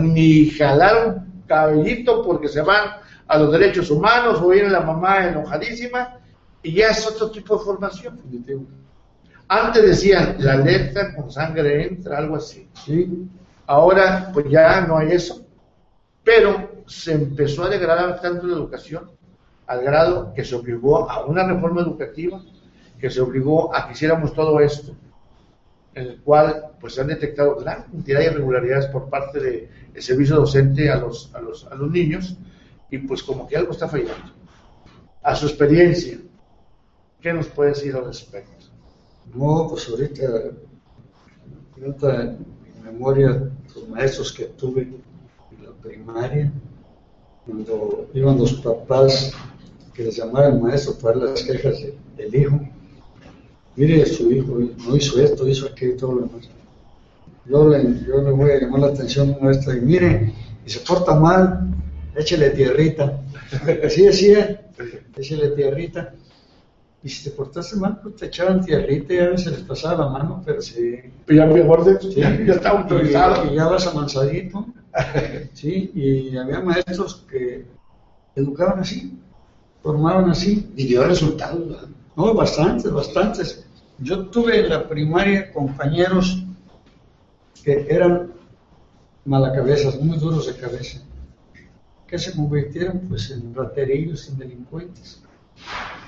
ni 0.00 0.48
jalar 0.50 1.08
un 1.08 1.42
cabellito 1.44 2.22
porque 2.22 2.46
se 2.46 2.62
van 2.62 2.88
a 3.26 3.36
los 3.36 3.50
derechos 3.50 3.90
humanos 3.90 4.40
o 4.40 4.50
viene 4.50 4.70
la 4.70 4.82
mamá 4.82 5.26
enojadísima 5.26 6.20
y 6.62 6.74
ya 6.74 6.90
es 6.90 7.04
otro 7.04 7.32
tipo 7.32 7.58
de 7.58 7.64
formación. 7.64 8.20
Antes 9.48 9.82
decían, 9.82 10.36
la 10.38 10.54
letra 10.54 11.16
con 11.16 11.28
sangre 11.28 11.84
entra, 11.84 12.18
algo 12.18 12.36
así. 12.36 12.68
¿sí? 12.86 13.28
Ahora, 13.66 14.30
pues 14.32 14.46
ya 14.48 14.82
no 14.82 14.98
hay 14.98 15.10
eso. 15.10 15.44
Pero 16.22 16.84
se 16.86 17.10
empezó 17.10 17.64
a 17.64 17.70
degradar 17.70 18.20
tanto 18.20 18.46
la 18.46 18.54
educación, 18.54 19.10
al 19.66 19.82
grado 19.82 20.32
que 20.32 20.44
se 20.44 20.54
obligó 20.54 21.10
a 21.10 21.24
una 21.24 21.44
reforma 21.44 21.80
educativa, 21.80 22.40
que 22.98 23.10
se 23.10 23.20
obligó 23.20 23.74
a 23.74 23.86
que 23.86 23.92
hiciéramos 23.92 24.32
todo 24.34 24.60
esto, 24.60 24.94
en 25.94 26.06
el 26.06 26.20
cual 26.22 26.72
pues 26.80 26.94
se 26.94 27.00
han 27.00 27.08
detectado 27.08 27.56
gran 27.56 27.84
cantidad 27.84 28.20
de 28.20 28.26
irregularidades 28.26 28.86
por 28.86 29.08
parte 29.08 29.40
del 29.40 30.02
servicio 30.02 30.36
docente 30.36 30.90
a 30.90 30.96
los, 30.96 31.34
a, 31.34 31.40
los, 31.40 31.66
a 31.66 31.74
los 31.74 31.90
niños, 31.90 32.36
y 32.90 32.98
pues 32.98 33.22
como 33.22 33.46
que 33.46 33.56
algo 33.56 33.72
está 33.72 33.88
fallando. 33.88 34.32
A 35.22 35.34
su 35.34 35.46
experiencia, 35.46 36.18
¿Qué 37.20 37.32
nos 37.32 37.48
puede 37.48 37.70
decir 37.70 37.96
al 37.96 38.06
respecto? 38.06 38.66
No, 39.34 39.66
pues 39.68 39.88
ahorita, 39.88 40.22
ahorita 41.76 42.22
en 42.22 42.46
memoria 42.84 43.50
los 43.74 43.88
maestros 43.88 44.32
que 44.32 44.44
tuve 44.44 44.82
en 44.82 45.64
la 45.64 45.72
primaria, 45.82 46.52
cuando 47.44 48.08
iban 48.14 48.38
los 48.38 48.52
papás 48.54 49.32
que 49.92 50.04
les 50.04 50.16
llamaban 50.16 50.62
maestro 50.62 50.96
para 50.98 51.16
las 51.16 51.42
quejas 51.42 51.76
del 52.16 52.34
hijo, 52.34 52.60
mire, 53.78 54.04
su 54.06 54.30
hijo 54.32 54.58
no 54.86 54.96
hizo 54.96 55.20
esto, 55.20 55.46
hizo 55.46 55.66
aquello 55.66 55.92
y 55.92 55.96
todo 55.96 56.12
lo 56.14 56.20
demás. 56.22 56.48
Yo 57.46 57.68
le, 57.68 57.82
yo 58.06 58.20
le 58.20 58.30
voy 58.32 58.50
a 58.50 58.60
llamar 58.60 58.80
la 58.80 58.86
atención 58.88 59.36
a 59.40 59.44
maestra 59.44 59.76
y 59.76 59.80
mire, 59.80 60.34
y 60.66 60.70
se 60.70 60.80
porta 60.80 61.14
mal, 61.14 61.68
échele 62.16 62.50
tierrita. 62.50 63.20
Así 63.84 64.02
decía, 64.02 64.68
échele 65.16 65.50
tierrita. 65.50 66.12
Y 67.04 67.08
si 67.08 67.24
te 67.24 67.30
portaste 67.30 67.76
mal, 67.76 68.00
pues 68.02 68.16
te 68.16 68.26
echaban 68.26 68.64
tierrita 68.64 69.14
y 69.14 69.18
a 69.18 69.30
veces 69.30 69.52
les 69.52 69.60
pasaba 69.60 70.04
la 70.04 70.10
mano, 70.10 70.42
pero 70.44 70.60
sí. 70.60 70.96
Pero 71.24 71.46
ya 71.46 71.46
mejor 71.46 71.84
de 71.84 72.00
sí, 72.00 72.20
ya, 72.20 72.30
está 72.30 72.70
autorizado. 72.70 73.52
Y, 73.52 73.54
ya 73.54 73.68
vas 73.68 73.86
amansadito. 73.86 74.66
sí, 75.54 75.92
y 75.94 76.36
había 76.36 76.60
maestros 76.60 77.24
que 77.30 77.64
educaban 78.34 78.80
así, 78.80 79.16
formaban 79.80 80.28
así. 80.30 80.72
Y 80.76 80.88
dio 80.88 81.04
resultados. 81.04 81.88
No, 82.16 82.34
bastantes, 82.34 82.90
bastantes. 82.90 83.64
Yo 83.98 84.26
tuve 84.26 84.60
en 84.60 84.68
la 84.68 84.88
primaria 84.88 85.52
compañeros 85.52 86.44
que 87.64 87.86
eran 87.90 88.32
malacabezas, 89.24 90.00
muy 90.00 90.16
duros 90.18 90.46
de 90.46 90.54
cabeza, 90.54 91.00
que 92.06 92.18
se 92.18 92.34
convirtieron 92.34 93.00
pues 93.08 93.30
en 93.30 93.54
raterillos, 93.54 94.28
en 94.28 94.38
delincuentes. 94.38 95.22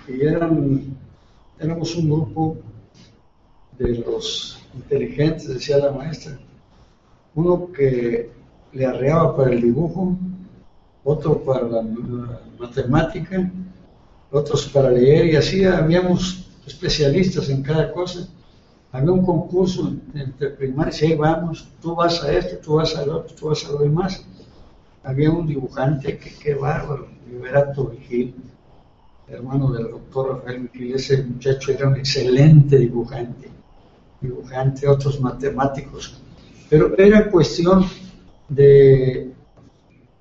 Y 0.09 0.23
eran, 0.23 0.97
éramos 1.59 1.95
un 1.97 2.09
grupo 2.09 2.57
de 3.77 3.99
los 3.99 4.59
inteligentes, 4.75 5.49
decía 5.49 5.79
la 5.79 5.91
maestra, 5.91 6.39
uno 7.35 7.73
que 7.73 8.31
le 8.73 8.87
arreaba 8.87 9.37
para 9.37 9.51
el 9.51 9.61
dibujo, 9.63 10.17
otro 11.03 11.43
para 11.43 11.67
la, 11.67 11.83
matemática, 12.59 13.51
otros 14.31 14.69
para 14.69 14.91
leer 14.91 15.27
y 15.27 15.37
así 15.37 15.65
habíamos 15.65 16.50
especialistas 16.71 17.49
en 17.49 17.63
cada 17.63 17.93
cosa. 17.93 18.29
Había 18.93 19.13
un 19.13 19.25
concurso 19.25 19.93
entre 20.15 20.51
primarios 20.51 21.03
y 21.03 21.15
vamos, 21.15 21.69
tú 21.81 21.95
vas 21.95 22.23
a 22.25 22.33
esto, 22.33 22.57
tú 22.59 22.75
vas 22.75 22.97
al 22.97 23.11
otro, 23.11 23.35
tú 23.35 23.49
vas 23.49 23.65
a 23.65 23.73
lo 23.73 23.79
demás. 23.79 24.25
había 25.05 25.31
un 25.31 25.47
dibujante 25.47 26.19
que 26.19 26.31
qué 26.35 26.55
bárbaro, 26.55 27.09
Liberato 27.31 27.87
Vigil, 27.87 28.35
hermano 29.29 29.71
del 29.71 29.91
doctor 29.91 30.37
Rafael 30.37 30.69
Vigil, 30.73 30.95
ese 30.95 31.23
muchacho 31.23 31.73
era 31.73 31.89
un 31.89 31.97
excelente 31.97 32.77
dibujante, 32.79 33.49
dibujante, 34.21 34.89
otros 34.89 35.21
matemáticos, 35.21 36.21
pero 36.69 36.99
era 36.99 37.31
cuestión 37.31 37.87
de 38.49 39.31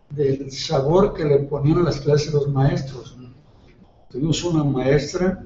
del 0.10 0.52
sabor 0.52 1.14
que 1.14 1.24
le 1.24 1.40
ponían 1.40 1.80
a 1.80 1.84
las 1.84 2.00
clases 2.00 2.34
los 2.34 2.48
maestros. 2.50 3.16
Tuvimos 4.10 4.44
una 4.44 4.64
maestra, 4.64 5.46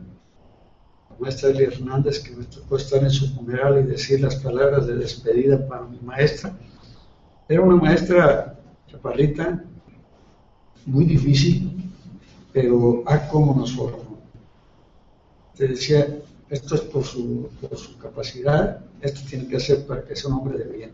maestra 1.19 1.49
Elia 1.49 1.67
Hernández, 1.67 2.19
que 2.19 2.35
me 2.35 2.45
tocó 2.45 2.77
estar 2.77 3.03
en 3.03 3.09
su 3.09 3.27
funeral 3.33 3.79
y 3.79 3.83
decir 3.83 4.21
las 4.21 4.35
palabras 4.35 4.87
de 4.87 4.95
despedida 4.95 5.67
para 5.67 5.83
mi 5.83 5.99
maestra. 5.99 6.57
Era 7.47 7.61
una 7.61 7.75
maestra 7.75 8.59
chaparrita, 8.87 9.63
muy 10.85 11.05
difícil, 11.05 11.91
pero 12.51 13.03
a 13.05 13.27
cómo 13.27 13.55
nos 13.55 13.73
formó. 13.73 14.19
Te 15.55 15.67
decía, 15.67 16.07
esto 16.49 16.75
es 16.75 16.81
por 16.81 17.03
su, 17.03 17.49
por 17.61 17.77
su 17.77 17.97
capacidad, 17.97 18.79
esto 19.01 19.21
tiene 19.29 19.47
que 19.47 19.59
ser 19.59 19.85
para 19.85 20.03
que 20.03 20.15
sea 20.15 20.29
un 20.31 20.39
hombre 20.39 20.57
de 20.59 20.77
bien. 20.77 20.91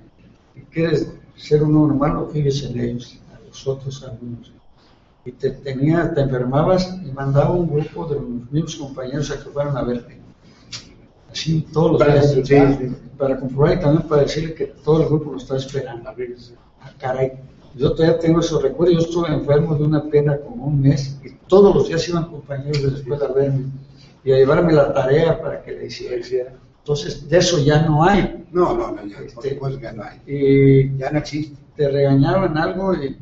Si 0.53 0.61
quieres 0.61 1.07
ser 1.35 1.63
un 1.63 1.75
hombre 1.75 1.97
malo, 1.97 2.29
fíjese 2.29 2.67
en 2.67 2.79
ellos 2.79 3.19
los 3.47 3.67
otros 3.67 4.03
alumnos. 4.03 4.51
Y 5.29 5.31
te, 5.33 5.51
tenía, 5.51 6.11
te 6.15 6.21
enfermabas 6.21 6.97
y 7.05 7.11
mandaba 7.11 7.51
un 7.51 7.69
grupo 7.69 8.07
de 8.07 8.15
los 8.15 8.51
mismos 8.51 8.75
compañeros 8.77 9.29
a 9.29 9.37
que 9.37 9.49
fueran 9.51 9.77
a 9.77 9.83
verte. 9.83 10.17
Así 11.31 11.61
todos 11.71 11.91
los 11.91 11.99
Para, 11.99 12.15
días. 12.15 12.47
sí, 12.47 12.95
Para 13.15 13.39
comprobar 13.39 13.77
y 13.77 13.79
también 13.79 14.07
para 14.07 14.23
decirle 14.23 14.55
que 14.55 14.65
todo 14.83 15.01
el 15.03 15.07
grupo 15.07 15.31
lo 15.33 15.37
está 15.37 15.55
esperando. 15.57 16.09
Ah, 16.09 16.91
caray. 16.97 17.33
Yo 17.75 17.93
todavía 17.93 18.17
tengo 18.17 18.39
esos 18.39 18.63
recuerdos. 18.63 18.95
Yo 18.95 19.01
estuve 19.07 19.27
enfermo 19.27 19.75
de 19.75 19.83
una 19.83 20.03
pena 20.05 20.35
como 20.39 20.65
un 20.65 20.81
mes 20.81 21.19
y 21.23 21.29
todos 21.47 21.75
los 21.75 21.87
días 21.87 22.09
iban 22.09 22.25
compañeros 22.31 22.81
de 22.81 22.91
la 22.91 22.97
escuela 22.97 23.25
a 23.27 23.31
verme 23.33 23.65
y 24.23 24.31
a 24.31 24.37
llevarme 24.37 24.73
la 24.73 24.91
tarea 24.93 25.39
para 25.39 25.61
que 25.61 25.73
la 25.73 25.83
hiciera. 25.83 26.53
Entonces, 26.79 27.29
de 27.29 27.37
eso 27.37 27.59
ya 27.59 27.83
no 27.83 28.03
hay. 28.03 28.47
No, 28.51 28.73
no, 28.75 28.91
no, 28.91 29.05
ya, 29.05 29.19
Este, 29.19 29.59
que 29.59 29.91
no 29.93 30.03
hay. 30.03 30.21
Y 30.25 30.97
Ya 30.97 31.11
no 31.11 31.19
existe. 31.19 31.55
te 31.75 31.87
regañaban 31.87 32.57
algo 32.57 32.95
y 32.95 33.15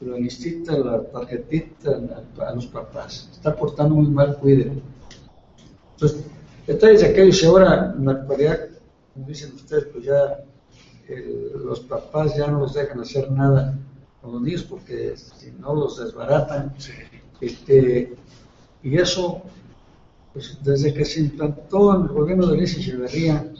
la 0.00 0.16
listita, 0.18 0.76
la 0.76 1.02
tarjetita 1.04 1.98
a, 2.38 2.48
a 2.48 2.54
los 2.54 2.66
papás. 2.66 3.28
Está 3.32 3.54
portando 3.54 3.94
muy 3.94 4.08
mal, 4.08 4.36
cuídenlo. 4.36 4.82
Entonces, 5.94 6.24
detalles 6.66 7.00
de 7.00 7.06
aquellos 7.08 7.42
y 7.42 7.46
ahora 7.46 7.94
en 7.96 8.04
la 8.04 8.12
actualidad, 8.12 8.60
como 9.14 9.26
dicen 9.26 9.54
ustedes, 9.54 9.86
pues 9.86 10.04
ya 10.04 10.44
eh, 11.08 11.52
los 11.64 11.80
papás 11.80 12.36
ya 12.36 12.48
no 12.48 12.60
los 12.60 12.74
dejan 12.74 13.00
hacer 13.00 13.30
nada 13.30 13.78
con 14.20 14.32
los 14.32 14.42
niños 14.42 14.64
porque 14.64 15.16
si 15.16 15.52
no 15.52 15.74
los 15.74 15.98
desbaratan. 15.98 16.74
Este, 17.40 18.14
y 18.82 18.98
eso, 18.98 19.42
pues 20.32 20.58
desde 20.62 20.92
que 20.92 21.04
se 21.04 21.20
implantó 21.20 21.94
en 21.94 22.02
el 22.02 22.08
gobierno 22.08 22.46
de 22.46 22.56
Luis 22.56 22.76
Echeverría, 22.76 23.52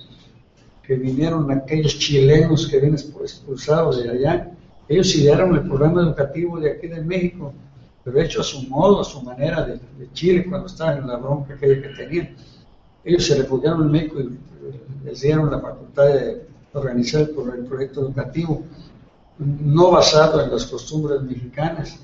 que 0.82 0.94
vinieron 0.96 1.50
aquellos 1.50 1.98
chilenos 1.98 2.66
que 2.68 2.78
vienen 2.78 2.98
expulsados 2.98 4.02
de 4.02 4.10
allá, 4.10 4.55
ellos 4.88 5.14
idearon 5.16 5.54
el 5.54 5.62
programa 5.62 6.02
educativo 6.02 6.60
de 6.60 6.72
aquí 6.72 6.86
de 6.88 7.02
México, 7.02 7.52
pero 8.04 8.20
hecho 8.20 8.40
a 8.40 8.44
su 8.44 8.62
modo, 8.68 9.00
a 9.00 9.04
su 9.04 9.20
manera 9.22 9.64
de, 9.64 9.74
de 9.98 10.12
Chile 10.12 10.46
cuando 10.48 10.66
estaban 10.68 10.98
en 10.98 11.08
la 11.08 11.16
bronca 11.16 11.54
aquella 11.54 11.82
que 11.82 11.88
tenían. 11.88 12.36
Ellos 13.04 13.26
se 13.26 13.36
refugiaron 13.36 13.82
en 13.82 13.90
México 13.90 14.20
y 14.20 14.38
les 15.04 15.20
dieron 15.20 15.50
la 15.50 15.60
facultad 15.60 16.06
de 16.06 16.46
organizar 16.72 17.22
el, 17.22 17.30
pro- 17.30 17.54
el 17.54 17.64
proyecto 17.64 18.00
educativo, 18.02 18.62
no 19.38 19.90
basado 19.90 20.42
en 20.42 20.50
las 20.50 20.66
costumbres 20.66 21.20
mexicanas, 21.22 21.98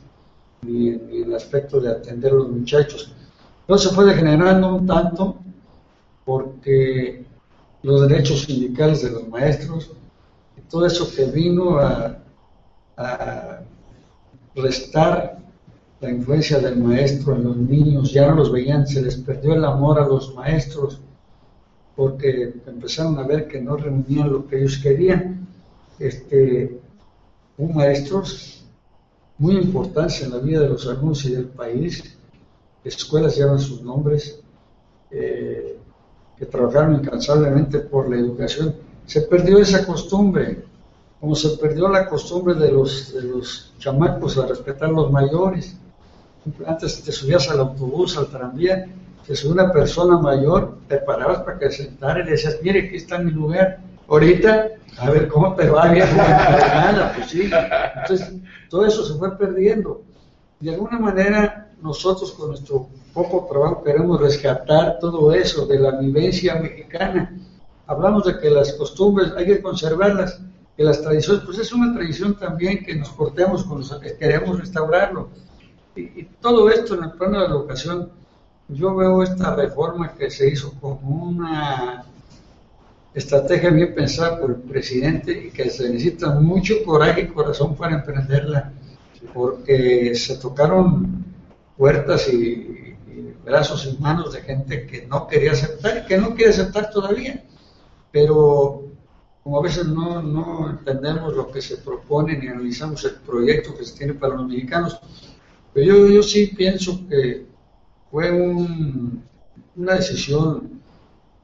ni 0.63 0.89
en, 0.89 1.09
ni 1.09 1.19
en 1.23 1.29
el 1.29 1.35
aspecto 1.35 1.81
de 1.81 1.91
atender 1.91 2.33
a 2.33 2.37
los 2.37 2.49
muchachos. 2.49 3.13
Entonces 3.63 3.93
fue 3.93 4.05
degenerando 4.07 4.75
un 4.77 4.87
tanto 4.87 5.37
porque 6.25 7.25
los 7.83 8.09
derechos 8.09 8.43
sindicales 8.43 9.03
de 9.03 9.11
los 9.11 9.29
maestros, 9.29 9.91
todo 10.71 10.87
eso 10.87 11.11
que 11.15 11.25
vino 11.27 11.79
a, 11.79 12.22
a 12.97 13.61
restar 14.55 15.39
la 16.01 16.11
influencia 16.11 16.59
del 16.59 16.77
maestro 16.77 17.37
en 17.37 17.45
los 17.45 17.57
niños, 17.57 18.13
ya 18.13 18.27
no 18.29 18.37
los 18.37 18.51
veían, 18.51 18.87
se 18.87 19.03
les 19.03 19.17
perdió 19.17 19.55
el 19.55 19.65
amor 19.65 20.01
a 20.01 20.07
los 20.07 20.35
maestros, 20.35 21.01
porque 21.95 22.55
empezaron 22.67 23.19
a 23.19 23.27
ver 23.27 23.47
que 23.47 23.61
no 23.61 23.77
reunían 23.77 24.33
lo 24.33 24.47
que 24.47 24.59
ellos 24.59 24.79
querían. 24.79 25.47
Este, 25.99 26.81
un 27.59 27.75
maestros 27.75 28.65
muy 29.39 29.57
importantes 29.57 30.23
en 30.23 30.31
la 30.31 30.39
vida 30.39 30.61
de 30.61 30.71
los 30.71 30.87
alumnos 30.87 31.25
y 31.25 31.33
del 31.33 31.47
país, 31.47 32.19
escuelas 32.85 33.37
llevan 33.37 33.59
sus 33.59 33.83
nombres, 33.83 34.41
eh, 35.11 35.79
que 36.37 36.47
trabajaron 36.47 36.97
incansablemente 36.97 37.79
por 37.81 38.09
la 38.11 38.17
educación. 38.17 38.75
Se 39.07 39.23
perdió 39.23 39.59
esa 39.59 39.87
costumbre, 39.87 40.65
como 41.23 41.37
se 41.37 41.51
perdió 41.51 41.89
la 41.89 42.09
costumbre 42.09 42.55
de 42.55 42.73
los, 42.73 43.15
de 43.15 43.23
los 43.23 43.73
chamacos 43.79 44.37
a 44.39 44.47
respetar 44.47 44.89
a 44.89 44.93
los 44.93 45.13
mayores. 45.13 45.77
Antes 46.67 47.01
te 47.01 47.13
subías 47.13 47.49
al 47.49 47.61
autobús, 47.61 48.19
al 48.19 48.27
tranvía, 48.27 48.89
te 49.25 49.37
subía 49.37 49.63
una 49.63 49.73
persona 49.73 50.19
mayor, 50.19 50.79
te 50.89 50.97
parabas 50.97 51.43
para 51.43 51.61
que 51.61 51.71
se 51.71 51.85
sentara 51.85 52.25
y 52.25 52.31
decías, 52.31 52.59
mire, 52.61 52.89
aquí 52.89 52.97
está 52.97 53.19
mi 53.19 53.31
lugar. 53.31 53.79
Ahorita, 54.09 54.67
a 54.99 55.11
ver 55.11 55.29
cómo 55.29 55.55
viejo, 55.55 56.17
nada, 56.17 57.13
pues 57.15 57.31
sí. 57.31 57.49
Entonces, 57.95 58.33
todo 58.69 58.85
eso 58.85 59.05
se 59.05 59.15
fue 59.15 59.39
perdiendo. 59.39 60.03
De 60.59 60.75
alguna 60.75 60.99
manera, 60.99 61.71
nosotros 61.81 62.33
con 62.33 62.49
nuestro 62.49 62.89
poco 63.15 63.47
trabajo 63.49 63.85
queremos 63.85 64.21
rescatar 64.21 64.99
todo 64.99 65.33
eso 65.33 65.67
de 65.67 65.79
la 65.79 65.93
vivencia 66.01 66.57
mexicana. 66.57 67.39
Hablamos 67.87 68.25
de 68.25 68.41
que 68.41 68.51
las 68.51 68.73
costumbres 68.73 69.33
hay 69.37 69.47
que 69.47 69.63
conservarlas, 69.63 70.41
que 70.77 70.85
las 70.85 71.03
tradiciones, 71.03 71.43
pues 71.45 71.59
es 71.59 71.73
una 71.73 71.93
tradición 71.93 72.39
también 72.39 72.85
que 72.85 72.95
nos 72.95 73.11
portemos 73.11 73.65
con 73.65 73.79
los 73.79 73.93
que 74.01 74.17
queremos 74.17 74.59
restaurarlo. 74.59 75.29
Y, 75.95 76.01
y 76.03 76.29
todo 76.41 76.71
esto 76.71 76.95
en 76.95 77.05
el 77.05 77.13
plano 77.13 77.41
de 77.41 77.49
la 77.49 77.55
educación, 77.55 78.11
yo 78.69 78.95
veo 78.95 79.23
esta 79.23 79.55
reforma 79.55 80.15
que 80.15 80.31
se 80.31 80.49
hizo 80.49 80.73
como 80.81 81.27
una 81.27 82.05
estrategia 83.15 83.71
bien 83.71 83.95
pensada 83.95 84.41
por 84.41 84.51
el 84.51 84.57
presidente 84.57 85.33
y 85.33 85.51
que 85.51 85.69
se 85.69 85.91
necesita 85.91 86.31
mucho 86.31 86.83
coraje 86.85 87.23
y 87.23 87.27
corazón 87.27 87.77
para 87.77 87.97
emprenderla, 87.97 88.73
porque 89.35 90.15
se 90.15 90.37
tocaron 90.39 91.25
puertas 91.77 92.33
y, 92.33 92.37
y 92.37 93.37
brazos 93.45 93.87
y 93.87 94.01
manos 94.01 94.33
de 94.33 94.41
gente 94.41 94.87
que 94.87 95.07
no 95.07 95.27
quería 95.27 95.53
aceptar 95.53 95.99
y 95.99 96.07
que 96.07 96.17
no 96.17 96.35
quiere 96.35 96.51
aceptar 96.51 96.91
todavía. 96.91 97.45
Pero 98.11 98.92
como 99.43 99.59
a 99.59 99.63
veces 99.63 99.87
no, 99.87 100.23
no 100.23 100.71
entendemos 100.71 101.35
lo 101.35 101.51
que 101.51 101.61
se 101.61 101.79
propone 101.79 102.39
ni 102.39 102.47
analizamos 102.49 103.05
el 103.05 103.15
proyecto 103.17 103.75
que 103.77 103.85
se 103.85 103.97
tiene 103.99 104.15
para 104.15 104.35
los 104.37 104.47
mexicanos, 104.47 105.01
pero 105.75 105.87
yo, 105.87 106.07
yo 106.09 106.23
sí 106.23 106.47
pienso 106.57 107.01
que 107.09 107.47
fue 108.11 108.31
un- 108.31 109.23
una 109.77 109.95
decisión 109.95 110.81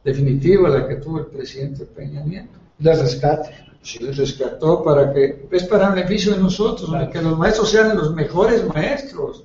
definitiva 0.05 0.69
la 0.69 0.87
que 0.87 0.97
tuvo 0.97 1.19
el 1.21 1.27
presidente 1.27 1.85
Peña 1.87 2.23
Nieto. 2.25 2.59
De 2.79 2.95
rescate. 2.95 3.51
Sí, 3.83 3.99
rescató 3.99 4.85
para 4.85 5.13
que, 5.13 5.47
es 5.51 5.65
para 5.65 5.91
beneficio 5.91 6.35
de 6.35 6.41
nosotros, 6.41 6.91
Claro. 6.91 7.11
que 7.11 7.23
los 7.23 7.39
maestros 7.39 7.71
sean 7.71 7.97
los 7.97 8.15
mejores 8.15 8.67
maestros. 8.67 9.45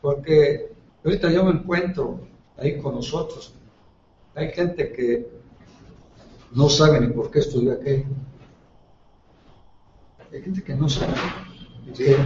Porque 0.00 0.72
ahorita 1.04 1.30
yo 1.30 1.44
me 1.44 1.52
encuentro 1.52 2.20
ahí 2.56 2.78
con 2.78 2.94
nosotros. 2.94 3.54
Hay 4.34 4.50
gente 4.50 4.92
que 4.92 5.39
no 6.52 6.68
sabe 6.68 7.00
ni 7.00 7.08
por 7.08 7.30
qué 7.30 7.40
estudió 7.40 7.72
aquello. 7.72 8.06
Hay 10.32 10.42
gente 10.42 10.62
que 10.62 10.74
no 10.74 10.88
sabe. 10.88 11.12
Que 11.96 12.16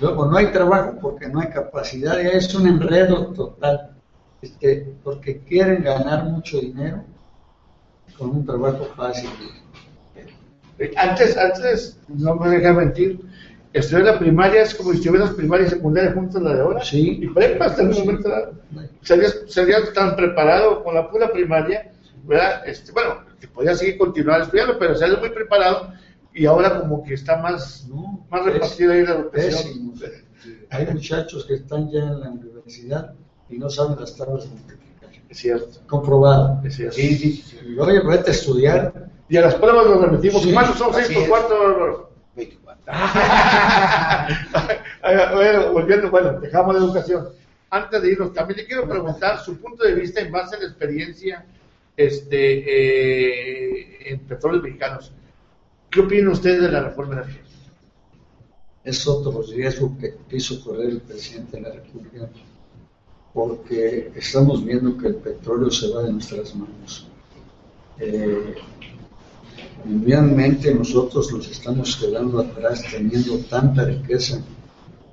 luego 0.00 0.26
no 0.26 0.36
hay 0.36 0.46
trabajo 0.46 0.96
porque 1.00 1.28
no 1.28 1.40
hay 1.40 1.48
capacidad, 1.48 2.18
y 2.20 2.26
es 2.26 2.54
un 2.54 2.66
enredo 2.66 3.26
total. 3.32 3.96
Este, 4.40 4.94
porque 5.04 5.40
quieren 5.40 5.82
ganar 5.82 6.24
mucho 6.24 6.58
dinero 6.58 7.04
con 8.16 8.30
un 8.30 8.46
trabajo 8.46 8.86
fácil. 8.96 9.28
Antes, 10.96 11.36
antes, 11.36 11.98
no 12.08 12.36
me 12.36 12.48
deja 12.48 12.72
mentir, 12.72 13.20
estudiar 13.72 14.04
la 14.04 14.18
primaria 14.18 14.62
es 14.62 14.74
como 14.74 14.92
si 14.92 14.98
estuvieras 14.98 15.30
primaria 15.30 15.66
y 15.66 15.70
secundaria 15.70 16.12
juntos 16.12 16.40
la 16.40 16.54
de 16.54 16.60
ahora. 16.62 16.82
Sí. 16.82 17.18
Y 17.22 17.28
prepa 17.28 17.66
hasta 17.66 17.82
el 17.82 17.90
momento. 17.90 18.30
serías 19.02 19.92
tan 19.92 20.16
preparado 20.16 20.82
con 20.82 20.94
la 20.94 21.10
pura 21.10 21.30
primaria, 21.30 21.92
¿verdad? 22.24 22.62
Este, 22.66 22.92
bueno, 22.92 23.24
que 23.40 23.48
podías 23.48 23.78
seguir 23.78 23.98
continuar 23.98 24.42
estudiando, 24.42 24.78
pero 24.78 24.94
serías 24.94 25.18
muy 25.20 25.30
preparado 25.30 25.92
y 26.32 26.46
ahora 26.46 26.80
como 26.80 27.02
que 27.02 27.14
está 27.14 27.36
más, 27.36 27.86
No, 27.88 28.26
más 28.30 28.44
repartida 28.44 28.92
ahí 28.92 29.04
la 29.04 29.14
educación. 29.14 29.94
Hay 30.70 30.86
muchachos 30.86 31.44
que 31.44 31.54
están 31.54 31.90
ya 31.90 32.00
en 32.00 32.20
la 32.20 32.30
universidad 32.30 33.12
y 33.48 33.58
no 33.58 33.68
saben 33.68 33.98
las 33.98 34.16
tablas 34.16 34.44
de 34.44 34.50
multiplicar. 34.50 35.10
Es 35.28 35.38
cierto, 35.38 35.80
Comprobado. 35.86 36.60
es 36.64 36.76
cierto. 36.76 36.98
Y, 37.00 37.44
oye, 37.78 38.00
vete 38.06 38.30
a 38.30 38.32
estudiar. 38.32 39.10
Y 39.28 39.36
a 39.36 39.42
las 39.42 39.54
pruebas 39.54 39.86
nos 39.86 40.00
remitimos. 40.02 40.42
Sí, 40.42 40.52
¿Cuántos 40.52 40.76
son 40.78 40.92
seis 40.92 41.06
así 41.06 41.14
por 41.14 41.22
es. 41.22 41.28
cuatro? 41.28 42.10
24. 42.34 42.82
bueno, 45.34 45.72
volviendo, 45.72 46.10
bueno, 46.10 46.40
dejamos 46.40 46.74
la 46.74 46.80
educación. 46.80 47.28
Antes 47.70 48.02
de 48.02 48.10
irnos, 48.12 48.32
también 48.34 48.58
le 48.58 48.66
quiero 48.66 48.88
preguntar 48.88 49.38
su 49.40 49.56
punto 49.60 49.84
de 49.84 49.94
vista 49.94 50.20
en 50.20 50.32
base 50.32 50.56
a 50.56 50.58
la 50.58 50.64
experiencia 50.66 51.44
este, 52.06 52.64
eh, 52.66 54.12
en 54.12 54.20
petróleos 54.20 54.62
mexicanos. 54.62 55.12
¿Qué 55.90 56.00
opina 56.00 56.30
usted 56.30 56.60
de 56.60 56.70
la 56.70 56.82
reforma 56.82 57.14
energética? 57.14 57.48
Es 58.84 59.06
otro 59.06 59.42
riesgo 59.42 59.96
que 59.98 60.14
quiso 60.28 60.62
correr 60.64 60.90
el 60.90 61.00
presidente 61.00 61.56
de 61.56 61.62
la 61.62 61.72
República, 61.72 62.28
porque 63.34 64.10
estamos 64.14 64.64
viendo 64.64 64.96
que 64.96 65.08
el 65.08 65.16
petróleo 65.16 65.70
se 65.70 65.90
va 65.90 66.02
de 66.02 66.12
nuestras 66.12 66.54
manos. 66.54 67.06
Eh, 67.98 68.54
nosotros 69.84 71.32
nos 71.32 71.50
estamos 71.50 71.96
quedando 71.96 72.40
atrás 72.40 72.82
teniendo 72.90 73.38
tanta 73.50 73.84
riqueza 73.84 74.42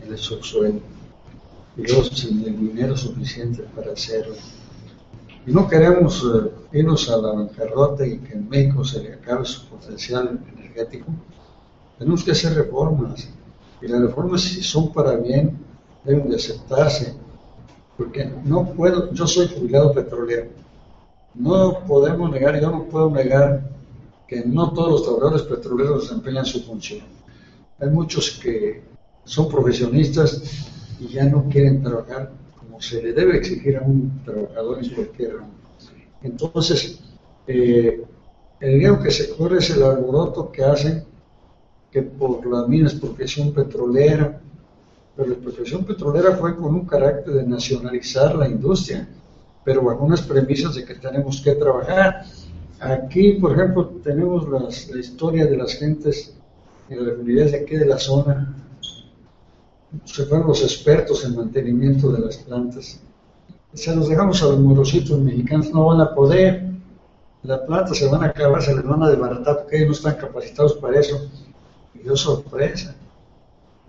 en 0.03 0.13
el 0.13 0.17
subsuelo 0.17 0.79
y 1.75 1.81
luego 1.81 2.03
sin 2.05 2.45
el 2.45 2.57
dinero 2.57 2.95
suficiente 2.95 3.63
para 3.75 3.91
hacerlo. 3.91 4.35
Y 5.47 5.53
no 5.53 5.65
queremos 5.65 6.21
eh, 6.23 6.77
irnos 6.77 7.09
a 7.09 7.15
la 7.17 7.31
bancarrota 7.31 8.05
y 8.05 8.17
que 8.19 8.33
en 8.33 8.49
México 8.49 8.83
se 8.83 9.01
le 9.01 9.13
acabe 9.13 9.45
su 9.45 9.65
potencial 9.67 10.41
energético. 10.53 11.05
Tenemos 11.97 12.21
que 12.21 12.31
hacer 12.31 12.53
reformas. 12.53 13.29
Y 13.81 13.87
las 13.87 14.01
reformas, 14.01 14.41
si 14.41 14.61
son 14.61 14.91
para 14.91 15.15
bien, 15.15 15.57
deben 16.03 16.29
de 16.29 16.35
aceptarse. 16.35 17.15
Porque 17.95 18.29
no 18.43 18.73
puedo, 18.73 19.13
yo 19.13 19.25
soy 19.25 19.47
jubilado 19.47 19.93
petrolero. 19.93 20.49
No 21.33 21.79
podemos 21.87 22.29
negar, 22.29 22.59
yo 22.59 22.69
no 22.69 22.83
puedo 22.83 23.09
negar 23.09 23.69
que 24.27 24.43
no 24.43 24.73
todos 24.73 24.91
los 24.91 25.03
trabajadores 25.03 25.43
petroleros 25.43 26.01
desempeñan 26.01 26.45
su 26.45 26.61
función. 26.61 27.05
Hay 27.79 27.89
muchos 27.89 28.31
que 28.31 28.83
son 29.23 29.47
profesionistas 29.47 30.41
y 30.99 31.07
ya 31.07 31.23
no 31.23 31.47
quieren 31.47 31.81
trabajar 31.81 32.33
se 32.79 33.01
le 33.01 33.13
debe 33.13 33.37
exigir 33.37 33.77
a 33.77 33.81
un 33.81 34.21
trabajador 34.23 34.83
en 34.83 34.89
cualquier 34.89 35.35
ramo. 35.35 35.53
Entonces, 36.23 36.99
eh, 37.47 38.03
el 38.59 38.73
riesgo 38.73 39.01
que 39.01 39.11
se 39.11 39.29
corre 39.35 39.59
es 39.59 39.69
el 39.69 39.83
alboroto 39.83 40.51
que 40.51 40.63
hacen 40.63 41.03
que 41.91 42.01
por 42.01 42.45
la 42.45 42.67
minas, 42.67 42.95
profesión 42.95 43.53
petrolera, 43.53 44.41
pero 45.15 45.29
la 45.29 45.35
profesión 45.35 45.85
petrolera 45.85 46.35
fue 46.35 46.55
con 46.55 46.75
un 46.75 46.85
carácter 46.85 47.33
de 47.35 47.43
nacionalizar 47.43 48.35
la 48.35 48.47
industria, 48.47 49.07
pero 49.63 49.83
bajo 49.83 50.03
unas 50.03 50.21
premisas 50.21 50.75
de 50.75 50.85
que 50.85 50.95
tenemos 50.95 51.41
que 51.41 51.53
trabajar 51.53 52.25
Aquí, 52.79 53.33
por 53.33 53.53
ejemplo, 53.53 53.87
tenemos 54.03 54.47
la 54.47 54.99
historia 54.99 55.47
de 55.47 55.57
las 55.57 55.73
gentes 55.73 56.35
en 56.89 57.05
las 57.05 57.15
comunidades 57.15 57.51
de 57.53 57.57
aquí 57.59 57.75
de 57.75 57.85
la 57.87 57.97
zona. 57.97 58.53
Se 60.05 60.25
fueron 60.25 60.47
los 60.47 60.61
expertos 60.63 61.23
en 61.25 61.35
mantenimiento 61.35 62.11
de 62.11 62.19
las 62.19 62.37
plantas. 62.37 62.99
Se 63.73 63.95
los 63.95 64.09
dejamos 64.09 64.41
a 64.43 64.47
los 64.47 64.59
morositos 64.59 65.19
mexicanos, 65.19 65.71
no 65.71 65.85
van 65.85 66.01
a 66.01 66.13
poder. 66.13 66.65
Las 67.43 67.59
plantas 67.61 67.97
se 67.97 68.07
van 68.07 68.23
a 68.23 68.27
acabar, 68.27 68.61
se 68.61 68.75
les 68.75 68.83
van 68.83 69.03
a 69.03 69.09
desbaratar 69.09 69.59
porque 69.59 69.77
ellos 69.77 69.87
no 70.03 70.09
están 70.09 70.27
capacitados 70.27 70.73
para 70.75 70.99
eso. 70.99 71.29
Y 71.93 71.99
dio 71.99 72.15
sorpresa. 72.15 72.95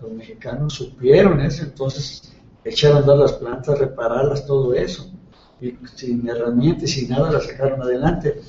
Los 0.01 0.11
mexicanos 0.11 0.73
supieron 0.73 1.41
eso, 1.41 1.63
entonces 1.63 2.31
echaron 2.63 2.97
a 2.97 2.99
andar 3.01 3.17
las 3.17 3.33
plantas, 3.33 3.79
repararlas, 3.79 4.45
todo 4.45 4.73
eso. 4.73 5.09
Y 5.59 5.75
sin 5.95 6.27
herramientas 6.29 6.91
sin 6.91 7.09
nada 7.09 7.31
las 7.31 7.45
sacaron 7.45 7.81
adelante 7.81 8.41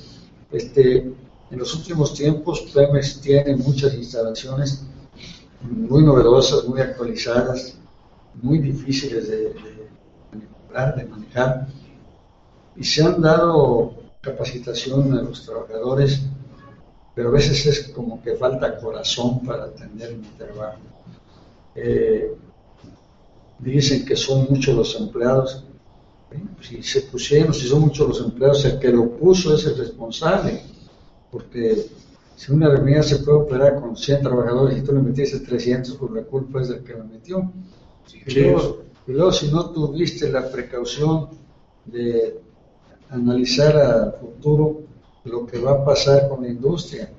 este, 0.51 0.97
en 0.97 1.59
los 1.59 1.73
últimos 1.75 2.13
tiempos, 2.13 2.61
Pemex 2.73 3.21
tiene 3.21 3.55
muchas 3.55 3.93
instalaciones 3.93 4.83
muy 5.63 6.03
novedosas, 6.03 6.67
muy 6.67 6.81
actualizadas, 6.81 7.77
muy 8.41 8.59
difíciles 8.59 9.27
de, 9.27 9.37
de, 9.37 9.53
de 10.95 11.05
manejar, 11.05 11.67
y 12.75 12.83
se 12.83 13.03
han 13.03 13.21
dado 13.21 13.93
capacitación 14.21 15.13
a 15.17 15.21
los 15.21 15.45
trabajadores, 15.45 16.21
pero 17.13 17.29
a 17.29 17.33
veces 17.33 17.65
es 17.65 17.89
como 17.89 18.21
que 18.21 18.35
falta 18.35 18.79
corazón 18.79 19.43
para 19.43 19.65
atender 19.65 20.15
mi 20.15 20.27
trabajo. 20.37 20.79
Eh, 21.75 22.35
dicen 23.59 24.05
que 24.05 24.15
son 24.15 24.47
muchos 24.49 24.75
los 24.75 24.95
empleados, 24.99 25.65
si 26.61 26.81
se 26.81 27.01
pusieron, 27.01 27.53
si 27.53 27.67
son 27.67 27.81
muchos 27.81 28.07
los 28.07 28.21
empleados, 28.21 28.63
el 28.65 28.79
que 28.79 28.89
lo 28.89 29.09
puso 29.17 29.53
es 29.53 29.65
el 29.65 29.77
responsable, 29.77 30.61
porque 31.29 31.87
si 32.35 32.51
una 32.51 32.69
reunión 32.69 33.03
se 33.03 33.17
puede 33.17 33.39
operar 33.39 33.79
con 33.79 33.95
100 33.95 34.23
trabajadores 34.23 34.77
y 34.77 34.81
tú 34.81 34.93
le 34.93 35.01
metiste 35.01 35.39
300, 35.39 35.95
por 35.95 36.09
pues 36.09 36.23
la 36.23 36.29
culpa 36.29 36.61
es 36.61 36.69
del 36.69 36.83
que 36.83 36.93
lo 36.93 37.03
metió. 37.03 37.51
y, 38.25 39.11
luego, 39.13 39.31
si 39.31 39.51
no 39.51 39.69
tuviste 39.71 40.29
la 40.29 40.49
precaución 40.49 41.29
de 41.85 42.39
analizar 43.09 43.77
a 43.77 44.11
futuro 44.13 44.83
lo 45.25 45.45
que 45.45 45.59
va 45.59 45.71
a 45.71 45.85
pasar 45.85 46.29
con 46.29 46.43
la 46.43 46.49
industria, 46.49 47.11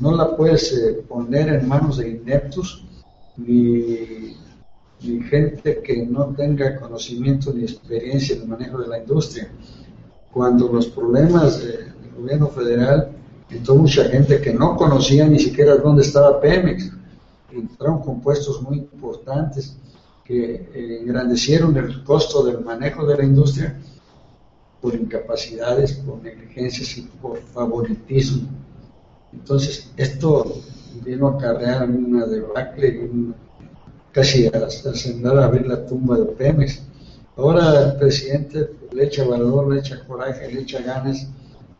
no 0.00 0.14
la 0.16 0.36
puedes 0.36 0.72
eh, 0.72 1.04
poner 1.08 1.48
en 1.48 1.68
manos 1.68 1.98
de 1.98 2.10
ineptos 2.10 2.84
ni 3.36 4.36
ni 5.02 5.22
gente 5.22 5.80
que 5.82 6.04
no 6.04 6.26
tenga 6.36 6.78
conocimiento 6.78 7.52
ni 7.52 7.62
experiencia 7.62 8.36
en 8.36 8.42
el 8.42 8.48
manejo 8.48 8.78
de 8.78 8.88
la 8.88 8.98
industria. 8.98 9.48
Cuando 10.32 10.68
los 10.68 10.86
problemas 10.88 11.62
del 11.62 11.94
gobierno 12.16 12.48
federal, 12.48 13.10
entró 13.50 13.74
mucha 13.76 14.04
gente 14.04 14.40
que 14.40 14.52
no 14.52 14.76
conocía 14.76 15.26
ni 15.26 15.38
siquiera 15.38 15.76
dónde 15.76 16.02
estaba 16.02 16.40
Pemex. 16.40 16.90
Entraron 17.52 18.00
compuestos 18.00 18.62
muy 18.62 18.78
importantes 18.78 19.76
que 20.24 20.68
eh, 20.72 20.98
engrandecieron 21.02 21.76
el 21.76 22.04
costo 22.04 22.44
del 22.44 22.60
manejo 22.60 23.04
de 23.06 23.16
la 23.16 23.24
industria 23.24 23.76
por 24.80 24.94
incapacidades, 24.94 25.94
por 25.94 26.22
negligencias 26.22 26.96
y 26.98 27.02
por 27.02 27.38
favoritismo. 27.38 28.48
Entonces, 29.32 29.90
esto 29.96 30.60
vino 31.04 31.28
a 31.28 31.34
acarrear 31.34 31.88
una 31.88 32.26
debacle, 32.26 33.10
casi 34.12 34.46
a, 34.46 34.50
a 34.50 35.44
a 35.44 35.48
ver 35.48 35.66
la 35.66 35.86
tumba 35.86 36.18
de 36.18 36.26
Pemex. 36.26 36.82
Ahora 37.36 37.90
el 37.90 37.96
presidente 37.96 38.70
le 38.92 39.04
echa 39.04 39.24
valor, 39.24 39.72
le 39.72 39.80
echa 39.80 40.04
coraje, 40.06 40.52
le 40.52 40.60
echa 40.60 40.80
ganas 40.82 41.26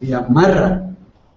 y 0.01 0.13
amarra, 0.13 0.90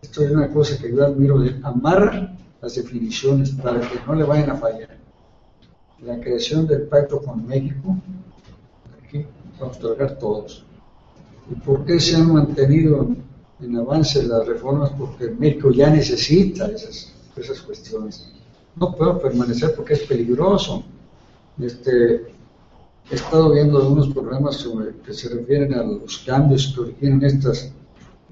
esto 0.03 0.23
es 0.23 0.31
una 0.31 0.49
cosa 0.51 0.77
que 0.77 0.91
yo 0.91 1.05
admiro, 1.05 1.41
amarra 1.63 2.35
las 2.61 2.75
definiciones 2.75 3.51
para 3.51 3.79
que 3.79 3.99
no 4.05 4.15
le 4.15 4.25
vayan 4.25 4.49
a 4.49 4.57
fallar. 4.57 4.97
La 6.01 6.19
creación 6.19 6.67
del 6.67 6.83
pacto 6.83 7.21
con 7.21 7.47
México, 7.47 7.97
aquí 9.01 9.25
vamos 9.59 9.77
a 9.77 9.79
trabajar 9.79 10.17
todos. 10.17 10.65
¿Y 11.49 11.55
por 11.55 11.85
qué 11.85 11.99
se 11.99 12.17
han 12.17 12.33
mantenido 12.33 13.15
en 13.61 13.77
avance 13.77 14.21
las 14.23 14.45
reformas? 14.45 14.91
Porque 14.91 15.29
México 15.29 15.71
ya 15.71 15.89
necesita 15.89 16.67
esas, 16.67 17.13
esas 17.37 17.61
cuestiones 17.61 18.29
no 18.75 18.93
puedo 18.93 19.21
permanecer 19.21 19.73
porque 19.75 19.93
es 19.93 20.01
peligroso. 20.01 20.83
Este, 21.59 22.15
he 23.09 23.15
estado 23.15 23.53
viendo 23.53 23.77
algunos 23.77 24.09
programas 24.09 24.67
que 25.05 25.13
se 25.13 25.29
refieren 25.29 25.73
a 25.75 25.83
los 25.83 26.17
cambios 26.19 26.73
que 26.73 26.81
originan 26.81 27.23
estas, 27.23 27.71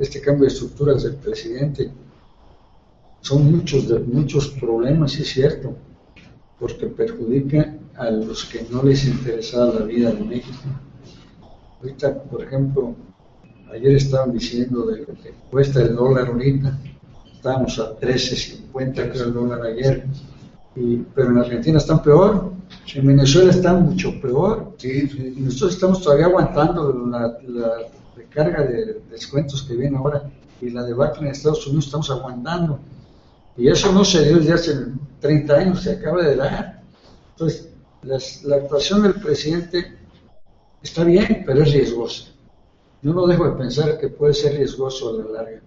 este 0.02 0.20
cambio 0.20 0.44
de 0.44 0.54
estructuras 0.54 1.04
del 1.04 1.16
presidente. 1.16 1.92
Son 3.22 3.52
muchos, 3.52 3.88
de, 3.88 4.00
muchos 4.00 4.50
problemas, 4.50 5.16
es 5.16 5.30
cierto, 5.30 5.76
porque 6.60 6.88
perjudica 6.88 7.78
a 7.96 8.10
los 8.10 8.46
que 8.46 8.66
no 8.72 8.82
les 8.82 9.06
interesa 9.06 9.66
la 9.66 9.86
vida 9.86 10.12
de 10.12 10.24
México. 10.24 10.58
Ahorita, 11.80 12.24
por 12.24 12.44
ejemplo, 12.44 12.96
ayer 13.72 13.96
estaban 13.96 14.34
diciendo 14.34 14.86
de 14.88 15.02
lo 15.02 15.08
que 15.08 15.34
cuesta 15.52 15.82
el 15.82 15.96
dólar 15.96 16.28
ahorita, 16.28 16.80
estábamos 17.32 17.78
a 17.80 18.00
13.50 18.00 19.12
creo 19.12 19.26
el 19.26 19.34
dólar 19.34 19.62
ayer, 19.64 20.06
pero 21.14 21.30
en 21.30 21.38
Argentina 21.38 21.78
están 21.78 22.02
peor, 22.02 22.54
en 22.96 23.06
Venezuela 23.06 23.52
están 23.52 23.84
mucho 23.84 24.20
peor. 24.20 24.76
Y 24.84 25.42
nosotros 25.42 25.76
estamos 25.76 26.02
todavía 26.02 26.26
aguantando 26.26 26.92
la, 27.08 27.38
la 27.48 27.72
recarga 28.32 28.64
de 28.64 29.02
descuentos 29.10 29.64
que 29.64 29.76
viene 29.76 29.98
ahora 29.98 30.30
y 30.62 30.70
la 30.70 30.84
debacle 30.84 31.28
en 31.28 31.32
Estados 31.32 31.68
Unidos 31.68 31.86
estamos 31.86 32.10
aguantando. 32.10 32.80
Y 33.58 33.68
eso 33.68 33.92
no 33.92 34.06
se 34.06 34.26
dio 34.26 34.38
desde 34.38 34.54
hace 34.54 34.76
30 35.20 35.54
años, 35.54 35.84
se 35.84 35.92
acaba 35.92 36.24
de 36.24 36.36
dar. 36.36 36.82
Entonces, 37.32 37.70
la 38.04 38.56
actuación 38.56 39.04
del 39.04 39.16
presidente 39.16 39.98
está 40.82 41.04
bien, 41.04 41.44
pero 41.46 41.62
es 41.64 41.74
riesgosa. 41.74 42.28
Yo 43.02 43.14
no 43.14 43.28
dejo 43.28 43.50
de 43.50 43.58
pensar 43.58 44.00
que 44.00 44.08
puede 44.08 44.34
ser 44.34 44.56
riesgoso 44.56 45.10
a 45.10 45.24
la 45.24 45.32
larga. 45.32 45.62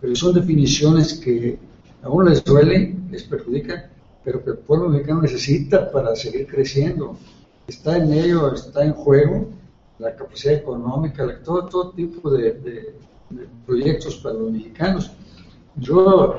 Pero 0.00 0.16
son 0.16 0.34
definiciones 0.34 1.14
que 1.14 1.58
a 2.02 2.08
uno 2.08 2.30
les 2.30 2.42
duele, 2.42 2.96
les 3.10 3.22
perjudican, 3.22 3.84
pero 4.24 4.42
que 4.42 4.50
el 4.50 4.58
pueblo 4.58 4.88
mexicano 4.88 5.22
necesita 5.22 5.90
para 5.90 6.16
seguir 6.16 6.46
creciendo. 6.46 7.16
Está 7.68 7.98
en 7.98 8.12
ello, 8.12 8.52
está 8.52 8.84
en 8.84 8.92
juego 8.92 9.48
la 9.98 10.14
capacidad 10.14 10.54
económica, 10.54 11.26
todo, 11.42 11.66
todo 11.66 11.90
tipo 11.92 12.30
de, 12.30 12.94
proyectos 13.66 14.16
para 14.16 14.34
los 14.34 14.50
mexicanos. 14.50 15.10
Yo, 15.76 16.38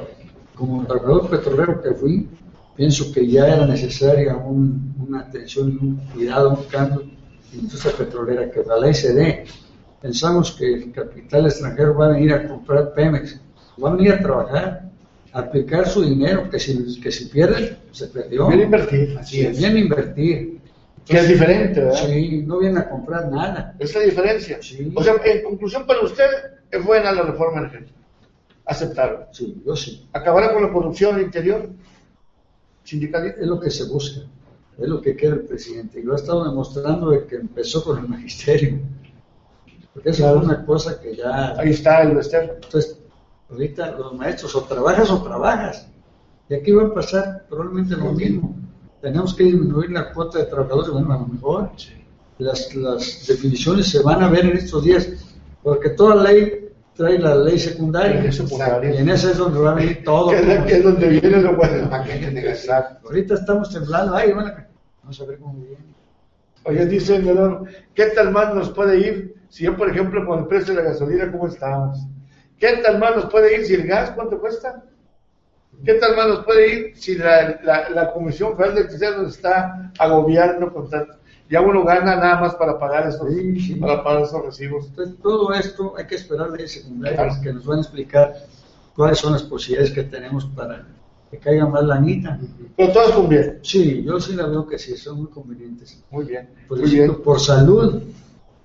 como 0.56 0.86
trabajador 0.86 1.30
petrolero 1.30 1.82
que 1.82 1.94
fui, 1.94 2.30
pienso 2.76 3.12
que 3.12 3.28
ya 3.28 3.48
era 3.48 3.66
necesaria 3.66 4.36
una 4.36 5.22
atención 5.22 5.72
y 5.72 5.86
un 5.86 5.96
cuidado, 6.14 6.50
un 6.52 6.64
cambio 6.66 7.02
en 7.02 7.10
la 7.52 7.64
industria 7.64 7.94
petrolera 7.98 8.52
que 8.52 8.64
la 8.64 8.78
ley 8.78 8.94
se 8.94 9.14
dé. 9.14 9.46
Pensamos 10.02 10.52
que 10.52 10.74
el 10.74 10.92
capital 10.92 11.46
extranjero 11.46 11.96
va 11.96 12.08
a 12.08 12.10
venir 12.10 12.34
a 12.34 12.48
comprar 12.48 12.94
Pemex, 12.94 13.40
va 13.84 13.90
a 13.90 13.96
venir 13.96 14.14
a 14.14 14.20
trabajar, 14.20 14.92
a 15.34 15.40
aplicar 15.40 15.88
su 15.88 16.04
dinero, 16.04 16.50
que 16.50 16.60
si, 16.60 17.02
que 17.02 17.12
si 17.12 17.26
pierde, 17.26 17.78
se 17.92 18.08
perdió. 18.08 18.48
Viene 18.48 18.64
a 18.64 18.66
invertir, 18.66 19.18
así 19.18 19.42
es. 19.42 19.58
Viene 19.58 19.80
a 19.80 19.84
invertir. 19.84 20.62
Que 21.06 21.20
es 21.20 21.28
diferente, 21.28 21.82
¿verdad? 21.82 22.08
Sí, 22.08 22.44
no 22.48 22.58
viene 22.58 22.80
a 22.80 22.90
comprar 22.90 23.30
nada. 23.30 23.76
Es 23.78 23.94
la 23.94 24.02
diferencia. 24.02 24.60
O 24.96 25.04
sea, 25.04 25.16
en 25.24 25.44
conclusión, 25.44 25.86
para 25.86 26.02
usted 26.02 26.26
es 26.72 26.84
buena 26.84 27.12
la 27.12 27.22
reforma 27.22 27.60
energética. 27.60 28.00
Aceptarla. 28.66 29.30
Sí, 29.32 29.62
yo 29.64 29.76
sí. 29.76 30.08
¿Acabará 30.14 30.52
con 30.52 30.64
la 30.64 30.74
corrupción 30.74 31.22
interior? 31.22 31.70
¿Sindicalista? 32.84 33.40
Es 33.40 33.48
lo 33.48 33.60
que 33.60 33.70
se 33.70 33.84
busca. 33.84 34.22
Es 34.80 34.88
lo 34.88 35.00
que 35.00 35.16
quiere 35.16 35.36
el 35.36 35.42
presidente. 35.44 36.00
Y 36.00 36.04
lo 36.04 36.14
ha 36.14 36.16
estado 36.16 36.44
demostrando 36.44 37.12
de 37.12 37.28
que 37.28 37.36
empezó 37.36 37.84
con 37.84 38.00
el 38.00 38.10
magisterio. 38.10 38.80
Porque 39.94 40.10
esa 40.10 40.32
es 40.32 40.38
una 40.38 40.66
cosa 40.66 41.00
que 41.00 41.16
ya... 41.16 41.54
Ahí 41.60 41.70
está 41.70 42.02
el 42.02 42.18
Wester. 42.18 42.60
Entonces, 42.64 43.00
ahorita 43.52 43.92
los 43.92 44.14
maestros 44.16 44.56
o 44.56 44.64
trabajas 44.64 45.12
o 45.12 45.22
trabajas. 45.22 45.88
Y 46.50 46.56
aquí 46.56 46.72
va 46.72 46.88
a 46.88 46.94
pasar 46.94 47.46
probablemente 47.48 47.96
lo 47.96 48.12
mismo 48.12 48.65
tenemos 49.06 49.36
que 49.36 49.44
disminuir 49.44 49.92
la 49.92 50.12
cuota 50.12 50.40
de 50.40 50.46
trabajadores, 50.46 50.90
bueno, 50.90 51.14
a 51.14 51.18
lo 51.20 51.28
mejor 51.28 51.70
las, 52.40 52.74
las 52.74 53.28
definiciones 53.28 53.88
se 53.92 54.02
van 54.02 54.24
a 54.24 54.30
ver 54.30 54.48
en 54.48 54.58
estos 54.58 54.84
días, 54.84 55.08
porque 55.62 55.92
toda 55.92 56.24
ley 56.24 56.70
trae 56.96 57.20
la 57.20 57.36
ley 57.36 57.60
secundaria, 57.60 58.24
y 58.24 58.98
en 58.98 59.10
esa 59.10 59.30
es 59.30 59.38
donde 59.38 59.60
va 59.60 59.74
a 59.74 59.76
venir 59.76 60.04
todo. 60.04 60.34
es, 60.34 60.84
donde 60.84 61.08
viene 61.08 61.40
lo 61.40 61.56
bueno, 61.56 61.88
Ahorita 63.04 63.36
estamos 63.36 63.70
temblando, 63.70 64.16
ay, 64.16 64.34
bueno, 64.34 64.52
vamos 65.04 65.22
a 65.22 65.26
ver 65.26 65.38
cómo 65.38 65.54
viene. 65.54 65.86
Oye, 66.64 66.88
dice 66.88 67.24
¿qué 67.94 68.06
tal 68.08 68.32
mal 68.32 68.56
nos 68.56 68.72
puede 68.72 68.98
ir 68.98 69.36
si 69.50 69.66
yo, 69.66 69.78
por 69.78 69.88
ejemplo, 69.88 70.26
con 70.26 70.40
el 70.40 70.48
precio 70.48 70.74
de 70.74 70.82
la 70.82 70.90
gasolina, 70.90 71.32
¿cómo 71.32 71.48
estamos? 71.48 72.00
¿Qué 72.58 72.78
tal 72.78 72.98
mal 72.98 73.18
nos 73.18 73.26
puede 73.26 73.56
ir 73.56 73.68
si 73.68 73.76
el 73.76 73.86
gas, 73.86 74.10
cuánto 74.16 74.40
cuesta? 74.40 74.84
¿Qué 75.84 75.96
tal 75.96 76.16
más 76.16 76.28
nos 76.28 76.46
puede 76.46 76.74
ir 76.74 76.98
si 76.98 77.16
la, 77.16 77.60
la, 77.64 78.12
Comisión 78.14 78.56
Federal 78.56 78.76
de 78.76 78.82
Electricidad 78.82 79.18
nos 79.18 79.36
está 79.36 79.92
agobiando 80.00 80.72
con 80.74 80.90
tanto? 80.90 81.14
Ya 81.50 81.62
uno 81.62 81.84
gana 81.84 82.16
nada 82.16 82.42
más 82.42 82.56
para 82.56 82.80
pagar 82.80 83.08
esos, 83.08 83.28
para 83.80 84.04
pagar 84.04 84.24
esos 84.24 84.46
recibos. 84.46 84.88
Entonces, 84.88 85.16
todo 85.22 85.54
esto 85.54 85.94
hay 85.98 86.08
que 86.08 86.16
esperar 86.16 86.50
leyes 86.50 86.74
secundarias 86.74 87.38
que 87.40 87.54
nos 87.54 87.66
van 87.66 87.80
a 87.80 87.82
explicar 87.82 88.36
cuáles 88.96 89.20
son 89.20 89.34
las 89.34 89.44
posibilidades 89.44 89.92
que 89.92 90.04
tenemos 90.04 90.46
para 90.46 90.88
que 91.30 91.38
caiga 91.38 91.68
más 91.68 91.84
la 91.84 91.96
anita. 91.96 92.40
Pero 92.76 92.92
todas 92.92 93.12
convienen. 93.12 93.60
Sí, 93.62 94.04
yo 94.04 94.20
sí 94.20 94.34
la 94.34 94.48
veo 94.48 94.66
que 94.66 94.80
sí, 94.80 94.98
son 94.98 95.20
muy 95.20 95.28
convenientes. 95.28 96.04
Muy 96.10 96.26
bien. 96.26 96.50
Por, 96.68 96.80
muy 96.80 96.90
bien. 96.90 97.22
por 97.22 97.40
salud 97.40 98.02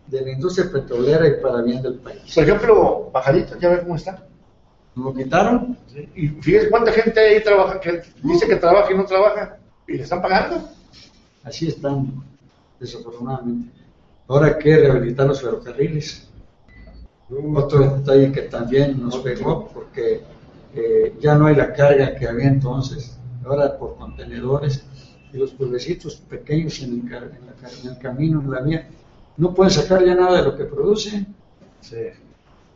de 0.06 0.20
la 0.22 0.30
industria 0.30 0.70
petrolera 0.72 1.28
y 1.28 1.42
para 1.42 1.60
bien 1.60 1.82
del 1.82 1.96
país. 1.96 2.34
Por 2.34 2.44
ejemplo, 2.44 3.10
Pajarito, 3.12 3.58
ya 3.58 3.68
ve 3.68 3.80
cómo 3.80 3.96
está 3.96 4.26
lo 4.96 5.14
quitaron. 5.14 5.76
Y 6.14 6.28
fíjese 6.28 6.70
cuánta 6.70 6.92
gente 6.92 7.20
ahí 7.20 7.42
trabaja, 7.42 7.80
que 7.80 8.02
dice 8.22 8.46
que 8.46 8.56
trabaja 8.56 8.92
y 8.92 8.96
no 8.96 9.04
trabaja, 9.04 9.58
y 9.86 9.94
le 9.94 10.02
están 10.02 10.22
pagando. 10.22 10.68
Así 11.44 11.68
están, 11.68 12.22
desafortunadamente. 12.78 13.72
Ahora 14.28 14.58
que 14.58 14.76
rehabilitar 14.76 15.26
los 15.26 15.40
ferrocarriles. 15.40 16.28
Otro 17.54 17.96
detalle 17.96 18.32
que 18.32 18.42
también 18.42 19.00
nos 19.00 19.18
pegó, 19.18 19.68
porque 19.68 20.22
eh, 20.74 21.14
ya 21.20 21.36
no 21.36 21.46
hay 21.46 21.54
la 21.54 21.72
carga 21.72 22.16
que 22.16 22.26
había 22.26 22.48
entonces, 22.48 23.16
ahora 23.44 23.78
por 23.78 23.96
contenedores, 23.96 24.84
y 25.32 25.38
los 25.38 25.52
pueblecitos 25.52 26.16
pequeños 26.16 26.82
en 26.82 27.08
el, 27.08 27.12
en 27.12 27.88
el 27.88 27.98
camino, 27.98 28.40
en 28.40 28.50
la 28.50 28.60
vía, 28.62 28.88
no 29.36 29.54
pueden 29.54 29.70
sacar 29.70 30.04
ya 30.04 30.14
nada 30.16 30.38
de 30.38 30.42
lo 30.42 30.56
que 30.56 30.64
producen. 30.64 31.34
Sí. 31.80 31.96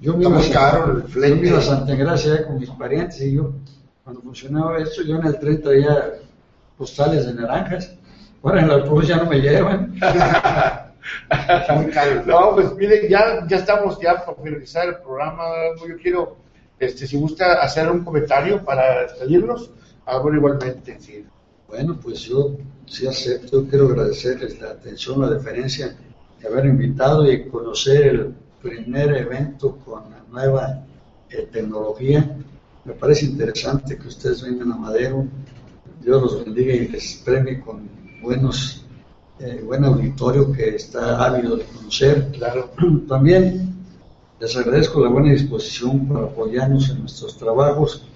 Yo 0.01 0.17
me, 0.17 0.25
iba, 0.25 0.39
a, 0.39 1.63
Santa 1.63 1.95
Gracia 1.95 2.47
con 2.47 2.59
mis 2.59 2.71
parientes 2.71 3.21
y 3.23 3.35
yo, 3.35 3.53
cuando 4.03 4.23
funcionaba 4.23 4.79
eso, 4.79 5.03
yo 5.03 5.17
en 5.17 5.27
el 5.27 5.39
tren 5.39 5.63
traía 5.63 6.15
postales 6.77 7.27
de 7.27 7.35
naranjas. 7.35 7.95
Ahora 8.43 8.61
en 8.61 8.67
el 8.67 8.73
autobús 8.73 9.09
ya 9.09 9.17
no 9.17 9.27
me 9.27 9.41
llevan. 9.41 9.95
no, 12.27 12.55
pues 12.55 12.75
miren, 12.75 13.09
ya, 13.09 13.47
ya 13.47 13.57
estamos 13.57 13.99
ya 14.01 14.25
por 14.25 14.43
finalizar 14.43 14.89
el 14.89 14.97
programa. 14.97 15.45
Yo 15.89 15.97
quiero, 16.03 16.37
este, 16.79 17.07
si 17.07 17.17
gusta 17.17 17.63
hacer 17.63 17.91
un 17.91 18.05
comentario 18.05 18.63
para 18.65 19.03
despedirnos, 19.03 19.71
hago 20.05 20.35
igualmente. 20.35 20.99
Bueno, 21.69 21.99
pues 22.03 22.21
yo 22.21 22.57
sí 22.87 23.07
acepto, 23.07 23.63
yo 23.63 23.69
quiero 23.69 23.87
agradecerles 23.87 24.61
la 24.61 24.71
atención, 24.71 25.21
la 25.21 25.31
deferencia 25.31 25.97
de 26.41 26.47
haber 26.47 26.67
invitado 26.67 27.31
y 27.31 27.49
conocer 27.49 28.07
el 28.07 28.35
primer 28.65 29.15
evento 29.15 29.77
con 29.85 30.11
la 30.11 30.25
nueva 30.31 30.87
eh, 31.29 31.47
tecnología. 31.53 32.35
Me 32.87 32.95
parece 32.95 33.27
interesante 33.27 33.99
que 33.99 34.09
ustedes 34.09 34.43
vengan 34.43 34.73
a 34.73 34.77
Madero. 34.77 35.27
Dios 36.01 36.23
los 36.23 36.45
bendiga 36.45 36.73
y 36.73 36.89
les 36.89 37.21
premie 37.23 37.61
con 37.61 37.87
buenos, 38.23 38.87
eh, 39.39 39.61
buen 39.63 39.85
auditorio 39.85 40.51
que 40.51 40.77
está 40.77 41.23
ávido 41.23 41.59
de 41.59 41.65
conocer. 41.65 42.31
Claro. 42.33 42.71
También 43.09 43.75
les 44.41 44.57
agradezco 44.57 45.05
la 45.05 45.11
buena 45.11 45.33
disposición 45.33 46.09
para 46.09 46.25
apoyarnos 46.25 46.89
en 46.89 47.01
nuestros 47.01 47.37
trabajos. 47.37 48.07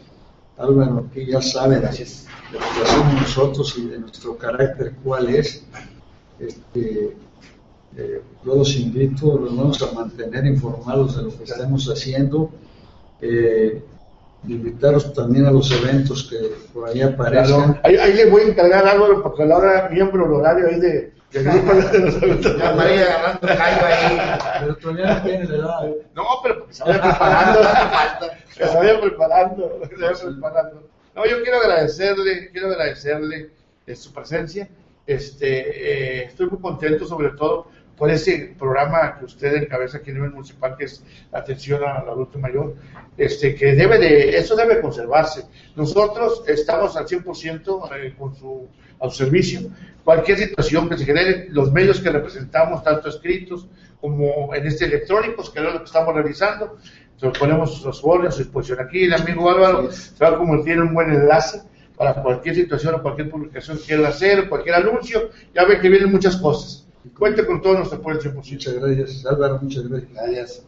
Álvaro, 0.56 1.08
que 1.12 1.26
ya 1.26 1.42
sabe 1.42 1.76
de, 1.76 1.82
lo 1.82 2.58
que 2.58 2.82
hacemos 2.82 3.14
nosotros 3.20 3.78
y 3.78 3.86
de 3.86 3.98
nuestro 3.98 4.36
carácter 4.38 4.94
cuál 5.04 5.28
es. 5.28 5.62
Este, 6.40 7.14
eh, 7.98 8.22
yo 8.44 8.54
los 8.54 8.76
invito, 8.76 9.36
los 9.36 9.56
vamos 9.56 9.82
a 9.82 9.92
mantener 9.92 10.46
informados 10.46 11.16
de 11.16 11.24
lo 11.24 11.36
que 11.36 11.42
estamos 11.42 11.84
haciendo. 11.88 12.48
Eh, 13.20 13.82
invitaros 14.46 15.12
también 15.12 15.46
a 15.46 15.50
los 15.50 15.68
eventos 15.72 16.30
que 16.30 16.36
por 16.72 16.88
ahí 16.88 17.02
aparecen. 17.02 17.80
Ahí, 17.82 17.96
ahí, 17.96 18.12
le 18.12 18.30
voy 18.30 18.42
a 18.42 18.46
encargar 18.46 18.86
algo 18.86 19.20
porque 19.20 19.44
la 19.44 19.56
hora 19.56 19.88
miembro 19.90 20.32
horario 20.32 20.68
ahí 20.68 20.78
de, 20.78 21.12
de 21.32 21.42
grupo 21.42 21.74
de 21.74 21.98
los 21.98 22.22
eventos. 22.22 22.56
Ya 22.56 22.72
María 22.72 23.02
agarrando 23.02 23.48
callo 23.48 23.86
ahí. 23.86 24.40
Pero 24.60 24.76
todavía 24.76 25.14
no 25.14 25.22
tiene 25.22 25.44
la 25.46 25.56
edad. 25.56 25.90
No, 26.14 26.22
pero 26.44 26.58
porque 26.60 26.74
se 26.74 26.84
vaya 26.84 27.02
preparando. 27.02 27.60
se 28.54 28.64
vaya 28.64 29.00
preparando. 29.00 29.80
Se 29.88 29.96
vaya 29.96 30.24
preparando. 30.24 30.88
No, 31.16 31.26
yo 31.26 31.42
quiero 31.42 31.58
agradecerle, 31.58 32.50
quiero 32.52 32.68
agradecerle 32.68 33.50
eh, 33.88 33.96
su 33.96 34.12
presencia. 34.12 34.68
Este, 35.04 36.20
eh, 36.20 36.24
estoy 36.26 36.48
muy 36.48 36.60
contento 36.60 37.06
sobre 37.06 37.30
todo 37.30 37.66
por 37.98 38.10
ese 38.10 38.54
programa 38.56 39.18
que 39.18 39.24
usted 39.24 39.54
encabeza 39.56 39.98
aquí 39.98 40.12
a 40.12 40.14
nivel 40.14 40.30
municipal, 40.30 40.76
que 40.78 40.84
es 40.84 41.02
atención 41.32 41.82
al 41.82 42.08
adulto 42.08 42.38
mayor, 42.38 42.76
este, 43.16 43.54
que 43.56 43.74
debe 43.74 43.98
de, 43.98 44.36
eso 44.36 44.54
debe 44.54 44.80
conservarse. 44.80 45.44
Nosotros 45.74 46.44
estamos 46.46 46.96
al 46.96 47.06
100% 47.06 47.90
eh, 47.96 48.14
con 48.16 48.34
su, 48.36 48.68
a 49.00 49.10
su 49.10 49.16
servicio. 49.16 49.62
Cualquier 50.04 50.38
situación 50.38 50.88
que 50.88 50.96
se 50.96 51.04
genere, 51.04 51.48
los 51.50 51.72
medios 51.72 52.00
que 52.00 52.10
representamos, 52.10 52.82
tanto 52.84 53.08
escritos 53.08 53.66
como 54.00 54.54
en 54.54 54.66
este 54.66 54.84
electrónicos, 54.84 55.50
que 55.50 55.58
es 55.58 55.64
lo 55.64 55.78
que 55.78 55.84
estamos 55.84 56.14
realizando, 56.14 56.78
ponemos 57.38 57.82
los 57.84 58.00
órdenes 58.04 58.34
a 58.34 58.36
su 58.36 58.42
disposición. 58.44 58.80
Aquí 58.80 59.04
el 59.04 59.14
amigo 59.14 59.50
Álvaro 59.50 59.90
se 59.90 60.24
va 60.24 60.30
a 60.30 60.38
convertir 60.38 60.74
en 60.74 60.82
un 60.82 60.94
buen 60.94 61.10
enlace 61.10 61.62
para 61.96 62.14
cualquier 62.22 62.54
situación 62.54 62.94
o 62.94 63.02
cualquier 63.02 63.28
publicación 63.28 63.76
que 63.78 63.84
quiera 63.84 64.08
hacer, 64.08 64.48
cualquier 64.48 64.76
anuncio. 64.76 65.30
Ya 65.52 65.64
ve 65.64 65.80
que 65.80 65.88
vienen 65.88 66.12
muchas 66.12 66.36
cosas. 66.36 66.87
Cuente 67.16 67.46
con 67.46 67.62
todo 67.62 67.74
nuestro 67.74 67.98
apoyo 67.98 68.32
Muchas 68.32 68.74
gracias, 68.74 69.26
Álvaro, 69.26 69.58
muchas 69.62 69.88
gracias. 69.88 70.12
Gracias. 70.12 70.62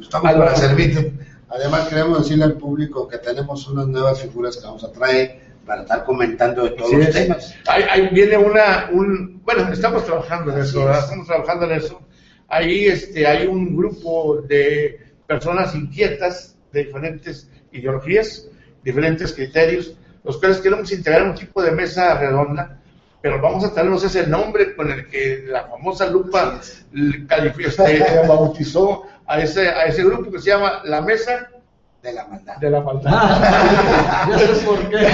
Estamos 0.00 0.32
para 0.32 0.56
servirte. 0.56 1.12
Además, 1.48 1.88
queremos 1.88 2.18
decirle 2.18 2.44
al 2.44 2.54
público 2.54 3.06
que 3.06 3.18
tenemos 3.18 3.68
unas 3.68 3.86
nuevas 3.86 4.20
figuras 4.20 4.56
que 4.56 4.64
vamos 4.64 4.82
a 4.82 4.90
traer 4.90 5.40
para 5.66 5.82
estar 5.82 6.04
comentando 6.04 6.64
de 6.64 6.70
todos 6.70 6.92
los 6.92 7.10
temas. 7.10 7.54
Ahí, 7.66 8.08
viene 8.12 8.36
una, 8.36 8.88
un, 8.92 9.40
bueno, 9.44 9.72
estamos 9.72 10.04
trabajando 10.04 10.52
en 10.52 10.58
eso, 10.58 10.90
estamos 10.90 11.26
trabajando 11.26 11.66
en 11.66 11.72
eso. 11.72 12.00
Ahí 12.48 12.86
este, 12.86 13.26
hay 13.26 13.46
un 13.46 13.76
grupo 13.76 14.42
de 14.42 15.00
personas 15.26 15.74
inquietas 15.74 16.56
de 16.72 16.84
diferentes 16.84 17.50
ideologías, 17.72 18.48
diferentes 18.82 19.32
criterios, 19.32 19.96
los 20.22 20.38
cuales 20.38 20.58
queremos 20.58 20.90
integrar 20.92 21.24
un 21.24 21.34
tipo 21.34 21.62
de 21.62 21.70
mesa 21.70 22.18
redonda 22.18 22.80
pero 23.24 23.40
vamos 23.40 23.64
a 23.64 23.72
tenernos 23.72 24.04
ese 24.04 24.26
nombre 24.26 24.76
con 24.76 24.90
el 24.90 25.08
que 25.08 25.46
la 25.48 25.64
famosa 25.64 26.10
lupa 26.10 26.60
este, 26.60 28.26
bautizó 28.28 29.04
a 29.26 29.40
ese, 29.40 29.66
a 29.66 29.86
ese 29.86 30.04
grupo 30.04 30.30
que 30.30 30.40
se 30.40 30.50
llama 30.50 30.82
La 30.84 31.00
Mesa 31.00 31.48
de 32.02 32.12
la 32.12 32.26
Maldad. 32.26 32.56
De 32.58 32.68
la 32.68 32.82
Maldad. 32.82 33.12
Ah, 33.14 34.28
por 34.66 34.90
qué. 34.90 35.08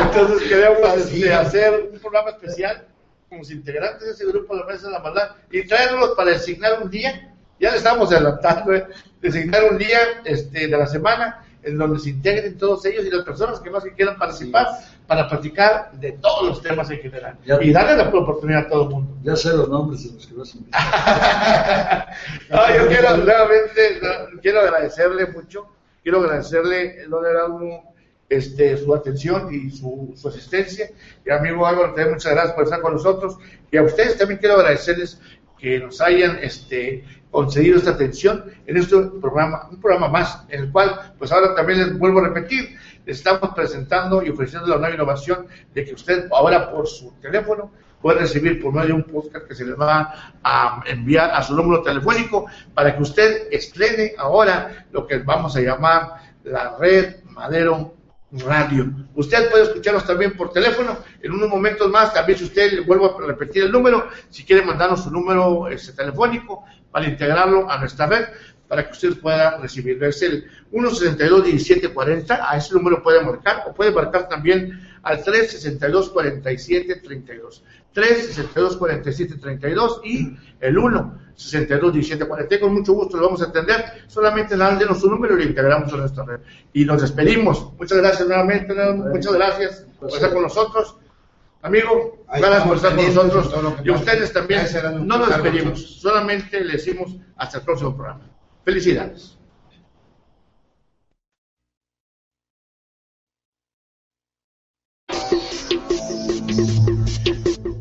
Entonces 0.00 0.48
queremos 0.48 0.96
este, 0.96 1.34
hacer 1.34 1.90
un 1.92 1.98
programa 1.98 2.30
especial 2.30 2.86
con 3.28 3.40
los 3.40 3.50
integrantes 3.50 4.06
de 4.06 4.12
ese 4.12 4.24
grupo 4.24 4.54
de 4.54 4.60
la 4.60 4.66
Mesa 4.66 4.86
de 4.86 4.92
la 4.94 5.00
Maldad 5.00 5.30
y 5.52 5.66
traerlos 5.66 6.12
para 6.16 6.30
designar 6.30 6.82
un 6.82 6.88
día, 6.88 7.30
ya 7.60 7.72
le 7.72 7.76
estamos 7.76 8.10
adelantando, 8.10 8.72
¿eh? 8.72 8.86
designar 9.20 9.64
un 9.70 9.76
día 9.76 9.98
este, 10.24 10.66
de 10.66 10.78
la 10.78 10.86
semana 10.86 11.44
en 11.62 11.76
donde 11.76 11.98
se 11.98 12.08
integren 12.08 12.56
todos 12.56 12.86
ellos 12.86 13.04
y 13.04 13.10
las 13.10 13.22
personas 13.22 13.60
que 13.60 13.68
más 13.68 13.84
que 13.84 13.92
quieran 13.92 14.16
participar 14.16 14.66
para 15.10 15.26
platicar 15.26 15.90
de 15.94 16.12
todos 16.12 16.46
los 16.46 16.62
temas 16.62 16.88
en 16.88 17.00
general 17.00 17.36
y 17.60 17.72
darle 17.72 17.96
la 17.96 18.10
oportunidad 18.10 18.66
a 18.66 18.68
todo 18.68 18.84
el 18.84 18.90
mundo. 18.90 19.16
Ya 19.24 19.34
sé 19.34 19.48
los 19.48 19.68
nombres 19.68 20.04
de 20.04 20.14
los 20.14 20.24
que 20.24 20.34
vas 20.34 20.54
a 20.54 20.58
invitar. 20.58 22.06
yo 22.78 22.86
quiero 22.86 23.16
nuevamente, 23.16 24.00
quiero 24.40 24.60
agradecerle 24.60 25.26
mucho, 25.32 25.66
quiero 26.04 26.20
agradecerle, 26.20 27.08
don 27.08 27.26
Erasmo, 27.26 27.92
este, 28.28 28.76
su 28.76 28.94
atención 28.94 29.52
y 29.52 29.72
su, 29.72 30.14
su, 30.14 30.28
asistencia. 30.28 30.88
Y 31.26 31.30
amigo 31.30 31.66
Álvaro, 31.66 31.88
también 31.88 32.12
muchas 32.12 32.30
gracias 32.30 32.54
por 32.54 32.62
estar 32.62 32.80
con 32.80 32.92
nosotros. 32.92 33.36
Y 33.72 33.78
a 33.78 33.82
ustedes 33.82 34.16
también 34.16 34.38
quiero 34.38 34.60
agradecerles 34.60 35.20
que 35.58 35.80
nos 35.80 36.00
hayan 36.00 36.38
este, 36.40 37.04
concedido 37.30 37.78
esta 37.78 37.90
atención 37.90 38.44
en 38.66 38.76
este 38.76 38.96
programa, 39.20 39.68
un 39.70 39.80
programa 39.80 40.08
más, 40.08 40.44
en 40.48 40.64
el 40.64 40.72
cual, 40.72 41.14
pues 41.18 41.30
ahora 41.32 41.54
también 41.54 41.80
les 41.80 41.98
vuelvo 41.98 42.20
a 42.20 42.28
repetir, 42.28 42.76
estamos 43.10 43.50
presentando 43.54 44.22
y 44.22 44.30
ofreciendo 44.30 44.68
la 44.68 44.76
nueva 44.76 44.94
innovación 44.94 45.46
de 45.74 45.84
que 45.84 45.94
usted 45.94 46.28
ahora 46.32 46.70
por 46.70 46.86
su 46.86 47.12
teléfono 47.20 47.70
puede 48.00 48.20
recibir 48.20 48.62
por 48.62 48.72
medio 48.72 48.88
de 48.88 48.92
un 48.94 49.04
podcast 49.04 49.46
que 49.46 49.54
se 49.54 49.64
les 49.64 49.78
va 49.78 50.34
a 50.42 50.82
enviar 50.86 51.30
a 51.30 51.42
su 51.42 51.54
número 51.54 51.82
telefónico 51.82 52.46
para 52.74 52.96
que 52.96 53.02
usted 53.02 53.48
estrene 53.50 54.14
ahora 54.16 54.86
lo 54.92 55.06
que 55.06 55.18
vamos 55.18 55.54
a 55.56 55.60
llamar 55.60 56.14
la 56.44 56.76
red 56.78 57.16
Madero 57.24 57.94
radio. 58.32 58.92
Usted 59.14 59.50
puede 59.50 59.64
escucharnos 59.64 60.06
también 60.06 60.36
por 60.36 60.52
teléfono. 60.52 60.98
En 61.20 61.32
unos 61.32 61.48
momentos 61.48 61.90
más, 61.90 62.14
también 62.14 62.38
si 62.38 62.44
usted 62.44 62.72
le 62.72 62.80
vuelvo 62.82 63.18
a 63.18 63.26
repetir 63.26 63.64
el 63.64 63.72
número, 63.72 64.08
si 64.28 64.44
quiere 64.44 64.64
mandarnos 64.64 65.02
su 65.02 65.10
número 65.10 65.68
este, 65.68 65.92
telefónico 65.92 66.64
para 66.90 67.06
integrarlo 67.06 67.70
a 67.70 67.78
nuestra 67.78 68.06
red, 68.06 68.26
para 68.70 68.86
que 68.86 68.92
usted 68.92 69.20
pueda 69.20 69.58
recibirlo. 69.58 70.06
Es 70.06 70.22
el 70.22 70.48
162-1740, 70.70 72.38
a 72.40 72.56
ese 72.56 72.72
número 72.72 73.02
puede 73.02 73.20
marcar 73.20 73.64
o 73.66 73.74
puede 73.74 73.90
marcar 73.90 74.28
también 74.28 74.80
al 75.02 75.24
362-4732. 75.24 77.62
362-4732 77.92 80.02
y 80.04 80.36
el 80.60 80.76
1-62-1740. 80.76 82.60
Con 82.60 82.74
mucho 82.74 82.92
gusto 82.92 83.16
lo 83.16 83.24
vamos 83.24 83.42
a 83.42 83.46
atender. 83.46 84.04
Solamente 84.06 84.56
denos 84.56 85.00
su 85.00 85.10
número 85.10 85.34
y 85.34 85.38
lo 85.38 85.44
integramos 85.48 85.92
a 85.92 85.96
nuestra 85.96 86.24
red. 86.24 86.38
Y 86.72 86.84
nos 86.84 87.02
despedimos. 87.02 87.72
Muchas 87.76 87.98
gracias 87.98 88.28
nuevamente. 88.28 88.72
Muchas 88.72 89.32
gracias 89.32 89.84
por 89.98 90.10
estar 90.10 90.32
con 90.32 90.42
nosotros. 90.42 90.94
Amigo, 91.62 92.24
gracias 92.28 92.62
por 92.62 92.76
estar 92.76 92.94
con 92.94 93.04
nosotros. 93.04 93.52
Y 93.84 93.90
ustedes 93.90 94.32
también. 94.32 94.64
No 95.08 95.18
nos 95.18 95.28
despedimos. 95.28 96.00
Solamente 96.00 96.62
le 96.62 96.74
decimos 96.74 97.16
hasta 97.36 97.58
el 97.58 97.64
próximo 97.64 97.96
programa. 97.96 98.30
Felicidades. 98.64 99.36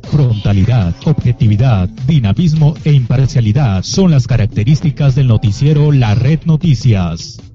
Frontalidad, 0.03 0.93
objetividad, 1.05 1.87
dinamismo 2.07 2.75
e 2.83 2.91
imparcialidad 2.91 3.83
son 3.83 4.11
las 4.11 4.27
características 4.27 5.15
del 5.15 5.27
noticiero 5.27 5.91
La 5.91 6.15
Red 6.15 6.41
Noticias. 6.45 7.48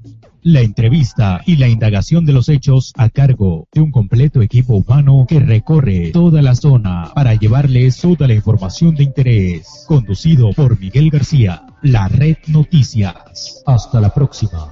La 0.46 0.60
entrevista 0.60 1.40
y 1.46 1.56
la 1.56 1.68
indagación 1.68 2.26
de 2.26 2.34
los 2.34 2.50
hechos 2.50 2.92
a 2.98 3.08
cargo 3.08 3.66
de 3.72 3.80
un 3.80 3.90
completo 3.90 4.42
equipo 4.42 4.74
humano 4.74 5.24
que 5.26 5.40
recorre 5.40 6.10
toda 6.12 6.42
la 6.42 6.54
zona 6.54 7.10
para 7.14 7.32
llevarles 7.32 7.98
toda 7.98 8.28
la 8.28 8.34
información 8.34 8.94
de 8.94 9.04
interés. 9.04 9.86
Conducido 9.88 10.52
por 10.52 10.78
Miguel 10.78 11.08
García, 11.08 11.62
La 11.80 12.08
Red 12.08 12.36
Noticias. 12.48 13.62
Hasta 13.64 14.02
la 14.02 14.12
próxima. 14.12 14.70